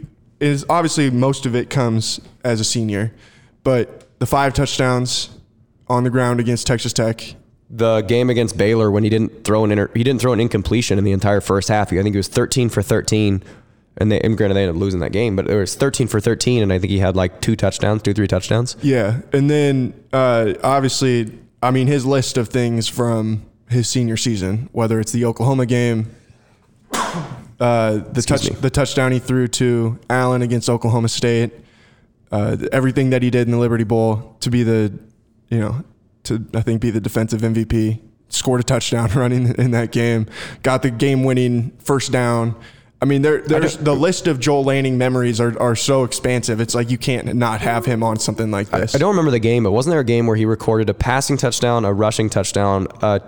is 0.40 0.64
obviously 0.68 1.10
most 1.10 1.46
of 1.46 1.54
it 1.54 1.68
comes 1.70 2.20
as 2.44 2.60
a 2.60 2.64
senior, 2.64 3.12
but 3.62 4.18
the 4.18 4.26
five 4.26 4.54
touchdowns 4.54 5.30
on 5.88 6.04
the 6.04 6.10
ground 6.10 6.40
against 6.40 6.66
Texas 6.66 6.92
Tech. 6.92 7.34
the 7.70 8.00
game 8.02 8.30
against 8.30 8.56
Baylor 8.56 8.90
when 8.90 9.04
he 9.04 9.10
didn't 9.10 9.44
throw 9.44 9.64
an 9.64 9.72
inter- 9.72 9.90
he 9.94 10.04
didn't 10.04 10.20
throw 10.20 10.32
an 10.32 10.40
incompletion 10.40 10.96
in 10.98 11.04
the 11.04 11.12
entire 11.12 11.40
first 11.40 11.68
half. 11.68 11.92
I 11.92 12.02
think 12.02 12.14
he 12.14 12.16
was 12.16 12.28
13 12.28 12.68
for 12.68 12.82
13, 12.82 13.42
and 13.98 14.12
they 14.12 14.20
and 14.20 14.36
granted 14.36 14.54
they 14.54 14.62
ended 14.62 14.76
up 14.76 14.80
losing 14.80 15.00
that 15.00 15.12
game, 15.12 15.34
but 15.36 15.48
it 15.48 15.56
was 15.56 15.74
13 15.74 16.06
for 16.06 16.20
13, 16.20 16.62
and 16.62 16.72
I 16.72 16.78
think 16.78 16.90
he 16.90 16.98
had 17.00 17.16
like 17.16 17.40
two 17.40 17.56
touchdowns, 17.56 18.02
two 18.02 18.14
three 18.14 18.28
touchdowns. 18.28 18.76
Yeah, 18.82 19.20
and 19.32 19.50
then 19.50 19.92
uh, 20.12 20.54
obviously, 20.62 21.32
I 21.62 21.70
mean, 21.70 21.86
his 21.86 22.06
list 22.06 22.36
of 22.38 22.48
things 22.48 22.86
from 22.88 23.44
his 23.68 23.88
senior 23.88 24.16
season, 24.16 24.68
whether 24.72 25.00
it's 25.00 25.12
the 25.12 25.24
Oklahoma 25.24 25.66
game, 25.66 26.14
uh, 27.60 27.98
the 28.12 28.22
touch, 28.26 28.50
me. 28.50 28.56
the 28.56 28.70
touchdown 28.70 29.12
he 29.12 29.18
threw 29.18 29.48
to 29.48 29.98
Allen 30.10 30.42
against 30.42 30.68
Oklahoma 30.68 31.08
State, 31.08 31.52
uh, 32.32 32.56
everything 32.72 33.10
that 33.10 33.22
he 33.22 33.30
did 33.30 33.46
in 33.46 33.52
the 33.52 33.58
Liberty 33.58 33.84
Bowl 33.84 34.36
to 34.40 34.50
be 34.50 34.62
the, 34.62 34.92
you 35.48 35.58
know, 35.58 35.84
to 36.24 36.44
I 36.54 36.62
think 36.62 36.80
be 36.80 36.90
the 36.90 37.00
defensive 37.00 37.40
MVP. 37.42 38.00
Scored 38.28 38.60
a 38.60 38.64
touchdown 38.64 39.10
running 39.14 39.54
in 39.54 39.70
that 39.72 39.92
game, 39.92 40.26
got 40.62 40.82
the 40.82 40.90
game-winning 40.90 41.70
first 41.78 42.10
down. 42.10 42.56
I 43.00 43.06
mean, 43.06 43.20
there, 43.22 43.42
there's 43.42 43.76
the 43.76 43.94
list 43.94 44.26
of 44.26 44.40
Joel 44.40 44.64
Lanning 44.64 44.96
memories 44.96 45.38
are, 45.38 45.60
are 45.60 45.76
so 45.76 46.04
expansive. 46.04 46.58
It's 46.58 46.74
like 46.74 46.90
you 46.90 46.96
can't 46.96 47.34
not 47.34 47.60
have 47.60 47.84
him 47.84 48.02
on 48.02 48.18
something 48.18 48.50
like 48.50 48.70
this. 48.70 48.94
I 48.94 48.98
don't 48.98 49.10
remember 49.10 49.30
the 49.30 49.38
game, 49.38 49.64
but 49.64 49.72
wasn't 49.72 49.92
there 49.92 50.00
a 50.00 50.04
game 50.04 50.26
where 50.26 50.36
he 50.36 50.46
recorded 50.46 50.88
a 50.88 50.94
passing 50.94 51.36
touchdown, 51.36 51.84
a 51.84 51.92
rushing 51.92 52.30
touchdown, 52.30 52.86
a 53.02 53.20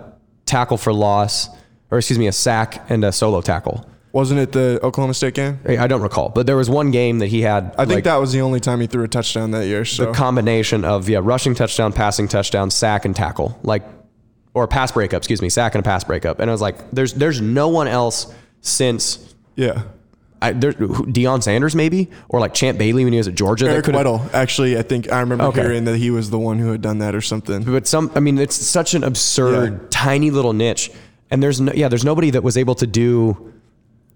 tackle 0.45 0.77
for 0.77 0.91
loss, 0.91 1.49
or 1.91 1.97
excuse 1.97 2.19
me, 2.19 2.27
a 2.27 2.31
sack 2.31 2.89
and 2.89 3.03
a 3.03 3.11
solo 3.11 3.41
tackle? 3.41 3.85
Wasn't 4.13 4.39
it 4.39 4.51
the 4.51 4.79
Oklahoma 4.81 5.13
State 5.13 5.35
game? 5.35 5.59
I 5.67 5.85
don't 5.85 6.01
recall, 6.01 6.29
but 6.29 6.47
there 6.47 6.55
was 6.55 6.69
one 6.69 6.89
game 6.91 7.19
that 7.19 7.27
he 7.27 7.41
had. 7.41 7.75
I 7.77 7.85
think 7.85 7.97
like, 7.97 8.03
that 8.05 8.15
was 8.15 8.31
the 8.31 8.41
only 8.41 8.59
time 8.59 8.79
he 8.81 8.87
threw 8.87 9.03
a 9.03 9.07
touchdown 9.07 9.51
that 9.51 9.67
year. 9.67 9.85
So 9.85 10.05
the 10.07 10.11
combination 10.13 10.85
of 10.85 11.07
yeah, 11.07 11.19
rushing 11.21 11.53
touchdown, 11.53 11.93
passing 11.93 12.27
touchdown, 12.27 12.71
sack 12.71 13.05
and 13.05 13.15
tackle, 13.15 13.59
like 13.63 13.83
or 14.55 14.63
a 14.63 14.67
pass 14.67 14.91
breakup, 14.91 15.19
excuse 15.19 15.41
me, 15.41 15.49
sack 15.49 15.75
and 15.75 15.81
a 15.81 15.83
pass 15.83 16.03
breakup. 16.03 16.39
And 16.39 16.49
I 16.49 16.53
was 16.53 16.61
like, 16.61 16.89
there's 16.91 17.13
there's 17.13 17.41
no 17.41 17.67
one 17.67 17.87
else 17.87 18.33
since 18.61 19.35
yeah, 19.55 19.83
I, 20.41 20.53
there, 20.53 20.73
Deion 20.73 21.43
Sanders 21.43 21.75
maybe 21.75 22.09
or 22.29 22.39
like 22.39 22.55
Champ 22.55 22.79
Bailey 22.79 23.03
when 23.03 23.13
he 23.13 23.17
was 23.17 23.27
at 23.27 23.35
Georgia. 23.35 23.69
Eric 23.69 23.85
Weddle. 23.85 24.33
Actually, 24.33 24.79
I 24.79 24.81
think 24.81 25.11
I 25.11 25.19
remember 25.19 25.43
Okay. 25.45 25.61
hearing 25.61 25.83
that 25.83 25.97
he 25.97 26.09
was 26.09 26.31
the 26.31 26.39
one 26.39 26.57
who 26.57 26.71
had 26.71 26.81
done 26.81 26.99
that 26.99 27.13
or 27.13 27.21
something. 27.21 27.63
But 27.63 27.85
some, 27.87 28.11
I 28.15 28.19
mean, 28.19 28.37
it's 28.39 28.55
such 28.55 28.95
an 28.95 29.03
absurd, 29.03 29.73
Yeah. 29.73 29.87
tiny 29.91 30.31
little 30.31 30.53
niche, 30.53 30.91
and 31.29 31.41
there's 31.41 31.59
no, 31.59 31.71
yeah, 31.73 31.87
there's 31.87 32.05
nobody 32.05 32.29
that 32.31 32.43
was 32.43 32.57
able 32.57 32.75
to 32.75 32.87
do 32.87 33.53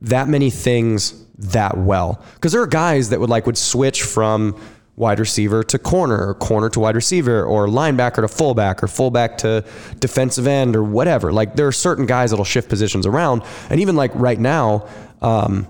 that 0.01 0.27
many 0.27 0.49
things 0.49 1.25
that 1.37 1.77
well. 1.77 2.23
Because 2.35 2.51
there 2.51 2.61
are 2.61 2.67
guys 2.67 3.09
that 3.09 3.19
would 3.19 3.29
like 3.29 3.45
would 3.45 3.57
switch 3.57 4.03
from 4.03 4.59
wide 4.95 5.19
receiver 5.19 5.63
to 5.63 5.79
corner, 5.79 6.27
or 6.27 6.33
corner 6.35 6.69
to 6.69 6.79
wide 6.79 6.95
receiver, 6.95 7.43
or 7.43 7.67
linebacker 7.67 8.21
to 8.21 8.27
fullback, 8.27 8.83
or 8.83 8.87
fullback 8.87 9.37
to 9.39 9.63
defensive 9.99 10.47
end, 10.47 10.75
or 10.75 10.83
whatever. 10.83 11.31
Like 11.31 11.55
there 11.55 11.67
are 11.67 11.71
certain 11.71 12.05
guys 12.05 12.31
that'll 12.31 12.45
shift 12.45 12.69
positions 12.69 13.05
around, 13.05 13.43
and 13.69 13.79
even 13.79 13.95
like 13.95 14.11
right 14.15 14.39
now. 14.39 14.87
Um, 15.21 15.67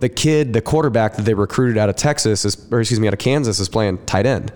the 0.00 0.08
kid, 0.08 0.52
the 0.52 0.60
quarterback 0.60 1.14
that 1.14 1.22
they 1.22 1.32
recruited 1.32 1.78
out 1.78 1.88
of 1.88 1.94
Texas 1.94 2.44
is, 2.44 2.66
or 2.72 2.80
excuse 2.80 2.98
me, 2.98 3.06
out 3.06 3.12
of 3.12 3.20
Kansas 3.20 3.60
is 3.60 3.68
playing 3.68 3.98
tight 4.04 4.26
end. 4.26 4.52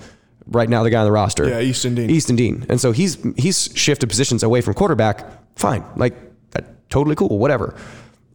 Right 0.48 0.68
now, 0.68 0.82
the 0.82 0.90
guy 0.90 1.00
on 1.00 1.06
the 1.06 1.12
roster. 1.12 1.48
Yeah, 1.48 1.60
Easton 1.60 1.94
Dean. 1.96 2.08
Easton 2.08 2.36
Dean. 2.36 2.66
And 2.68 2.80
so 2.80 2.92
he's 2.92 3.18
he's 3.36 3.68
shifted 3.74 4.08
positions 4.08 4.42
away 4.42 4.60
from 4.60 4.74
quarterback. 4.74 5.26
Fine, 5.56 5.84
like 5.96 6.14
that, 6.52 6.88
totally 6.88 7.16
cool, 7.16 7.38
whatever. 7.38 7.74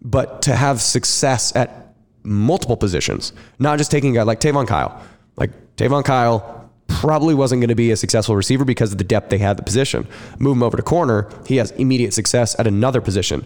But 0.02 0.42
to 0.44 0.56
have 0.56 0.82
success 0.82 1.56
at 1.56 1.96
multiple 2.24 2.78
positions, 2.78 3.34
not 3.60 3.78
just 3.78 3.92
taking 3.92 4.12
a 4.12 4.20
guy 4.20 4.24
like 4.24 4.40
Tayvonn 4.40 4.68
Kyle. 4.68 5.02
Like 5.38 5.52
Tayvonn 5.78 6.04
Kyle 6.04 6.70
probably 6.88 7.34
wasn't 7.34 7.62
going 7.62 7.70
to 7.70 7.76
be 7.76 7.92
a 7.92 7.96
successful 7.96 8.36
receiver 8.36 8.66
because 8.66 8.92
of 8.92 8.98
the 8.98 9.04
depth 9.04 9.30
they 9.30 9.38
had 9.38 9.52
at 9.52 9.58
the 9.58 9.64
position. 9.64 10.08
Move 10.40 10.58
him 10.58 10.64
over 10.64 10.78
to 10.78 10.84
corner, 10.84 11.30
he 11.48 11.56
has 11.58 11.72
immediate 11.72 12.14
success 12.14 12.60
at 12.60 12.68
another 12.68 13.02
position. 13.02 13.46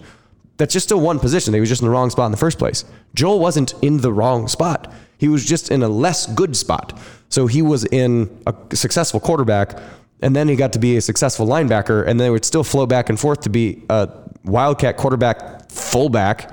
That's 0.58 0.74
just 0.74 0.86
still 0.86 1.02
one 1.02 1.20
position. 1.20 1.54
He 1.54 1.60
was 1.60 1.70
just 1.70 1.82
in 1.82 1.88
the 1.88 1.92
wrong 1.92 2.10
spot 2.10 2.28
in 2.28 2.32
the 2.32 2.38
first 2.38 2.58
place. 2.58 2.86
Joel 3.14 3.40
wasn't 3.40 3.74
in 3.84 3.98
the 3.98 4.12
wrong 4.12 4.48
spot. 4.48 4.92
He 5.18 5.28
was 5.28 5.46
just 5.46 5.70
in 5.70 5.84
a 5.84 5.90
less 5.90 6.26
good 6.28 6.56
spot. 6.56 6.98
So 7.36 7.48
he 7.48 7.62
was 7.62 7.84
in 7.84 8.30
a 8.48 8.56
successful 8.74 9.20
quarterback, 9.20 9.78
and 10.22 10.34
then 10.34 10.48
he 10.48 10.56
got 10.56 10.72
to 10.72 10.80
be 10.80 10.96
a 10.96 11.02
successful 11.02 11.46
linebacker, 11.46 12.08
and 12.08 12.18
then 12.18 12.28
it 12.28 12.30
would 12.30 12.46
still 12.46 12.64
flow 12.64 12.86
back 12.86 13.10
and 13.10 13.20
forth 13.20 13.42
to 13.42 13.50
be 13.50 13.84
a 13.90 14.08
wildcat 14.46 14.96
quarterback, 14.96 15.70
fullback. 15.70 16.50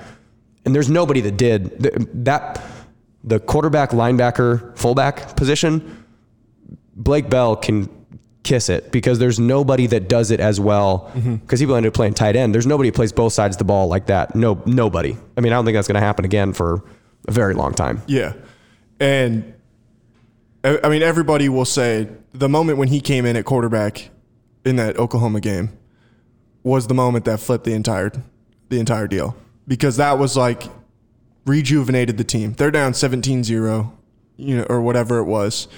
And 0.64 0.74
there's 0.74 0.90
nobody 0.90 1.20
that 1.20 1.36
did 1.36 1.78
that. 2.24 2.60
The 3.22 3.38
quarterback, 3.38 3.90
linebacker, 3.90 4.76
fullback 4.76 5.36
position, 5.36 6.04
Blake 6.96 7.30
Bell 7.30 7.54
can 7.54 7.88
kiss 8.42 8.68
it 8.68 8.90
because 8.90 9.20
there's 9.20 9.38
nobody 9.38 9.86
that 9.86 10.08
does 10.08 10.32
it 10.32 10.40
as 10.40 10.58
well. 10.58 11.12
Mm-hmm. 11.14 11.36
Because 11.36 11.60
he 11.60 11.66
ended 11.66 11.86
up 11.86 11.94
playing 11.94 12.14
tight 12.14 12.34
end. 12.34 12.52
There's 12.52 12.66
nobody 12.66 12.88
who 12.88 12.92
plays 12.92 13.12
both 13.12 13.34
sides 13.34 13.54
of 13.54 13.58
the 13.58 13.64
ball 13.66 13.86
like 13.86 14.06
that. 14.06 14.34
No, 14.34 14.60
nobody. 14.66 15.16
I 15.36 15.42
mean, 15.42 15.52
I 15.52 15.54
don't 15.54 15.64
think 15.64 15.76
that's 15.76 15.86
going 15.86 16.00
to 16.00 16.04
happen 16.04 16.24
again 16.24 16.52
for 16.52 16.82
a 17.28 17.30
very 17.30 17.54
long 17.54 17.72
time. 17.72 18.02
Yeah, 18.08 18.32
and 18.98 19.54
I 20.64 20.88
mean 20.88 21.02
everybody 21.02 21.48
will 21.48 21.64
say 21.64 22.08
the 22.32 22.48
moment 22.48 22.78
when 22.78 22.88
he 22.88 23.00
came 23.00 23.26
in 23.26 23.36
at 23.36 23.44
quarterback 23.44 24.10
in 24.64 24.76
that 24.76 24.96
Oklahoma 24.96 25.40
game 25.40 25.76
was 26.62 26.86
the 26.86 26.94
moment 26.94 27.24
that 27.24 27.40
flipped 27.40 27.64
the 27.64 27.74
entire 27.74 28.12
the 28.68 28.78
entire 28.78 29.08
deal 29.08 29.36
because 29.66 29.96
that 29.96 30.18
was 30.18 30.36
like 30.36 30.64
rejuvenated 31.44 32.16
the 32.16 32.24
team. 32.24 32.52
They're 32.52 32.70
down 32.70 32.92
17-0, 32.92 33.92
you 34.36 34.56
know, 34.56 34.62
or 34.64 34.80
whatever 34.80 35.18
it 35.18 35.24
was. 35.24 35.68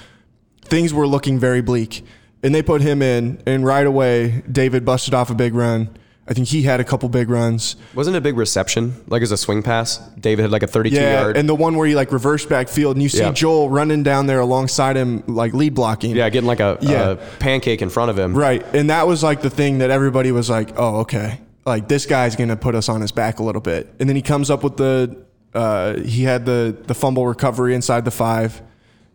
Things 0.63 0.93
were 0.93 1.07
looking 1.07 1.39
very 1.39 1.63
bleak. 1.63 2.05
And 2.43 2.55
they 2.55 2.63
put 2.63 2.83
him 2.83 3.01
in, 3.01 3.43
and 3.47 3.65
right 3.65 3.87
away, 3.87 4.43
David 4.51 4.85
busted 4.85 5.15
off 5.15 5.31
a 5.31 5.35
big 5.35 5.55
run. 5.55 5.97
I 6.27 6.33
think 6.33 6.49
he 6.49 6.63
had 6.63 6.81
a 6.81 6.85
couple 6.85 7.09
big 7.11 7.29
runs. 7.29 7.77
Wasn't 7.95 8.17
a 8.17 8.21
big 8.21 8.37
reception? 8.39 8.95
Like 9.09 9.21
as 9.21 9.31
a 9.31 9.37
swing 9.37 9.63
pass? 9.63 9.99
David 10.19 10.43
had 10.43 10.51
like 10.51 10.63
a 10.63 10.67
32 10.67 10.97
Yeah, 10.97 11.21
yard. 11.21 11.37
and 11.37 11.47
the 11.47 11.55
one 11.55 11.77
where 11.77 11.87
he 11.87 11.95
like 11.95 12.13
reversed 12.13 12.49
backfield, 12.49 12.97
and 12.97 13.03
you 13.03 13.11
see 13.11 13.19
Yeah. 13.19 13.33
Joel 13.33 13.69
running 13.69 14.03
down 14.03 14.27
there 14.27 14.41
alongside 14.41 14.97
him, 14.97 15.23
like 15.27 15.53
lead 15.53 15.75
blocking. 15.75 16.17
yeah, 16.17 16.29
getting 16.31 16.47
like 16.47 16.61
a, 16.61 16.79
Yeah. 16.81 17.11
a 17.11 17.17
pancake 17.41 17.83
in 17.83 17.91
front 17.91 18.11
of 18.11 18.19
him. 18.19 18.35
right. 18.35 18.65
And 18.75 18.89
that 18.89 19.07
was 19.07 19.23
like 19.23 19.43
the 19.43 19.51
thing 19.51 19.79
that 19.79 19.91
everybody 19.91 20.33
was 20.33 20.49
like, 20.49 20.71
"Oh, 20.79 21.01
okay, 21.01 21.41
like 21.67 21.89
this 21.89 22.07
guy's 22.07 22.37
gonna 22.37 22.57
put 22.57 22.75
us 22.75 22.89
on 22.89 23.03
his 23.03 23.13
back 23.13 23.39
a 23.39 23.43
little 23.43 23.61
bit." 23.61 23.93
And 24.01 24.09
then 24.09 24.17
he 24.17 24.23
comes 24.23 24.51
up 24.51 24.65
with 24.65 24.79
the, 24.79 25.15
uh, 25.55 25.99
he 26.01 26.23
had 26.25 26.47
the 26.47 26.75
the 26.87 26.95
fumble 26.95 27.27
recovery 27.27 27.75
inside 27.75 28.07
the 28.07 28.11
five. 28.11 28.63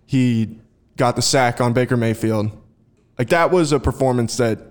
He 0.06 0.60
got 0.96 1.16
the 1.16 1.22
sack 1.24 1.60
on 1.60 1.74
Baker 1.74 1.98
Mayfield. 1.98 2.52
Like 3.18 3.30
that 3.30 3.50
was 3.52 3.72
a 3.72 3.80
performance 3.80 4.38
that 4.38 4.69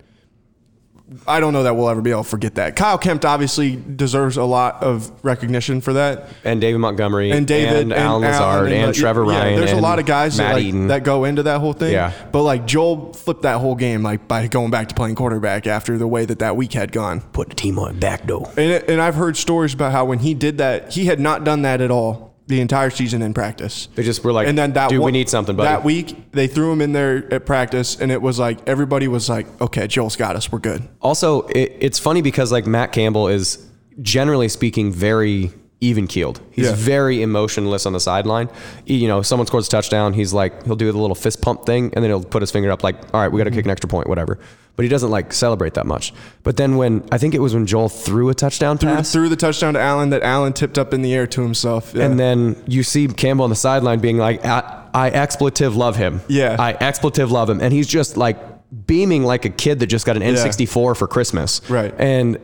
I 1.26 1.40
don't 1.40 1.54
know 1.54 1.62
that 1.62 1.74
we'll 1.74 1.88
ever 1.88 2.02
be 2.02 2.10
able 2.10 2.22
to 2.22 2.28
forget 2.28 2.56
that. 2.56 2.76
Kyle 2.76 2.98
Kemp 2.98 3.24
obviously 3.24 3.76
deserves 3.76 4.36
a 4.36 4.44
lot 4.44 4.82
of 4.82 5.10
recognition 5.24 5.80
for 5.80 5.94
that. 5.94 6.28
And 6.44 6.60
David 6.60 6.78
Montgomery. 6.78 7.30
and 7.30 7.46
David 7.46 7.82
And 7.82 7.92
Allen 7.94 8.22
Lazard. 8.22 8.72
And, 8.72 8.90
uh, 8.90 8.92
Trever 8.92 9.26
yeah, 9.26 9.42
Ryen. 9.42 9.58
There's 9.58 9.72
a 9.72 9.80
lot 9.80 9.98
of 9.98 10.06
guys 10.06 10.36
that, 10.36 10.52
like, 10.54 10.88
that 10.88 11.04
go 11.04 11.24
into 11.24 11.44
that 11.44 11.60
whole 11.60 11.72
thing. 11.72 11.92
Yeah. 11.92 12.12
But 12.30 12.42
like 12.42 12.66
Joel 12.66 13.14
flipped 13.14 13.42
that 13.42 13.58
whole 13.58 13.74
game 13.74 14.02
like 14.02 14.28
by 14.28 14.46
going 14.48 14.70
back 14.70 14.88
to 14.88 14.94
playing 14.94 15.14
quarterback 15.14 15.66
after 15.66 15.96
the 15.96 16.06
way 16.06 16.26
that 16.26 16.40
that 16.40 16.56
week 16.56 16.74
had 16.74 16.92
gone. 16.92 17.20
put 17.20 17.48
the 17.48 17.54
team 17.54 17.78
on 17.78 17.98
back 17.98 18.26
door. 18.26 18.50
And 18.56 18.84
and 18.88 19.00
I've 19.00 19.14
heard 19.14 19.36
stories 19.36 19.72
about 19.74 19.92
how 19.92 20.04
when 20.04 20.18
he 20.18 20.34
did 20.34 20.58
that, 20.58 20.92
he 20.92 21.06
had 21.06 21.20
not 21.20 21.44
done 21.44 21.62
that 21.62 21.80
at 21.80 21.90
all 21.90 22.27
the 22.48 22.60
entire 22.60 22.90
season 22.90 23.20
in 23.22 23.34
practice. 23.34 23.88
They 23.94 24.02
just 24.02 24.24
were 24.24 24.32
like, 24.32 24.48
And 24.48 24.56
then 24.56 24.72
that 24.72 24.88
dude, 24.88 25.02
we 25.02 25.12
need 25.12 25.28
something, 25.28 25.54
buddy. 25.54 25.68
That 25.68 25.84
week 25.84 26.32
they 26.32 26.46
threw 26.46 26.72
him 26.72 26.80
in 26.80 26.92
there 26.92 27.32
at 27.32 27.46
practice, 27.46 28.00
and 28.00 28.10
it 28.10 28.20
was 28.20 28.38
like 28.38 28.66
everybody 28.66 29.06
was 29.06 29.28
like, 29.28 29.46
"Okay, 29.60 29.86
Joel's 29.86 30.16
got 30.16 30.34
us. 30.34 30.50
We're 30.50 30.58
good." 30.58 30.88
Also, 31.00 31.42
it, 31.48 31.76
it's 31.78 31.98
funny 31.98 32.22
because 32.22 32.50
like 32.50 32.66
Matt 32.66 32.92
Campbell 32.92 33.28
is 33.28 33.64
generally 34.00 34.48
speaking 34.48 34.92
very 34.92 35.52
even 35.80 36.06
keeled. 36.06 36.40
He's 36.50 36.66
Yeah. 36.66 36.74
very 36.74 37.22
emotionless 37.22 37.86
on 37.86 37.92
the 37.92 38.00
sideline. 38.00 38.48
You 38.84 39.06
know, 39.06 39.22
someone 39.22 39.46
scores 39.46 39.68
a 39.68 39.70
touchdown, 39.70 40.12
he's 40.12 40.32
like 40.32 40.64
he'll 40.66 40.76
do 40.76 40.90
the 40.90 40.98
little 40.98 41.14
fist 41.14 41.40
pump 41.40 41.66
thing, 41.66 41.92
and 41.94 42.02
then 42.02 42.10
he'll 42.10 42.24
put 42.24 42.42
his 42.42 42.50
finger 42.50 42.70
up 42.70 42.82
like, 42.82 42.96
"All 43.14 43.20
right, 43.20 43.30
we 43.30 43.38
got 43.38 43.44
to 43.44 43.50
mm-hmm. 43.50 43.58
kick 43.58 43.64
an 43.66 43.70
extra 43.70 43.88
point, 43.88 44.08
whatever." 44.08 44.38
But 44.74 44.84
he 44.84 44.88
doesn't 44.88 45.10
like 45.10 45.32
celebrate 45.32 45.74
that 45.74 45.86
much. 45.86 46.12
But 46.44 46.56
then 46.56 46.76
when 46.76 47.04
I 47.10 47.18
think 47.18 47.34
it 47.34 47.40
was 47.40 47.52
when 47.52 47.66
Joel 47.66 47.88
threw 47.88 48.28
a 48.28 48.34
touchdown 48.34 48.78
Threw, 48.78 48.90
pass, 48.90 49.12
threw 49.12 49.28
the 49.28 49.36
touchdown 49.36 49.74
to 49.74 49.80
Allen 49.80 50.10
that 50.10 50.22
Allen 50.22 50.52
tipped 50.52 50.78
up 50.78 50.94
in 50.94 51.02
the 51.02 51.14
air 51.14 51.26
to 51.26 51.42
himself. 51.42 51.92
Yeah. 51.94 52.04
and 52.04 52.18
then 52.18 52.62
you 52.66 52.84
see 52.84 53.08
Campbell 53.08 53.42
on 53.42 53.50
the 53.50 53.56
sideline 53.56 53.98
being 53.98 54.18
like, 54.18 54.44
I, 54.44 54.84
I 54.94 55.10
expletive 55.10 55.74
love 55.74 55.96
him. 55.96 56.20
Yeah. 56.28 56.54
I 56.58 56.74
expletive 56.74 57.32
love 57.32 57.50
him. 57.50 57.60
And 57.60 57.72
he's 57.72 57.88
just 57.88 58.16
like 58.16 58.38
beaming 58.86 59.24
like 59.24 59.44
a 59.44 59.50
kid 59.50 59.80
that 59.80 59.88
just 59.88 60.06
got 60.06 60.16
an 60.16 60.22
N64 60.22 60.96
for 60.96 61.08
Christmas. 61.08 61.60
Right. 61.68 61.92
And 61.98 62.36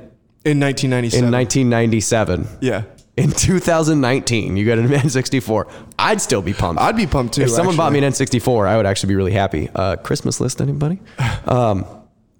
in 0.44 0.60
1997. 0.60 1.24
in 1.26 1.32
1997, 1.32 2.48
yeah. 2.60 2.82
In 3.16 3.30
2019, 3.30 4.56
you 4.56 4.66
got 4.66 4.78
an 4.78 4.88
N64. 4.88 5.70
I'd 5.98 6.20
still 6.20 6.42
be 6.42 6.52
pumped. 6.52 6.80
I'd 6.82 6.96
be 6.96 7.06
pumped 7.06 7.34
too. 7.34 7.42
if 7.42 7.50
someone 7.50 7.76
bought 7.76 7.92
me 7.92 7.98
an 7.98 8.12
N64, 8.12 8.66
I 8.66 8.76
would 8.76 8.86
actually 8.86 9.08
be 9.08 9.14
really 9.16 9.32
happy. 9.32 9.68
Uh, 9.74 9.96
Christmas 9.96 10.40
list, 10.40 10.60
anybody? 10.60 11.00
Um, 11.46 11.84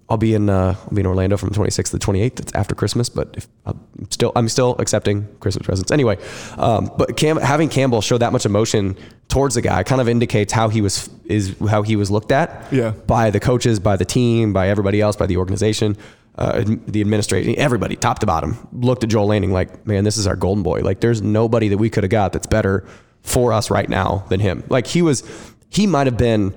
I'll 0.07 0.17
be 0.17 0.35
in 0.35 0.49
uh, 0.51 0.75
I'll 0.79 0.93
be 0.93 0.99
in 1.01 1.07
Orlando 1.07 1.35
from 1.35 1.49
the 1.49 1.55
26th 1.59 1.89
to 1.89 1.97
the 1.97 2.05
28th. 2.05 2.39
It's 2.39 2.51
after 2.53 2.75
Christmas, 2.75 3.09
but 3.09 3.33
if, 3.37 3.47
I'm 3.65 3.79
still 4.11 4.31
I'm 4.35 4.47
still 4.49 4.75
accepting 4.77 5.27
Christmas 5.39 5.65
presents 5.65 5.91
anyway. 5.91 6.19
Um, 6.57 6.91
but 6.95 7.17
Cam, 7.17 7.37
having 7.37 7.69
Campbell 7.69 8.01
show 8.01 8.17
that 8.19 8.31
much 8.31 8.45
emotion 8.45 8.97
towards 9.29 9.55
the 9.55 9.61
guy 9.63 9.81
kind 9.81 9.99
of 10.01 10.07
indicates 10.07 10.53
how 10.53 10.69
he 10.69 10.81
was 10.81 11.09
is 11.25 11.55
how 11.69 11.81
he 11.81 11.95
was 11.95 12.11
looked 12.11 12.31
at 12.31 12.67
Yeah. 12.71 12.91
by 12.91 13.31
the 13.31 13.39
coaches, 13.39 13.79
by 13.79 13.95
the 13.95 14.05
team, 14.05 14.53
by 14.53 14.69
everybody 14.69 15.01
else, 15.01 15.15
by 15.15 15.25
the 15.25 15.37
organization. 15.37 15.97
Uh, 16.37 16.63
the 16.65 16.99
administration, 16.99 17.55
everybody, 17.57 17.95
top 17.95 18.19
to 18.19 18.25
bottom, 18.25 18.67
looked 18.73 19.05
at 19.05 19.09
Joel 19.09 19.27
Lanning 19.27 19.53
like, 19.53 19.87
man, 19.87 20.03
this 20.03 20.17
is 20.17 20.27
our 20.27 20.35
golden 20.35 20.63
boy. 20.63 20.81
Like, 20.81 20.99
there's 20.99 21.21
nobody 21.21 21.69
that 21.69 21.77
we 21.77 21.89
could 21.89 22.03
have 22.03 22.11
got 22.11 22.33
that's 22.33 22.45
better 22.47 22.85
for 23.21 23.53
us 23.53 23.71
right 23.71 23.87
now 23.87 24.25
than 24.27 24.41
him. 24.41 24.63
Like, 24.67 24.85
he 24.85 25.01
was, 25.01 25.23
he 25.69 25.87
might 25.87 26.07
have 26.07 26.17
been 26.17 26.53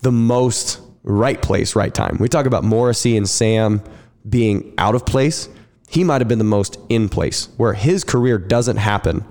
the 0.00 0.10
most 0.10 0.80
right 1.04 1.40
place, 1.40 1.76
right 1.76 1.94
time. 1.94 2.16
We 2.18 2.28
talk 2.28 2.46
about 2.46 2.64
Morrissey 2.64 3.16
and 3.16 3.28
Sam 3.28 3.80
being 4.28 4.74
out 4.76 4.96
of 4.96 5.06
place. 5.06 5.48
he 5.90 6.04
might 6.04 6.20
have 6.20 6.28
been 6.28 6.38
the 6.38 6.44
most 6.44 6.78
in 6.88 7.08
place 7.08 7.48
where 7.56 7.72
his 7.72 8.04
career 8.04 8.38
doesn't 8.38 8.76
happen 8.76 9.24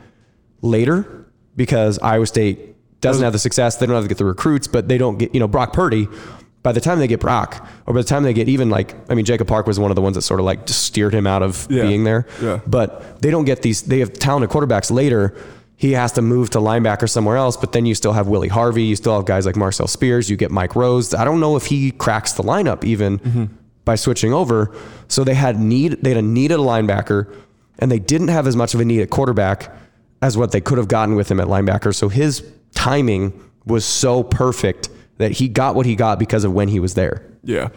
later 0.61 1.25
because 1.55 1.97
Iowa 1.99 2.27
State 2.27 2.75
doesn't 2.99 3.23
have 3.23 3.31
the 3.31 3.39
success. 3.39 3.77
They 3.77 3.85
don't 3.85 3.95
have 3.95 4.03
to 4.03 4.09
get 4.09 4.17
the 4.17 4.25
recruits, 4.25 4.67
but 4.67 4.89
they 4.89 4.97
don't 4.97 5.17
get, 5.17 5.33
you 5.33 5.39
know, 5.39 5.47
Brock 5.47 5.71
Purdy. 5.71 6.09
By 6.61 6.73
the 6.73 6.81
time 6.81 6.99
they 6.99 7.07
get 7.07 7.21
Brock, 7.21 7.65
or 7.85 7.93
by 7.93 8.01
the 8.01 8.07
time 8.07 8.23
they 8.23 8.33
get 8.33 8.49
even 8.49 8.69
like, 8.69 8.93
I 9.09 9.15
mean, 9.15 9.23
Jacob 9.23 9.47
Park 9.47 9.65
was 9.65 9.79
one 9.79 9.91
of 9.91 9.95
the 9.95 10.01
ones 10.01 10.15
that 10.15 10.23
sort 10.23 10.41
of 10.41 10.45
like 10.45 10.67
steered 10.67 11.13
him 11.13 11.25
out 11.25 11.41
of 11.41 11.65
Yeah. 11.69 11.83
being 11.83 12.03
there. 12.03 12.27
Yeah. 12.41 12.59
But 12.67 13.21
they 13.21 13.31
don't 13.31 13.45
get 13.45 13.61
these, 13.61 13.83
they 13.83 13.99
have 13.99 14.11
talented 14.13 14.49
quarterbacks 14.49 14.91
later. 14.91 15.35
He 15.77 15.93
has 15.93 16.11
to 16.13 16.21
move 16.21 16.49
to 16.49 16.59
linebacker 16.59 17.09
somewhere 17.09 17.37
else, 17.37 17.55
but 17.55 17.71
then 17.71 17.85
you 17.85 17.95
still 17.95 18.11
have 18.11 18.27
Willie 18.27 18.49
Harvey. 18.49 18.83
You 18.83 18.97
still 18.97 19.15
have 19.15 19.23
guys 19.25 19.45
like 19.45 19.55
Marcel 19.55 19.87
Spears. 19.87 20.29
You 20.29 20.35
get 20.35 20.51
Mike 20.51 20.75
Rose. 20.75 21.13
I 21.13 21.23
don't 21.23 21.39
know 21.39 21.55
if 21.55 21.67
he 21.67 21.91
cracks 21.91 22.33
the 22.33 22.43
lineup 22.43 22.83
even 22.83 23.19
mm-hmm. 23.19 23.45
by 23.85 23.95
switching 23.95 24.33
over. 24.33 24.75
So 25.07 25.23
they 25.23 25.35
had 25.35 25.57
need, 25.57 26.03
they 26.03 26.09
had 26.09 26.17
a 26.17 26.21
need 26.21 26.51
at 26.51 26.59
a 26.59 26.61
linebacker 26.61 27.33
and 27.79 27.89
they 27.89 27.99
didn't 27.99 28.27
have 28.27 28.45
as 28.45 28.57
much 28.57 28.73
of 28.73 28.81
a 28.81 28.85
need 28.85 28.99
at 29.01 29.09
quarterback 29.09 29.73
as 30.21 30.35
what 30.35 30.51
they 30.51 30.59
could 30.59 30.77
have 30.77 30.89
gotten 30.89 31.15
with 31.15 31.31
him 31.31 31.39
at 31.39 31.47
linebacker. 31.47 31.95
So 31.95 32.09
his 32.09 32.43
timing 32.75 33.31
was 33.65 33.85
so 33.85 34.23
perfect 34.23 34.89
that 35.19 35.33
he 35.33 35.47
got 35.47 35.75
what 35.75 35.85
he 35.85 35.95
got 35.95 36.17
because 36.17 36.43
of 36.43 36.51
when 36.53 36.67
he 36.67 36.79
was 36.79 36.95
there. 36.95 37.23
Yeah. 37.43 37.69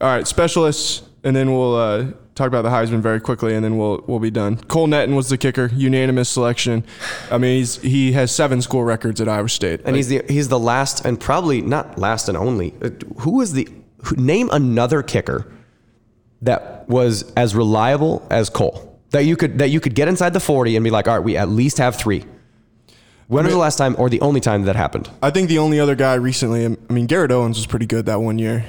All 0.00 0.08
right, 0.08 0.26
specialists, 0.26 1.02
and 1.22 1.36
then 1.36 1.52
we'll 1.52 1.76
uh, 1.76 2.06
talk 2.34 2.48
about 2.48 2.62
the 2.62 2.70
Heisman 2.70 3.00
very 3.00 3.20
quickly, 3.20 3.54
and 3.54 3.64
then 3.64 3.78
we'll 3.78 4.02
we'll 4.08 4.18
be 4.18 4.30
done. 4.30 4.56
Cole 4.56 4.88
Netten 4.88 5.14
was 5.14 5.28
the 5.28 5.38
kicker, 5.38 5.70
unanimous 5.72 6.28
selection. 6.28 6.84
I 7.30 7.38
mean, 7.38 7.58
he's 7.58 7.76
he 7.76 8.12
has 8.12 8.34
seven 8.34 8.60
school 8.60 8.82
records 8.82 9.20
at 9.20 9.28
Iowa 9.28 9.48
State. 9.48 9.82
And 9.84 9.94
he's 9.94 10.08
the 10.08 10.22
he's 10.28 10.48
the 10.48 10.58
last 10.58 11.04
and 11.04 11.20
probably 11.20 11.62
not 11.62 11.98
last 11.98 12.28
and 12.28 12.36
only. 12.36 12.74
uh, 12.82 12.90
Who 13.20 13.40
is 13.40 13.52
the 13.52 13.68
who, 14.04 14.16
name 14.16 14.50
another 14.50 15.02
kicker 15.02 15.50
that 16.40 16.88
was 16.88 17.32
as 17.34 17.54
reliable 17.54 18.26
as 18.30 18.50
Cole 18.50 18.98
that 19.10 19.24
you 19.26 19.36
could 19.36 19.58
that 19.58 19.68
you 19.70 19.78
could 19.78 19.94
get 19.94 20.08
inside 20.08 20.32
the 20.32 20.40
forty 20.40 20.74
and 20.74 20.82
be 20.82 20.90
like, 20.90 21.06
all 21.06 21.14
right, 21.14 21.24
we 21.24 21.36
at 21.36 21.48
least 21.48 21.78
have 21.78 21.94
three. 21.96 22.24
When 23.28 23.44
was 23.44 23.52
the 23.54 23.58
last 23.58 23.76
time 23.76 23.94
or 23.98 24.10
the 24.10 24.20
only 24.20 24.40
time 24.40 24.62
that 24.64 24.76
happened? 24.76 25.10
I 25.22 25.30
think 25.30 25.48
the 25.48 25.58
only 25.58 25.80
other 25.80 25.94
guy 25.94 26.14
recently, 26.14 26.66
I 26.66 26.92
mean, 26.92 27.06
Garrett 27.06 27.30
Owens 27.30 27.56
was 27.56 27.66
pretty 27.66 27.86
good 27.86 28.06
that 28.06 28.20
one 28.20 28.38
year 28.38 28.64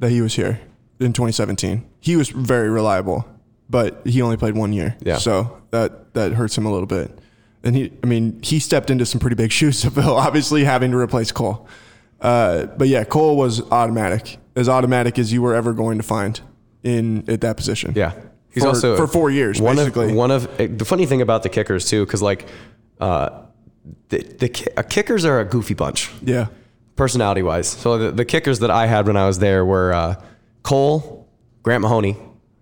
that 0.00 0.10
he 0.10 0.20
was 0.20 0.34
here 0.34 0.60
in 0.98 1.12
2017. 1.12 1.86
He 2.00 2.16
was 2.16 2.28
very 2.30 2.68
reliable, 2.70 3.26
but 3.68 4.00
he 4.04 4.20
only 4.22 4.36
played 4.36 4.54
one 4.56 4.72
year. 4.72 4.96
Yeah. 5.00 5.18
So 5.18 5.62
that 5.70 6.14
that 6.14 6.32
hurts 6.32 6.56
him 6.58 6.66
a 6.66 6.72
little 6.72 6.86
bit. 6.86 7.16
And 7.62 7.76
he, 7.76 7.92
I 8.02 8.06
mean, 8.06 8.40
he 8.42 8.58
stepped 8.58 8.90
into 8.90 9.04
some 9.06 9.20
pretty 9.20 9.36
big 9.36 9.52
shoes 9.58 9.82
to 9.82 9.90
fill, 9.90 10.16
obviously 10.16 10.64
having 10.64 10.90
to 10.92 10.96
replace 10.96 11.30
Cole. 11.30 11.68
Uh, 12.20 12.66
but 12.66 12.88
yeah, 12.88 13.04
Cole 13.04 13.36
was 13.36 13.60
automatic, 13.70 14.38
as 14.56 14.68
automatic 14.68 15.18
as 15.18 15.32
you 15.32 15.40
were 15.42 15.54
ever 15.54 15.72
going 15.72 15.98
to 15.98 16.04
find 16.04 16.40
in 16.82 17.28
at 17.30 17.40
that 17.42 17.56
position. 17.56 17.92
Yeah, 17.94 18.12
he's 18.50 18.62
For- 18.62 18.68
also 18.70 18.96
for 18.96 19.06
four 19.06 19.30
years, 19.30 19.60
One 19.60 19.76
basically. 19.76 20.10
of 20.10 20.16
one 20.16 20.30
of 20.30 20.56
the 20.58 20.84
funny 20.84 21.06
thing 21.06 21.20
about 21.22 21.42
the 21.42 21.48
kickers 21.48 21.86
too, 21.88 22.04
because 22.04 22.20
like 22.22 22.46
uh, 23.00 23.42
the 24.08 24.18
the 24.18 24.72
uh, 24.76 24.82
kickers 24.82 25.24
are 25.24 25.40
a 25.40 25.44
goofy 25.44 25.74
bunch. 25.74 26.10
Yeah. 26.22 26.46
personality 26.96 27.42
wise. 27.42 27.68
So 27.68 27.96
the, 27.98 28.10
the 28.10 28.24
kickers 28.24 28.58
that 28.58 28.70
I 28.70 28.86
had 28.86 29.06
when 29.06 29.16
I 29.16 29.26
was 29.26 29.38
there 29.38 29.64
were 29.64 29.92
uh, 29.94 30.22
Cole, 30.62 31.26
Grant 31.62 31.80
Mahoney, 31.82 32.16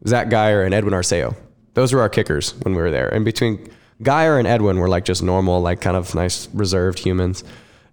Zach 0.06 0.28
Geyer, 0.30 0.62
and 0.62 0.72
Edwin 0.72 0.94
Arceo. 0.94 1.34
Those 1.74 1.92
were 1.92 2.00
our 2.00 2.08
kickers 2.08 2.54
when 2.62 2.74
we 2.74 2.82
were 2.82 2.90
there. 2.90 3.08
And 3.08 3.24
between 3.24 3.68
Geyer 4.02 4.38
and 4.38 4.46
Edwin 4.46 4.78
were 4.78 4.88
like 4.88 5.04
just 5.04 5.22
normal, 5.22 5.60
like 5.60 5.80
kind 5.80 5.96
of 5.96 6.14
nice, 6.14 6.48
reserved 6.54 7.00
humans. 7.00 7.42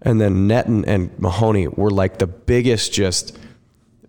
And 0.02 0.22
then 0.22 0.48
Netten 0.48 0.84
and 0.86 1.10
Mahoney 1.20 1.68
were 1.68 1.90
like 1.90 2.20
the 2.20 2.28
biggest, 2.28 2.94
just 2.94 3.38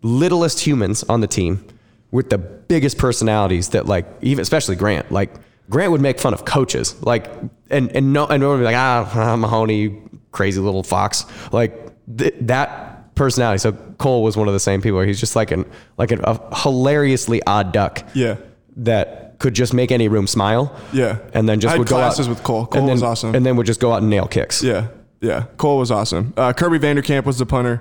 littlest 0.02 0.60
humans 0.60 1.04
on 1.04 1.20
the 1.22 1.26
team 1.26 1.64
with 2.10 2.28
the 2.28 2.38
biggest 2.38 2.98
personalities 2.98 3.70
that 3.70 3.86
like 3.86 4.06
even 4.20 4.42
especially 4.42 4.76
Grant 4.76 5.10
like 5.10 5.34
Grant 5.70 5.90
would 5.92 6.00
make 6.00 6.18
fun 6.20 6.32
of 6.34 6.44
coaches 6.44 6.94
like 7.02 7.30
and 7.70 7.90
and 7.96 8.12
no 8.12 8.26
and 8.26 8.40
no 8.40 8.50
one 8.50 8.58
would 8.58 8.62
be 8.62 8.66
like 8.66 8.76
ah 8.76 9.10
ah, 9.14 9.36
Mahoney 9.44 9.80
you 9.82 10.20
crazy 10.32 10.60
little 10.60 10.82
fox 10.82 11.24
like 11.52 11.72
th- 12.16 12.34
that 12.42 13.14
personality 13.14 13.58
so 13.58 13.72
Cole 13.98 14.22
was 14.22 14.36
one 14.36 14.46
of 14.48 14.54
the 14.54 14.60
same 14.60 14.82
people 14.82 15.00
he's 15.00 15.18
just 15.18 15.34
like 15.34 15.50
an 15.50 15.64
like 15.96 16.10
an, 16.12 16.20
a 16.24 16.54
hilariously 16.62 17.42
odd 17.46 17.72
duck 17.72 18.06
Yeah. 18.14 18.36
that 18.76 19.38
could 19.38 19.54
just 19.54 19.72
make 19.74 19.90
any 19.90 20.08
room 20.08 20.26
smile 20.26 20.74
Yeah. 20.92 21.18
and 21.34 21.48
then 21.48 21.60
just 21.60 21.70
I 21.70 21.72
had 21.72 21.78
would 21.78 21.88
go 21.88 21.96
out 21.96 22.00
classes 22.00 22.28
with 22.28 22.42
Cole. 22.42 22.66
Cole 22.66 22.80
and 22.80 22.88
then, 22.88 22.94
was 22.96 23.02
awesome. 23.02 23.34
and 23.34 23.44
then 23.46 23.56
would 23.56 23.66
just 23.66 23.80
go 23.80 23.92
out 23.92 24.02
and 24.02 24.10
nail 24.10 24.26
kicks 24.26 24.62
Yeah. 24.62 24.88
Yeah. 25.22 25.44
Cole 25.56 25.78
was 25.78 25.90
awesome. 25.90 26.34
Uh, 26.36 26.52
Kirby 26.52 26.76
Van 26.78 26.94
Der 26.96 27.02
Kamp 27.02 27.24
was 27.26 27.38
the 27.38 27.46
punter. 27.46 27.80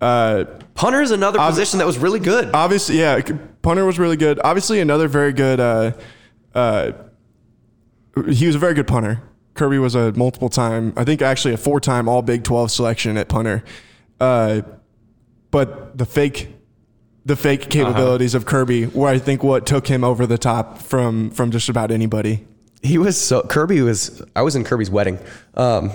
Uh, 0.00 0.44
punter 0.74 1.02
is 1.02 1.10
another 1.10 1.38
position 1.38 1.78
that 1.78 1.86
was 1.86 1.98
really 1.98 2.18
good 2.20 2.50
obviously, 2.54 2.98
yeah, 2.98 3.20
punter 3.60 3.84
was 3.84 3.98
really 3.98 4.16
good. 4.16 4.40
Obviously, 4.42 4.80
another 4.80 5.06
very 5.06 5.34
good. 5.34 5.60
Uh, 5.60 5.92
uh, 6.54 6.92
he 8.28 8.46
was 8.46 8.54
a 8.54 8.58
very 8.58 8.74
good 8.74 8.86
punter. 8.86 9.22
Kirby 9.54 9.78
was 9.78 9.94
a 9.94 10.12
multiple 10.12 10.48
time, 10.48 10.92
I 10.96 11.04
think 11.04 11.22
actually 11.22 11.54
a 11.54 11.56
four 11.56 11.80
time 11.80 12.08
All 12.08 12.22
Big 12.22 12.44
Twelve 12.44 12.70
selection 12.70 13.16
at 13.16 13.28
punter. 13.28 13.64
Uh, 14.20 14.62
but 15.50 15.98
the 15.98 16.06
fake, 16.06 16.54
the 17.24 17.36
fake 17.36 17.68
capabilities 17.68 18.34
of 18.34 18.46
Kirby 18.46 18.86
were 18.86 19.08
I 19.08 19.18
think 19.18 19.42
what 19.42 19.66
took 19.66 19.86
him 19.86 20.04
over 20.04 20.26
the 20.26 20.38
top 20.38 20.78
from 20.78 21.30
from 21.30 21.50
just 21.50 21.68
about 21.68 21.90
anybody. 21.90 22.46
He 22.82 22.96
was 22.96 23.20
so 23.20 23.42
Kirby 23.42 23.82
was 23.82 24.22
I 24.34 24.42
was 24.42 24.56
in 24.56 24.64
Kirby's 24.64 24.90
wedding. 24.90 25.18
Um, 25.54 25.90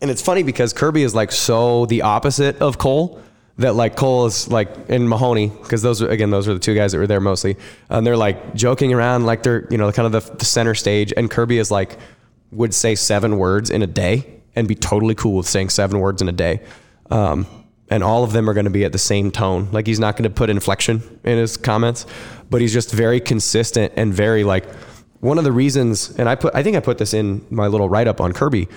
and 0.00 0.10
it's 0.10 0.22
funny 0.22 0.42
because 0.42 0.72
Kirby 0.72 1.02
is 1.02 1.14
like 1.14 1.32
so 1.32 1.86
the 1.86 2.02
opposite 2.02 2.60
of 2.60 2.78
Cole 2.78 3.20
that 3.58 3.74
like 3.74 3.96
Cole 3.96 4.26
is 4.26 4.48
like 4.48 4.68
in 4.88 5.08
Mahoney 5.08 5.48
because 5.48 5.82
those 5.82 6.02
are 6.02 6.08
again 6.08 6.30
those 6.30 6.46
are 6.46 6.54
the 6.54 6.60
two 6.60 6.74
guys 6.74 6.92
that 6.92 6.98
were 6.98 7.06
there 7.06 7.20
mostly 7.20 7.56
and 7.88 8.06
they're 8.06 8.16
like 8.16 8.54
joking 8.54 8.92
around 8.92 9.24
like 9.24 9.42
they're 9.42 9.66
you 9.70 9.78
know 9.78 9.90
kind 9.92 10.06
of 10.06 10.12
the, 10.12 10.36
the 10.36 10.44
center 10.44 10.74
stage 10.74 11.12
and 11.16 11.30
Kirby 11.30 11.58
is 11.58 11.70
like 11.70 11.96
would 12.50 12.74
say 12.74 12.94
seven 12.94 13.38
words 13.38 13.70
in 13.70 13.82
a 13.82 13.86
day 13.86 14.40
and 14.54 14.66
be 14.66 14.74
totally 14.74 15.14
cool 15.14 15.36
with 15.36 15.46
saying 15.46 15.68
seven 15.68 16.00
words 16.00 16.22
in 16.22 16.28
a 16.28 16.32
day. 16.32 16.60
Um, 17.10 17.46
and 17.88 18.02
all 18.02 18.24
of 18.24 18.32
them 18.32 18.50
are 18.50 18.54
going 18.54 18.64
to 18.64 18.70
be 18.70 18.84
at 18.84 18.92
the 18.92 18.98
same 18.98 19.30
tone. 19.30 19.70
Like 19.70 19.86
he's 19.86 20.00
not 20.00 20.16
going 20.16 20.24
to 20.24 20.34
put 20.34 20.50
inflection 20.50 21.20
in 21.22 21.38
his 21.38 21.56
comments, 21.56 22.06
but 22.50 22.60
he's 22.60 22.72
just 22.72 22.90
very 22.90 23.20
consistent 23.20 23.92
and 23.96 24.12
very 24.12 24.42
like 24.42 24.68
one 25.20 25.38
of 25.38 25.44
the 25.44 25.52
reasons. 25.52 26.10
And 26.18 26.28
I 26.28 26.34
put, 26.34 26.54
I 26.54 26.62
think 26.64 26.76
I 26.76 26.80
put 26.80 26.98
this 26.98 27.14
in 27.14 27.46
my 27.50 27.68
little 27.68 27.88
write 27.88 28.08
up 28.08 28.20
on 28.20 28.32
Kirby. 28.32 28.68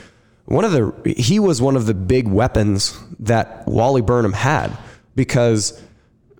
One 0.50 0.66
of 0.66 0.72
the, 0.72 1.14
he 1.16 1.39
was 1.39 1.62
one 1.62 1.76
of 1.76 1.86
the 1.86 1.93
big 1.93 2.28
weapons 2.28 2.97
that 3.20 3.68
Wally 3.68 4.02
Burnham 4.02 4.34
had 4.34 4.76
because 5.16 5.80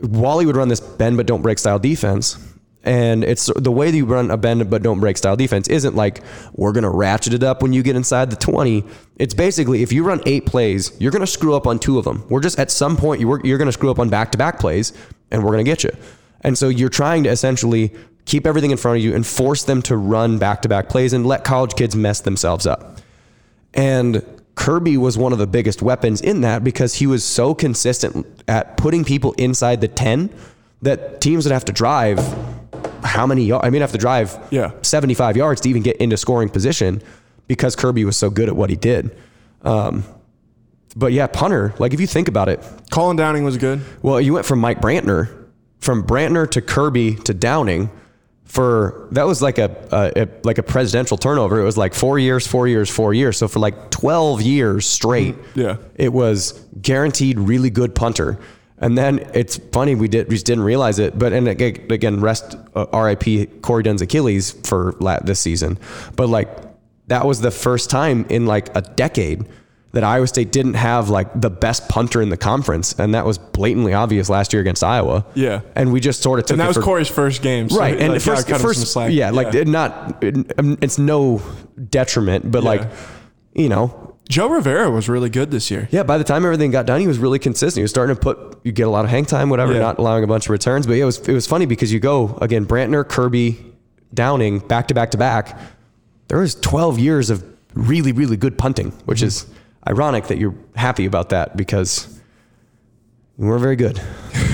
Wally 0.02 0.48
would 0.48 0.56
run 0.56 0.68
this 0.68 0.80
bend 0.80 1.16
but 1.16 1.28
don't 1.28 1.44
break 1.44 1.60
style 1.60 1.78
defense. 1.78 2.36
And 2.84 3.24
it's 3.24 3.52
the 3.56 3.72
way 3.72 3.92
that 3.92 3.96
you 3.98 4.06
run 4.06 4.32
a 4.32 4.38
bend 4.38 4.68
but 4.68 4.82
don't 4.82 5.00
break 5.00 5.16
style 5.16 5.36
defense 5.36 5.68
isn't 5.68 5.96
like 5.96 6.24
we're 6.54 6.72
going 6.72 6.86
to 6.86 6.90
ratchet 6.90 7.36
it 7.36 7.44
up 7.44 7.62
when 7.62 7.72
you 7.72 7.84
get 7.84 7.96
inside 7.96 8.32
the 8.32 8.36
20. 8.36 8.84
It's 9.18 9.36
basically 9.36 9.84
if 9.84 9.94
you 9.94 10.04
run 10.04 10.24
eight 10.26 10.48
plays, 10.48 10.92
you're 11.00 11.12
going 11.12 11.20
to 11.20 11.28
screw 11.28 11.54
up 11.54 11.68
on 11.68 11.78
two 11.78 12.00
of 12.00 12.06
them. 12.06 12.26
We're 12.30 12.40
just 12.40 12.58
at 12.58 12.72
some 12.72 12.98
point 12.98 13.22
you're, 13.22 13.40
you're 13.46 13.60
going 13.60 13.68
to 13.68 13.74
screw 13.74 13.92
up 13.92 14.00
on 14.00 14.10
back 14.10 14.32
to 14.32 14.40
back 14.40 14.58
plays 14.58 14.92
and 15.30 15.44
we're 15.44 15.52
going 15.52 15.64
to 15.64 15.70
get 15.70 15.84
you. 15.84 15.92
And 16.42 16.58
so 16.58 16.68
you're 16.68 16.90
trying 16.90 17.26
to 17.26 17.30
essentially 17.30 17.94
keep 18.26 18.48
everything 18.48 18.72
in 18.72 18.78
front 18.78 18.98
of 18.98 19.04
you 19.04 19.14
and 19.14 19.28
force 19.28 19.66
them 19.66 19.84
to 19.84 19.96
run 19.96 20.40
back 20.40 20.64
to 20.64 20.70
back 20.70 20.90
plays 20.90 21.14
and 21.14 21.28
let 21.28 21.44
college 21.44 21.76
kids 21.76 21.96
mess 21.96 22.22
themselves 22.22 22.66
up. 22.66 23.00
And 23.74 24.24
Kirby 24.56 24.98
was 24.98 25.18
one 25.18 25.32
of 25.32 25.40
the 25.40 25.48
biggest 25.48 25.82
weapons 25.82 26.22
in 26.22 26.42
that 26.42 26.64
because 26.64 26.96
he 26.96 27.08
was 27.08 27.24
so 27.24 27.54
consistent 27.54 28.26
at 28.48 28.78
putting 28.78 29.04
people 29.06 29.34
inside 29.34 29.80
the 29.82 29.88
10 29.88 30.30
that 30.82 31.22
teams 31.22 31.46
would 31.46 31.52
have 31.54 31.66
to 31.66 31.72
drive 31.72 32.20
how 33.04 33.26
many 33.26 33.44
yards? 33.46 33.66
I 33.66 33.70
mean, 33.70 33.82
have 33.82 33.94
to 33.94 33.98
drive 33.98 34.38
Yeah. 34.52 34.72
75 34.82 35.38
yards 35.38 35.62
to 35.62 35.70
even 35.70 35.82
get 35.84 35.98
into 35.98 36.18
scoring 36.18 36.50
position 36.50 37.02
because 37.48 37.76
Kirby 37.76 38.04
was 38.06 38.18
so 38.18 38.30
good 38.30 38.50
at 38.50 38.56
what 38.56 38.70
he 38.70 38.76
did. 38.76 39.16
Um, 39.64 40.04
but 40.96 41.14
yeah, 41.14 41.28
punter, 41.28 41.74
like 41.80 41.94
if 41.94 42.02
you 42.02 42.08
think 42.08 42.28
about 42.28 42.50
it, 42.50 42.62
Colin 42.92 43.16
Downing 43.16 43.44
was 43.44 43.58
good. 43.58 43.82
well, 44.02 44.20
you 44.20 44.34
went 44.34 44.46
from 44.46 44.60
Mike 44.60 44.82
Brantner, 44.82 45.30
from 45.80 46.04
Brantner 46.04 46.50
to 46.52 46.62
Kirby 46.62 47.16
to 47.16 47.34
Downing 47.34 47.90
for 48.50 49.08
that 49.12 49.28
was 49.28 49.42
like 49.44 49.60
a, 49.60 49.70
a, 49.92 50.24
a 50.24 50.28
like 50.44 50.58
a 50.58 50.64
presidential 50.64 51.18
turnover. 51.18 51.62
It 51.62 51.64
was 51.64 51.78
like 51.78 51.94
four 51.94 52.18
years, 52.18 52.48
four 52.48 52.68
years, 52.68 52.90
four 52.90 53.14
years. 53.14 53.38
So 53.38 53.48
for 53.48 53.60
like 53.60 53.92
twelve 53.92 54.42
years 54.42 54.88
straight, 54.88 55.36
Yeah. 55.54 55.78
it 55.96 56.12
was 56.12 56.54
guaranteed 56.82 57.40
really 57.40 57.70
good 57.70 57.94
punter. 57.94 58.40
And 58.80 58.98
then 58.98 59.20
it's 59.36 59.58
funny 59.72 59.94
we 59.94 60.08
did 60.08 60.28
we 60.30 60.36
just 60.36 60.48
didn't 60.48 60.64
realize 60.64 60.98
it, 61.00 61.18
but 61.20 61.32
and 61.32 61.48
again, 61.48 61.86
again 61.92 62.22
rest 62.22 62.56
uh, 62.76 62.86
R.I.P. 62.92 63.46
Corey 63.62 63.84
Dunn's 63.84 64.02
Achilles 64.02 64.52
for 64.68 64.96
la- 65.00 65.20
this 65.20 65.40
season, 65.40 65.78
but 66.16 66.28
like 66.28 66.50
that 67.08 67.26
was 67.26 67.42
the 67.42 67.52
first 67.52 67.90
time 67.92 68.26
in 68.30 68.46
like 68.48 68.76
a 68.76 68.82
decade 68.82 69.46
that 69.92 70.04
Iowa 70.04 70.28
State 70.28 70.52
didn't 70.52 70.76
have 70.76 71.10
like 71.10 71.28
the 71.40 71.50
best 71.50 71.90
punter 71.90 72.22
in 72.22 72.30
the 72.30 72.38
conference, 72.38 72.94
and 73.00 73.14
that 73.16 73.26
was 73.26 73.38
blatantly 73.38 73.94
obvious 73.94 74.30
last 74.30 74.54
year 74.54 74.62
against 74.62 74.84
Iowa. 74.84 75.26
Yeah. 75.34 75.62
and 75.76 75.92
we 75.92 76.00
just 76.00 76.22
sort 76.22 76.40
of 76.40 76.46
took 76.46 76.54
And 76.56 76.62
that 76.62 76.68
was 76.68 76.78
for, 76.78 76.84
Corey's 76.84 77.08
first 77.08 77.42
game. 77.42 77.70
so, 77.70 77.80
right. 77.80 78.00
And 78.00 78.14
like, 78.14 78.22
first, 78.22 78.48
first, 78.50 78.88
slack. 78.94 79.12
yeah, 79.12 79.32
like 79.32 79.54
it 79.56 79.68
not, 79.68 80.24
it- 80.24 80.60
um, 80.60 80.78
it's 80.82 80.98
no 81.00 81.42
detriment, 81.90 82.52
but 82.52 82.64
like, 82.64 82.84
you 83.54 83.70
know, 83.70 84.16
Joe 84.30 84.48
Rivera 84.48 84.92
was 84.92 85.10
really 85.10 85.30
good 85.32 85.50
this 85.50 85.72
year. 85.72 85.88
yeah. 85.90 86.04
By 86.04 86.20
the 86.20 86.24
time 86.24 86.46
everything 86.46 86.70
got 86.70 86.86
done, 86.86 87.00
he 87.02 87.08
was 87.08 87.18
really 87.18 87.40
consistent. 87.40 87.80
He 87.80 87.82
was 87.82 87.90
starting 87.90 88.16
to 88.16 88.22
put, 88.22 88.60
you 88.64 88.72
get 88.72 88.86
a 88.86 88.92
lot 88.92 89.04
of 89.06 89.10
hang 89.10 89.26
time, 89.26 89.50
whatever, 89.50 89.74
Yeah. 89.74 89.80
not 89.80 89.98
allowing 89.98 90.24
a 90.24 90.28
bunch 90.28 90.46
of 90.46 90.52
returns. 90.52 90.86
But 90.86 90.94
yeah, 90.94 91.04
it 91.04 91.06
was 91.06 91.18
it 91.28 91.34
was 91.34 91.48
funny 91.48 91.66
because 91.66 91.92
you 91.92 92.00
go 92.00 92.38
again, 92.42 92.68
Brantner, 92.68 93.08
Kirby, 93.08 93.66
Downing 94.14 94.60
back 94.60 94.88
to 94.90 94.94
back 94.94 95.10
to 95.12 95.18
back, 95.18 95.60
there 96.28 96.38
was 96.40 96.54
12 96.56 97.00
years 97.00 97.30
of 97.32 97.44
really, 97.74 98.12
really 98.12 98.38
good 98.38 98.56
punting, 98.58 98.92
which 99.06 99.22
is 99.24 99.48
ironic 99.90 100.28
that 100.28 100.38
you're 100.38 100.56
happy 100.76 101.06
about 101.06 101.30
that 101.30 101.58
because 101.58 102.20
we 103.38 103.48
weren't 103.48 103.62
very 103.62 103.76
good. 103.76 104.02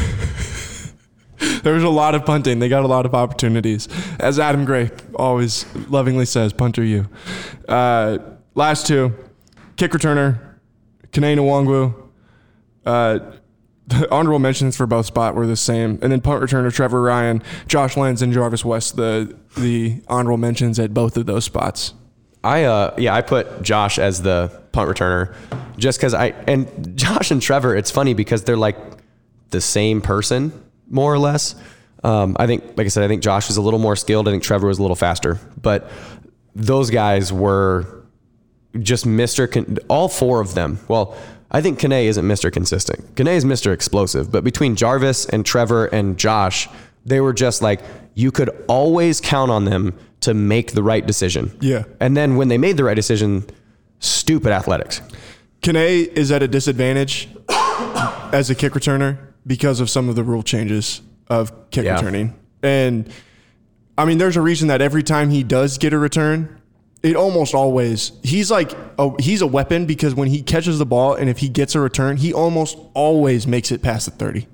There 1.65 1.73
was 1.73 1.83
a 1.83 1.89
lot 1.89 2.13
of 2.13 2.25
punting. 2.27 2.59
They 2.59 2.69
got 2.69 2.83
a 2.83 2.87
lot 2.87 3.07
of 3.07 3.15
opportunities. 3.15 3.87
As 4.19 4.39
Adam 4.39 4.65
Gray 4.65 4.91
always 5.15 5.65
lovingly 5.89 6.27
says, 6.27 6.53
punter 6.53 6.83
you. 6.83 7.09
Uh, 7.67 8.19
last 8.53 8.85
two, 8.85 9.11
kick 9.75 9.91
returner, 9.91 10.39
Kane 11.11 11.39
Nwangwu. 11.39 12.09
Uh, 12.85 13.19
the 13.87 14.07
honorable 14.11 14.37
mentions 14.37 14.77
for 14.77 14.85
both 14.85 15.07
spot 15.07 15.33
were 15.33 15.47
the 15.47 15.55
same. 15.55 15.97
And 16.03 16.11
then 16.11 16.21
punt 16.21 16.43
returner 16.43 16.67
Trever 16.67 17.03
Ryen, 17.03 17.41
Josh 17.67 17.97
Lenz, 17.97 18.21
and 18.21 18.31
Jarvis 18.31 18.63
West, 18.63 18.95
the, 18.95 19.35
the 19.57 20.03
honorable 20.07 20.37
mentions 20.37 20.77
at 20.77 20.93
both 20.93 21.17
of 21.17 21.25
those 21.25 21.45
spots. 21.45 21.95
I 22.45 22.63
uh 22.63 22.93
yeah, 22.97 23.15
I 23.15 23.21
put 23.21 23.61
Josh 23.61 23.99
as 23.99 24.21
the 24.21 24.51
punt 24.71 24.89
returner 24.89 25.33
just 25.77 25.99
cuz 25.99 26.13
I 26.13 26.27
and 26.47 26.95
Josh 26.97 27.31
and 27.31 27.41
Trever, 27.41 27.77
it's 27.77 27.91
funny 27.91 28.13
because 28.13 28.43
they're 28.43 28.57
like 28.57 28.77
the 29.49 29.61
same 29.61 30.01
person 30.01 30.51
more 30.89 31.13
or 31.13 31.19
less. 31.19 31.55
Um, 32.03 32.35
I 32.39 32.45
think 32.45 32.63
like 32.77 32.85
I 32.85 32.89
said, 32.89 33.03
I 33.03 33.07
think 33.07 33.23
Josh 33.23 33.47
was 33.47 33.57
a 33.57 33.61
little 33.61 33.79
more 33.79 33.95
skilled. 33.95 34.27
I 34.27 34.31
think 34.31 34.43
Trever 34.43 34.67
was 34.67 34.77
a 34.77 34.81
little 34.81 34.95
faster. 34.95 35.39
But 35.61 35.89
those 36.55 36.89
guys 36.89 37.33
were 37.33 38.03
just 38.79 39.05
Mr. 39.05 39.51
Con- 39.51 39.79
all 39.87 40.07
four 40.07 40.39
of 40.39 40.53
them. 40.53 40.79
Well, 40.87 41.17
I 41.51 41.61
think 41.61 41.79
Kane 41.79 41.91
isn't 41.93 42.25
Mr. 42.25 42.51
Consistent. 42.51 43.15
Kane 43.15 43.27
is 43.27 43.45
Mr. 43.45 43.73
Explosive. 43.73 44.31
But 44.31 44.43
between 44.43 44.75
Jarvis 44.75 45.25
and 45.25 45.43
Trever 45.43 45.89
and 45.91 46.17
Josh, 46.17 46.67
they 47.05 47.21
were 47.21 47.33
just 47.33 47.61
like 47.61 47.81
you 48.13 48.31
could 48.31 48.49
always 48.67 49.19
count 49.19 49.51
on 49.51 49.65
them 49.65 49.93
to 50.25 50.33
make 50.33 50.73
the 50.73 50.83
right 50.83 51.05
decision. 51.05 51.57
Yeah. 51.61 51.83
And 51.99 52.15
then 52.15 52.35
when 52.35 52.47
they 52.49 52.57
made 52.57 52.77
the 52.77 52.83
right 52.83 52.93
decision, 52.95 53.45
stupid 53.99 54.51
athletics. 54.51 55.01
Kane 55.61 55.75
is 56.15 56.31
at 56.31 56.43
a 56.43 56.47
disadvantage 56.47 57.29
as 57.49 58.49
a 58.49 58.55
kick 58.55 58.73
returner 58.73 59.17
because 59.47 59.79
of 59.79 59.89
some 59.89 60.09
of 60.09 60.15
the 60.15 60.23
rule 60.23 60.43
changes 60.43 61.01
of 61.27 61.69
kick 61.71 61.85
Yeah. 61.85 61.95
returning. 61.95 62.35
And 62.61 63.09
I 63.97 64.05
mean, 64.05 64.17
there's 64.17 64.35
a 64.35 64.41
reason 64.41 64.67
that 64.67 64.81
every 64.81 65.03
time 65.03 65.29
he 65.29 65.41
does 65.43 65.77
get 65.77 65.93
a 65.93 65.97
return, 65.97 66.61
it 67.01 67.15
almost 67.15 67.53
always 67.53 68.11
he's 68.23 68.49
like 68.51 68.71
a, 68.97 69.11
he's 69.21 69.41
a 69.41 69.47
weapon 69.47 69.85
because 69.85 70.15
when 70.15 70.27
he 70.27 70.41
catches 70.41 70.79
the 70.79 70.85
ball 70.85 71.13
and 71.13 71.29
if 71.29 71.37
he 71.37 71.49
gets 71.49 71.75
a 71.75 71.79
return, 71.79 72.17
he 72.17 72.33
almost 72.33 72.77
always 72.93 73.45
makes 73.47 73.71
it 73.71 73.81
past 73.81 74.05
the 74.05 74.11
30. 74.11 74.47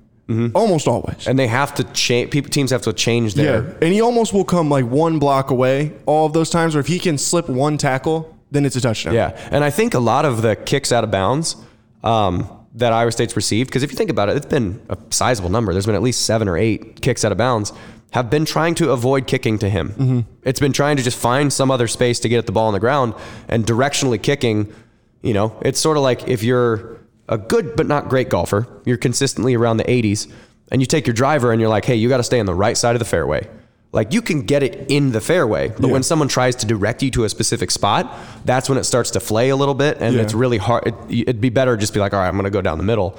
Almost 0.55 0.87
always. 0.87 1.27
And 1.27 1.37
they 1.37 1.47
have 1.47 1.73
to 1.75 1.83
change. 1.85 2.31
People 2.31 2.49
teams 2.49 2.71
have 2.71 2.81
to 2.83 2.93
change 2.93 3.33
their. 3.35 3.63
Yeah, 3.63 3.73
and 3.81 3.93
he 3.93 4.01
almost 4.01 4.33
will 4.33 4.45
come 4.45 4.69
like 4.69 4.85
one 4.85 5.19
block 5.19 5.51
away 5.51 5.91
all 6.05 6.25
of 6.25 6.33
those 6.33 6.49
times. 6.49 6.75
Or 6.75 6.79
if 6.79 6.87
he 6.87 6.99
can 6.99 7.17
slip 7.17 7.49
one 7.49 7.77
tackle, 7.77 8.37
then 8.51 8.65
it's 8.65 8.75
a 8.75 8.81
touchdown. 8.81 9.13
Yeah, 9.13 9.37
and 9.51 9.63
I 9.63 9.69
think 9.69 9.93
a 9.93 9.99
lot 9.99 10.25
of 10.25 10.41
the 10.41 10.55
kicks 10.55 10.91
out 10.91 11.03
of 11.03 11.11
bounds 11.11 11.55
um, 12.03 12.49
that 12.75 12.93
Iowa 12.93 13.11
State's 13.11 13.35
received, 13.35 13.69
because 13.69 13.83
if 13.83 13.91
you 13.91 13.97
think 13.97 14.09
about 14.09 14.29
it, 14.29 14.37
it's 14.37 14.45
been 14.45 14.81
a 14.89 14.97
sizable 15.09 15.49
number. 15.49 15.73
There's 15.73 15.85
been 15.85 15.95
at 15.95 16.01
least 16.01 16.25
seven 16.25 16.47
or 16.47 16.57
eight 16.57 17.01
kicks 17.01 17.25
out 17.25 17.31
of 17.31 17.37
bounds. 17.37 17.73
Have 18.11 18.29
been 18.29 18.43
trying 18.43 18.75
to 18.75 18.91
avoid 18.91 19.25
kicking 19.25 19.57
to 19.59 19.69
him. 19.69 20.27
It's 20.43 20.59
been 20.59 20.73
trying 20.73 20.97
to 20.97 21.03
just 21.03 21.17
find 21.17 21.51
some 21.51 21.71
other 21.71 21.87
space 21.87 22.19
to 22.21 22.29
get 22.29 22.39
at 22.39 22.45
the 22.45 22.51
ball 22.51 22.67
on 22.67 22.73
the 22.73 22.79
ground 22.79 23.13
and 23.47 23.65
directionally 23.65 24.21
kicking. 24.21 24.73
You 25.21 25.33
know, 25.33 25.57
it's 25.61 25.79
sort 25.79 25.95
of 25.97 26.03
like 26.03 26.27
if 26.27 26.43
you're 26.43 26.99
a 27.29 27.37
good 27.37 27.75
but 27.75 27.87
not 27.87 28.09
great 28.09 28.29
golfer, 28.29 28.67
you're 28.85 28.97
consistently 28.97 29.55
around 29.55 29.77
the 29.77 29.83
80s, 29.85 30.27
and 30.71 30.81
you 30.81 30.85
take 30.85 31.05
your 31.07 31.13
driver 31.13 31.51
and 31.51 31.59
you're 31.61 31.69
like, 31.69 31.85
hey, 31.85 31.95
you 31.95 32.09
got 32.09 32.17
to 32.17 32.23
stay 32.23 32.39
on 32.39 32.45
the 32.45 32.55
right 32.55 32.77
side 32.77 32.95
of 32.95 32.99
the 32.99 33.05
fairway. 33.05 33.47
Like 33.93 34.13
you 34.13 34.21
can 34.21 34.43
get 34.43 34.63
it 34.63 34.85
in 34.89 35.11
the 35.11 35.19
fairway, 35.19 35.67
but 35.69 35.87
Yeah. 35.87 35.91
when 35.91 36.03
someone 36.03 36.27
tries 36.29 36.55
to 36.57 36.65
direct 36.65 37.03
you 37.03 37.11
to 37.11 37.25
a 37.25 37.29
specific 37.29 37.71
spot, 37.71 38.13
that's 38.45 38.69
when 38.69 38.77
it 38.77 38.85
starts 38.85 39.11
to 39.11 39.19
flay 39.19 39.49
a 39.49 39.55
little 39.55 39.73
bit, 39.73 39.97
and 39.99 40.15
Yeah. 40.15 40.21
it's 40.21 40.33
really 40.33 40.57
hard. 40.57 40.87
It, 40.87 40.95
it'd 41.09 41.41
be 41.41 41.49
better 41.49 41.75
to 41.75 41.79
just 41.79 41.93
be 41.93 41.99
like, 41.99 42.13
all 42.13 42.19
right, 42.19 42.27
I'm 42.27 42.35
going 42.35 42.45
to 42.45 42.49
go 42.51 42.61
down 42.61 42.77
the 42.77 42.85
middle, 42.85 43.17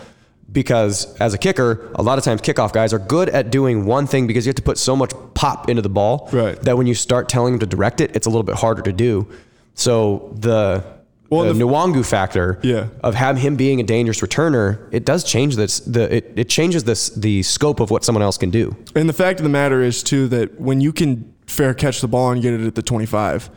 because 0.50 1.14
as 1.18 1.34
a 1.34 1.38
kicker, 1.38 1.90
a 1.94 2.02
lot 2.02 2.18
of 2.18 2.24
times 2.24 2.40
kickoff 2.40 2.72
guys 2.72 2.92
are 2.92 2.98
good 2.98 3.28
at 3.28 3.50
doing 3.50 3.84
one 3.86 4.06
thing 4.06 4.26
because 4.26 4.44
you 4.46 4.50
have 4.50 4.56
to 4.56 4.62
put 4.62 4.78
so 4.78 4.94
much 4.96 5.12
pop 5.34 5.68
into 5.68 5.82
the 5.82 5.88
ball 5.88 6.28
Right. 6.32 6.60
that 6.62 6.76
when 6.78 6.86
you 6.86 6.94
start 6.94 7.28
telling 7.28 7.54
them 7.54 7.60
to 7.60 7.66
direct 7.66 8.00
it, 8.00 8.14
it's 8.16 8.26
a 8.26 8.30
little 8.30 8.42
bit 8.42 8.56
harder 8.56 8.82
to 8.82 8.92
do. 8.92 9.26
So 9.74 10.30
the 10.38 10.84
Well, 11.32 11.46
the, 11.46 11.54
the- 11.54 11.64
Nwangwu 11.64 12.04
factor 12.04 12.58
Yeah. 12.62 12.88
of 13.02 13.14
have 13.14 13.38
him 13.38 13.56
being 13.56 13.80
a 13.80 13.82
dangerous 13.82 14.20
returner, 14.20 14.86
it 14.92 15.04
does 15.04 15.24
change 15.24 15.56
this. 15.56 15.80
The 15.80 16.16
it, 16.16 16.32
it 16.36 16.48
changes 16.48 16.84
this 16.84 17.08
the 17.10 17.42
scope 17.42 17.80
of 17.80 17.90
what 17.90 18.04
someone 18.04 18.22
else 18.22 18.36
can 18.38 18.50
do. 18.50 18.76
And 18.94 19.08
the 19.08 19.12
fact 19.14 19.40
of 19.40 19.44
the 19.44 19.48
matter 19.50 19.80
is 19.82 20.02
too 20.02 20.28
that 20.28 20.60
when 20.60 20.80
you 20.80 20.92
can 20.92 21.32
fair 21.46 21.74
catch 21.74 22.00
the 22.00 22.08
ball 22.08 22.30
and 22.30 22.40
get 22.42 22.52
it 22.54 22.66
at 22.66 22.74
the 22.74 22.82
25, 22.82 23.50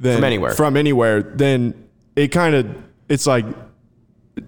then 0.00 0.16
From 0.16 0.24
anywhere. 0.24 0.50
from 0.52 0.76
anywhere, 0.76 1.22
then 1.22 1.74
it 2.16 2.28
kind 2.28 2.54
of 2.54 2.66
it's 3.08 3.26
like 3.26 3.44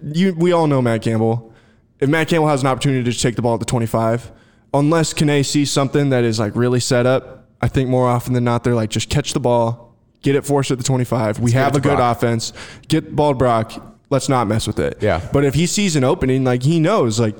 you. 0.03 0.33
We 0.35 0.51
all 0.51 0.67
know 0.67 0.81
Matt 0.81 1.01
Campbell. 1.01 1.53
If 1.99 2.09
Matt 2.09 2.27
Campbell 2.27 2.47
has 2.49 2.61
an 2.61 2.67
opportunity 2.67 3.03
to 3.03 3.09
just 3.11 3.23
take 3.23 3.35
the 3.35 3.41
ball 3.41 3.55
at 3.55 3.59
the 3.59 3.65
25, 3.65 4.31
unless 4.73 5.13
Kane 5.13 5.43
sees 5.43 5.71
something 5.71 6.09
that 6.09 6.23
is 6.23 6.37
like 6.39 6.55
really 6.55 6.79
set 6.79 7.05
up, 7.07 7.47
I 7.61 7.67
think 7.67 7.89
more 7.89 8.07
often 8.07 8.33
than 8.33 8.43
not 8.43 8.63
they're 8.63 8.75
like 8.75 8.89
just 8.91 9.09
catch 9.09 9.33
the 9.33 9.39
ball, 9.39 9.86
get 10.21 10.35
it 10.35 10.45
forced 10.45 10.71
at 10.71 10.77
the 10.77 10.83
25. 10.83 11.39
We 11.39 11.51
have 11.51 11.75
a 11.75 11.79
good 11.79 11.97
Brock. 11.97 12.17
offense. 12.17 12.53
Get 12.87 13.15
to 13.15 13.33
Brock. 13.33 13.95
Let's 14.09 14.29
not 14.29 14.47
mess 14.47 14.67
with 14.67 14.79
it. 14.79 14.97
Yeah. 15.01 15.27
But 15.33 15.43
if 15.45 15.53
he 15.53 15.65
sees 15.65 15.95
an 15.95 16.03
opening, 16.03 16.43
like 16.43 16.63
he 16.63 16.79
knows, 16.79 17.19
like 17.19 17.35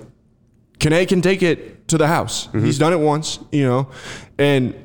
Kane 0.79 1.05
can 1.07 1.21
take 1.21 1.41
it 1.41 1.87
to 1.87 1.97
the 1.97 2.07
house. 2.07 2.47
Mm-hmm. 2.47 2.65
He's 2.65 2.77
done 2.77 2.93
it 2.93 2.99
once, 2.99 3.39
you 3.51 3.63
know, 3.65 3.89
and 4.37 4.75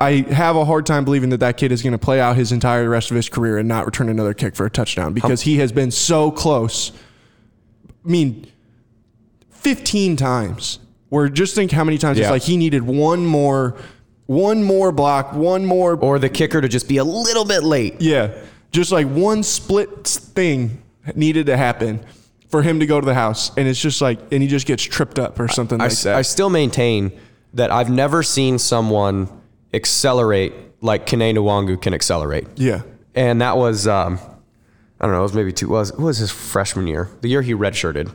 I 0.00 0.24
have 0.30 0.56
a 0.56 0.64
hard 0.64 0.86
time 0.86 1.04
believing 1.04 1.30
that 1.30 1.40
that 1.40 1.56
kid 1.56 1.72
is 1.72 1.82
going 1.82 1.92
to 1.92 1.98
play 1.98 2.20
out 2.20 2.36
his 2.36 2.52
entire 2.52 2.88
rest 2.88 3.10
of 3.10 3.16
his 3.16 3.28
career 3.28 3.58
and 3.58 3.68
not 3.68 3.86
return 3.86 4.08
another 4.08 4.34
kick 4.34 4.54
for 4.54 4.66
a 4.66 4.70
touchdown 4.70 5.12
because 5.12 5.42
he 5.42 5.56
has 5.58 5.72
been 5.72 5.90
so 5.90 6.30
close. 6.30 6.92
I 8.04 8.08
mean, 8.08 8.46
15 9.50 10.16
times. 10.16 10.78
Where 11.08 11.28
just 11.28 11.54
think 11.54 11.70
how 11.70 11.84
many 11.84 11.96
times 11.98 12.18
Yeah. 12.18 12.24
it's 12.24 12.30
like 12.30 12.42
he 12.42 12.56
needed 12.56 12.82
one 12.82 13.24
more, 13.24 13.76
one 14.26 14.62
more 14.62 14.90
block, 14.92 15.32
one 15.34 15.66
more 15.66 15.94
Or 15.96 16.18
the 16.18 16.28
kicker 16.28 16.60
to 16.60 16.68
just 16.68 16.88
be 16.88 16.96
a 16.98 17.04
little 17.04 17.44
bit 17.44 17.62
late. 17.62 18.00
yeah, 18.00 18.34
just 18.72 18.90
like 18.92 19.06
one 19.08 19.42
split 19.42 20.06
thing 20.06 20.82
needed 21.14 21.46
to 21.46 21.56
happen 21.56 22.04
for 22.48 22.62
him 22.62 22.80
to 22.80 22.86
go 22.86 23.00
to 23.00 23.04
the 23.04 23.14
house, 23.14 23.50
and 23.56 23.66
it's 23.68 23.80
just 23.80 24.00
like, 24.00 24.18
and 24.32 24.42
he 24.42 24.48
just 24.48 24.66
gets 24.66 24.82
tripped 24.82 25.18
up 25.18 25.38
or 25.40 25.48
something 25.48 25.80
I, 25.80 25.88
like 25.88 25.98
that. 25.98 26.14
I 26.16 26.22
still 26.22 26.50
maintain 26.50 27.12
that 27.54 27.70
I've 27.70 27.90
never 27.90 28.22
seen 28.22 28.58
someone 28.58 29.28
accelerate 29.72 30.52
like 30.80 31.06
Kane 31.06 31.36
Nwangwu 31.36 31.80
can 31.80 31.94
accelerate. 31.94 32.46
yeah, 32.56 32.82
And 33.14 33.40
that 33.40 33.56
was, 33.56 33.86
um, 33.88 34.18
I 35.00 35.06
don't 35.06 35.12
know, 35.12 35.20
it 35.20 35.22
was 35.22 35.34
maybe 35.34 35.52
two, 35.52 35.68
was, 35.68 35.92
what 35.92 36.00
was 36.00 36.18
his 36.18 36.30
freshman 36.30 36.86
year? 36.86 37.08
The 37.22 37.28
year 37.28 37.42
he 37.42 37.54
redshirted. 37.54 38.06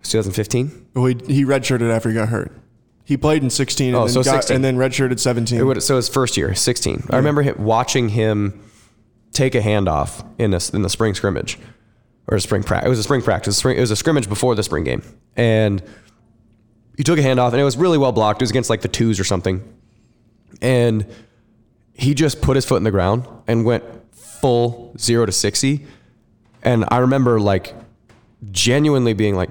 Was 0.00 0.10
2015? 0.10 0.86
well, 0.94 1.06
he, 1.06 1.14
he 1.26 1.44
redshirted 1.44 1.90
after 1.90 2.08
he 2.08 2.14
got 2.14 2.28
hurt. 2.28 2.52
He 3.04 3.16
played 3.18 3.42
in 3.42 3.50
16 3.50 3.88
and, 3.88 3.96
Oh, 3.96 4.00
then, 4.06 4.08
so 4.08 4.22
got, 4.22 4.44
16. 4.44 4.56
and 4.56 4.64
then 4.64 4.76
redshirted 4.76 5.18
17. 5.20 5.58
It 5.58 5.62
would, 5.62 5.82
so 5.82 5.96
his 5.96 6.08
first 6.08 6.36
year, 6.36 6.54
16. 6.54 7.04
I 7.10 7.16
remember 7.16 7.42
him, 7.42 7.62
watching 7.62 8.08
him 8.08 8.60
take 9.32 9.54
a 9.54 9.60
handoff 9.60 10.26
in, 10.38 10.54
a, 10.54 10.60
in 10.72 10.82
the 10.82 10.88
spring 10.88 11.14
scrimmage 11.14 11.58
or 12.28 12.36
a 12.36 12.40
spring 12.40 12.62
practice. 12.62 12.86
It 12.86 12.88
was 12.88 12.98
a 12.98 13.02
spring 13.02 13.20
practice. 13.20 13.58
Spring, 13.58 13.76
it 13.76 13.80
was 13.80 13.90
a 13.90 13.96
scrimmage 13.96 14.28
before 14.28 14.54
the 14.54 14.62
spring 14.62 14.84
game. 14.84 15.02
And 15.36 15.82
he 16.96 17.02
took 17.02 17.18
a 17.18 17.22
handoff 17.22 17.52
and 17.52 17.60
it 17.60 17.64
was 17.64 17.76
really 17.76 17.98
well 17.98 18.12
blocked. 18.12 18.40
It 18.40 18.44
was 18.44 18.50
against 18.50 18.70
like 18.70 18.80
the 18.80 18.88
twos 18.88 19.20
or 19.20 19.24
something. 19.24 19.62
And 20.62 21.06
he 21.92 22.14
just 22.14 22.40
put 22.40 22.56
his 22.56 22.64
foot 22.64 22.76
in 22.76 22.84
the 22.84 22.90
ground 22.90 23.26
and 23.46 23.64
went 23.66 23.84
full 24.14 24.94
zero 24.98 25.26
to 25.26 25.32
60. 25.32 25.86
And 26.62 26.86
I 26.88 26.98
remember 26.98 27.38
like 27.38 27.74
genuinely 28.50 29.12
being 29.12 29.34
like, 29.34 29.50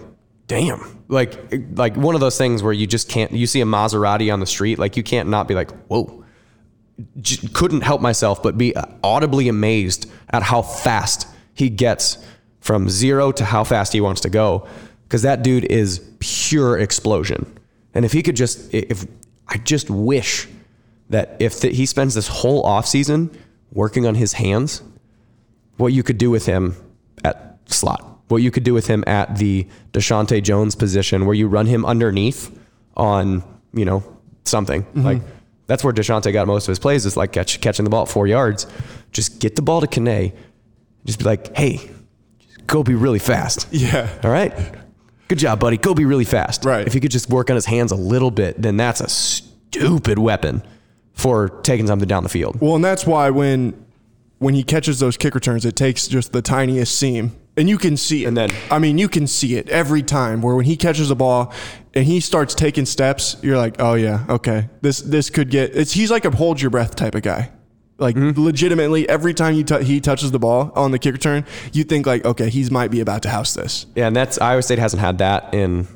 damn, 0.54 1.04
like, 1.08 1.52
like 1.76 1.96
one 1.96 2.14
of 2.14 2.22
those 2.22 2.38
things 2.38 2.62
where 2.62 2.74
you 2.74 2.86
just 2.86 3.10
can't, 3.10 3.32
you 3.32 3.48
see 3.48 3.60
a 3.60 3.66
Maserati 3.66 4.32
on 4.32 4.40
the 4.40 4.46
street, 4.46 4.78
like 4.78 4.96
you 4.96 5.02
can't 5.02 5.28
not 5.28 5.48
be 5.48 5.56
like, 5.56 5.72
whoa, 5.88 6.24
J- 7.20 7.48
couldn't 7.54 7.82
help 7.82 8.02
myself 8.02 8.44
but 8.44 8.56
be 8.56 8.76
audibly 9.04 9.48
amazed 9.48 10.12
at 10.30 10.44
how 10.44 10.62
fast 10.62 11.28
he 11.56 11.72
gets 11.72 12.24
from 12.60 12.88
zero 12.88 13.32
to 13.32 13.44
how 13.44 13.64
fast 13.64 13.94
he 13.94 14.00
wants 14.00 14.22
to 14.22 14.30
go. 14.30 14.68
Cause 15.10 15.24
that 15.24 15.42
dude 15.42 15.66
is 15.66 16.08
pure 16.20 16.78
explosion. 16.78 17.52
And 17.96 18.06
if 18.06 18.12
he 18.12 18.22
could 18.22 18.36
just, 18.36 18.72
if 18.72 19.08
I 19.48 19.58
just 19.58 19.90
wish 19.90 20.48
that 21.10 21.36
if 21.40 21.64
he 21.64 21.88
spends 21.88 22.14
this 22.14 22.28
whole 22.28 22.64
offseason 22.64 23.36
working 23.72 24.06
on 24.06 24.14
his 24.14 24.34
hands, 24.34 24.84
what 25.78 25.94
you 25.94 26.04
could 26.04 26.20
do 26.20 26.30
with 26.30 26.46
him 26.46 26.76
at 27.24 27.58
slot, 27.66 28.12
what 28.28 28.38
you 28.38 28.52
could 28.52 28.64
do 28.64 28.74
with 28.74 28.88
him 28.88 29.04
at 29.08 29.38
the 29.38 29.68
Deshaunte 29.91 30.41
Jones 30.44 30.76
position, 30.76 31.26
where 31.26 31.36
you 31.36 31.48
run 31.48 31.66
him 31.66 31.86
underneath 31.86 32.58
on, 32.95 33.44
you 33.74 33.86
know, 33.86 34.04
something 34.45 34.84
mm-hmm. 34.84 35.02
like 35.02 35.22
that's 35.68 35.84
where 35.84 35.94
Deshaunte 35.94 36.32
got 36.34 36.48
most 36.48 36.66
of 36.68 36.72
his 36.72 36.80
plays 36.80 37.06
is 37.06 37.16
like 37.16 37.32
catch, 37.32 37.60
catching 37.62 37.84
the 37.84 37.90
ball 37.90 38.04
at 38.04 38.10
four 38.10 38.28
yards. 38.28 38.68
Just 39.12 39.40
get 39.40 39.56
the 39.56 39.62
ball 39.62 39.82
to 39.82 39.88
Kane. 39.88 40.34
Just 41.06 41.20
be 41.20 41.26
like, 41.26 41.56
hey, 41.56 41.90
just 42.40 42.68
go 42.68 42.84
be 42.84 42.95
really 42.95 43.20
fast. 43.20 43.68
yeah, 43.72 44.10
All 44.24 44.32
right. 44.32 44.54
Good 45.30 45.40
job, 45.40 45.60
buddy. 45.60 45.78
Go 45.78 45.94
be 45.94 46.06
really 46.06 46.26
fast. 46.26 46.66
Right. 46.66 46.86
If 46.86 46.94
he 46.94 47.00
could 47.00 47.12
just 47.12 47.30
work 47.30 47.50
on 47.50 47.56
his 47.56 47.66
hands 47.66 47.91
a 47.91 47.95
little 47.95 48.30
bit, 48.30 48.62
then 48.62 48.78
that's 48.78 49.02
a 49.02 49.10
stupid 49.10 50.20
weapon. 50.20 50.62
for 51.14 51.50
taking 51.62 51.86
something 51.88 52.08
down 52.08 52.24
the 52.24 52.30
field. 52.30 52.60
Well, 52.60 52.76
and 52.76 52.84
that's 52.84 53.06
why 53.06 53.30
when 53.30 53.86
when 54.40 54.56
he 54.56 54.64
catches 54.64 55.00
those 55.00 55.16
kick 55.16 55.36
returns, 55.36 55.64
it 55.64 55.76
takes 55.76 56.08
just 56.08 56.34
the 56.34 56.41
tiniest 56.41 56.98
seam. 56.98 57.36
And 57.56 57.70
you 57.70 57.78
can 57.78 57.98
see 57.98 58.24
it. 58.26 58.28
And 58.30 58.36
then- 58.38 58.50
I 58.72 58.80
mean, 58.80 58.98
you 58.98 59.08
can 59.08 59.28
see 59.28 59.56
it 59.56 59.70
every 59.70 60.02
time 60.02 60.42
where 60.42 60.56
when 60.56 60.66
he 60.66 60.76
catches 60.76 61.12
a 61.12 61.16
ball 61.16 61.54
and 61.94 62.04
he 62.06 62.20
starts 62.20 62.56
taking 62.56 62.86
steps, 62.86 63.38
you're 63.44 63.58
like, 63.58 63.76
oh 63.80 63.94
yeah, 63.94 64.26
okay. 64.28 64.70
This 64.82 65.00
this 65.00 65.30
could 65.30 65.50
get 65.52 65.76
it's 65.76 65.92
he's 65.94 66.10
like 66.10 66.26
a 66.26 66.32
hold 66.32 66.60
your 66.62 66.72
breath 66.72 66.96
type 66.96 67.14
of 67.16 67.22
guy. 67.22 67.52
Like 68.00 68.16
Mm-hmm. 68.16 68.42
legitimately, 68.44 69.08
every 69.08 69.36
time 69.36 69.54
you 69.54 69.64
t- 69.64 69.84
he 69.84 70.02
touches 70.02 70.32
the 70.32 70.40
ball 70.40 70.72
on 70.76 70.90
the 70.92 70.98
kick 70.98 71.14
return, 71.14 71.46
you 71.74 71.84
think 71.84 72.08
like, 72.08 72.26
okay, 72.26 72.50
he's 72.50 72.72
might 72.72 72.90
be 72.90 73.02
about 73.02 73.22
to 73.22 73.30
house 73.30 73.54
this. 73.54 73.86
Yeah, 73.96 74.08
and 74.08 74.16
that's 74.16 74.40
Iowa 74.42 74.64
State 74.64 74.80
hasn't 74.80 75.00
had 75.02 75.20
that 75.20 75.54
in 75.54 75.88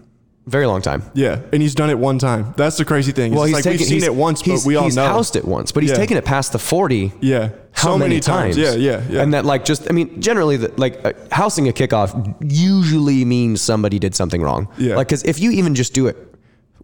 very 0.48 0.66
long 0.66 0.82
time. 0.82 1.04
Yeah, 1.14 1.40
and 1.54 1.62
he's 1.62 1.76
done 1.76 1.90
it 1.90 2.00
one 2.00 2.18
time. 2.20 2.54
That's 2.58 2.78
the 2.78 2.86
crazy 2.86 3.12
thing. 3.12 3.34
It's 3.34 3.52
like 3.52 3.66
we've 3.66 3.80
seen 3.82 3.90
he's- 4.00 4.04
it 4.04 4.16
once, 4.16 4.42
but 4.42 4.64
we 4.66 4.76
all 4.76 4.86
he's 4.86 4.96
know. 4.96 5.06
housed 5.06 5.36
it 5.36 5.46
once, 5.46 5.72
but 5.72 5.84
he's 5.84 5.92
Yeah. 5.92 5.98
taken 5.98 6.18
it 6.18 6.26
past 6.26 6.52
the 6.54 6.60
forty. 6.60 7.12
Yeah, 7.22 7.50
How 7.74 7.92
so 7.92 7.98
many, 7.98 8.20
times? 8.20 8.58
Yeah, 8.58 8.74
yeah, 8.74 9.02
yeah. 9.10 9.22
And 9.22 9.34
that 9.34 9.46
like 9.46 9.66
just 9.66 9.88
I 9.90 9.94
mean 9.94 10.22
generally 10.22 10.58
the, 10.58 10.72
like 10.78 11.00
uh, 11.06 11.14
housing 11.32 11.68
a 11.68 11.72
kickoff 11.74 12.12
usually 12.42 13.24
means 13.26 13.62
somebody 13.62 14.00
did 14.00 14.16
something 14.16 14.42
wrong. 14.42 14.68
Yeah. 14.78 14.96
Like 14.96 15.08
because 15.08 15.24
if 15.24 15.40
you 15.40 15.52
even 15.52 15.76
just 15.76 15.94
do 15.94 16.08
it 16.08 16.18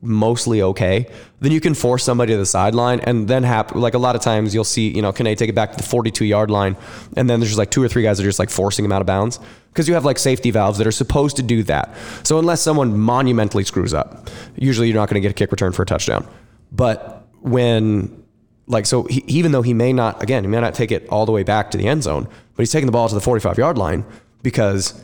mostly 0.04 0.62
okay, 0.62 1.08
then 1.40 1.52
you 1.52 1.60
can 1.60 1.74
force 1.74 2.04
somebody 2.04 2.34
to 2.34 2.38
the 2.38 2.46
sideline 2.46 3.00
and 3.02 3.28
then 3.28 3.44
have 3.44 3.76
like 3.76 3.94
a 3.94 3.98
lot 3.98 4.16
of 4.16 4.22
times 4.22 4.54
you'll 4.54 4.64
see 4.64 4.90
you 4.90 5.02
know 5.02 5.12
they 5.12 5.36
take 5.36 5.50
it 5.50 5.56
back 5.56 5.72
to 5.72 5.78
the 5.78 5.84
42 5.84 6.26
yard 6.26 6.52
line 6.52 6.76
and 7.16 7.30
then 7.30 7.40
there's 7.40 7.50
just 7.50 7.58
like 7.58 7.72
two 7.72 7.82
or 7.82 7.88
three 7.88 8.04
guys 8.04 8.18
that 8.18 8.24
are 8.24 8.30
just 8.30 8.40
like 8.40 8.50
forcing 8.50 8.84
him 8.86 8.92
out 8.92 9.02
of 9.02 9.08
bounds 9.08 9.40
because 9.70 9.88
you 9.88 9.94
have 9.94 10.06
like 10.06 10.20
safety 10.20 10.52
valves 10.52 10.78
that 10.78 10.86
are 10.86 10.92
supposed 10.92 11.36
to 11.38 11.44
do 11.44 11.64
that. 11.64 11.96
So 12.24 12.38
unless 12.38 12.62
someone 12.62 13.00
monumentally 13.00 13.64
screws 13.64 13.94
up, 13.94 14.30
usually 14.56 14.88
you're 14.88 14.98
not 14.98 15.10
going 15.10 15.16
to 15.16 15.22
get 15.22 15.32
a 15.32 15.34
kick 15.34 15.52
return 15.52 15.72
for 15.72 15.82
a 15.82 15.86
touchdown. 15.86 16.28
But 16.72 17.28
when 17.42 18.24
like 18.68 18.86
so 18.86 19.04
he, 19.04 19.24
even 19.28 19.52
though 19.52 19.62
he 19.62 19.74
may 19.74 19.94
not 19.94 20.22
again 20.22 20.44
he 20.44 20.50
may 20.50 20.60
not 20.60 20.74
take 20.74 20.92
it 20.92 21.08
all 21.10 21.26
the 21.26 21.32
way 21.32 21.44
back 21.44 21.72
to 21.72 21.78
the 21.78 21.88
end 21.88 22.04
zone 22.04 22.24
but 22.26 22.62
he's 22.62 22.72
taking 22.72 22.86
the 22.86 22.92
ball 22.92 23.10
to 23.10 23.16
the 23.16 23.22
45 23.22 23.58
yard 23.58 23.78
line 23.78 24.06
because 24.42 25.04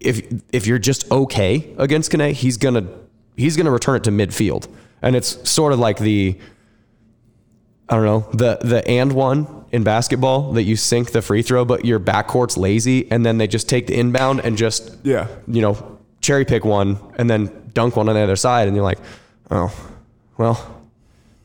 if 0.00 0.22
if 0.52 0.66
you're 0.66 0.78
just 0.78 1.10
okay 1.10 1.74
against 1.78 2.10
Kane, 2.10 2.34
he's 2.34 2.56
gonna 2.56 2.86
he's 3.38 3.56
gonna 3.56 3.70
return 3.70 3.96
it 3.96 4.04
to 4.04 4.10
midfield 4.10 4.68
and 5.00 5.16
it's 5.16 5.48
sort 5.48 5.72
of 5.72 5.78
like 5.78 5.98
the 5.98 6.36
I 7.88 7.94
don't 7.96 8.04
know 8.04 8.28
the 8.32 8.58
the 8.60 8.86
and 8.86 9.12
one 9.12 9.64
in 9.72 9.82
basketball 9.82 10.52
that 10.52 10.64
you 10.64 10.76
sink 10.76 11.12
the 11.12 11.22
free 11.22 11.42
throw 11.42 11.64
but 11.64 11.84
your 11.84 11.98
backcourt's 12.00 12.56
lazy 12.58 13.10
and 13.10 13.24
then 13.24 13.38
they 13.38 13.46
just 13.46 13.68
take 13.68 13.86
the 13.86 13.98
inbound 13.98 14.40
and 14.40 14.58
just 14.58 14.94
Yeah. 15.04 15.28
you 15.46 15.62
know 15.62 15.98
cherry 16.20 16.44
pick 16.44 16.64
one 16.64 16.98
and 17.16 17.30
then 17.30 17.70
dunk 17.72 17.96
one 17.96 18.08
on 18.08 18.14
the 18.14 18.20
other 18.20 18.36
side 18.36 18.66
and 18.68 18.76
you're 18.76 18.84
like 18.84 18.98
oh 19.50 19.72
well 20.36 20.74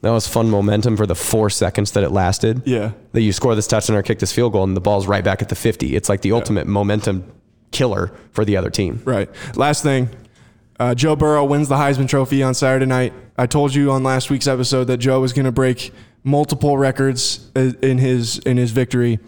that 0.01 0.11
was 0.11 0.27
fun 0.27 0.49
momentum 0.49 0.97
for 0.97 1.05
the 1.05 1.15
four 1.15 1.49
seconds 1.49 1.91
that 1.93 2.03
it 2.03 2.09
lasted. 2.11 2.63
Yeah. 2.65 2.91
That 3.13 3.21
you 3.21 3.31
score 3.31 3.55
this 3.55 3.67
touchdown 3.67 3.95
or 3.95 4.03
kick 4.03 4.19
this 4.19 4.33
field 4.33 4.51
goal 4.51 4.65
and 4.65 4.75
the 4.75 4.81
ball's 4.81 5.07
right 5.07 5.23
back 5.23 5.41
at 5.41 5.47
the 5.47 5.55
50. 5.55 5.95
It's 5.95 6.09
like 6.09 6.19
the 6.19 6.33
ultimate 6.33 6.67
momentum 6.67 7.23
killer 7.71 8.11
for 8.33 8.43
the 8.43 8.57
other 8.57 8.69
team. 8.69 9.01
Right. 9.05 9.29
Last 9.55 9.81
thing, 9.81 10.09
uh, 10.79 10.95
Joe 10.95 11.15
Burrow 11.15 11.45
wins 11.45 11.67
the 11.67 11.75
Heisman 11.75 12.07
Trophy 12.07 12.43
on 12.43 12.53
Saturday 12.53 12.85
night. 12.85 13.13
I 13.37 13.45
told 13.45 13.73
you 13.75 13.91
on 13.91 14.03
last 14.03 14.29
week's 14.29 14.47
episode 14.47 14.85
that 14.85 14.97
Joe 14.97 15.19
was 15.19 15.33
going 15.33 15.45
to 15.45 15.51
break 15.51 15.91
multiple 16.23 16.77
records 16.77 17.51
uh, 17.55 17.73
in 17.81 17.97
his 17.97 18.39
in 18.39 18.57
his 18.57 18.71
victory. 18.71 19.19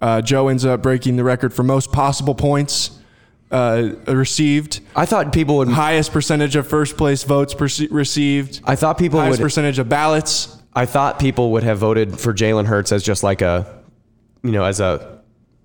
Uh, 0.00 0.20
Joe 0.20 0.48
ends 0.48 0.64
up 0.64 0.82
breaking 0.82 1.16
the 1.16 1.24
record 1.24 1.54
for 1.54 1.62
most 1.62 1.90
possible 1.92 2.34
points 2.34 2.96
uh, 3.50 3.90
received, 4.08 4.80
I 4.94 5.06
thought 5.06 5.32
people 5.32 5.58
would. 5.58 5.68
highest 5.68 6.12
percentage 6.12 6.56
of 6.56 6.66
first 6.66 6.96
place 6.96 7.22
votes 7.22 7.54
perce- 7.54 7.90
received, 7.90 8.60
I 8.64 8.76
thought 8.76 8.98
people 8.98 9.20
highest 9.20 9.38
would. 9.38 9.44
percentage 9.44 9.78
of 9.78 9.88
ballots. 9.88 10.60
I 10.74 10.84
thought 10.84 11.18
people 11.18 11.52
would 11.52 11.62
have 11.62 11.78
voted 11.78 12.18
for 12.18 12.34
Jalen 12.34 12.66
Hurts 12.66 12.92
as 12.92 13.02
just 13.02 13.22
like 13.22 13.40
a, 13.42 13.82
you 14.42 14.50
know, 14.50 14.64
as 14.64 14.80
a 14.80 15.20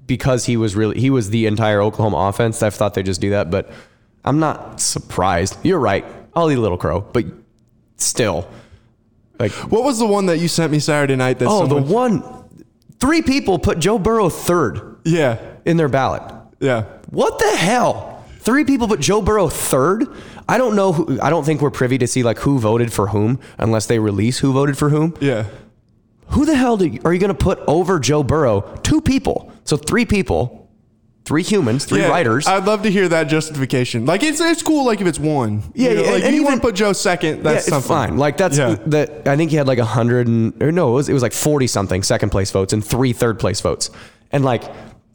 because 0.06 0.46
he 0.46 0.58
was 0.58 0.76
really 0.76 1.00
he 1.00 1.10
was 1.10 1.32
the 1.32 1.48
entire 1.48 1.82
Oklahoma 1.82 2.18
offense. 2.30 2.62
I 2.62 2.70
thought 2.70 2.94
they'd 2.94 3.06
just 3.06 3.20
do 3.22 3.32
that, 3.32 3.50
but 3.50 3.72
I'm 4.24 4.40
not 4.40 4.80
surprised. 4.80 5.58
You're 5.64 5.80
right. 5.80 6.06
I'll 6.36 6.50
eat 6.52 6.58
a 6.58 6.62
little 6.62 6.78
crow, 6.78 7.02
but 7.02 7.26
still, 7.98 8.48
like 9.40 9.52
What 9.52 9.84
was 9.84 10.00
the 10.00 10.06
one 10.06 10.28
that 10.28 10.38
you 10.38 10.48
sent 10.48 10.72
me 10.72 10.80
Saturday 10.80 11.16
night? 11.16 11.40
That 11.40 11.48
oh, 11.50 11.66
the 11.68 11.82
one, 11.82 12.24
three 13.00 13.22
people 13.22 13.60
put 13.60 13.80
Joe 13.80 13.98
Burrow 14.00 14.30
third 14.30 14.98
yeah, 15.04 15.40
in 15.66 15.78
their 15.78 15.90
ballot. 15.90 16.22
yeah. 16.60 16.84
What 17.10 17.40
the 17.40 17.58
hell? 17.58 18.24
Three 18.40 18.64
people 18.64 18.88
put 18.88 19.00
Joe 19.00 19.22
Burrow 19.22 19.50
third. 19.50 20.08
I 20.48 20.58
don't 20.58 20.76
know. 20.76 20.94
Who, 20.94 21.20
I 21.22 21.30
don't 21.30 21.44
think 21.44 21.62
we're 21.62 21.70
privy 21.72 21.98
to 22.00 22.08
see 22.08 22.24
like 22.24 22.40
who 22.40 22.58
voted 22.60 22.92
for 22.94 23.08
whom 23.08 23.40
unless 23.58 23.86
they 23.88 24.00
release 24.00 24.40
who 24.40 24.54
voted 24.54 24.78
for 24.78 24.90
whom. 24.90 25.16
Yeah. 25.20 25.46
Who 26.28 26.46
the 26.46 26.56
hell 26.56 26.78
do 26.78 26.88
you, 26.88 27.02
are 27.04 27.14
you 27.14 27.20
going 27.20 27.36
to 27.36 27.44
put 27.44 27.60
over 27.68 28.00
Joe 28.00 28.24
Burrow? 28.24 28.62
Two 28.84 29.02
people. 29.02 29.52
So 29.66 29.76
three 29.78 30.06
people, 30.06 30.61
three 31.26 31.44
humans, 31.44 31.86
three 31.86 32.02
Yeah, 32.02 32.10
writers. 32.10 32.48
I'd 32.48 32.66
love 32.66 32.84
to 32.84 32.92
hear 32.92 33.08
that 33.10 33.26
justification. 33.26 34.06
Like 34.06 34.24
it's 34.24 34.42
it's 34.42 34.64
cool. 34.64 34.86
Like 34.86 35.02
if 35.02 35.08
it's 35.08 35.20
one. 35.20 35.64
Yeah, 35.76 35.90
You 35.90 35.96
know, 35.96 36.02
yeah, 36.04 36.12
Like 36.12 36.24
and 36.24 36.36
you 36.36 36.44
want 36.44 36.56
to 36.56 36.62
put 36.62 36.76
Joe 36.76 36.94
second. 36.94 37.44
That's 37.44 37.68
something. 37.68 37.88
fine. 37.88 38.18
Like 38.18 38.38
that's 38.38 38.58
Yeah. 38.58 38.76
that. 38.88 39.28
I 39.28 39.36
think 39.38 39.52
he 39.52 39.58
had 39.58 39.68
like 39.68 39.80
a 39.80 39.86
hundred 39.86 40.28
and 40.28 40.62
or 40.62 40.72
no, 40.72 40.90
it 40.90 40.94
was 40.94 41.10
it 41.10 41.14
was 41.14 41.22
like 41.24 41.34
forty 41.34 41.68
something 41.68 42.04
second 42.04 42.30
place 42.32 42.52
votes 42.52 42.74
and 42.74 42.84
three 42.84 43.14
third 43.14 43.40
place 43.40 43.62
votes. 43.62 43.90
And 44.32 44.44
like 44.44 44.64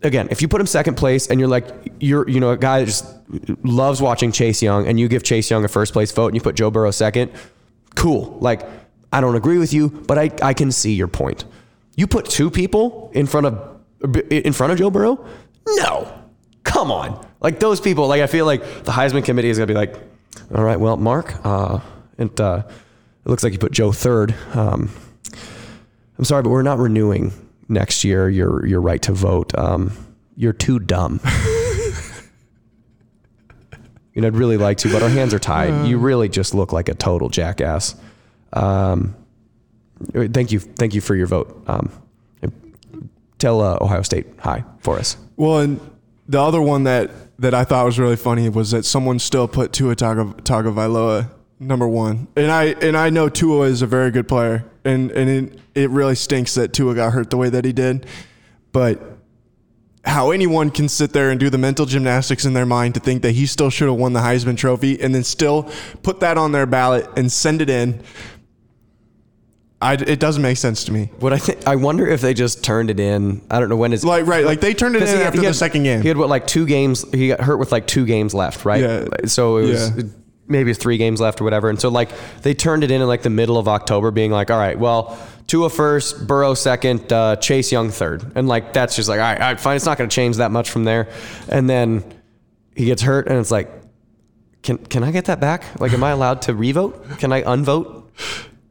again, 0.03 0.29
if 0.31 0.43
you 0.43 0.49
put 0.49 0.61
him 0.61 0.67
second 0.67 0.97
place 0.97 1.27
and 1.29 1.41
you're 1.41 1.49
like 1.49 1.67
you're 2.01 2.29
you 2.29 2.39
know 2.41 2.51
a 2.51 2.57
guy 2.57 2.81
that 2.81 2.87
just 2.87 3.05
loves 3.65 4.01
watching 4.01 4.31
Chase 4.31 4.63
Young 4.63 4.87
and 4.87 5.01
you 5.01 5.09
give 5.09 5.23
Chase 5.25 5.51
Young 5.51 5.65
a 5.65 5.69
first 5.69 5.93
place 5.93 6.13
vote 6.13 6.29
and 6.29 6.35
you 6.37 6.41
put 6.41 6.55
Joe 6.55 6.71
Burrow 6.71 6.93
second, 6.93 7.33
cool. 7.97 8.39
Like 8.41 8.63
I 9.13 9.21
don't 9.21 9.35
agree 9.35 9.59
with 9.59 9.73
you, 9.73 9.89
but 9.89 10.19
I 10.19 10.31
I 10.43 10.55
can 10.55 10.71
see 10.71 10.93
your 10.95 11.09
point. 11.09 11.45
You 11.97 12.07
put 12.07 12.27
two 12.27 12.51
people 12.51 13.11
in 13.15 13.27
front 13.27 13.47
of 13.47 13.81
in 14.31 14.53
front 14.53 14.73
of 14.73 14.79
Joe 14.79 14.91
Burrow? 14.91 15.25
No. 15.67 16.23
Come 16.65 16.91
on. 16.91 17.27
Like 17.41 17.61
those 17.61 17.81
people, 17.81 18.09
like 18.09 18.23
I 18.23 18.27
feel 18.27 18.47
like 18.47 18.63
the 18.85 18.93
Heisman 18.93 19.25
committee 19.25 19.51
is 19.51 19.59
gonna 19.59 19.67
be 19.67 19.75
like, 19.75 19.95
all 20.55 20.65
right, 20.65 20.79
well, 20.79 20.97
Mark, 20.97 21.35
uh, 21.45 21.81
it, 22.19 22.41
uh, 22.41 22.63
it 22.67 23.29
looks 23.29 23.43
like 23.43 23.53
you 23.53 23.59
put 23.59 23.73
Joe 23.73 23.93
third. 23.93 24.35
Um, 24.55 24.91
I'm 26.19 26.25
sorry, 26.25 26.43
but 26.43 26.51
we're 26.51 26.63
not 26.63 26.79
renewing 26.79 27.33
next 27.69 28.05
year 28.05 28.29
your 28.29 28.65
your 28.67 28.81
right 28.81 29.03
to 29.03 29.13
vote. 29.13 29.57
Um, 29.57 29.93
you're 30.37 30.53
too 30.53 30.79
dumb. 30.79 31.21
you 34.15 34.23
know, 34.23 34.29
I'd 34.29 34.37
really 34.37 34.57
like 34.57 34.79
to, 34.79 34.93
but 34.93 35.03
our 35.03 35.09
hands 35.09 35.35
are 35.35 35.39
tied. 35.39 35.87
You 35.87 35.99
really 35.99 36.29
just 36.29 36.55
look 36.55 36.73
like 36.73 36.89
a 36.89 36.95
total 36.95 37.29
jackass. 37.29 37.95
Um, 38.53 39.15
thank 40.13 40.53
you, 40.53 40.61
thank 40.61 40.95
you 40.95 41.01
for 41.01 41.15
your 41.15 41.27
vote. 41.27 41.63
Um, 41.67 41.91
tell 43.39 43.61
uh, 43.61 43.79
Ohio 43.81 44.03
State 44.03 44.27
hi 44.39 44.65
for 44.81 44.99
us. 44.99 45.17
Well, 45.37 45.61
and 45.61 45.81
the 46.29 46.41
other 46.41 46.61
one 46.61 46.85
that 46.85 47.11
that 47.39 47.55
I 47.55 47.65
thought 47.65 47.85
was 47.85 47.99
really 47.99 48.17
funny 48.17 48.49
was 48.49 48.71
that 48.71 48.85
someone 48.85 49.19
still 49.19 49.47
put 49.47 49.73
Tua 49.73 49.95
Tagovailoa 49.95 51.31
number 51.59 51.87
one, 51.87 52.29
and 52.37 52.51
I 52.51 52.65
and 52.65 52.97
I 52.97 53.11
know 53.11 53.29
Tua 53.29 53.67
is 53.67 53.83
a 53.83 53.87
very 53.87 54.11
good 54.11 54.29
player, 54.29 54.65
and 54.85 55.11
and 55.11 55.29
it, 55.29 55.61
it 55.75 55.91
really 55.91 56.15
stinks 56.15 56.55
that 56.55 56.73
Tua 56.73 56.95
got 56.95 57.13
hurt 57.13 57.31
the 57.31 57.37
way 57.37 57.51
that 57.51 57.65
he 57.65 57.73
did, 57.73 58.07
but 58.73 59.17
how 60.07 60.31
anyone 60.31 60.71
can 60.71 60.89
sit 60.89 61.13
there 61.13 61.31
and 61.31 61.41
do 61.41 61.51
the 61.51 61.59
mental 61.59 61.85
gymnastics 61.85 62.45
in 62.45 62.55
their 62.55 62.65
mind 62.65 62.95
to 62.95 63.01
think 63.01 63.23
that 63.23 63.33
he 63.33 63.45
still 63.45 63.71
should 63.71 63.89
have 63.89 63.97
won 63.97 64.13
the 64.13 64.21
Heisman 64.21 64.57
Trophy 64.57 65.01
and 65.01 65.13
then 65.13 65.25
still 65.25 65.69
put 66.05 66.21
that 66.21 66.39
on 66.39 66.53
their 66.53 66.65
ballot 66.65 67.09
and 67.17 67.31
send 67.31 67.61
it 67.61 67.69
in. 67.69 68.01
I, 69.87 69.93
it 69.95 70.19
doesn't 70.21 70.43
make 70.43 70.57
sense 70.57 70.85
to 70.85 70.93
me. 70.93 71.11
What 71.21 71.33
I 71.33 71.39
think, 71.39 71.67
I 71.67 71.77
wonder 71.77 72.07
if 72.09 72.21
they 72.21 72.35
just 72.35 72.65
turned 72.65 72.91
it 72.91 72.99
in. 73.01 73.41
I 73.51 73.61
don't 73.61 73.69
know 73.69 73.77
when 73.77 73.93
it's 73.93 74.05
Like 74.05 74.27
right, 74.27 74.45
like 74.45 74.61
they 74.61 74.75
turned 74.75 74.97
it 74.97 75.03
in 75.03 75.05
'Cause 75.05 75.13
he 75.13 75.19
had- 75.19 75.27
after 75.29 75.39
he 75.39 75.43
the 75.43 75.47
had- 75.49 75.57
second 75.57 75.83
game. 75.85 76.03
He 76.03 76.09
had 76.09 76.17
what 76.17 76.29
like 76.29 76.47
two 76.47 76.67
games. 76.67 77.05
He 77.13 77.29
got 77.29 77.41
hurt 77.41 77.59
with 77.59 77.73
like 77.73 77.87
two 77.87 78.05
games 78.05 78.35
left, 78.35 78.65
right? 78.65 78.81
Yeah. 78.83 79.05
So 79.27 79.59
it 79.59 79.69
was 79.69 79.91
Yeah. 79.97 80.03
maybe 80.49 80.75
three 80.75 80.97
games 80.99 81.21
left 81.21 81.41
or 81.41 81.45
whatever. 81.45 81.69
And 81.71 81.81
so 81.81 81.89
like 81.89 82.11
they 82.43 82.55
turned 82.55 82.85
it 82.85 82.91
in 82.91 83.01
in 83.01 83.07
like 83.09 83.23
the 83.23 83.31
middle 83.31 83.59
of 83.59 83.69
October, 83.69 84.11
being 84.11 84.31
like, 84.31 84.51
all 84.51 84.59
right, 84.59 84.79
well, 84.79 85.17
Tua 85.47 85.71
first, 85.71 86.27
Burrow 86.27 86.55
second, 86.55 87.13
uh, 87.13 87.37
Chase 87.37 87.71
Young 87.71 87.91
third, 87.91 88.33
and 88.35 88.49
like 88.49 88.73
that's 88.73 88.97
just 88.97 89.09
like, 89.09 89.21
all 89.21 89.27
right, 89.27 89.41
all 89.41 89.49
right 89.49 89.61
fine. 89.61 89.77
It's 89.77 89.87
not 89.87 89.97
going 89.99 90.11
to 90.11 90.15
change 90.15 90.37
that 90.39 90.51
much 90.51 90.71
from 90.71 90.83
there. 90.85 91.09
And 91.49 91.71
then 91.71 92.03
he 92.75 92.85
gets 92.87 93.03
hurt, 93.03 93.29
and 93.29 93.39
it's 93.39 93.53
like, 93.53 93.71
can 94.63 94.79
can 94.79 95.05
I 95.05 95.13
get 95.13 95.27
that 95.27 95.39
back? 95.41 95.63
Like, 95.81 95.93
am 95.93 96.03
I 96.03 96.11
allowed 96.11 96.43
to 96.43 96.55
revote? 96.55 97.19
Can 97.19 97.33
I 97.33 97.43
unvote? 97.43 98.03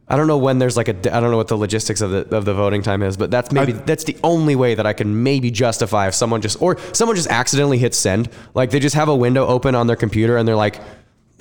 I 0.08 0.16
don't 0.16 0.28
know 0.28 0.38
when 0.38 0.58
there's 0.58 0.76
like 0.76 0.88
a 0.88 0.92
I 1.14 1.18
don't 1.20 1.30
know 1.32 1.36
what 1.36 1.48
the 1.48 1.56
logistics 1.58 2.00
of 2.00 2.10
the 2.10 2.36
of 2.36 2.44
the 2.44 2.54
voting 2.54 2.82
time 2.82 3.02
is, 3.02 3.16
but 3.16 3.30
that's 3.30 3.50
maybe 3.50 3.72
I- 3.74 3.76
that's 3.78 4.04
the 4.04 4.16
only 4.22 4.54
way 4.54 4.74
that 4.76 4.86
I 4.86 4.92
can 4.92 5.22
maybe 5.24 5.50
justify 5.50 6.06
if 6.06 6.14
someone 6.14 6.40
just 6.42 6.60
or 6.62 6.78
someone 6.92 7.16
just 7.16 7.28
accidentally 7.28 7.78
hits 7.78 7.96
send, 7.98 8.28
like 8.54 8.70
they 8.70 8.78
just 8.78 8.94
have 8.94 9.08
a 9.08 9.16
window 9.16 9.46
open 9.46 9.74
on 9.74 9.86
their 9.88 9.96
computer 9.96 10.36
and 10.36 10.46
they're 10.46 10.54
like, 10.54 10.80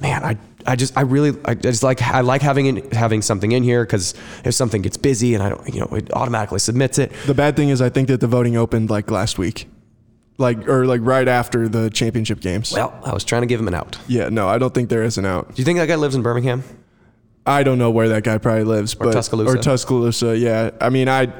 man, 0.02 0.24
I 0.24 0.38
I 0.66 0.76
just 0.76 0.98
I 0.98 1.02
really 1.02 1.38
I 1.46 1.54
just 1.54 1.84
like 1.84 2.02
I 2.02 2.22
like 2.22 2.42
having 2.42 2.66
in, 2.66 2.90
having 2.92 3.22
something 3.22 3.52
in 3.52 3.62
here 3.62 3.84
because 3.86 4.16
if 4.44 4.56
something 4.56 4.82
gets 4.82 4.98
busy 4.98 5.36
and 5.36 5.44
I 5.44 5.50
don't 5.50 5.72
you 5.72 5.82
know 5.82 5.90
it 5.96 6.12
automatically 6.14 6.58
submits 6.58 6.98
it. 6.98 7.12
The 7.28 7.36
bad 7.36 7.56
thing 7.56 7.70
is, 7.70 7.84
I 7.84 7.90
think 7.90 8.08
that 8.08 8.20
the 8.20 8.28
voting 8.28 8.58
opened 8.58 8.90
like 8.90 9.12
last 9.12 9.38
week, 9.38 9.68
like 10.40 10.68
or 10.68 10.88
like 10.88 11.02
right 11.04 11.28
after 11.28 11.70
the 11.70 11.92
championship 11.92 12.40
games. 12.40 12.74
Well, 12.74 13.00
I 13.06 13.14
was 13.14 13.24
trying 13.24 13.44
to 13.44 13.48
give 13.48 13.60
him 13.60 13.68
an 13.68 13.76
out. 13.76 14.00
yeah, 14.08 14.30
no, 14.30 14.48
I 14.48 14.58
don't 14.58 14.74
think 14.74 14.90
there 14.90 15.04
is 15.04 15.20
an 15.20 15.26
out. 15.28 15.54
Do 15.54 15.62
you 15.62 15.66
think 15.66 15.78
that 15.78 15.88
guy 15.88 15.96
lives 15.98 16.16
in 16.16 16.24
Birmingham? 16.24 16.64
I 17.46 17.64
don't 17.64 17.78
know 17.78 17.92
where 17.92 18.10
that 18.10 18.24
guy 18.24 18.38
probably 18.38 18.64
lives, 18.64 18.96
but 18.96 19.12
Tuscaloosa. 19.12 19.52
or 19.52 19.62
Tuscaloosa. 19.62 20.38
Yeah, 20.38 20.72
I 20.82 20.90
mean, 20.90 21.08
I 21.08 21.32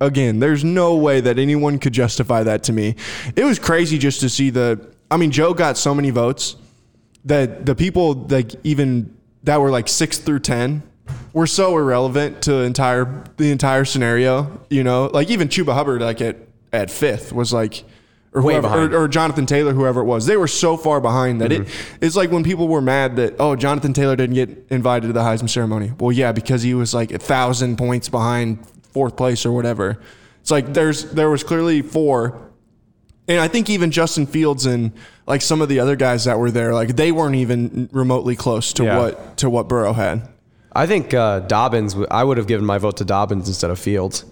again, 0.00 0.38
there's 0.38 0.64
no 0.64 0.96
way 0.96 1.20
that 1.20 1.38
anyone 1.38 1.78
could 1.78 1.92
justify 1.92 2.42
that 2.42 2.62
to 2.64 2.72
me. 2.72 2.96
It 3.36 3.44
was 3.44 3.58
crazy 3.58 3.98
just 3.98 4.20
to 4.20 4.28
see 4.28 4.50
the. 4.50 4.86
I 5.10 5.16
mean, 5.16 5.30
Joe 5.30 5.54
got 5.54 5.76
so 5.76 5.94
many 5.94 6.10
votes 6.10 6.56
that 7.24 7.66
the 7.66 7.74
people 7.74 8.14
like 8.14 8.52
even 8.64 9.14
that 9.44 9.60
were 9.60 9.70
like 9.70 9.88
six 9.88 10.18
through 10.18 10.40
ten 10.40 10.82
were 11.32 11.46
so 11.46 11.76
irrelevant 11.76 12.42
to 12.42 12.60
entire 12.60 13.24
the 13.36 13.50
entire 13.50 13.84
scenario. 13.84 14.60
You 14.70 14.84
know, 14.84 15.06
like 15.12 15.30
even 15.30 15.48
Chuba 15.48 15.74
Hubbard, 15.74 16.00
like 16.00 16.20
at 16.20 16.36
at 16.72 16.90
fifth, 16.90 17.32
was 17.32 17.52
like. 17.52 17.84
Or, 18.34 18.42
Way 18.42 18.56
whoever, 18.60 18.94
or, 18.94 19.04
or 19.04 19.08
Jonathan 19.08 19.46
Taylor, 19.46 19.72
whoever 19.72 20.00
it 20.00 20.04
was, 20.04 20.26
they 20.26 20.36
were 20.36 20.46
so 20.48 20.76
far 20.76 21.00
behind 21.00 21.40
that 21.40 21.50
it. 21.50 21.66
It's 22.02 22.14
like 22.14 22.30
when 22.30 22.44
people 22.44 22.68
were 22.68 22.82
mad 22.82 23.16
that 23.16 23.36
oh 23.38 23.56
Jonathan 23.56 23.94
Taylor 23.94 24.16
didn't 24.16 24.34
get 24.34 24.66
invited 24.70 25.06
to 25.06 25.12
the 25.14 25.20
Heisman 25.20 25.48
ceremony. 25.48 25.92
Well, 25.98 26.12
yeah, 26.12 26.32
because 26.32 26.62
he 26.62 26.74
was 26.74 26.92
like 26.92 27.10
a 27.10 27.18
thousand 27.18 27.78
points 27.78 28.10
behind 28.10 28.58
fourth 28.92 29.16
place 29.16 29.46
or 29.46 29.52
whatever. 29.52 29.98
It's 30.42 30.50
like 30.50 30.74
there's 30.74 31.04
there 31.12 31.30
was 31.30 31.42
clearly 31.42 31.80
four, 31.80 32.50
and 33.28 33.40
I 33.40 33.48
think 33.48 33.70
even 33.70 33.90
Justin 33.90 34.26
Fields 34.26 34.66
and 34.66 34.92
like 35.26 35.40
some 35.40 35.62
of 35.62 35.70
the 35.70 35.80
other 35.80 35.96
guys 35.96 36.24
that 36.26 36.38
were 36.38 36.50
there, 36.50 36.74
like 36.74 36.96
they 36.96 37.12
weren't 37.12 37.34
even 37.36 37.88
remotely 37.92 38.36
close 38.36 38.74
to 38.74 38.84
Yeah. 38.84 38.98
what 38.98 39.36
to 39.38 39.48
what 39.48 39.68
Burrow 39.68 39.94
had. 39.94 40.28
I 40.72 40.86
think 40.86 41.14
uh, 41.14 41.40
Dobbins. 41.40 41.96
I 42.10 42.24
would 42.24 42.36
have 42.36 42.46
given 42.46 42.66
my 42.66 42.76
vote 42.76 42.98
to 42.98 43.04
Dobbins 43.06 43.48
instead 43.48 43.70
of 43.70 43.78
Fields, 43.78 44.26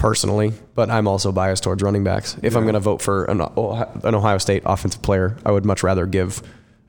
personally. 0.00 0.52
But 0.74 0.90
I'm 0.90 1.06
also 1.06 1.30
biased 1.30 1.62
towards 1.62 1.82
running 1.82 2.02
backs. 2.02 2.36
If 2.42 2.56
I'm 2.56 2.64
going 2.64 2.74
to 2.74 2.80
vote 2.80 3.00
for 3.00 3.24
an, 3.26 3.40
Ohio- 3.40 4.00
an 4.02 4.14
Ohio 4.16 4.38
State 4.38 4.62
offensive 4.66 5.02
player, 5.02 5.36
I 5.46 5.52
would 5.52 5.64
much 5.64 5.84
rather 5.84 6.06
give 6.06 6.42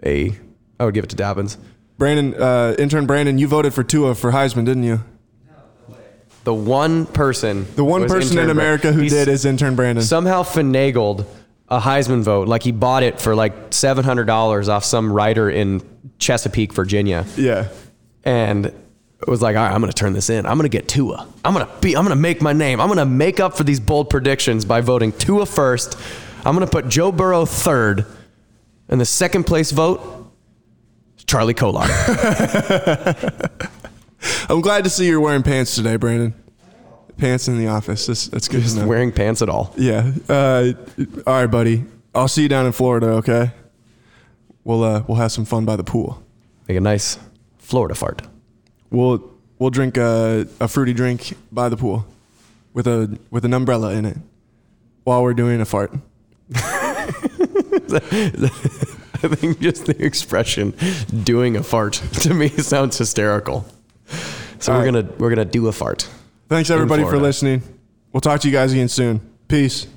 a. 0.03 0.35
I 0.79 0.85
would 0.85 0.95
give 0.95 1.03
it 1.03 1.11
to 1.11 1.15
Dobbins. 1.15 1.57
Brandon, 1.99 2.33
uh, 2.33 2.75
intern 2.79 3.05
Brandon, 3.05 3.37
you 3.37 3.47
voted 3.47 3.75
for 3.75 3.83
Tua 3.83 4.15
for 4.15 4.31
Heisman, 4.31 4.65
didn't 4.65 4.81
you? 4.83 5.01
The 6.43 6.53
one 6.55 7.05
person. 7.05 7.67
The 7.75 7.83
one 7.83 8.07
person 8.07 8.39
in 8.39 8.49
America 8.49 8.91
who 8.91 9.01
he's 9.01 9.11
did 9.11 9.27
is 9.27 9.45
intern 9.45 9.75
Brandon. 9.75 10.03
somehow 10.03 10.41
finagled 10.41 11.27
a 11.69 11.79
Heisman 11.79 12.23
vote. 12.23 12.47
Like 12.47 12.63
he 12.63 12.71
bought 12.71 13.03
it 13.03 13.21
for 13.21 13.35
like 13.35 13.53
seven 13.71 14.03
hundred 14.03 14.25
dollars 14.25 14.67
off 14.67 14.83
some 14.83 15.13
writer 15.13 15.51
in 15.51 15.83
Chesapeake, 16.17 16.73
Virginia. 16.73 17.25
yeah. 17.37 17.67
and 18.23 18.73
was 19.27 19.41
like, 19.41 19.55
all 19.55 19.63
right, 19.63 19.71
I'm 19.71 19.81
going 19.81 19.91
to 19.91 19.97
turn 19.97 20.13
this 20.13 20.29
in. 20.29 20.45
I'm 20.45 20.57
going 20.57 20.69
to 20.69 20.77
get 20.77 20.87
Tua. 20.87 21.27
I'm 21.45 21.53
going 21.53 21.65
to 21.65 21.71
be. 21.79 21.95
I'm 21.95 22.03
going 22.03 22.15
to 22.15 22.21
make 22.21 22.41
my 22.41 22.53
name. 22.53 22.81
I'm 22.81 22.87
going 22.87 22.97
to 22.97 23.05
make 23.05 23.39
up 23.39 23.55
for 23.55 23.63
these 23.63 23.79
bold 23.79 24.09
predictions 24.09 24.65
by 24.65 24.81
voting 24.81 25.11
Tua 25.11 25.45
first. 25.45 25.97
I'm 26.45 26.55
going 26.55 26.65
to 26.65 26.71
put 26.71 26.87
Joe 26.87 27.11
Burrow 27.11 27.45
third, 27.45 28.05
and 28.89 28.99
the 28.99 29.05
second 29.05 29.43
place 29.43 29.71
vote, 29.71 30.31
Charlie 31.27 31.53
Kolar. 31.53 31.87
I'm 34.49 34.61
glad 34.61 34.83
to 34.83 34.89
see 34.89 35.07
you're 35.07 35.19
wearing 35.19 35.43
pants 35.43 35.75
today, 35.75 35.95
Brandon. 35.95 36.33
Pants 37.17 37.47
in 37.47 37.57
the 37.57 37.67
office. 37.67 38.07
That's, 38.07 38.27
that's 38.27 38.47
good 38.47 38.75
know. 38.75 38.87
wearing 38.87 39.11
pants 39.11 39.41
at 39.41 39.49
all. 39.49 39.73
Yeah. 39.77 40.11
Uh, 40.27 40.73
all 41.27 41.33
right, 41.33 41.45
buddy. 41.47 41.85
I'll 42.15 42.27
see 42.27 42.43
you 42.43 42.49
down 42.49 42.65
in 42.65 42.71
Florida. 42.71 43.07
Okay. 43.07 43.51
We'll 44.63 44.83
uh, 44.83 45.03
we'll 45.07 45.17
have 45.17 45.31
some 45.31 45.45
fun 45.45 45.65
by 45.65 45.75
the 45.75 45.83
pool. 45.83 46.23
Make 46.67 46.77
a 46.77 46.81
nice 46.81 47.17
Florida 47.57 47.95
fart. 47.95 48.21
We'll 48.91 49.31
we'll 49.57 49.69
drink 49.71 49.97
a, 49.97 50.47
a 50.59 50.67
fruity 50.67 50.93
drink 50.93 51.33
by 51.51 51.69
the 51.69 51.77
pool 51.77 52.05
with 52.73 52.87
a 52.87 53.17
with 53.31 53.45
an 53.45 53.53
umbrella 53.53 53.93
in 53.93 54.05
it 54.05 54.17
while 55.03 55.23
we're 55.23 55.33
doing 55.33 55.61
a 55.61 55.65
fart. 55.65 55.93
I 59.23 59.27
think 59.27 59.59
just 59.59 59.85
the 59.85 59.95
expression 59.99 60.73
"doing 61.23 61.55
a 61.55 61.63
fart" 61.63 61.93
to 62.21 62.33
me 62.33 62.49
sounds 62.49 62.97
hysterical. 62.97 63.65
So 64.59 64.73
All 64.73 64.79
we're 64.79 64.85
right. 64.85 64.93
gonna 65.05 65.13
we're 65.17 65.29
gonna 65.29 65.45
do 65.45 65.67
a 65.67 65.71
fart. 65.71 66.07
Thanks 66.49 66.69
everybody 66.69 67.03
for 67.03 67.17
listening. 67.17 67.63
We'll 68.11 68.21
talk 68.21 68.41
to 68.41 68.47
you 68.47 68.53
guys 68.53 68.73
again 68.73 68.89
soon. 68.89 69.21
Peace. 69.47 69.87